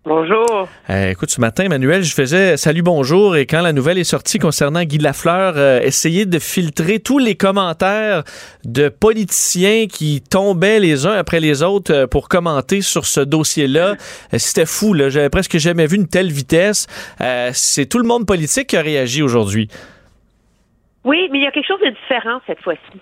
Bonjour. 0.07 0.69
Euh, 0.89 1.09
écoute, 1.11 1.29
ce 1.31 1.41
matin, 1.41 1.65
Emmanuel, 1.65 2.01
je 2.01 2.13
faisais 2.13 2.55
salut 2.55 2.81
bonjour 2.81 3.35
et 3.35 3.45
quand 3.45 3.61
la 3.61 3.73
nouvelle 3.73 3.97
est 3.97 4.05
sortie 4.05 4.39
concernant 4.39 4.83
Guy 4.83 4.99
Lafleur, 4.99 5.55
euh, 5.57 5.81
essayer 5.81 6.25
de 6.25 6.39
filtrer 6.39 6.99
tous 6.99 7.19
les 7.19 7.35
commentaires 7.35 8.23
de 8.63 8.87
politiciens 8.87 9.87
qui 9.87 10.21
tombaient 10.21 10.79
les 10.79 11.05
uns 11.05 11.11
après 11.11 11.41
les 11.41 11.61
autres 11.61 11.93
euh, 11.93 12.07
pour 12.07 12.29
commenter 12.29 12.79
sur 12.79 13.03
ce 13.05 13.19
dossier-là. 13.19 13.95
Euh, 14.33 14.37
C'était 14.37 14.65
fou, 14.65 14.93
là. 14.93 15.09
J'avais 15.09 15.29
presque 15.29 15.57
jamais 15.57 15.87
vu 15.87 15.97
une 15.97 16.07
telle 16.07 16.31
vitesse. 16.31 16.87
C'est 17.51 17.89
tout 17.89 17.99
le 17.99 18.07
monde 18.07 18.25
politique 18.25 18.67
qui 18.67 18.77
a 18.77 18.81
réagi 18.81 19.21
aujourd'hui. 19.21 19.67
Oui, 21.03 21.27
mais 21.33 21.39
il 21.39 21.43
y 21.43 21.47
a 21.47 21.51
quelque 21.51 21.67
chose 21.67 21.81
de 21.81 21.89
différent 21.89 22.39
cette 22.47 22.61
fois-ci. 22.61 23.01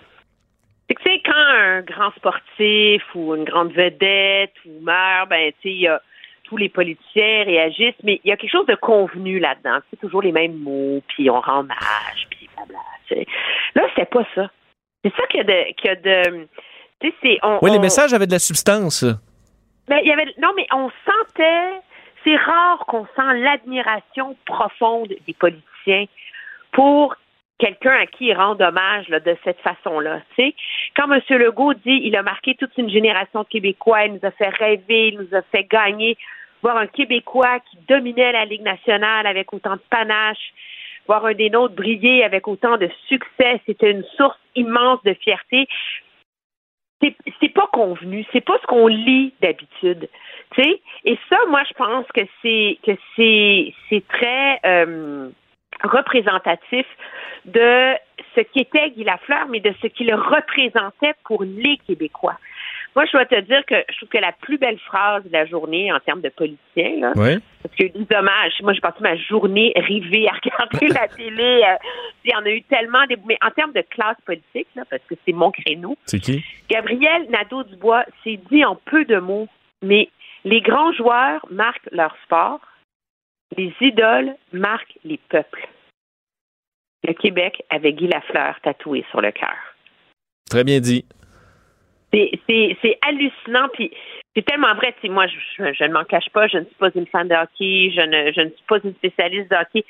C'est 0.88 0.94
que, 0.96 1.02
tu 1.04 1.08
sais, 1.08 1.22
quand 1.24 1.32
un 1.36 1.82
grand 1.82 2.10
sportif 2.16 3.02
ou 3.14 3.36
une 3.36 3.44
grande 3.44 3.72
vedette 3.72 4.54
ou 4.64 4.80
meurt, 4.82 5.28
ben, 5.30 5.52
tu 5.62 5.68
sais, 5.68 5.74
il 5.74 5.80
y 5.82 5.86
a 5.86 6.00
tous 6.46 6.56
les 6.56 6.68
politiciens 6.68 7.44
réagissent, 7.44 7.94
mais 8.02 8.20
il 8.24 8.28
y 8.28 8.32
a 8.32 8.36
quelque 8.36 8.50
chose 8.50 8.66
de 8.66 8.74
convenu 8.74 9.38
là-dedans. 9.38 9.78
C'est 9.90 10.00
toujours 10.00 10.22
les 10.22 10.32
mêmes 10.32 10.56
mots, 10.58 11.02
puis 11.08 11.28
on 11.30 11.40
rend 11.40 11.60
hommage, 11.60 12.26
puis 12.30 12.48
blabla. 12.56 12.78
Là, 13.74 13.82
c'était 13.90 14.06
pas 14.06 14.24
ça. 14.34 14.50
C'est 15.04 15.14
ça 15.16 15.26
qu'il 15.28 15.38
y 15.38 15.40
a 15.40 15.44
de... 15.44 15.72
qu'il 15.74 15.86
y 15.86 15.90
a 15.90 15.96
de 15.96 16.48
on- 17.42 17.58
Oui, 17.62 17.70
les 17.70 17.78
messages 17.78 18.12
avaient 18.14 18.26
de 18.26 18.32
la 18.32 18.38
substance. 18.38 19.04
mais 19.88 20.00
il 20.02 20.08
y 20.08 20.12
avait 20.12 20.26
non, 20.38 20.48
mais 20.56 20.66
on 20.72 20.90
sentait. 21.04 21.80
C'est 22.24 22.36
rare 22.36 22.84
qu'on 22.86 23.04
sent 23.14 23.38
l'admiration 23.40 24.36
profonde 24.46 25.14
des 25.26 25.34
politiciens 25.34 26.06
pour 26.72 27.14
quelqu'un 27.58 27.94
à 27.94 28.06
qui 28.06 28.26
ils 28.26 28.34
rendent 28.34 28.62
hommage 28.62 29.08
là, 29.08 29.20
de 29.20 29.36
cette 29.44 29.60
façon-là. 29.60 30.20
Quand 30.96 31.10
M. 31.10 31.20
Legault 31.30 31.74
dit 31.74 32.00
il 32.04 32.16
a 32.16 32.22
marqué 32.22 32.54
toute 32.54 32.76
une 32.76 32.90
génération 32.90 33.42
de 33.42 33.48
Québécois, 33.48 34.06
il 34.06 34.14
nous 34.14 34.24
a 34.24 34.30
fait 34.30 34.48
rêver, 34.48 35.08
il 35.08 35.18
nous 35.18 35.36
a 35.36 35.42
fait 35.42 35.64
gagner, 35.64 36.16
voir 36.62 36.76
un 36.76 36.86
Québécois 36.86 37.60
qui 37.70 37.78
dominait 37.88 38.32
la 38.32 38.44
Ligue 38.44 38.62
nationale 38.62 39.26
avec 39.26 39.52
autant 39.52 39.74
de 39.74 39.82
panache, 39.90 40.52
voir 41.06 41.24
un 41.24 41.34
des 41.34 41.50
nôtres 41.50 41.74
briller 41.74 42.24
avec 42.24 42.48
autant 42.48 42.76
de 42.76 42.90
succès, 43.08 43.60
c'était 43.66 43.90
une 43.90 44.04
source 44.16 44.38
immense 44.54 45.02
de 45.04 45.14
fierté 45.14 45.68
c'est 47.40 47.52
pas 47.52 47.68
convenu, 47.72 48.24
c'est 48.32 48.44
pas 48.44 48.58
ce 48.60 48.66
qu'on 48.66 48.86
lit 48.86 49.34
d'habitude. 49.40 50.08
Et 50.58 51.18
ça, 51.28 51.36
moi, 51.48 51.62
je 51.68 51.74
pense 51.74 52.06
que 52.14 52.22
c'est 52.42 52.78
que 52.84 52.96
c'est 53.14 53.74
c'est 53.88 54.06
très 54.08 54.60
euh, 54.64 55.28
représentatif 55.82 56.86
de 57.46 57.94
ce 58.34 58.40
qu'était 58.42 58.90
Guy 58.90 59.04
Lafleur, 59.04 59.46
mais 59.48 59.60
de 59.60 59.72
ce 59.80 59.86
qu'il 59.86 60.12
représentait 60.14 61.14
pour 61.24 61.42
les 61.44 61.78
Québécois. 61.86 62.38
Moi, 62.94 63.04
je 63.04 63.12
dois 63.12 63.26
te 63.26 63.38
dire 63.40 63.62
que 63.66 63.74
je 63.90 63.96
trouve 63.98 64.08
que 64.08 64.18
la 64.18 64.32
plus 64.32 64.56
belle 64.56 64.78
phrase 64.78 65.22
de 65.24 65.32
la 65.32 65.44
journée 65.44 65.92
en 65.92 66.00
termes 66.00 66.22
de 66.22 66.30
politiciens, 66.30 66.96
là, 67.00 67.12
Oui. 67.14 67.36
parce 67.62 67.74
que 67.76 67.84
les 67.84 68.16
hommages, 68.16 68.54
moi, 68.62 68.72
j'ai 68.72 68.80
passé 68.80 68.96
ma 69.00 69.16
journée 69.16 69.72
rivée 69.76 70.26
à 70.28 70.32
regarder 70.32 70.88
la 70.88 71.06
télé. 71.08 71.62
euh, 71.68 71.76
il 72.24 72.32
y 72.32 72.34
en 72.34 72.44
a 72.44 72.50
eu 72.50 72.62
tellement 72.62 73.04
des. 73.06 73.16
Mais 73.26 73.36
en 73.44 73.50
termes 73.50 73.72
de 73.72 73.82
classe 73.82 74.16
politique, 74.24 74.68
là, 74.74 74.84
parce 74.88 75.02
que 75.08 75.14
c'est 75.26 75.34
mon 75.34 75.50
créneau, 75.50 75.96
C'est 76.06 76.20
qui? 76.20 76.42
Gabriel 76.70 77.28
Nadeau-Dubois 77.28 78.04
s'est 78.24 78.40
dit 78.50 78.64
en 78.64 78.76
peu 78.76 79.04
de 79.04 79.18
mots, 79.18 79.46
mais 79.82 80.08
les 80.44 80.62
grands 80.62 80.92
joueurs 80.92 81.44
marquent 81.50 81.88
leur 81.92 82.16
sport, 82.24 82.60
les 83.58 83.72
idoles 83.82 84.34
marquent 84.52 84.96
les 85.04 85.18
peuples. 85.28 85.68
Le 87.04 87.12
Québec 87.12 87.62
avait 87.70 87.92
Guy 87.92 88.08
Lafleur 88.08 88.56
tatoué 88.62 89.04
sur 89.10 89.20
le 89.20 89.30
cœur. 89.32 89.56
Très 90.50 90.64
bien 90.64 90.80
dit. 90.80 91.04
C'est- 92.12 92.98
hallucinant, 93.02 93.68
puis 93.74 93.92
c'est 94.34 94.44
tellement 94.44 94.74
vrai. 94.74 94.92
Tu 95.00 95.06
sais, 95.06 95.12
moi, 95.12 95.26
je, 95.26 95.36
je- 95.58 95.72
je 95.74 95.84
ne 95.84 95.92
m'en 95.92 96.04
cache 96.04 96.30
pas, 96.30 96.48
je 96.48 96.58
ne 96.58 96.64
suis 96.64 96.74
pas 96.76 96.88
une 96.94 97.06
fan 97.06 97.28
de 97.28 97.34
hockey, 97.34 97.90
je 97.94 98.00
ne, 98.00 98.32
je 98.32 98.40
ne 98.40 98.48
suis 98.50 98.64
pas 98.66 98.78
une 98.82 98.94
spécialiste 98.94 99.50
de 99.50 99.56
hockey. 99.56 99.84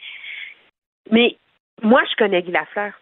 Mais 1.11 1.37
moi, 1.83 2.03
je 2.11 2.17
connais 2.17 2.43
Guy 2.43 2.51
Lafleur. 2.51 2.93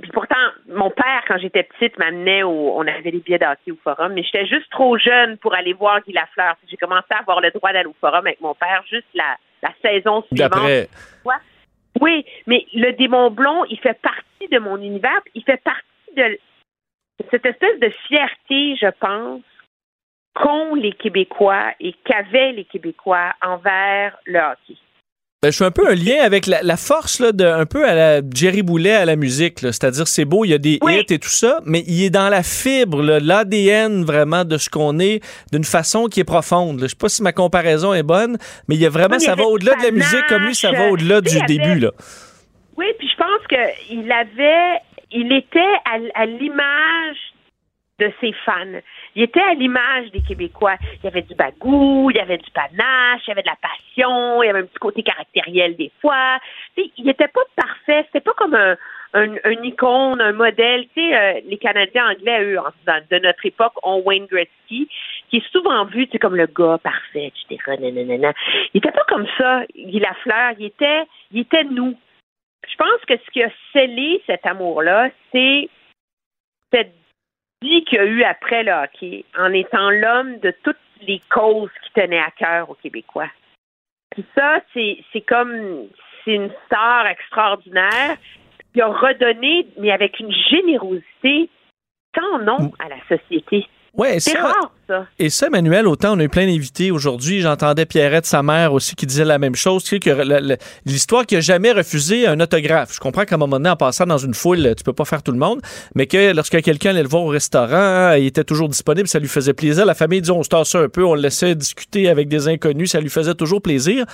Puis 0.00 0.10
pourtant, 0.12 0.36
mon 0.68 0.90
père, 0.90 1.24
quand 1.26 1.38
j'étais 1.38 1.64
petite, 1.64 1.98
m'amenait 1.98 2.44
au. 2.44 2.72
On 2.78 2.86
avait 2.86 3.10
les 3.10 3.18
billets 3.18 3.38
d'hockey 3.38 3.72
au 3.72 3.78
forum, 3.82 4.12
mais 4.14 4.22
j'étais 4.22 4.46
juste 4.46 4.70
trop 4.70 4.96
jeune 4.96 5.36
pour 5.38 5.54
aller 5.54 5.72
voir 5.72 6.00
Guy 6.02 6.12
Lafleur. 6.12 6.54
J'ai 6.70 6.76
commencé 6.76 7.06
à 7.10 7.18
avoir 7.18 7.40
le 7.40 7.50
droit 7.50 7.72
d'aller 7.72 7.88
au 7.88 7.96
forum 8.00 8.26
avec 8.26 8.40
mon 8.40 8.54
père 8.54 8.84
juste 8.88 9.06
la, 9.14 9.36
la 9.62 9.70
saison 9.82 10.22
suivante. 10.22 10.50
D'après. 10.50 10.88
Oui, 12.00 12.24
mais 12.46 12.66
le 12.74 12.92
démon 12.92 13.30
blond, 13.30 13.64
il 13.66 13.78
fait 13.78 13.98
partie 14.00 14.48
de 14.50 14.58
mon 14.58 14.76
univers. 14.76 15.20
Il 15.34 15.42
fait 15.42 15.62
partie 15.62 15.82
de 16.16 16.38
cette 17.30 17.44
espèce 17.44 17.80
de 17.80 17.90
fierté, 18.06 18.76
je 18.76 18.90
pense, 19.00 19.42
qu'ont 20.34 20.74
les 20.74 20.92
Québécois 20.92 21.72
et 21.80 21.92
qu'avaient 22.04 22.52
les 22.52 22.64
Québécois 22.64 23.32
envers 23.42 24.16
le 24.26 24.38
hockey. 24.38 24.76
Ben, 25.40 25.52
je 25.52 25.58
fais 25.58 25.66
un 25.66 25.70
peu 25.70 25.88
un 25.88 25.94
lien 25.94 26.20
avec 26.24 26.46
la, 26.48 26.62
la 26.64 26.76
force 26.76 27.20
là, 27.20 27.30
de 27.30 27.44
un 27.44 27.64
peu 27.64 27.88
à 27.88 27.94
la 27.94 28.20
Jerry 28.34 28.62
Boulet 28.62 28.90
à 28.94 29.04
la 29.04 29.14
musique. 29.14 29.60
C'est-à-dire, 29.60 30.08
c'est 30.08 30.24
beau, 30.24 30.44
il 30.44 30.48
y 30.48 30.54
a 30.54 30.58
des 30.58 30.80
hits 30.82 31.04
et 31.14 31.18
tout 31.20 31.28
ça, 31.28 31.60
mais 31.64 31.84
il 31.86 32.02
est 32.02 32.10
dans 32.10 32.28
la 32.28 32.42
fibre, 32.42 33.00
l'ADN 33.04 34.02
vraiment 34.04 34.44
de 34.44 34.56
ce 34.58 34.68
qu'on 34.68 34.98
est, 34.98 35.20
d'une 35.52 35.62
façon 35.62 36.06
qui 36.06 36.18
est 36.18 36.24
profonde. 36.24 36.80
là. 36.80 36.86
Je 36.86 36.90
sais 36.90 36.96
pas 36.96 37.08
si 37.08 37.22
ma 37.22 37.30
comparaison 37.32 37.94
est 37.94 38.02
bonne, 38.02 38.36
mais 38.66 38.74
il 38.74 38.80
y 38.80 38.86
a 38.86 38.90
vraiment, 38.90 39.14
Oui, 39.14 39.22
ça 39.22 39.36
va 39.36 39.44
au-delà 39.44 39.76
de 39.76 39.84
la 39.84 39.92
musique 39.92 40.26
comme 40.28 40.42
lui, 40.42 40.56
ça 40.56 40.72
va 40.72 40.88
au-delà 40.90 41.20
du 41.20 41.36
avait- 41.36 41.46
début. 41.46 41.78
Là. 41.78 41.92
Oui, 42.76 42.86
puis 42.98 43.08
je 43.08 43.16
pense 43.16 43.46
qu'il 43.86 44.10
avait, 44.10 44.80
il 45.12 45.32
était 45.32 45.60
à, 45.84 46.20
à 46.20 46.26
l'image 46.26 47.16
de 48.00 48.10
ses 48.20 48.32
fans. 48.44 48.80
Il 49.18 49.24
était 49.24 49.40
à 49.40 49.54
l'image 49.54 50.12
des 50.12 50.22
Québécois. 50.22 50.76
Il 51.02 51.04
y 51.04 51.08
avait 51.08 51.22
du 51.22 51.34
bagou, 51.34 52.08
il 52.08 52.16
y 52.16 52.20
avait 52.20 52.38
du 52.38 52.48
panache, 52.52 53.22
il 53.26 53.30
y 53.30 53.32
avait 53.32 53.42
de 53.42 53.48
la 53.48 53.58
passion, 53.60 54.44
il 54.44 54.46
y 54.46 54.48
avait 54.48 54.60
un 54.60 54.66
petit 54.66 54.78
côté 54.78 55.02
caractériel 55.02 55.74
des 55.74 55.90
fois. 56.00 56.38
Tu 56.76 56.84
sais, 56.84 56.90
il 56.96 57.04
n'était 57.04 57.26
pas 57.26 57.40
parfait. 57.56 58.04
C'était 58.06 58.20
pas 58.20 58.34
comme 58.36 58.54
un, 58.54 58.76
un, 59.14 59.34
un 59.42 59.62
icône, 59.64 60.20
un 60.20 60.30
modèle. 60.30 60.86
Euh, 60.96 61.40
les 61.44 61.58
Canadiens 61.58 62.12
anglais, 62.12 62.44
eux, 62.44 62.60
de 63.10 63.18
notre 63.18 63.44
époque, 63.44 63.72
ont 63.82 64.00
Wayne 64.06 64.26
Gretzky, 64.26 64.88
qui 65.30 65.38
est 65.38 65.50
souvent 65.50 65.84
vu, 65.86 66.06
comme 66.20 66.36
le 66.36 66.46
gars 66.46 66.78
parfait, 66.80 67.32
etc. 67.48 67.76
nanana. 67.80 68.32
Il 68.72 68.78
était 68.78 68.92
pas 68.92 69.04
comme 69.08 69.26
ça, 69.36 69.64
Guy 69.74 69.98
Lafleur. 69.98 70.52
Il 70.60 70.66
était, 70.66 71.02
il 71.32 71.40
était 71.40 71.64
nous. 71.64 71.98
Je 72.70 72.76
pense 72.76 73.04
que 73.04 73.16
ce 73.16 73.30
qui 73.32 73.42
a 73.42 73.50
scellé 73.72 74.22
cet 74.28 74.46
amour-là, 74.46 75.10
c'est 75.32 75.68
cette 76.72 76.94
vie 77.62 77.84
qu'il 77.84 77.98
y 77.98 78.00
a 78.00 78.04
eu 78.04 78.22
après 78.22 78.62
le 78.62 78.72
hockey, 78.72 79.24
en 79.36 79.52
étant 79.52 79.90
l'homme 79.90 80.38
de 80.38 80.54
toutes 80.62 80.76
les 81.02 81.20
causes 81.30 81.70
qui 81.84 81.92
tenaient 81.92 82.18
à 82.18 82.30
cœur 82.30 82.70
aux 82.70 82.74
Québécois. 82.74 83.30
Puis 84.10 84.24
ça, 84.34 84.60
c'est 84.72 84.98
c'est 85.12 85.20
comme, 85.20 85.88
c'est 86.24 86.34
une 86.34 86.50
star 86.66 87.06
extraordinaire 87.06 88.16
qui 88.72 88.80
a 88.80 88.88
redonné, 88.88 89.66
mais 89.78 89.90
avec 89.90 90.18
une 90.20 90.32
générosité 90.32 91.48
sans 92.16 92.38
nom 92.38 92.72
à 92.78 92.88
la 92.88 92.98
société. 93.08 93.66
Ouais, 93.98 94.20
c'est 94.20 94.30
ça- 94.30 94.42
rare, 94.42 94.72
ça. 94.86 95.06
Et 95.18 95.28
ça, 95.28 95.48
Emmanuel, 95.48 95.88
autant 95.88 96.16
on 96.16 96.20
a 96.20 96.22
eu 96.22 96.28
plein 96.28 96.46
d'invités 96.46 96.92
aujourd'hui. 96.92 97.40
J'entendais 97.40 97.84
Pierrette, 97.84 98.26
sa 98.26 98.44
mère 98.44 98.72
aussi, 98.72 98.94
qui 98.94 99.06
disait 99.06 99.24
la 99.24 99.38
même 99.38 99.56
chose. 99.56 99.82
Tu 99.82 99.96
sais, 99.96 99.98
que 99.98 100.56
l'histoire 100.86 101.26
qui 101.26 101.34
a 101.34 101.40
jamais 101.40 101.72
refusé 101.72 102.28
un 102.28 102.38
autographe. 102.38 102.94
Je 102.94 103.00
comprends 103.00 103.24
qu'à 103.24 103.34
un 103.34 103.38
moment 103.38 103.56
donné, 103.56 103.70
en 103.70 103.76
passant 103.76 104.06
dans 104.06 104.16
une 104.18 104.34
foule, 104.34 104.74
tu 104.76 104.84
peux 104.84 104.92
pas 104.92 105.04
faire 105.04 105.22
tout 105.24 105.32
le 105.32 105.38
monde, 105.38 105.60
mais 105.96 106.06
que 106.06 106.32
lorsque 106.32 106.62
quelqu'un 106.62 106.90
allait 106.90 107.02
le 107.02 107.08
voir 107.08 107.24
au 107.24 107.28
restaurant, 107.28 108.12
il 108.12 108.26
était 108.26 108.44
toujours 108.44 108.68
disponible, 108.68 109.08
ça 109.08 109.18
lui 109.18 109.28
faisait 109.28 109.52
plaisir. 109.52 109.84
La 109.84 109.94
famille, 109.94 110.20
disons, 110.20 110.38
on 110.38 110.42
se 110.44 110.48
tassait 110.48 110.78
un 110.78 110.88
peu, 110.88 111.04
on 111.04 111.14
le 111.14 111.20
laissait 111.20 111.56
discuter 111.56 112.08
avec 112.08 112.28
des 112.28 112.46
inconnus, 112.46 112.92
ça 112.92 113.00
lui 113.00 113.10
faisait 113.10 113.34
toujours 113.34 113.60
plaisir. 113.60 114.04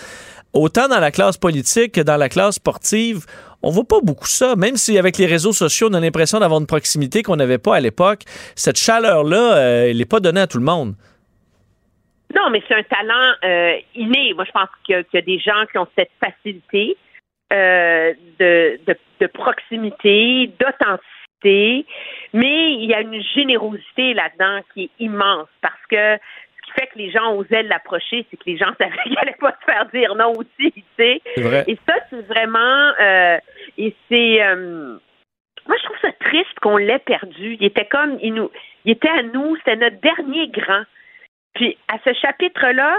Autant 0.54 0.88
dans 0.88 1.00
la 1.00 1.10
classe 1.10 1.36
politique 1.36 1.92
que 1.92 2.00
dans 2.00 2.16
la 2.16 2.28
classe 2.28 2.54
sportive, 2.54 3.26
on 3.64 3.70
voit 3.70 3.84
pas 3.84 4.00
beaucoup 4.02 4.26
ça. 4.26 4.56
Même 4.56 4.76
si 4.76 4.98
avec 4.98 5.18
les 5.18 5.26
réseaux 5.26 5.52
sociaux, 5.52 5.88
on 5.90 5.94
a 5.94 6.00
l'impression 6.00 6.38
d'avoir 6.38 6.60
une 6.60 6.66
proximité 6.66 7.22
qu'on 7.22 7.36
n'avait 7.36 7.58
pas 7.58 7.76
à 7.76 7.80
l'époque, 7.80 8.20
cette 8.54 8.78
chaleur-là, 8.78 9.56
euh, 9.56 9.90
elle 9.90 9.96
n'est 9.96 10.04
pas 10.04 10.20
donnée 10.20 10.42
à 10.42 10.46
tout 10.46 10.58
le 10.58 10.64
monde. 10.64 10.94
Non, 12.34 12.50
mais 12.50 12.62
c'est 12.66 12.74
un 12.74 12.82
talent 12.82 13.34
euh, 13.44 13.76
inné. 13.94 14.34
Moi, 14.34 14.44
je 14.44 14.50
pense 14.52 14.68
qu'il 14.84 14.96
y, 14.96 15.16
a- 15.16 15.20
des 15.22 15.38
gens 15.38 15.64
qui 15.70 15.78
ont 15.78 15.86
cette 15.96 16.10
facilité 16.22 16.96
euh, 17.52 18.12
de, 18.40 18.80
de, 19.20 19.26
proximité, 19.28 20.50
d'authenticité, 20.58 21.86
mais 22.32 22.72
il 22.74 22.86
y 22.86 22.94
a 22.94 23.00
une 23.00 23.22
générosité 23.34 24.14
là-dedans 24.14 24.60
qui 24.72 24.84
est 24.84 24.90
immense 24.98 25.48
parce 25.62 25.80
que 25.88 26.18
fait 26.74 26.86
que 26.88 26.98
les 26.98 27.10
gens 27.10 27.34
osaient 27.34 27.62
l'approcher, 27.62 28.26
c'est 28.30 28.36
que 28.36 28.44
les 28.46 28.56
gens 28.56 28.72
savaient 28.80 28.96
qu'il 29.04 29.12
n'allait 29.14 29.36
pas 29.38 29.56
se 29.60 29.64
faire 29.64 29.86
dire 29.86 30.14
non 30.14 30.32
aussi, 30.32 30.72
tu 30.72 30.84
sais. 30.96 31.20
Et 31.66 31.78
ça, 31.86 31.94
c'est 32.10 32.26
vraiment... 32.26 32.92
euh, 33.00 33.38
et 33.78 33.94
c'est... 34.08 34.42
euh, 34.42 34.96
moi, 35.66 35.76
je 35.78 35.84
trouve 35.84 35.98
ça 36.02 36.12
triste 36.20 36.58
qu'on 36.60 36.76
l'ait 36.76 36.98
perdu. 36.98 37.56
Il 37.58 37.64
était 37.64 37.86
comme... 37.86 38.18
Il, 38.20 38.34
nous, 38.34 38.50
il 38.84 38.92
était 38.92 39.08
à 39.08 39.22
nous, 39.22 39.56
c'était 39.56 39.76
notre 39.76 40.00
dernier 40.00 40.48
grand. 40.48 40.82
Puis 41.54 41.78
à 41.88 41.98
ce 42.04 42.12
chapitre-là, 42.14 42.96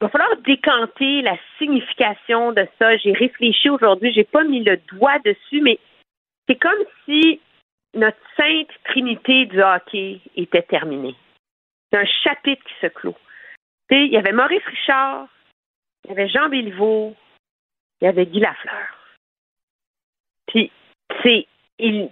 il 0.00 0.04
va 0.04 0.08
falloir 0.10 0.36
décanter 0.38 1.22
la 1.22 1.36
signification 1.58 2.52
de 2.52 2.66
ça. 2.78 2.96
J'ai 2.96 3.12
réfléchi 3.12 3.70
aujourd'hui, 3.70 4.12
j'ai 4.12 4.24
pas 4.24 4.44
mis 4.44 4.62
le 4.62 4.76
doigt 4.92 5.18
dessus, 5.24 5.60
mais 5.60 5.78
c'est 6.48 6.56
comme 6.56 6.72
si 7.04 7.40
notre 7.94 8.18
sainte 8.36 8.68
trinité 8.84 9.46
du 9.46 9.62
hockey 9.62 10.20
était 10.36 10.62
terminée. 10.62 11.14
C'est 11.92 11.98
un 11.98 12.06
chapitre 12.06 12.62
qui 12.64 12.74
se 12.80 12.86
clôt. 12.86 13.16
Il 13.90 14.06
y 14.06 14.16
avait 14.16 14.32
Maurice 14.32 14.64
Richard, 14.64 15.26
il 16.04 16.10
y 16.10 16.12
avait 16.12 16.28
Jean 16.28 16.48
Béliveau, 16.48 17.14
il 18.00 18.06
y 18.06 18.08
avait 18.08 18.24
Guy 18.24 18.40
Lafleur. 18.40 18.96
Puis 20.46 20.72
c'est 21.22 21.46
ils, 21.78 22.08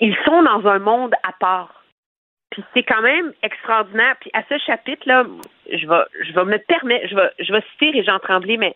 ils 0.00 0.16
sont 0.24 0.42
dans 0.42 0.66
un 0.66 0.78
monde 0.78 1.14
à 1.22 1.32
part. 1.32 1.84
Puis 2.50 2.64
c'est 2.72 2.84
quand 2.84 3.02
même 3.02 3.34
extraordinaire. 3.42 4.16
Puis 4.20 4.30
à 4.32 4.42
ce 4.48 4.56
chapitre-là, 4.58 5.24
je 5.70 5.86
vais, 5.86 6.04
je 6.22 6.32
vais 6.32 6.44
me 6.44 6.58
permettre, 6.58 7.08
je 7.08 7.16
vais, 7.16 7.30
je 7.40 7.52
vais 7.52 7.62
citer 7.72 7.90
Régent 7.90 8.18
Tremblay, 8.20 8.56
mais 8.56 8.74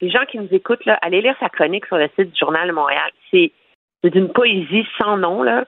les 0.00 0.10
gens 0.10 0.24
qui 0.26 0.38
nous 0.38 0.52
écoutent, 0.52 0.84
là, 0.84 0.98
allez 1.02 1.22
lire 1.22 1.36
sa 1.40 1.48
chronique 1.48 1.86
sur 1.86 1.96
le 1.96 2.08
site 2.08 2.32
du 2.32 2.38
Journal 2.38 2.68
de 2.68 2.72
Montréal. 2.72 3.10
C'est, 3.30 3.52
c'est 4.02 4.10
d'une 4.10 4.32
poésie 4.32 4.86
sans 4.98 5.16
nom, 5.16 5.42
là. 5.42 5.64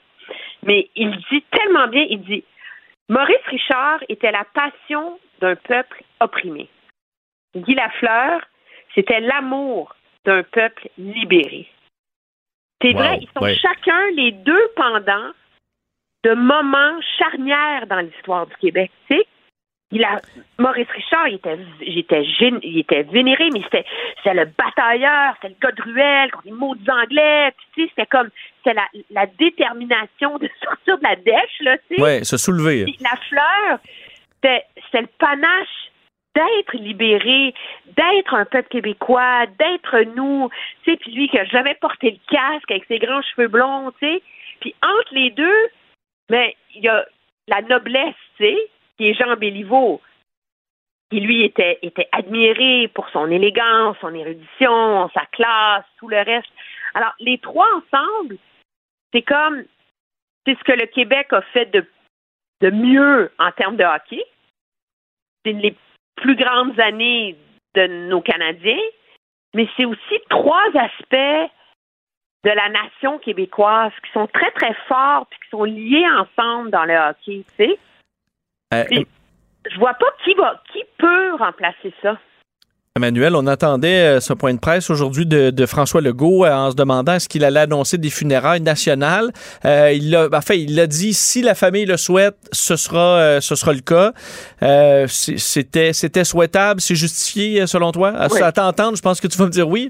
Mais 0.63 0.91
il 0.95 1.17
dit 1.31 1.43
tellement 1.51 1.89
bien, 1.89 2.05
il 2.09 2.21
dit 2.23 2.45
Maurice 3.09 3.47
Richard 3.47 4.01
était 4.09 4.33
la 4.33 4.45
passion 4.45 5.19
d'un 5.41 5.57
peuple 5.57 6.03
opprimé. 6.21 6.69
Guy 7.57 7.75
Lafleur, 7.75 8.43
c'était 8.95 9.21
l'amour 9.21 9.95
d'un 10.25 10.43
peuple 10.43 10.89
libéré. 10.99 11.69
C'est 12.83 12.93
Wow, 12.93 12.99
vrai, 12.99 13.19
ils 13.21 13.29
sont 13.37 13.45
ouais. 13.45 13.57
chacun 13.57 14.11
les 14.13 14.33
deux 14.33 14.69
pendants 14.77 15.33
de 16.25 16.35
moments 16.35 17.01
charnières 17.19 17.87
dans 17.87 18.01
l'histoire 18.01 18.47
du 18.47 18.55
Québec. 18.57 18.91
Il 19.91 20.05
a, 20.05 20.21
Maurice 20.59 20.89
Richard, 20.91 21.29
il 21.29 21.37
était, 21.37 21.59
j'étais 21.81 22.23
il 22.63 22.79
était 22.79 23.03
vénéré, 23.05 23.49
mais 23.53 23.63
c'était, 23.63 23.87
c'était 24.19 24.35
le 24.35 24.45
batailleur, 24.45 25.35
c'était 25.37 25.55
le 25.55 25.61
gars 25.61 25.73
de 25.73 25.83
ruelle 25.83 26.31
contre 26.31 26.47
les 26.47 26.53
maudits 26.53 26.91
anglais. 26.91 27.53
Tu 27.75 27.83
sais, 27.83 27.91
c'était 27.91 28.07
comme, 28.07 28.29
c'était 28.59 28.75
la, 28.75 28.87
la 29.11 29.27
détermination 29.27 30.37
de 30.39 30.49
sortir 30.63 30.99
de 30.99 31.03
la 31.05 31.17
dèche, 31.17 31.61
là, 31.61 31.79
tu 31.79 31.97
sais. 31.97 32.03
Ouais, 32.03 32.25
se 32.25 32.37
soulever. 32.37 32.85
Puis 32.85 32.99
la 33.01 33.17
fleur, 33.29 33.79
c'était 34.35 34.65
c'était 34.85 35.03
le 35.03 35.09
panache 35.19 35.91
d'être 36.35 36.77
libéré, 36.77 37.55
d'être 37.87 38.35
un 38.35 38.45
peuple 38.45 38.69
québécois, 38.69 39.47
d'être 39.59 40.15
nous. 40.15 40.51
Tu 40.85 40.91
sais, 40.91 40.97
puis 40.99 41.13
lui 41.13 41.29
qui 41.29 41.39
a 41.39 41.45
jamais 41.47 41.75
porté 41.81 42.11
le 42.11 42.19
casque 42.31 42.71
avec 42.71 42.85
ses 42.89 42.99
grands 42.99 43.23
cheveux 43.23 43.49
blonds, 43.49 43.91
tu 44.01 44.07
sais. 44.07 44.23
Puis 44.61 44.75
entre 44.83 45.15
les 45.15 45.31
deux, 45.31 45.69
mais 46.31 46.55
il 46.75 46.83
y 46.83 46.89
a 46.89 47.07
la 47.49 47.63
noblesse, 47.63 48.15
tu 48.37 48.45
sais, 48.45 48.57
qui 48.99 49.09
est 49.09 49.15
Jean 49.15 49.37
Béliveau, 49.37 50.03
qui 51.11 51.21
lui 51.21 51.45
était, 51.45 51.79
admiré 52.13 52.89
pour 52.89 53.09
son 53.11 53.31
élégance, 53.31 53.97
son 54.01 54.15
érudition, 54.15 55.09
sa 55.15 55.25
classe, 55.27 55.85
tout 55.99 56.09
le 56.09 56.19
reste. 56.19 56.51
Alors, 56.95 57.15
les 57.21 57.39
trois 57.39 57.69
ensemble, 57.77 58.37
c'est 59.13 59.23
comme, 59.23 59.65
c'est 60.45 60.59
ce 60.59 60.65
que 60.65 60.73
le 60.73 60.87
Québec 60.87 61.29
a 61.33 61.41
fait 61.43 61.67
de, 61.67 62.71
mieux 62.71 63.31
en 63.39 63.53
termes 63.53 63.77
de 63.77 63.85
hockey. 63.85 64.23
C'est 65.45 65.53
les 65.53 65.75
plus 66.17 66.37
grandes 66.37 66.79
années 66.81 67.37
de 67.75 67.87
nos 68.09 68.21
Canadiens, 68.21 68.77
mais 69.55 69.69
c'est 69.77 69.85
aussi 69.85 70.19
trois 70.29 70.67
aspects 70.75 71.53
de 72.45 72.51
la 72.51 72.69
nation 72.69 73.19
québécoise 73.19 73.93
qui 74.05 74.13
sont 74.13 74.27
très, 74.27 74.51
très 74.53 74.75
forts 74.89 75.27
puis 75.27 75.39
qui 75.41 75.49
sont 75.51 75.65
liés 75.65 76.07
ensemble 76.19 76.71
dans 76.71 76.85
le 76.85 76.95
hockey, 76.95 77.45
tu 77.49 77.55
sais. 77.57 77.79
Euh, 78.75 78.85
Puis, 78.91 79.07
je 79.71 79.79
vois 79.79 79.95
pas 79.95 80.07
qui 80.25 80.35
va, 80.35 80.61
qui 80.73 80.81
peut 80.99 81.35
remplacer 81.39 81.93
ça. 82.03 82.19
Emmanuel, 82.97 83.37
on 83.37 83.47
attendait 83.47 84.17
euh, 84.17 84.21
ce 84.21 84.33
point 84.33 84.53
de 84.53 84.59
presse 84.59 84.91
aujourd'hui 84.91 85.25
de, 85.25 85.51
de 85.51 85.67
François 85.67 86.01
Legault 86.01 86.45
euh, 86.45 86.53
en 86.53 86.73
se 86.73 86.77
demandant 86.77 87.13
est-ce 87.15 87.29
qu'il 87.29 87.45
allait 87.45 87.61
annoncer 87.61 87.97
des 87.97 88.11
funérailles 88.11 88.61
nationales. 88.61 89.29
Euh, 89.65 89.93
il 89.93 90.17
enfin, 90.33 90.55
l'a 90.69 90.89
dit 90.89 91.15
si 91.15 91.41
la 91.41 91.55
famille 91.55 91.87
le 91.87 91.97
souhaite, 91.97 92.35
ce 92.51 92.75
sera, 92.75 93.19
euh, 93.19 93.41
ce 93.41 93.55
sera 93.55 93.73
le 93.73 93.81
cas. 93.81 94.13
Euh, 94.63 95.07
c'était, 95.07 95.93
c'était 95.93 96.25
souhaitable, 96.25 96.81
c'est 96.81 96.97
justifié 96.97 97.69
selon 97.69 97.93
toi? 97.93 98.09
À, 98.09 98.27
Oui. 98.33 98.43
à 98.43 98.51
t'entendre, 98.51 98.97
je 98.97 99.03
pense 99.03 99.21
que 99.21 99.29
tu 99.29 99.39
vas 99.39 99.45
me 99.47 99.51
dire 99.51 99.69
oui. 99.69 99.89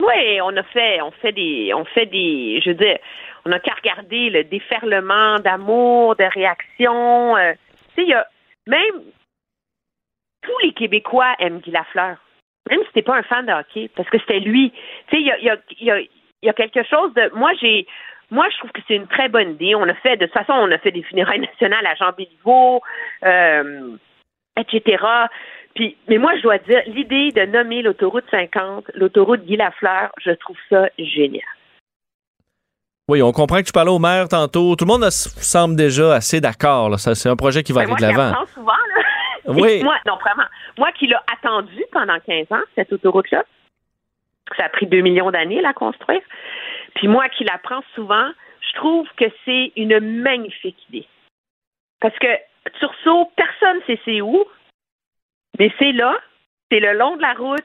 Oui, 0.00 0.40
on 0.42 0.56
a 0.56 0.62
fait, 0.64 1.00
on 1.00 1.12
fait 1.22 1.32
des, 1.32 1.72
on 1.74 1.84
fait 1.84 2.06
des, 2.06 2.60
je 2.64 2.70
veux 2.70 2.76
dire, 2.76 2.98
on 3.44 3.52
a 3.52 3.58
qu'à 3.60 3.74
regarder 3.74 4.30
le 4.30 4.44
déferlement 4.44 5.38
d'amour, 5.40 6.16
de 6.16 6.24
réaction. 6.24 7.36
euh, 7.36 7.52
tu 7.94 7.94
sais, 7.96 8.02
il 8.02 8.08
y 8.08 8.14
a 8.14 8.26
même 8.66 9.02
tous 10.42 10.58
les 10.62 10.72
Québécois 10.72 11.34
aiment 11.38 11.60
Guy 11.60 11.70
Lafleur, 11.70 12.16
même 12.70 12.80
si 12.86 12.92
t'es 12.92 13.02
pas 13.02 13.16
un 13.16 13.22
fan 13.22 13.46
de 13.46 13.52
hockey, 13.52 13.90
parce 13.96 14.08
que 14.08 14.18
c'était 14.18 14.40
lui. 14.40 14.72
Tu 15.08 15.16
sais, 15.16 15.22
il 15.22 15.26
y 15.26 15.30
a, 15.30 15.38
y, 15.80 15.90
a, 15.90 16.00
y 16.42 16.48
a 16.48 16.52
quelque 16.52 16.82
chose 16.84 17.12
de, 17.14 17.30
moi 17.34 17.52
j'ai, 17.60 17.86
moi 18.30 18.46
je 18.50 18.58
trouve 18.58 18.72
que 18.72 18.80
c'est 18.88 18.96
une 18.96 19.06
très 19.06 19.28
bonne 19.28 19.52
idée. 19.52 19.74
On 19.74 19.88
a 19.88 19.94
fait, 19.94 20.16
de 20.16 20.26
toute 20.26 20.34
façon, 20.34 20.52
on 20.52 20.70
a 20.70 20.78
fait 20.78 20.92
des 20.92 21.02
funérailles 21.02 21.40
nationales 21.40 21.86
à 21.86 21.94
Jean 21.94 22.12
Béliveau, 22.12 22.82
euh, 23.24 23.96
etc. 24.58 25.04
Puis, 25.74 25.96
mais 26.08 26.18
moi, 26.18 26.36
je 26.36 26.42
dois 26.42 26.58
dire, 26.58 26.82
l'idée 26.86 27.32
de 27.32 27.46
nommer 27.46 27.82
l'autoroute 27.82 28.24
50, 28.30 28.92
l'autoroute 28.94 29.44
Guy 29.44 29.56
Lafleur, 29.56 30.12
je 30.22 30.30
trouve 30.30 30.56
ça 30.70 30.88
génial. 30.98 31.42
Oui, 33.08 33.20
on 33.22 33.32
comprend 33.32 33.58
que 33.58 33.64
tu 33.66 33.72
parlais 33.72 33.90
au 33.90 33.98
maire 33.98 34.28
tantôt. 34.28 34.74
Tout 34.76 34.84
le 34.86 34.92
monde 34.92 35.04
a- 35.04 35.10
semble 35.10 35.76
déjà 35.76 36.14
assez 36.14 36.40
d'accord. 36.40 36.98
C'est 36.98 37.28
un 37.28 37.36
projet 37.36 37.62
qui 37.62 37.72
va 37.72 37.80
Ben, 37.84 37.92
aller 37.94 38.00
moi, 38.00 38.12
de 38.12 38.16
l'avant. 38.18 38.30
l'apprends 38.30 38.54
souvent, 38.54 38.72
là. 38.72 39.02
Oui. 39.46 39.82
moi, 39.84 39.96
non, 40.06 40.16
vraiment. 40.16 40.48
Moi 40.78 40.90
qui 40.92 41.06
l'ai 41.06 41.16
attendu 41.30 41.84
pendant 41.92 42.18
15 42.20 42.46
ans, 42.50 42.62
cette 42.74 42.90
autoroute-là, 42.94 43.44
ça 44.56 44.64
a 44.64 44.68
pris 44.70 44.86
2 44.86 45.00
millions 45.02 45.30
d'années 45.30 45.60
la 45.60 45.74
construire. 45.74 46.22
Puis 46.94 47.08
moi 47.08 47.28
qui 47.28 47.44
l'apprends 47.44 47.82
souvent, 47.94 48.30
je 48.60 48.74
trouve 48.76 49.06
que 49.18 49.26
c'est 49.44 49.72
une 49.76 50.00
magnifique 50.22 50.78
idée. 50.88 51.06
Parce 52.00 52.18
que 52.18 52.26
Tursault, 52.78 53.30
personne 53.36 53.76
ne 53.80 53.82
sait 53.94 54.00
c'est 54.06 54.20
où, 54.22 54.44
mais 55.58 55.70
c'est 55.78 55.92
là, 55.92 56.16
c'est 56.70 56.80
le 56.80 56.94
long 56.94 57.16
de 57.16 57.22
la 57.22 57.34
route, 57.34 57.64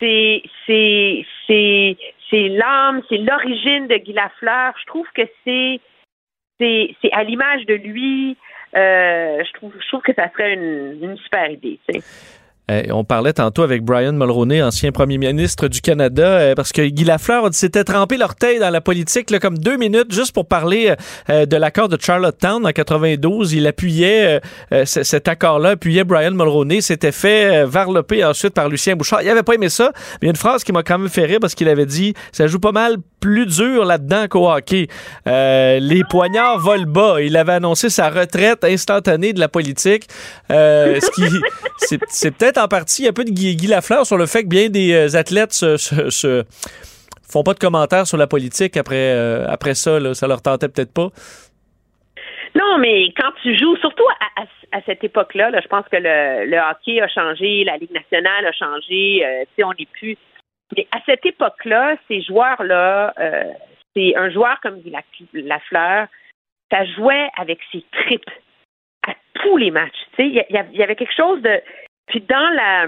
c'est 0.00 0.42
c'est 0.66 1.24
c'est 1.46 1.96
c'est 2.30 2.48
l'âme, 2.48 3.02
c'est 3.08 3.18
l'origine 3.18 3.86
de 3.86 3.96
Guy 3.96 4.12
Lafleur. 4.12 4.74
Je 4.80 4.86
trouve 4.86 5.06
que 5.14 5.22
c'est 5.44 5.80
c'est 6.58 6.94
c'est 7.02 7.12
à 7.12 7.22
l'image 7.22 7.66
de 7.66 7.74
lui. 7.74 8.36
Euh, 8.74 9.42
je 9.44 9.52
trouve 9.52 9.72
je 9.80 9.88
trouve 9.88 10.02
que 10.02 10.14
ça 10.14 10.30
serait 10.32 10.54
une, 10.54 10.98
une 11.02 11.16
super 11.18 11.50
idée. 11.50 11.78
tu 11.88 12.00
sais. 12.00 12.45
Euh, 12.70 12.82
on 12.90 13.04
parlait 13.04 13.32
tantôt 13.32 13.62
avec 13.62 13.82
Brian 13.82 14.12
Mulroney, 14.12 14.60
ancien 14.62 14.90
premier 14.90 15.18
ministre 15.18 15.68
du 15.68 15.80
Canada, 15.80 16.26
euh, 16.26 16.54
parce 16.56 16.72
que 16.72 16.82
Guy 16.82 17.04
Lafleur 17.04 17.48
s'était 17.52 17.84
trempé 17.84 18.16
l'orteil 18.16 18.58
dans 18.58 18.70
la 18.70 18.80
politique 18.80 19.30
là, 19.30 19.38
comme 19.38 19.56
deux 19.56 19.76
minutes 19.76 20.12
juste 20.12 20.32
pour 20.32 20.46
parler 20.46 20.94
euh, 21.30 21.46
de 21.46 21.56
l'accord 21.56 21.88
de 21.88 21.96
Charlottetown 22.00 22.66
en 22.66 22.72
92. 22.72 23.52
Il 23.52 23.66
appuyait 23.68 24.36
euh, 24.36 24.40
euh, 24.72 24.84
cet 24.84 25.28
accord-là, 25.28 25.70
appuyait 25.70 26.02
Brian 26.02 26.32
Mulroney, 26.32 26.80
s'était 26.80 27.12
fait 27.12 27.62
euh, 27.62 27.66
varloper 27.66 28.24
ensuite 28.24 28.54
par 28.54 28.68
Lucien 28.68 28.96
Bouchard. 28.96 29.22
Il 29.22 29.28
avait 29.28 29.44
pas 29.44 29.54
aimé 29.54 29.68
ça, 29.68 29.92
mais 29.94 30.18
il 30.22 30.24
y 30.26 30.28
a 30.28 30.30
une 30.30 30.36
phrase 30.36 30.64
qui 30.64 30.72
m'a 30.72 30.82
quand 30.82 30.98
même 30.98 31.08
fait 31.08 31.24
rire 31.24 31.38
parce 31.40 31.54
qu'il 31.54 31.68
avait 31.68 31.86
dit 31.86 32.14
ça 32.32 32.48
joue 32.48 32.58
pas 32.58 32.72
mal 32.72 32.96
plus 33.20 33.46
dur 33.46 33.84
là-dedans 33.84 34.26
qu'au 34.28 34.48
hockey. 34.48 34.88
Euh, 35.26 35.80
les 35.80 36.04
poignards 36.04 36.60
volent 36.60 36.86
bas. 36.86 37.16
Il 37.20 37.36
avait 37.36 37.54
annoncé 37.54 37.90
sa 37.90 38.08
retraite 38.08 38.62
instantanée 38.64 39.32
de 39.32 39.40
la 39.40 39.48
politique. 39.48 40.06
Euh, 40.52 41.00
ce 41.00 41.10
qui, 41.10 41.36
c'est, 41.78 41.98
c'est 42.08 42.42
en 42.58 42.68
partie 42.68 43.06
un 43.08 43.12
peu 43.12 43.24
de 43.24 43.30
Guy, 43.30 43.66
Lafleur 43.66 44.06
sur 44.06 44.16
le 44.16 44.26
fait 44.26 44.42
que 44.42 44.48
bien 44.48 44.68
des 44.68 44.92
euh, 44.92 45.18
athlètes 45.18 45.52
se, 45.52 45.76
se- 45.76 46.44
font 47.28 47.42
pas 47.42 47.54
de 47.54 47.58
commentaires 47.58 48.06
sur 48.06 48.16
la 48.16 48.26
politique 48.26 48.76
après, 48.76 49.12
euh, 49.14 49.46
après 49.48 49.74
ça. 49.74 49.98
Là. 49.98 50.14
Ça 50.14 50.26
leur 50.26 50.42
tentait 50.42 50.68
peut-être 50.68 50.92
pas. 50.92 51.08
Non, 52.54 52.78
mais 52.78 53.12
quand 53.16 53.32
tu 53.42 53.56
joues, 53.58 53.76
surtout 53.76 54.06
à, 54.72 54.80
cette 54.86 55.04
époque-là, 55.04 55.50
là, 55.50 55.60
je 55.62 55.68
pense 55.68 55.86
que 55.88 55.96
le, 55.98 56.58
hockey 56.70 57.00
a 57.00 57.08
changé, 57.08 57.64
la 57.64 57.76
Ligue 57.76 57.92
nationale 57.92 58.46
a 58.46 58.52
changé, 58.52 59.24
euh, 59.24 59.42
tu 59.42 59.48
sais, 59.56 59.64
on 59.64 59.72
n'est 59.78 59.88
plus. 59.92 60.16
Mais 60.76 60.86
à 60.92 61.00
cette 61.06 61.24
époque-là, 61.24 61.96
ces 62.08 62.22
joueurs-là, 62.22 63.12
euh, 63.18 63.44
c'est 63.94 64.16
un 64.16 64.30
joueur 64.30 64.58
comme 64.62 64.80
dit 64.80 64.90
la, 64.90 65.02
Lafleur, 65.34 66.08
ça 66.70 66.84
jouait 66.96 67.28
avec 67.36 67.58
ses 67.70 67.84
tripes 67.92 68.30
à 69.06 69.12
tous 69.34 69.56
les 69.56 69.70
matchs. 69.70 70.06
Il 70.18 70.44
y 70.72 70.82
avait 70.82 70.96
quelque 70.96 71.16
chose 71.16 71.42
de. 71.42 71.60
Puis 72.06 72.20
dans 72.20 72.48
la 72.54 72.86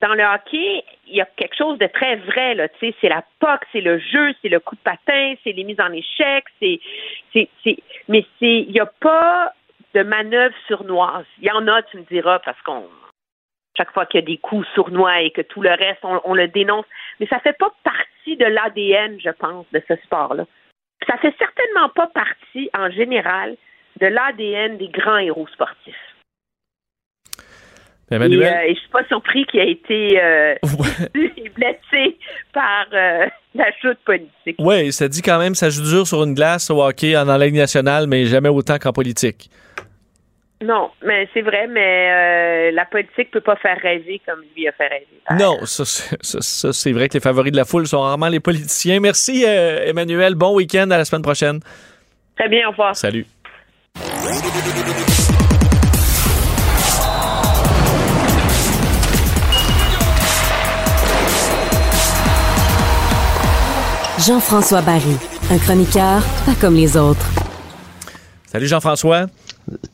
dans 0.00 0.14
le 0.14 0.24
hockey, 0.24 0.84
il 1.06 1.14
y 1.14 1.20
a 1.20 1.26
quelque 1.36 1.56
chose 1.56 1.78
de 1.78 1.86
très 1.86 2.16
vrai 2.16 2.54
là. 2.54 2.68
Tu 2.68 2.78
sais, 2.80 2.94
c'est 3.00 3.08
la 3.08 3.24
puck, 3.38 3.60
c'est 3.70 3.80
le 3.80 3.98
jeu, 3.98 4.34
c'est 4.42 4.48
le 4.48 4.58
coup 4.58 4.74
de 4.74 4.80
patin, 4.80 5.34
c'est 5.44 5.52
les 5.52 5.64
mises 5.64 5.80
en 5.80 5.92
échec, 5.92 6.44
c'est 6.60 6.80
c'est. 7.32 7.48
Mais 8.08 8.26
c'est 8.38 8.62
il 8.62 8.72
n'y 8.72 8.80
a 8.80 8.86
pas 8.86 9.52
de 9.94 10.02
manœuvre 10.02 10.54
sournoise. 10.66 11.26
Il 11.38 11.44
y 11.44 11.50
en 11.50 11.68
a, 11.68 11.82
tu 11.82 11.98
me 11.98 12.02
diras, 12.04 12.38
parce 12.40 12.60
qu'on 12.62 12.88
chaque 13.76 13.92
fois 13.92 14.06
qu'il 14.06 14.20
y 14.20 14.22
a 14.22 14.26
des 14.26 14.38
coups 14.38 14.66
sournois 14.74 15.22
et 15.22 15.30
que 15.30 15.40
tout 15.40 15.62
le 15.62 15.70
reste, 15.70 16.00
on, 16.02 16.20
on 16.24 16.34
le 16.34 16.48
dénonce. 16.48 16.84
Mais 17.20 17.26
ça 17.26 17.38
fait 17.40 17.56
pas 17.56 17.72
partie 17.82 18.36
de 18.36 18.44
l'ADN, 18.44 19.18
je 19.20 19.30
pense, 19.30 19.66
de 19.72 19.82
ce 19.88 19.96
sport-là. 20.04 20.44
Ça 21.06 21.16
fait 21.18 21.34
certainement 21.38 21.88
pas 21.88 22.08
partie, 22.08 22.70
en 22.76 22.90
général, 22.90 23.56
de 24.00 24.06
l'ADN 24.06 24.76
des 24.76 24.88
grands 24.88 25.18
héros 25.18 25.46
sportifs. 25.48 25.96
Emmanuel? 28.12 28.42
Et, 28.42 28.46
euh, 28.46 28.70
et 28.70 28.74
je 28.74 28.80
suis 28.80 28.88
pas 28.90 29.04
surpris 29.08 29.44
qu'il 29.46 29.60
ait 29.60 29.70
été 29.72 30.20
euh, 30.22 30.54
blessé 31.56 32.16
par 32.52 32.86
euh, 32.92 33.26
la 33.54 33.66
chute 33.80 33.98
politique. 34.04 34.56
Oui, 34.58 34.92
ça 34.92 35.08
dit 35.08 35.22
quand 35.22 35.38
même 35.38 35.54
ça 35.54 35.70
joue 35.70 35.82
dur 35.82 36.06
sur 36.06 36.22
une 36.24 36.34
glace 36.34 36.70
au 36.70 36.82
hockey 36.82 37.16
en, 37.16 37.28
en 37.28 37.36
Ligue 37.38 37.54
nationale, 37.56 38.06
mais 38.06 38.24
jamais 38.26 38.48
autant 38.48 38.78
qu'en 38.78 38.92
politique. 38.92 39.50
Non, 40.64 40.90
mais 41.04 41.28
c'est 41.34 41.40
vrai, 41.42 41.66
mais 41.66 42.68
euh, 42.70 42.70
la 42.72 42.84
politique 42.84 43.32
peut 43.32 43.40
pas 43.40 43.56
faire 43.56 43.76
rêver 43.82 44.20
comme 44.24 44.42
lui 44.56 44.68
a 44.68 44.72
fait 44.72 44.86
rêver. 44.86 45.08
Non, 45.36 45.58
ça, 45.66 45.84
c'est- 45.84 46.16
ça, 46.22 46.38
ça, 46.40 46.72
c'est 46.72 46.92
vrai 46.92 47.08
que 47.08 47.14
les 47.14 47.20
favoris 47.20 47.50
de 47.50 47.56
la 47.56 47.64
foule 47.64 47.84
sont 47.88 48.00
rarement 48.00 48.28
les 48.28 48.38
politiciens. 48.38 49.00
Merci, 49.00 49.42
Emmanuel. 49.44 50.36
Bon 50.36 50.54
week-end. 50.54 50.88
À 50.92 50.98
la 50.98 51.04
semaine 51.04 51.22
prochaine. 51.22 51.58
Très 52.38 52.48
bien, 52.48 52.68
au 52.68 52.70
revoir. 52.70 52.94
Salut. 52.94 53.26
Jean-François 64.26 64.82
Barry, 64.82 65.16
un 65.50 65.58
chroniqueur 65.58 66.22
pas 66.46 66.54
comme 66.60 66.76
les 66.76 66.96
autres. 66.96 67.26
Salut 68.46 68.68
Jean-François. 68.68 69.26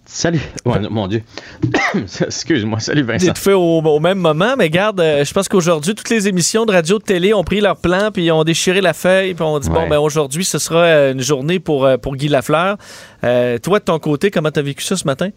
Salut. 0.04 0.40
Ouais, 0.66 0.80
mon 0.90 1.06
Dieu. 1.06 1.22
Excuse-moi. 1.94 2.78
Salut 2.80 3.04
Vincent. 3.04 3.24
C'est 3.26 3.32
tout 3.32 3.40
fait 3.40 3.52
au, 3.54 3.78
au 3.78 4.00
même 4.00 4.18
moment, 4.18 4.54
mais 4.58 4.68
garde, 4.68 5.00
euh, 5.00 5.24
je 5.24 5.32
pense 5.32 5.48
qu'aujourd'hui, 5.48 5.94
toutes 5.94 6.10
les 6.10 6.28
émissions 6.28 6.66
de 6.66 6.72
radio 6.72 6.98
de 6.98 7.04
télé 7.04 7.32
ont 7.32 7.44
pris 7.44 7.62
leur 7.62 7.76
plan, 7.76 8.10
puis 8.12 8.24
ils 8.24 8.32
ont 8.32 8.44
déchiré 8.44 8.82
la 8.82 8.92
feuille, 8.92 9.32
puis 9.32 9.44
on 9.44 9.58
dit, 9.60 9.70
bon, 9.70 9.88
ben 9.88 9.98
aujourd'hui, 9.98 10.44
ce 10.44 10.58
sera 10.58 10.80
euh, 10.80 11.12
une 11.12 11.22
journée 11.22 11.58
pour, 11.58 11.86
euh, 11.86 11.96
pour 11.96 12.16
Guy 12.16 12.28
Lafleur. 12.28 12.76
Euh, 13.24 13.56
toi, 13.58 13.78
de 13.78 13.84
ton 13.84 13.98
côté, 13.98 14.30
comment 14.30 14.50
t'as 14.50 14.62
vécu 14.62 14.84
ça 14.84 14.96
ce 14.96 15.06
matin? 15.06 15.30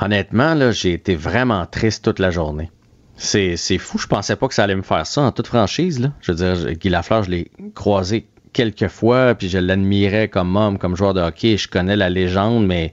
Honnêtement, 0.00 0.54
là, 0.54 0.70
j'ai 0.70 0.92
été 0.92 1.16
vraiment 1.16 1.66
triste 1.66 2.04
toute 2.04 2.20
la 2.20 2.30
journée. 2.30 2.70
C'est, 3.16 3.78
fou, 3.78 3.98
je 3.98 4.06
pensais 4.06 4.36
pas 4.36 4.48
que 4.48 4.54
ça 4.54 4.64
allait 4.64 4.74
me 4.74 4.82
faire 4.82 5.06
ça 5.06 5.22
en 5.22 5.32
toute 5.32 5.46
franchise. 5.46 6.10
Je 6.20 6.32
veux 6.32 6.36
dire, 6.36 6.72
Guy 6.72 6.88
Lafleur, 6.88 7.22
je 7.22 7.30
l'ai 7.30 7.50
croisé 7.74 8.26
quelques 8.52 8.88
fois, 8.88 9.34
puis 9.34 9.48
je 9.48 9.58
l'admirais 9.58 10.28
comme 10.28 10.56
homme, 10.56 10.78
comme 10.78 10.96
joueur 10.96 11.14
de 11.14 11.20
hockey. 11.20 11.56
Je 11.56 11.68
connais 11.68 11.96
la 11.96 12.10
légende, 12.10 12.66
mais 12.66 12.92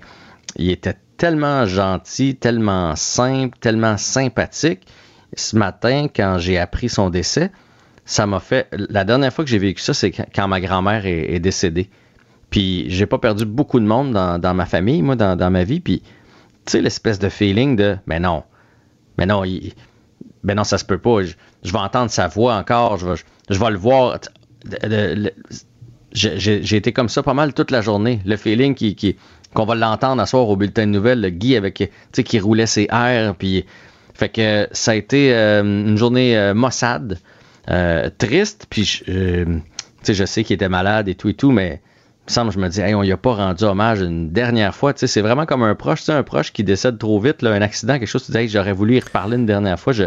il 0.55 0.69
était 0.69 0.95
tellement 1.17 1.65
gentil, 1.65 2.35
tellement 2.35 2.95
simple, 2.95 3.57
tellement 3.59 3.97
sympathique. 3.97 4.87
Ce 5.35 5.55
matin, 5.55 6.07
quand 6.13 6.37
j'ai 6.39 6.57
appris 6.57 6.89
son 6.89 7.09
décès, 7.09 7.51
ça 8.05 8.25
m'a 8.25 8.39
fait. 8.39 8.67
La 8.71 9.03
dernière 9.03 9.31
fois 9.31 9.45
que 9.45 9.51
j'ai 9.51 9.59
vécu 9.59 9.81
ça, 9.81 9.93
c'est 9.93 10.11
quand 10.11 10.47
ma 10.47 10.59
grand-mère 10.59 11.05
est, 11.05 11.39
décédée. 11.39 11.89
Puis 12.49 12.89
j'ai 12.89 13.05
pas 13.05 13.19
perdu 13.19 13.45
beaucoup 13.45 13.79
de 13.79 13.85
monde 13.85 14.11
dans, 14.11 14.39
dans 14.39 14.53
ma 14.55 14.65
famille, 14.65 15.01
moi, 15.01 15.15
dans, 15.15 15.35
dans 15.35 15.51
ma 15.51 15.63
vie. 15.63 15.79
Puis 15.79 16.01
tu 16.65 16.71
sais, 16.71 16.81
l'espèce 16.81 17.19
de 17.19 17.29
feeling 17.29 17.75
de, 17.75 17.97
mais 18.07 18.19
non, 18.19 18.43
mais 19.17 19.25
non, 19.25 19.43
il, 19.43 19.73
ben 20.43 20.55
non, 20.55 20.63
ça 20.63 20.77
se 20.77 20.85
peut 20.85 20.97
pas. 20.97 21.23
Je, 21.23 21.33
je 21.63 21.71
vais 21.71 21.77
entendre 21.79 22.09
sa 22.11 22.27
voix 22.27 22.55
encore, 22.55 22.97
je 22.97 23.07
vais, 23.07 23.15
je, 23.49 23.59
vais 23.59 23.69
le 23.71 23.77
voir. 23.77 24.19
J'ai 26.13 26.75
été 26.75 26.91
comme 26.91 27.09
ça 27.09 27.21
pas 27.23 27.33
mal 27.33 27.53
toute 27.53 27.71
la 27.71 27.81
journée. 27.81 28.19
Le 28.25 28.35
feeling 28.37 28.73
qui, 28.75 28.95
qui- 28.95 29.15
qu'on 29.53 29.65
va 29.65 29.75
l'entendre 29.75 30.21
à 30.21 30.25
soir 30.25 30.47
au 30.47 30.55
bulletin 30.55 30.85
de 30.85 30.91
nouvelles, 30.91 31.21
le 31.21 31.29
Guy 31.29 31.55
avec, 31.55 31.91
qui 32.25 32.39
roulait 32.39 32.65
ses 32.67 32.87
airs, 32.91 33.35
puis 33.35 33.65
fait 34.13 34.29
que 34.29 34.67
ça 34.71 34.91
a 34.91 34.95
été 34.95 35.33
euh, 35.33 35.61
une 35.61 35.97
journée 35.97 36.37
euh, 36.37 36.53
maussade, 36.53 37.19
euh, 37.69 38.09
triste, 38.17 38.67
puis 38.69 38.83
je, 38.83 39.03
euh, 39.09 39.57
je 40.07 40.25
sais 40.25 40.43
qu'il 40.43 40.53
était 40.55 40.69
malade 40.69 41.07
et 41.07 41.15
tout 41.15 41.29
et 41.29 41.33
tout, 41.33 41.51
mais 41.51 41.81
semble, 42.31 42.51
je 42.51 42.59
me 42.59 42.67
dis, 42.69 42.81
hey, 42.81 42.93
on 42.95 43.03
y 43.03 43.11
a 43.11 43.17
pas 43.17 43.33
rendu 43.33 43.63
hommage 43.63 44.01
une 44.01 44.29
dernière 44.31 44.75
fois. 44.75 44.93
Tu 44.93 44.99
sais, 45.01 45.07
c'est 45.07 45.21
vraiment 45.21 45.45
comme 45.45 45.63
un 45.63 45.75
proche, 45.75 45.99
tu 45.99 46.05
sais, 46.05 46.11
un 46.13 46.23
proche 46.23 46.51
qui 46.53 46.63
décède 46.63 46.97
trop 46.97 47.19
vite, 47.19 47.41
là, 47.41 47.51
un 47.51 47.61
accident, 47.61 47.99
quelque 47.99 48.07
chose, 48.07 48.25
tu 48.25 48.31
dis, 48.31 48.37
hey, 48.37 48.47
j'aurais 48.49 48.73
voulu 48.73 48.95
y 48.97 48.99
reparler 48.99 49.37
une 49.37 49.45
dernière 49.45 49.79
fois. 49.79 49.93
Je, 49.93 50.05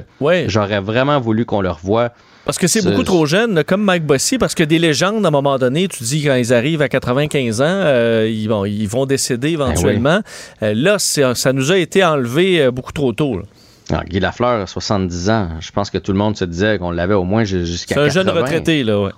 J'aurais 0.49 0.81
vraiment 0.81 1.21
voulu 1.21 1.45
qu'on 1.45 1.61
le 1.61 1.71
revoie. 1.71 2.11
Parce 2.45 2.59
que 2.59 2.67
c'est 2.67 2.81
Ce- 2.81 2.89
beaucoup 2.89 3.05
trop 3.05 3.25
jeune, 3.25 3.63
comme 3.63 3.83
Mike 3.85 4.05
Bossy, 4.05 4.37
parce 4.37 4.55
que 4.57 4.65
des 4.65 4.81
légendes, 4.81 5.25
à 5.25 5.29
un 5.29 5.31
moment 5.31 5.59
donné, 5.59 5.87
tu 5.87 6.03
dis 6.03 6.25
quand 6.25 6.35
ils 6.35 6.53
arrivent 6.53 6.83
à 6.83 6.89
95 6.89 7.61
ans, 7.61 7.65
euh, 7.67 8.29
ils, 8.29 8.49
vont, 8.49 8.65
ils 8.65 8.89
vont 8.89 9.07
décéder 9.07 9.51
éventuellement. 9.51 10.21
Euh, 10.63 10.75
là, 10.75 10.99
ça 10.99 11.53
nous 11.53 11.71
a 11.71 11.77
été 11.79 12.05
enlevé 12.05 12.61
euh, 12.63 12.71
beaucoup 12.73 12.93
trop 12.93 13.13
tôt. 13.13 13.37
là. 13.39 13.43
Alors, 13.91 14.05
Guy 14.05 14.19
Lafleur, 14.21 14.69
70 14.69 15.31
ans, 15.31 15.49
je 15.61 15.71
pense 15.71 15.91
que 15.91 15.99
tout 15.99 16.13
le 16.13 16.19
monde 16.19 16.37
se 16.37 16.45
disait 16.45 16.79
qu'on 16.79 16.91
l'avait 16.91 17.15
au 17.15 17.25
moins 17.25 17.45
ju- 17.45 17.65
jusqu'à 17.67 17.95
C'est 17.97 18.01
un 18.01 18.07
80. 18.09 18.23
jeune 18.25 18.31
retraité, 18.43 18.83
là, 18.85 19.01
ouais. 19.03 19.11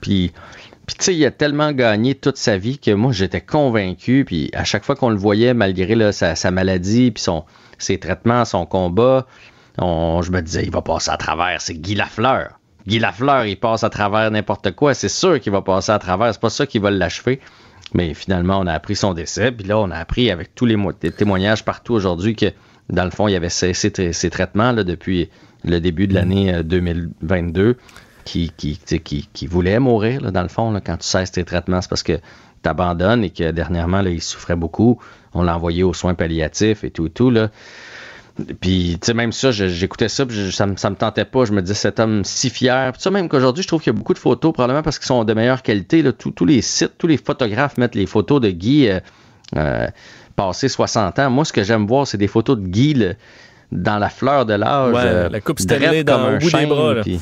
Puis, 0.00 0.32
puis 0.88 0.96
tu 0.96 1.04
sais, 1.04 1.14
il 1.14 1.24
a 1.26 1.30
tellement 1.30 1.70
gagné 1.72 2.14
toute 2.14 2.38
sa 2.38 2.56
vie 2.56 2.78
que 2.78 2.90
moi, 2.90 3.12
j'étais 3.12 3.42
convaincu. 3.42 4.24
Puis 4.26 4.50
à 4.54 4.64
chaque 4.64 4.84
fois 4.84 4.96
qu'on 4.96 5.10
le 5.10 5.16
voyait, 5.16 5.52
malgré 5.54 5.94
là, 5.94 6.12
sa, 6.12 6.50
maladie, 6.50 7.10
puis 7.10 7.22
son, 7.22 7.44
ses 7.76 7.98
traitements, 7.98 8.44
son 8.46 8.64
combat, 8.66 9.26
on- 9.76 10.22
je 10.22 10.32
me 10.32 10.40
disais, 10.40 10.64
il 10.64 10.70
va 10.70 10.80
passer 10.82 11.10
à 11.10 11.16
travers. 11.18 11.60
C'est 11.60 11.74
Guy 11.74 11.94
Lafleur. 11.94 12.58
Guy 12.86 12.98
Lafleur, 12.98 13.44
il 13.44 13.56
passe 13.56 13.84
à 13.84 13.90
travers 13.90 14.30
n'importe 14.30 14.72
quoi. 14.72 14.94
C'est 14.94 15.10
sûr 15.10 15.38
qu'il 15.40 15.52
va 15.52 15.60
passer 15.60 15.92
à 15.92 15.98
travers. 15.98 16.32
C'est 16.32 16.40
pas 16.40 16.48
ça 16.50 16.66
qui 16.66 16.78
va 16.78 16.90
l'achever. 16.90 17.38
Mais 17.94 18.14
finalement, 18.14 18.58
on 18.58 18.66
a 18.66 18.72
appris 18.72 18.96
son 18.96 19.12
décès. 19.12 19.52
Puis 19.52 19.66
là, 19.68 19.78
on 19.78 19.90
a 19.90 19.96
appris 19.96 20.30
avec 20.30 20.54
tous 20.54 20.64
les 20.64 20.76
des 21.00 21.12
témoignages 21.12 21.64
partout 21.64 21.92
aujourd'hui 21.92 22.34
que, 22.34 22.46
dans 22.88 23.04
le 23.04 23.10
fond, 23.10 23.28
il 23.28 23.36
avait 23.36 23.50
cessé 23.50 23.92
ses 24.12 24.30
traitements 24.30 24.72
là, 24.72 24.84
depuis 24.84 25.28
le 25.64 25.80
début 25.80 26.06
de 26.06 26.14
l'année 26.14 26.54
euh, 26.54 26.62
2022, 26.62 27.76
qui, 28.28 28.52
qui, 28.56 28.78
qui, 29.00 29.28
qui 29.32 29.46
voulait 29.46 29.78
mourir, 29.78 30.20
là, 30.20 30.30
dans 30.30 30.42
le 30.42 30.48
fond. 30.48 30.70
là, 30.70 30.80
quand 30.80 30.96
tu 30.98 31.06
cesses 31.06 31.32
tes 31.32 31.44
traitements, 31.44 31.80
c'est 31.80 31.88
parce 31.88 32.02
que 32.02 32.12
tu 32.62 32.68
abandonnes 32.68 33.24
et 33.24 33.30
que 33.30 33.50
dernièrement, 33.50 34.02
là, 34.02 34.10
il 34.10 34.20
souffrait 34.22 34.56
beaucoup. 34.56 35.00
On 35.34 35.42
l'a 35.42 35.56
envoyé 35.56 35.82
aux 35.82 35.94
soins 35.94 36.14
palliatifs 36.14 36.84
et 36.84 36.90
tout 36.90 37.06
et 37.06 37.10
tout. 37.10 37.30
Là. 37.30 37.48
Puis, 38.60 38.98
tu 39.00 39.06
sais, 39.06 39.14
même 39.14 39.32
ça, 39.32 39.50
j'écoutais 39.50 40.08
ça, 40.08 40.24
puis 40.24 40.36
je- 40.36 40.50
ça, 40.52 40.66
me, 40.66 40.76
ça 40.76 40.90
me 40.90 40.94
tentait 40.96 41.24
pas. 41.24 41.44
Je 41.44 41.52
me 41.52 41.60
disais, 41.60 41.74
cet 41.74 41.98
homme 41.98 42.22
si 42.24 42.50
fier. 42.50 42.92
Puis 42.92 43.02
ça, 43.02 43.10
même 43.10 43.28
qu'aujourd'hui, 43.28 43.62
je 43.64 43.68
trouve 43.68 43.82
qu'il 43.82 43.92
y 43.92 43.96
a 43.96 43.98
beaucoup 43.98 44.14
de 44.14 44.18
photos, 44.18 44.52
probablement 44.52 44.82
parce 44.82 44.98
qu'ils 44.98 45.06
sont 45.06 45.24
de 45.24 45.34
meilleure 45.34 45.62
qualité. 45.62 46.02
Là. 46.02 46.12
Tous, 46.12 46.30
tous 46.30 46.44
les 46.46 46.62
sites, 46.62 46.92
tous 46.98 47.08
les 47.08 47.16
photographes 47.16 47.76
mettent 47.78 47.96
les 47.96 48.06
photos 48.06 48.40
de 48.40 48.50
Guy 48.50 48.88
euh, 48.88 49.00
euh, 49.56 49.88
passé 50.36 50.68
60 50.68 51.18
ans. 51.18 51.30
Moi, 51.30 51.44
ce 51.44 51.52
que 51.52 51.64
j'aime 51.64 51.86
voir, 51.86 52.06
c'est 52.06 52.18
des 52.18 52.28
photos 52.28 52.56
de 52.58 52.66
Guy 52.68 52.94
dans 53.72 53.98
la 53.98 54.08
fleur 54.08 54.46
de 54.46 54.54
l'âge. 54.54 54.94
Ouais, 54.94 55.00
euh, 55.04 55.28
la 55.28 55.40
coupe 55.40 55.58
Stanley 55.58 56.04
dans- 56.04 56.16
comme 56.24 56.34
un 56.34 56.38
des 56.38 56.66
bras, 56.66 56.94
là. 56.94 57.02
puis- 57.02 57.20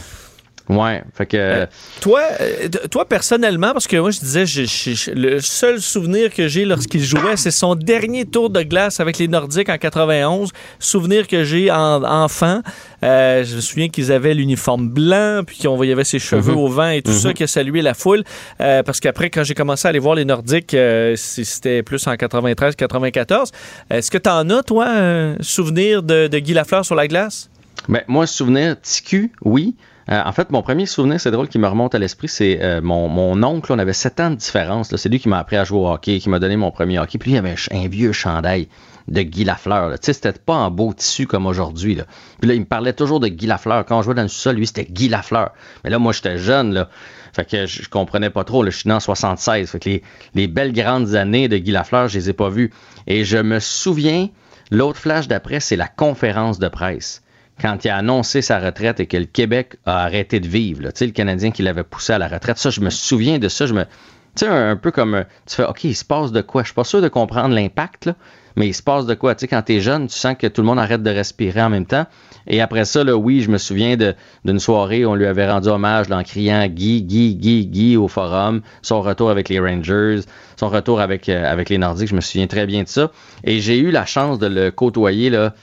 Ouais, 0.69 1.03
fait 1.15 1.27
que. 1.27 1.67
Toi, 2.01 2.23
euh, 2.41 2.69
toi 2.91 3.05
personnellement, 3.09 3.73
parce 3.73 3.87
que 3.87 3.97
moi 3.99 4.11
je 4.11 4.19
disais, 4.19 4.47
je- 4.47 4.65
je- 4.65 4.95
je- 4.95 5.11
le 5.13 5.41
seul 5.41 5.81
souvenir 5.81 6.35
que 6.35 6.49
j'ai 6.49 6.65
lorsqu'il 6.65 7.05
jouait, 7.05 7.37
c'est 7.37 7.53
son 7.53 7.77
dernier 7.77 8.25
tour 8.25 8.51
de 8.51 8.63
glace 8.63 8.99
avec 8.99 9.19
les 9.19 9.29
Nordiques 9.29 9.69
en 9.69 9.79
91. 9.79 10.51
Souvenir 10.81 11.29
que 11.29 11.45
j'ai 11.45 11.71
en 11.71 12.03
enfant. 12.03 12.63
Euh, 13.05 13.45
je 13.45 13.57
me 13.57 13.61
souviens 13.61 13.89
qu'ils 13.89 14.11
avaient 14.11 14.35
l'uniforme 14.35 14.89
blanc, 14.89 15.43
puis 15.47 15.59
qu'on 15.63 15.77
voyait 15.77 16.03
ses 16.03 16.19
cheveux 16.19 16.53
Mhm. 16.53 16.59
au 16.59 16.69
vent 16.69 16.89
et 16.89 17.03
tout 17.03 17.13
ça, 17.13 17.33
qui 17.33 17.45
a 17.45 17.47
salué 17.47 17.81
la 17.83 17.95
foule. 17.95 18.25
Euh, 18.61 18.83
parce 18.83 18.99
qu'après, 18.99 19.31
quand 19.31 19.45
j'ai 19.45 19.55
commencé 19.55 19.87
à 19.87 19.91
aller 19.91 19.99
voir 20.01 20.17
les 20.17 20.25
Nordiques, 20.25 20.75
euh, 20.75 21.15
c'était 21.17 21.83
plus 21.85 22.05
en 22.09 22.17
93-94. 22.17 23.53
Est-ce 23.91 24.11
que 24.11 24.19
tu 24.19 24.29
en 24.29 24.51
as, 24.51 24.63
toi, 24.63 24.87
un 24.89 25.37
souvenir 25.41 26.03
de, 26.03 26.27
de 26.27 26.39
Guy 26.39 26.55
Lafleur 26.55 26.85
sur 26.85 26.95
la 26.97 27.07
glace? 27.07 27.49
Ben, 27.89 28.03
moi, 28.09 28.27
souvenir 28.27 28.77
TQ, 28.81 29.31
oui. 29.45 29.75
Euh, 30.09 30.23
en 30.25 30.33
fait, 30.33 30.51
mon 30.51 30.63
premier 30.63 30.87
souvenir, 30.87 31.21
c'est 31.21 31.33
drôle, 31.33 31.49
qui 31.49 31.59
me 31.59 31.67
remonte 31.67 31.95
à 31.95 31.99
l'esprit, 31.99 32.29
c'est 32.29 32.63
euh, 32.63 32.81
mon, 32.81 33.43
oncle. 33.43 33.73
On 33.73 33.79
avait 33.79 33.93
7 33.93 34.21
ans 34.21 34.31
de 34.31 34.37
différence. 34.37 34.95
C'est 34.95 35.09
lui 35.09 35.19
qui 35.19 35.29
m'a 35.29 35.39
appris 35.39 35.57
à 35.57 35.65
jouer 35.65 35.81
au 35.81 35.89
hockey, 35.89 36.19
qui 36.21 36.29
m'a 36.29 36.39
donné 36.39 36.57
mon 36.57 36.71
premier 36.71 36.99
hockey. 36.99 37.19
Puis 37.19 37.31
lui, 37.31 37.37
il 37.37 37.39
avait 37.39 37.55
un, 37.73 37.77
un 37.77 37.89
vieux 37.89 38.13
chandail 38.13 38.69
de 39.09 39.23
Guy 39.23 39.45
Lafleur. 39.45 39.91
Tu 39.99 40.07
sais, 40.07 40.13
c'était 40.13 40.33
pas 40.33 40.55
en 40.55 40.71
beau 40.71 40.93
tissu 40.93 41.27
comme 41.27 41.47
aujourd'hui. 41.47 41.97
là. 41.97 42.05
Puis 42.41 42.49
là, 42.49 42.55
il 42.55 42.61
me 42.61 42.67
parlait 42.67 42.93
toujours 42.93 43.19
de 43.19 43.29
Guy 43.29 43.47
Lafleur. 43.47 43.85
Quand 43.85 43.99
on 43.99 44.03
jouait 44.03 44.15
dans 44.15 44.23
le 44.23 44.29
sol, 44.29 44.57
lui, 44.57 44.67
c'était 44.67 44.85
Guy 44.85 45.09
Lafleur. 45.09 45.51
Mais 45.83 45.91
là, 45.91 45.99
moi, 45.99 46.13
j'étais 46.13 46.39
jeune, 46.39 46.73
là. 46.73 46.89
Fait 47.33 47.45
que 47.45 47.67
je, 47.67 47.83
je 47.83 47.89
comprenais 47.89 48.31
pas 48.31 48.45
trop. 48.45 48.63
Là. 48.63 48.71
Je 48.71 48.79
suis 48.79 48.89
né 48.89 48.95
en 48.95 49.01
76. 49.01 49.71
Fait 49.71 49.79
que 49.81 49.89
les, 49.89 50.03
les 50.35 50.47
belles 50.47 50.73
grandes 50.73 51.17
années 51.17 51.49
de 51.49 51.59
Guy 51.59 51.73
Lafleur, 51.73 52.09
je 52.09 52.19
les 52.19 52.31
ai 52.31 52.33
pas 52.33 52.49
vues. 52.49 52.73
Et 53.09 53.25
je 53.25 53.39
me 53.39 53.59
souviens, 53.59 54.29
l'autre 54.71 54.99
flash 54.99 55.27
d'après, 55.27 55.59
c'est 55.59 55.77
la 55.77 55.89
conférence 55.89 56.61
de 56.61 56.69
presse 56.69 57.23
quand 57.61 57.85
il 57.85 57.89
a 57.89 57.97
annoncé 57.97 58.43
sa 58.43 58.59
retraite 58.59 59.01
et 59.01 59.07
que 59.07 59.17
le 59.17 59.25
Québec 59.25 59.77
a 59.87 60.05
arrêté 60.05 60.41
de 60.41 60.49
vivre. 60.49 60.83
là. 60.83 60.93
Tu 60.93 60.99
sais, 60.99 61.07
le 61.07 61.13
Canadien 61.13 61.51
qui 61.51 61.63
l'avait 61.63 61.85
poussé 61.85 62.13
à 62.13 62.19
la 62.19 62.29
retraite. 62.29 62.59
Ça, 62.59 62.71
je 62.71 62.81
me 62.81 62.91
souviens 62.91 63.39
de 63.39 63.49
ça. 63.49 63.67
Je 63.67 63.75
me, 63.75 63.85
tu 63.85 64.45
sais, 64.45 64.49
un, 64.49 64.77
peu 64.77 64.91
comme 64.91 65.15
euh, 65.15 65.25
tu 65.47 65.57
fais, 65.57 65.65
OK, 65.65 65.85
il 65.85 65.97
se 65.97 66.05
passe 66.05 66.33
de 66.33 66.43
quoi? 66.43 66.63
Je 66.63 66.69
suis 66.69 66.75
pas 66.75 66.85
sûr 66.85 67.01
de 67.01 67.09
comprendre 67.09 67.55
l'impact, 67.55 68.07
là, 68.07 68.15
mais 68.57 68.69
il 68.69 68.75
se 68.75 68.83
passe 68.83 69.07
de 69.07 69.15
quoi? 69.15 69.35
Tu 69.35 69.41
sais, 69.41 69.49
quand 69.49 69.63
t'es 69.63 69.81
jeune, 69.81 70.07
tu 70.09 70.17
sens 70.17 70.35
que 70.39 70.47
tout 70.47 70.61
le 70.61 70.67
monde 70.67 70.79
arrête 70.79 71.03
de 71.03 71.11
respirer 71.11 71.63
en 71.63 71.71
même 71.71 71.87
temps. 71.87 72.07
Et 72.47 72.61
après 72.61 72.85
ça, 72.85 73.03
là, 73.03 73.17
oui, 73.17 73.41
je 73.41 73.51
me 73.51 73.59
souviens 73.59 73.97
d'une 74.45 74.59
soirée 74.59 75.05
où 75.05 75.11
on 75.11 75.15
lui 75.15 75.27
avait 75.27 75.51
rendu 75.51 75.69
hommage 75.69 76.11
en 76.11 76.23
criant 76.23 76.67
Guy, 76.67 77.03
Guy, 77.03 77.35
Guy, 77.35 77.67
Guy 77.67 77.97
au 77.97 78.09
forum, 78.09 78.61
son 78.83 79.01
retour 79.01 79.31
avec 79.31 79.49
les 79.49 79.59
Rangers, 79.59 80.21
son 80.57 80.69
retour 80.69 81.01
avec, 81.01 81.29
euh, 81.29 81.51
avec 81.51 81.71
les 81.71 81.79
Nordiques. 81.79 82.09
Je 82.09 82.15
me 82.15 82.21
souviens 82.21 82.47
très 82.47 82.67
bien 82.67 82.83
de 82.83 82.89
ça. 82.89 83.11
Et 83.45 83.61
j'ai 83.61 83.79
eu 83.79 83.91
la 83.91 84.07
chance 84.07 84.39
de 84.39 84.47
le 84.47 84.71
côtoyer, 84.71 85.31
là, 85.31 85.55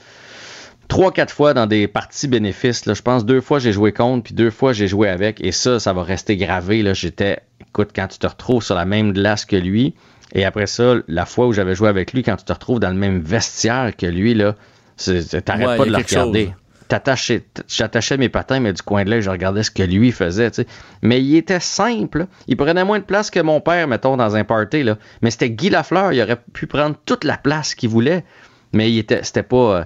trois, 0.88 1.11
quatre 1.11 1.34
fois 1.34 1.53
dans 1.53 1.65
des 1.65 1.88
parties 1.88 2.27
bénéfices. 2.27 2.85
Là. 2.85 2.93
Je 2.93 3.01
pense 3.01 3.26
deux 3.26 3.41
fois 3.41 3.60
j'ai 3.60 3.72
joué 3.72 3.91
contre, 3.91 4.23
puis 4.23 4.34
deux 4.34 4.51
fois 4.51 4.73
j'ai 4.73 4.88
joué 4.88 5.10
avec. 5.10 5.43
Et 5.43 5.51
ça, 5.51 5.80
ça 5.80 5.93
va 5.93 6.03
rester 6.03 6.38
gravé. 6.38 6.84
Là. 6.84 6.93
J'étais, 6.93 7.39
écoute, 7.61 7.89
quand 7.95 8.07
tu 8.07 8.19
te 8.19 8.27
retrouves 8.27 8.64
sur 8.64 8.76
la 8.76 8.85
même 8.85 9.14
glace 9.14 9.45
que 9.45 9.55
lui, 9.55 9.95
et 10.34 10.45
après 10.45 10.68
ça, 10.68 10.95
la 11.07 11.26
fois 11.26 11.47
où 11.47 11.53
j'avais 11.53 11.76
joué 11.76 11.89
avec 11.89 12.14
lui, 12.14 12.23
quand 12.23 12.35
tu 12.35 12.45
te 12.45 12.53
retrouves 12.53 12.80
dans 12.80 12.89
le 12.89 12.95
même 12.95 13.19
vestiaire 13.19 13.95
que 13.95 14.05
lui, 14.05 14.34
là, 14.34 14.55
t'arrêtes 14.97 15.68
Ouais, 15.68 15.77
pas 15.77 15.85
de 15.85 15.91
le 15.91 15.97
regarder. 15.97 16.53
J'attachais 16.89 18.18
mes 18.18 18.30
patins, 18.30 18.60
mais 18.60 18.73
du 18.73 18.81
coin 18.81 19.03
de 19.03 19.10
l'œil, 19.10 19.22
je 19.22 19.30
regardais 19.30 19.64
ce 19.64 19.72
que 19.72 19.84
lui 19.84 20.11
faisait. 20.11 20.51
Mais 21.01 21.22
il 21.22 21.35
était 21.35 21.60
simple. 21.60 22.27
Il 22.47 22.57
prenait 22.57 22.84
moins 22.84 22.99
de 22.99 23.03
place 23.03 23.31
que 23.31 23.39
mon 23.39 23.61
père, 23.61 23.88
mettons, 23.88 24.18
dans 24.18 24.35
un 24.35 24.43
party. 24.43 24.84
Là. 24.84 24.97
Mais 25.22 25.31
c'était 25.31 25.49
Guy 25.49 25.69
Lafleur. 25.69 26.14
Il 26.14 26.22
aurait 26.22 26.41
pu 26.53 26.68
prendre 26.68 26.95
toute 27.05 27.23
la 27.23 27.38
place 27.38 27.76
qu'il 27.76 27.89
voulait. 27.89 28.23
Mais 28.73 28.91
il 28.91 28.99
était, 28.99 29.23
c'était 29.23 29.43
pas, 29.43 29.55
euh, 29.55 29.84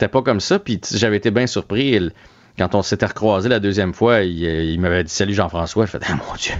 c'était 0.00 0.08
pas 0.10 0.22
comme 0.22 0.40
ça. 0.40 0.58
Puis 0.58 0.80
j'avais 0.94 1.18
été 1.18 1.30
bien 1.30 1.46
surpris. 1.46 1.88
Il- 1.90 2.12
quand 2.58 2.74
on 2.74 2.82
s'était 2.82 3.06
recroisé 3.06 3.48
la 3.48 3.58
deuxième 3.60 3.94
fois, 3.94 4.20
il, 4.22 4.42
il 4.42 4.78
m'avait 4.80 5.04
dit 5.04 5.12
Salut 5.12 5.32
Jean-François. 5.34 5.86
Je 5.86 5.92
fais 5.92 5.98
Ah 6.08 6.14
mon 6.14 6.34
Dieu. 6.36 6.52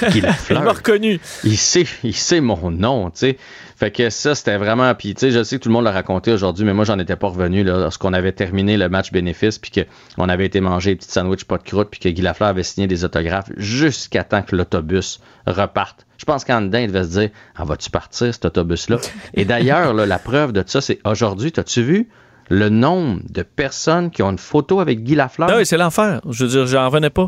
Il 0.14 0.22
m'a 0.62 0.72
reconnu. 0.72 1.20
Il 1.44 1.58
sait, 1.58 1.84
il 2.02 2.14
sait 2.14 2.40
mon 2.40 2.70
nom, 2.70 3.10
tu 3.10 3.18
sais. 3.18 3.38
Fait 3.76 3.90
que 3.90 4.08
ça, 4.08 4.34
c'était 4.34 4.56
vraiment. 4.56 4.94
Puis, 4.94 5.14
tu 5.14 5.20
sais, 5.20 5.30
je 5.30 5.42
sais 5.42 5.58
que 5.58 5.62
tout 5.64 5.68
le 5.68 5.74
monde 5.74 5.84
l'a 5.84 5.90
raconté 5.90 6.32
aujourd'hui, 6.32 6.64
mais 6.64 6.72
moi, 6.72 6.86
j'en 6.86 6.98
étais 6.98 7.16
pas 7.16 7.28
revenu 7.28 7.62
là, 7.64 7.76
lorsqu'on 7.76 8.14
avait 8.14 8.32
terminé 8.32 8.78
le 8.78 8.88
match 8.88 9.12
bénéfice, 9.12 9.58
puis 9.58 9.70
qu'on 10.16 10.28
avait 10.30 10.46
été 10.46 10.60
manger 10.62 10.92
des 10.92 10.96
petits 10.96 11.10
sandwichs 11.10 11.44
pas 11.44 11.58
de 11.58 11.64
croûte, 11.64 11.88
puis 11.90 12.00
que 12.00 12.08
Guy 12.08 12.22
Lafleur 12.22 12.48
avait 12.48 12.62
signé 12.62 12.86
des 12.86 13.04
autographes 13.04 13.50
jusqu'à 13.58 14.24
temps 14.24 14.40
que 14.42 14.56
l'autobus 14.56 15.20
reparte. 15.46 16.06
Je 16.16 16.24
pense 16.24 16.44
qu'en 16.46 16.62
dedans, 16.62 16.78
il 16.78 16.86
devait 16.90 17.04
se 17.04 17.18
dire 17.18 17.30
Ah, 17.56 17.64
vas-tu 17.64 17.90
partir, 17.90 18.32
cet 18.32 18.46
autobus-là? 18.46 18.96
Et 19.34 19.44
d'ailleurs, 19.44 19.92
là, 19.92 20.06
la 20.06 20.18
preuve 20.18 20.52
de 20.52 20.64
ça, 20.66 20.80
c'est 20.80 21.00
aujourd'hui, 21.04 21.52
t'as-tu 21.52 21.82
vu? 21.82 22.08
Le 22.50 22.68
nombre 22.68 23.20
de 23.30 23.42
personnes 23.42 24.10
qui 24.10 24.22
ont 24.22 24.30
une 24.30 24.38
photo 24.38 24.80
avec 24.80 25.02
Guy 25.02 25.14
Lafleur 25.14 25.48
Ah 25.52 25.56
oui, 25.58 25.66
c'est 25.66 25.76
l'enfer. 25.78 26.20
Je 26.28 26.44
veux 26.44 26.50
dire, 26.50 26.66
j'en 26.66 26.86
revenais 26.88 27.10
pas. 27.10 27.26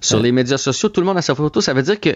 sur 0.00 0.20
les 0.20 0.32
médias 0.32 0.58
sociaux, 0.58 0.88
tout 0.88 1.00
le 1.00 1.06
monde 1.06 1.18
a 1.18 1.22
sa 1.22 1.34
photo. 1.34 1.60
Ça 1.60 1.74
veut 1.74 1.82
dire 1.82 1.98
que, 2.00 2.10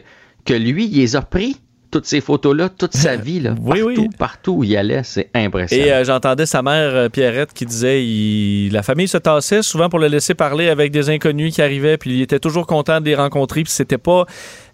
que 0.44 0.55
lui, 0.55 0.86
il 0.86 0.98
les 0.98 1.16
a 1.16 1.23
pris, 1.23 1.56
toutes 1.90 2.06
ces 2.06 2.20
photos-là, 2.20 2.68
toute 2.68 2.94
sa 2.97 3.16
vie, 3.27 3.39
là, 3.40 3.55
partout, 3.55 4.09
partout 4.18 4.52
où 4.59 4.64
il 4.64 4.77
allait. 4.77 5.02
C'est 5.05 5.31
impressionnant. 5.35 5.85
Et 5.85 5.93
euh, 5.93 6.05
j'entendais 6.05 6.44
sa 6.44 6.60
mère, 6.62 6.94
euh, 6.94 7.09
Pierrette, 7.09 7.52
qui 7.52 7.64
disait 7.64 8.05
il- 8.05 8.70
la 8.73 8.82
famille 8.82 9.06
se 9.09 9.18
tassait 9.18 9.62
souvent 9.62 9.89
pour 9.89 10.01
le 10.01 10.09
laisser 10.09 10.35
parler 10.35 10.68
avec 10.68 10.90
des 10.90 11.10
inconnus 11.10 11.55
qui 11.55 11.62
arrivaient, 11.62 11.97
puis 11.97 12.10
il 12.16 12.23
était 12.23 12.40
toujours 12.40 12.66
content 12.66 13.01
de 13.01 13.06
les 13.06 13.14
rencontrer, 13.14 13.62
puis 13.62 13.73
c'était 13.73 13.98
pas. 13.98 14.27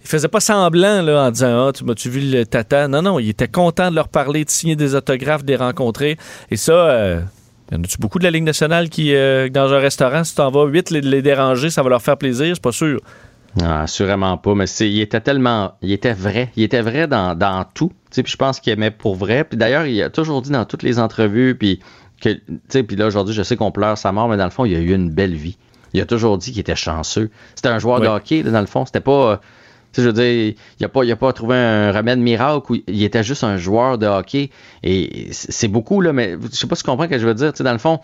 Il 0.02 0.08
faisait 0.08 0.28
pas 0.28 0.40
semblant 0.40 1.02
là, 1.02 1.24
en 1.26 1.30
disant 1.30 1.68
Ah, 1.68 1.72
tu 1.72 1.84
m'as-tu 1.84 2.08
vu 2.08 2.20
le 2.20 2.44
tata? 2.46 2.88
Non, 2.88 3.02
non, 3.02 3.18
il 3.18 3.28
était 3.28 3.46
content 3.46 3.90
de 3.90 3.94
leur 3.94 4.08
parler, 4.08 4.44
de 4.46 4.50
signer 4.50 4.74
des 4.74 4.94
autographes, 4.94 5.44
de 5.44 5.50
les 5.52 5.56
rencontrer. 5.56 6.16
Et 6.50 6.56
ça. 6.56 6.72
euh, 6.72 7.20
y 7.72 7.76
en 7.76 7.82
a-tu 7.82 7.98
beaucoup 7.98 8.18
de 8.18 8.24
la 8.24 8.30
Ligue 8.30 8.44
nationale 8.44 8.88
qui, 8.88 9.14
euh, 9.14 9.48
dans 9.48 9.72
un 9.72 9.78
restaurant, 9.78 10.24
si 10.24 10.34
tu 10.34 10.40
en 10.40 10.50
vas 10.50 10.64
huit 10.66 10.90
les, 10.90 11.00
les 11.00 11.22
déranger, 11.22 11.70
ça 11.70 11.82
va 11.82 11.90
leur 11.90 12.02
faire 12.02 12.16
plaisir? 12.16 12.54
C'est 12.54 12.62
pas 12.62 12.72
sûr. 12.72 13.00
Ah, 13.62 13.82
assurément 13.82 14.38
pas, 14.38 14.54
mais 14.54 14.66
c'est, 14.66 14.90
il 14.90 15.00
était 15.00 15.20
tellement, 15.20 15.72
il 15.82 15.92
était 15.92 16.14
vrai, 16.14 16.50
il 16.56 16.62
était 16.62 16.80
vrai 16.80 17.06
dans, 17.06 17.34
dans 17.34 17.64
tout. 17.74 17.88
Tu 18.10 18.16
sais, 18.16 18.22
puis 18.22 18.32
je 18.32 18.36
pense 18.38 18.60
qu'il 18.60 18.72
aimait 18.72 18.90
pour 18.90 19.14
vrai. 19.14 19.44
Puis 19.44 19.58
d'ailleurs, 19.58 19.84
il 19.86 20.02
a 20.02 20.08
toujours 20.10 20.40
dit 20.42 20.50
dans 20.50 20.64
toutes 20.64 20.82
les 20.82 20.98
entrevues, 20.98 21.54
puis 21.54 21.80
que, 22.22 22.30
tu 22.30 22.40
sais, 22.68 22.82
puis 22.82 22.96
là 22.96 23.06
aujourd'hui, 23.06 23.34
je 23.34 23.42
sais 23.42 23.56
qu'on 23.56 23.70
pleure 23.72 23.98
sa 23.98 24.10
mort, 24.12 24.28
mais 24.28 24.36
dans 24.38 24.44
le 24.44 24.50
fond, 24.50 24.64
il 24.64 24.74
a 24.74 24.78
eu 24.78 24.94
une 24.94 25.10
belle 25.10 25.34
vie. 25.34 25.58
Il 25.92 26.00
a 26.00 26.06
toujours 26.06 26.38
dit 26.38 26.52
qu'il 26.52 26.60
était 26.60 26.76
chanceux. 26.76 27.30
C'était 27.54 27.68
un 27.68 27.78
joueur 27.78 28.00
de 28.00 28.06
Ouais. 28.06 28.12
hockey, 28.14 28.42
là, 28.42 28.50
dans 28.52 28.60
le 28.60 28.66
fond. 28.66 28.86
C'était 28.86 29.00
pas, 29.00 29.32
euh, 29.32 29.36
je 30.00 30.02
veux 30.02 30.12
dire, 30.12 30.54
il 30.80 30.84
a 30.84 30.88
pas, 30.88 31.04
a 31.04 31.16
pas 31.16 31.32
trouvé 31.32 31.56
un 31.56 31.92
remède 31.92 32.18
miracle. 32.18 32.72
Où 32.72 32.76
il 32.86 33.02
était 33.02 33.22
juste 33.22 33.44
un 33.44 33.56
joueur 33.56 33.98
de 33.98 34.06
hockey. 34.06 34.50
Et 34.82 35.28
c'est 35.32 35.68
beaucoup 35.68 36.00
là, 36.00 36.12
mais 36.12 36.36
je 36.50 36.56
sais 36.56 36.66
pas 36.66 36.76
si 36.76 36.82
tu 36.82 36.90
comprends 36.90 37.04
ce 37.04 37.10
que 37.10 37.18
je 37.18 37.26
veux 37.26 37.34
dire. 37.34 37.52
Tu 37.52 37.58
sais, 37.58 37.64
dans 37.64 37.72
le 37.72 37.78
fond, 37.78 38.00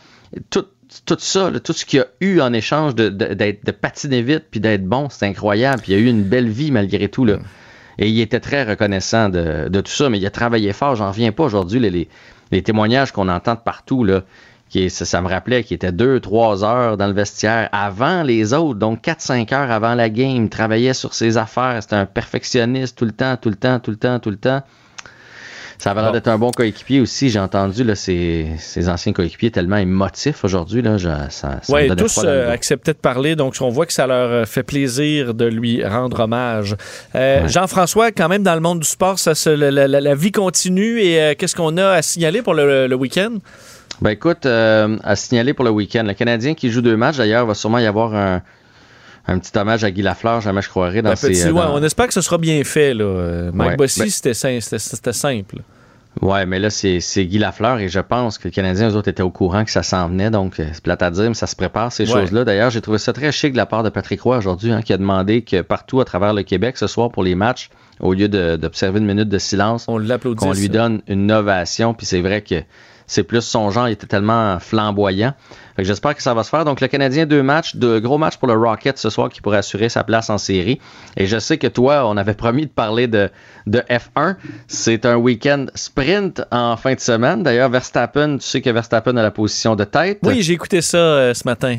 tout 0.51 0.67
tout 1.05 1.17
ça, 1.19 1.51
tout 1.63 1.73
ce 1.73 1.85
qu'il 1.85 1.99
y 1.99 2.03
a 2.03 2.07
eu 2.21 2.41
en 2.41 2.53
échange 2.53 2.95
de, 2.95 3.11
de, 3.11 3.35
de 3.35 3.71
patiner 3.73 4.23
vite 4.23 4.45
puis 4.51 4.59
d'être 4.61 4.87
bon, 4.87 5.09
c'est 5.11 5.27
incroyable. 5.27 5.83
Puis 5.83 5.93
il 5.93 5.97
a 5.97 5.99
eu 5.99 6.07
une 6.07 6.23
belle 6.23 6.49
vie 6.49 6.71
malgré 6.71 7.09
tout. 7.09 7.25
Là. 7.25 7.39
Et 7.99 8.09
il 8.09 8.21
était 8.21 8.41
très 8.41 8.65
reconnaissant 8.65 9.29
de, 9.29 9.69
de 9.69 9.81
tout 9.81 9.93
ça, 9.93 10.09
mais 10.09 10.19
il 10.19 10.27
a 10.27 10.31
travaillé 10.31 10.73
fort. 10.73 10.97
J'en 10.97 11.09
reviens 11.11 11.33
pas 11.33 11.45
aujourd'hui. 11.45 11.81
Les, 11.81 11.91
les, 11.91 12.09
les 12.51 12.63
témoignages 12.63 13.13
qu'on 13.13 13.29
entend 13.29 13.55
de 13.55 13.61
partout, 13.61 14.05
là, 14.05 14.23
qui 14.69 14.91
ça, 14.91 15.05
ça 15.05 15.21
me 15.23 15.29
rappelait 15.29 15.63
qu'il 15.65 15.75
était 15.77 15.93
deux, 15.93 16.21
trois 16.21 16.63
heures 16.65 16.97
dans 16.97 17.07
le 17.07 17.13
vestiaire 17.15 17.69
avant 17.73 18.23
les 18.23 18.53
autres, 18.53 18.79
donc 18.79 19.03
4-5 19.03 19.55
heures 19.55 19.71
avant 19.71 19.95
la 19.95 20.09
game. 20.11 20.45
Il 20.45 20.49
travaillait 20.51 20.95
sur 20.95 21.15
ses 21.15 21.37
affaires. 21.39 21.79
C'était 21.81 21.97
un 21.97 22.07
perfectionniste 22.07 22.97
tout 22.99 23.05
le 23.05 23.13
temps, 23.13 23.37
tout 23.41 23.49
le 23.49 23.57
temps, 23.57 23.79
tout 23.81 23.91
le 23.91 23.97
temps, 23.97 24.19
tout 24.19 24.31
le 24.31 24.37
temps 24.37 24.63
Ça 25.79 25.93
avait 25.93 26.01
l'air 26.03 26.11
d'être 26.13 26.27
un 26.29 26.39
bon 26.39 26.51
coéquipier 26.51 27.01
aussi. 27.01 27.31
J'ai 27.31 27.39
entendu 27.39 27.85
là, 27.85 27.95
ses, 27.95 28.49
ses 28.59 28.89
anciens 28.89 29.13
coéquipiers 29.13 29.53
tellement 29.53 29.77
émotifs 29.77 30.45
aujourd'hui. 30.45 30.83
Là, 30.83 30.97
je- 30.99 31.09
ça, 31.31 31.61
me 31.85 31.95
tous 31.95 32.19
euh, 32.27 32.51
acceptaient 32.53 32.95
de 32.95 32.99
parler, 32.99 33.37
donc 33.37 33.55
on 33.61 33.69
voit 33.69 33.87
que 33.87 33.93
ça 33.93 34.07
leur 34.09 34.29
euh, 34.31 34.45
fait 34.45 34.65
plaisir 34.65 35.35
de 35.35 35.45
lui 35.45 35.85
rendre 35.87 36.19
hommage. 36.21 36.75
Euh, 37.15 37.47
Jean-François, 37.47 38.11
quand 38.11 38.29
même, 38.29 38.43
dans 38.43 38.55
le 38.57 38.61
monde 38.61 38.81
du 38.81 38.89
sport, 38.89 39.21
ça 39.21 39.37
se- 39.37 39.49
la, 39.51 39.71
la- 39.87 40.01
la 40.01 40.15
vie 40.17 40.33
continue 40.33 41.01
et 41.01 41.21
euh, 41.21 41.35
qu'est-ce 41.39 41.55
qu'on 41.55 41.77
a 41.77 41.91
à 41.91 42.03
signaler 42.03 42.43
pour 42.43 42.55
le, 42.55 42.89
le 42.89 42.95
week-end? 42.97 43.39
Ben 44.01 44.11
écoute, 44.11 44.47
euh, 44.47 44.97
à 45.03 45.17
signaler 45.17 45.55
pour 45.55 45.65
le 45.65 45.71
week-end, 45.71 46.05
le 46.07 46.15
Canadien 46.15 46.55
qui 46.55 46.71
joue 46.71 46.83
deux 46.83 46.97
matchs, 46.97 47.17
d'ailleurs, 47.17 47.47
va 47.47 47.55
sûrement 47.55 47.79
y 47.79 47.87
avoir 47.87 48.15
un, 48.15 48.43
un 49.27 49.39
petit 49.39 49.57
hommage 49.59 49.83
à 49.83 49.91
Guy 49.91 50.03
Lafleur, 50.03 50.41
jamais 50.41 50.63
je 50.63 50.69
croirais, 50.69 51.03
dans 51.03 51.11
Un 51.11 51.17
ses... 51.17 51.29
petit- 51.29 51.43
euh, 51.43 51.53
ouais, 51.53 51.63
dans- 51.63 51.75
on 51.75 51.83
espère 51.83 52.07
que 52.07 52.15
ce 52.15 52.21
sera 52.21 52.39
bien 52.39 52.63
fait. 52.65 52.95
Là. 52.95 53.05
Euh, 53.05 53.51
Mike 53.53 53.71
Ouais, 53.71 53.77
Bossy, 53.77 54.01
ben- 54.01 54.11
c'était 54.11 54.35
sim- 54.35 54.61
c'était- 54.61 54.79
c'était 54.79 55.13
simple. 55.13 55.57
Ouais, 56.23 56.47
mais 56.47 56.59
là, 56.59 56.71
c'est 56.71 57.01
Guy 57.27 57.39
Lafleur 57.39 57.79
et 57.79 57.89
je 57.89 58.01
pense 58.01 58.39
que 58.39 58.45
les 58.49 58.51
Canadiens, 58.51 58.91
eux 58.91 58.97
autres, 58.97 59.09
étaient 59.09 59.23
au 59.23 59.31
courant 59.31 59.65
que 59.65 59.71
ça 59.71 59.83
s'en 59.85 60.09
venait. 60.09 60.31
Donc, 60.31 60.55
c'est 60.57 60.81
plate 60.81 61.03
à 61.03 61.11
dire, 61.11 61.29
mais 61.29 61.35
ça 61.35 61.47
se 61.47 61.55
prépare, 61.55 61.93
ces 61.93 62.11
Ouais. 62.13 62.21
choses-là. 62.23 62.45
D'ailleurs, 62.45 62.71
j'ai 62.71 62.81
trouvé 62.81 62.99
ça 62.99 63.13
très 63.13 63.31
chic 63.31 63.53
de 63.53 63.57
la 63.57 63.67
part 63.67 63.83
de 63.85 63.89
Patrick 63.89 64.21
Roy 64.23 64.39
aujourd'hui, 64.39 64.73
hein, 64.73 64.83
qui 64.83 64.93
a 64.93 64.97
demandé 64.97 65.43
que 65.43 65.61
partout 65.61 66.01
à 66.01 66.05
travers 66.05 66.33
le 66.35 66.43
Québec, 66.43 66.77
ce 66.77 66.87
soir, 66.89 67.11
pour 67.13 67.23
les 67.23 67.35
matchs, 67.37 67.69
au 68.01 68.15
lieu 68.15 68.29
de- 68.29 68.57
d'observer 68.57 68.99
une 68.99 69.07
minute 69.07 69.29
de 69.29 69.39
silence, 69.39 69.85
On 69.89 69.99
lui 69.99 70.69
donne 70.69 71.03
une 71.09 71.31
ovation. 71.31 71.95
Puis 71.95 72.07
c'est 72.07 72.21
vrai 72.21 72.41
que 72.43 72.63
c'est 73.09 73.23
plus 73.25 73.41
son 73.41 73.71
genre, 73.71 73.89
il 73.89 73.93
était 73.93 74.07
tellement 74.07 74.59
flamboyant. 74.61 75.33
J'espère 75.79 76.15
que 76.15 76.23
ça 76.23 76.35
va 76.35 76.43
se 76.45 76.51
faire. 76.51 76.65
Donc, 76.65 76.81
le 76.81 76.89
Canadien, 76.89 77.25
deux 77.25 77.43
matchs, 77.43 77.75
deux 77.75 78.01
gros 78.01 78.19
matchs 78.19 78.37
pour 78.37 78.49
le 78.49 78.55
Rocket 78.55 78.99
ce 78.99 79.09
soir 79.11 79.31
qui 79.31 79.41
pourrait 79.41 79.59
assurer 79.59 79.89
sa 79.89 80.05
place 80.05 80.29
en 80.29 80.37
série. 80.37 80.79
Et 81.17 81.27
je 81.27 81.39
sais 81.39 81.57
que 81.57 81.67
toi, 81.67 82.07
on 82.07 82.17
avait 82.19 82.35
promis 82.35 82.67
de 82.67 82.71
parler 82.71 83.07
de, 83.07 83.31
de 83.67 83.79
F1. 83.89 84.37
C'est 84.67 85.07
un 85.07 85.17
week-end 85.17 85.67
sprint 85.75 86.43
en 86.51 86.77
fin 86.77 86.95
de 86.95 87.01
semaine. 87.01 87.43
D'ailleurs, 87.43 87.71
Verstappen, 87.71 88.37
tu 88.39 88.47
sais 88.47 88.61
que 88.61 88.71
Verstappen 88.71 89.17
a 89.17 89.23
la 89.23 89.31
position 89.31 89.75
de 89.75 89.85
tête. 89.85 90.19
Oui, 90.25 90.43
j'ai 90.43 90.53
écouté 90.53 90.83
ça 90.83 90.99
euh, 90.99 91.35
ce 91.35 91.45
matin. 91.47 91.79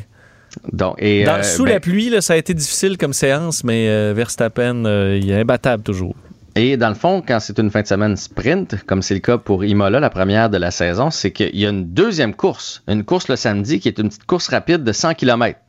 Donc, 0.74 0.96
et, 0.98 1.26
Dans- 1.26 1.36
euh, 1.36 1.44
sous 1.44 1.66
ben, 1.66 1.74
la 1.74 1.80
pluie, 1.80 2.10
là, 2.10 2.22
ça 2.22 2.34
a 2.34 2.38
été 2.38 2.56
difficile 2.56 2.98
comme 2.98 3.14
séance, 3.14 3.64
mais 3.64 3.88
euh, 3.88 4.14
Verstappen, 4.16 4.84
il 5.16 5.30
est 5.30 5.42
imbattable 5.42 5.84
toujours. 5.84 6.16
Et 6.56 6.78
dans 6.78 6.90
le 6.90 6.96
fond, 6.96 7.24
quand 7.26 7.40
c'est 7.40 7.58
une 7.60 7.70
fin 7.70 7.82
de 7.84 7.88
semaine 7.88 8.18
sprint, 8.18 8.84
comme 8.86 9.02
c'est 9.02 9.14
le 9.14 9.20
cas 9.20 9.38
pour 9.38 9.64
Imola, 9.64 10.00
la 10.00 10.10
première 10.10 10.50
de 10.50 10.58
la 10.58 10.72
saison, 10.72 11.10
c'est 11.12 11.32
qu'il 11.32 11.56
y 11.56 11.66
a 11.66 11.70
une 11.70 11.86
deuxième 11.94 12.34
course, 12.34 12.82
une 12.88 13.04
course 13.06 13.28
le 13.30 13.36
samedi 13.36 13.80
qui 13.80 13.88
est 13.88 13.98
une 14.00 14.10
petite 14.10 14.26
course 14.26 14.48
rapide 14.50 14.84
de 14.84 14.92
100 14.92 15.14
km. 15.14 15.60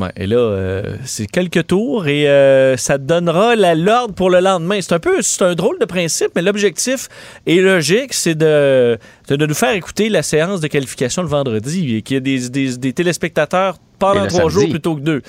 Ouais, 0.00 0.10
et 0.16 0.26
là, 0.26 0.36
euh, 0.38 0.96
c'est 1.04 1.26
quelques 1.28 1.68
tours 1.68 2.08
et 2.08 2.28
euh, 2.28 2.76
ça 2.76 2.98
donnera 2.98 3.54
la- 3.54 3.76
l'ordre 3.76 4.12
pour 4.12 4.28
le 4.28 4.40
lendemain. 4.40 4.80
C'est 4.80 4.92
un 4.92 4.98
peu, 4.98 5.22
c'est 5.22 5.42
un 5.44 5.54
drôle 5.54 5.78
de 5.78 5.84
principe, 5.84 6.30
mais 6.34 6.42
l'objectif 6.42 7.08
est 7.46 7.60
logique, 7.60 8.12
c'est 8.12 8.34
de, 8.34 8.98
de, 9.28 9.36
de 9.36 9.46
nous 9.46 9.54
faire 9.54 9.70
écouter 9.72 10.08
la 10.08 10.24
séance 10.24 10.60
de 10.60 10.66
qualification 10.66 11.22
le 11.22 11.28
vendredi 11.28 11.94
et 11.94 12.02
qu'il 12.02 12.14
y 12.14 12.16
ait 12.16 12.20
des, 12.20 12.48
des, 12.50 12.76
des 12.76 12.92
téléspectateurs 12.92 13.76
pendant 14.00 14.22
trois 14.26 14.48
jours 14.50 14.64
plutôt 14.70 14.96
que 14.96 15.00
deux. 15.00 15.22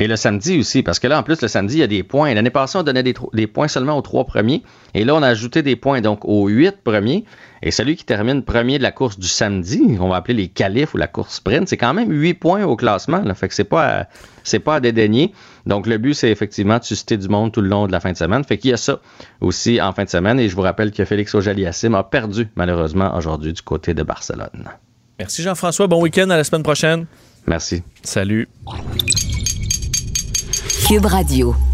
Et 0.00 0.08
le 0.08 0.16
samedi 0.16 0.58
aussi, 0.58 0.82
parce 0.82 0.98
que 0.98 1.06
là, 1.06 1.20
en 1.20 1.22
plus, 1.22 1.40
le 1.40 1.46
samedi, 1.46 1.76
il 1.76 1.80
y 1.80 1.82
a 1.84 1.86
des 1.86 2.02
points. 2.02 2.34
L'année 2.34 2.50
passée, 2.50 2.78
on 2.78 2.82
donnait 2.82 3.04
des, 3.04 3.46
points 3.46 3.68
seulement 3.68 3.96
aux 3.96 4.02
trois 4.02 4.24
premiers. 4.24 4.62
Et 4.92 5.04
là, 5.04 5.14
on 5.14 5.22
a 5.22 5.28
ajouté 5.28 5.62
des 5.62 5.76
points 5.76 6.00
donc 6.00 6.24
aux 6.24 6.48
huit 6.48 6.74
premiers. 6.82 7.24
Et 7.62 7.70
celui 7.70 7.94
qui 7.94 8.04
termine 8.04 8.42
premier 8.42 8.78
de 8.78 8.82
la 8.82 8.90
course 8.90 9.18
du 9.18 9.28
samedi, 9.28 9.96
on 10.00 10.08
va 10.08 10.16
appeler 10.16 10.34
les 10.34 10.48
qualifs 10.48 10.94
ou 10.94 10.96
la 10.96 11.06
course 11.06 11.36
sprint, 11.36 11.68
c'est 11.68 11.76
quand 11.76 11.94
même 11.94 12.10
huit 12.10 12.34
points 12.34 12.64
au 12.64 12.74
classement. 12.74 13.22
Là. 13.22 13.34
Fait 13.34 13.46
que 13.46 13.54
c'est 13.54 13.62
pas, 13.64 14.08
c'est 14.42 14.58
pas 14.58 14.76
à 14.76 14.80
dédaigner. 14.80 15.32
Donc, 15.64 15.86
le 15.86 15.96
but, 15.96 16.14
c'est 16.14 16.30
effectivement 16.30 16.78
de 16.78 16.84
susciter 16.84 17.16
du 17.16 17.28
monde 17.28 17.52
tout 17.52 17.60
le 17.60 17.68
long 17.68 17.86
de 17.86 17.92
la 17.92 18.00
fin 18.00 18.10
de 18.10 18.16
semaine. 18.16 18.42
Fait 18.42 18.58
qu'il 18.58 18.70
y 18.70 18.74
a 18.74 18.76
ça 18.76 19.00
aussi 19.40 19.80
en 19.80 19.92
fin 19.92 20.04
de 20.04 20.10
semaine. 20.10 20.40
Et 20.40 20.48
je 20.48 20.56
vous 20.56 20.62
rappelle 20.62 20.90
que 20.90 21.04
Félix 21.04 21.34
Auger-Aliassime 21.36 21.94
a 21.94 22.02
perdu, 22.02 22.48
malheureusement, 22.56 23.16
aujourd'hui 23.16 23.52
du 23.52 23.62
côté 23.62 23.94
de 23.94 24.02
Barcelone. 24.02 24.68
Merci 25.20 25.42
Jean-François, 25.42 25.86
bon 25.86 26.02
week-end, 26.02 26.28
à 26.30 26.36
la 26.36 26.42
semaine 26.42 26.64
prochaine. 26.64 27.06
Merci. 27.46 27.82
Salut. 28.02 28.48
Cube 30.86 31.06
Radio. 31.06 31.73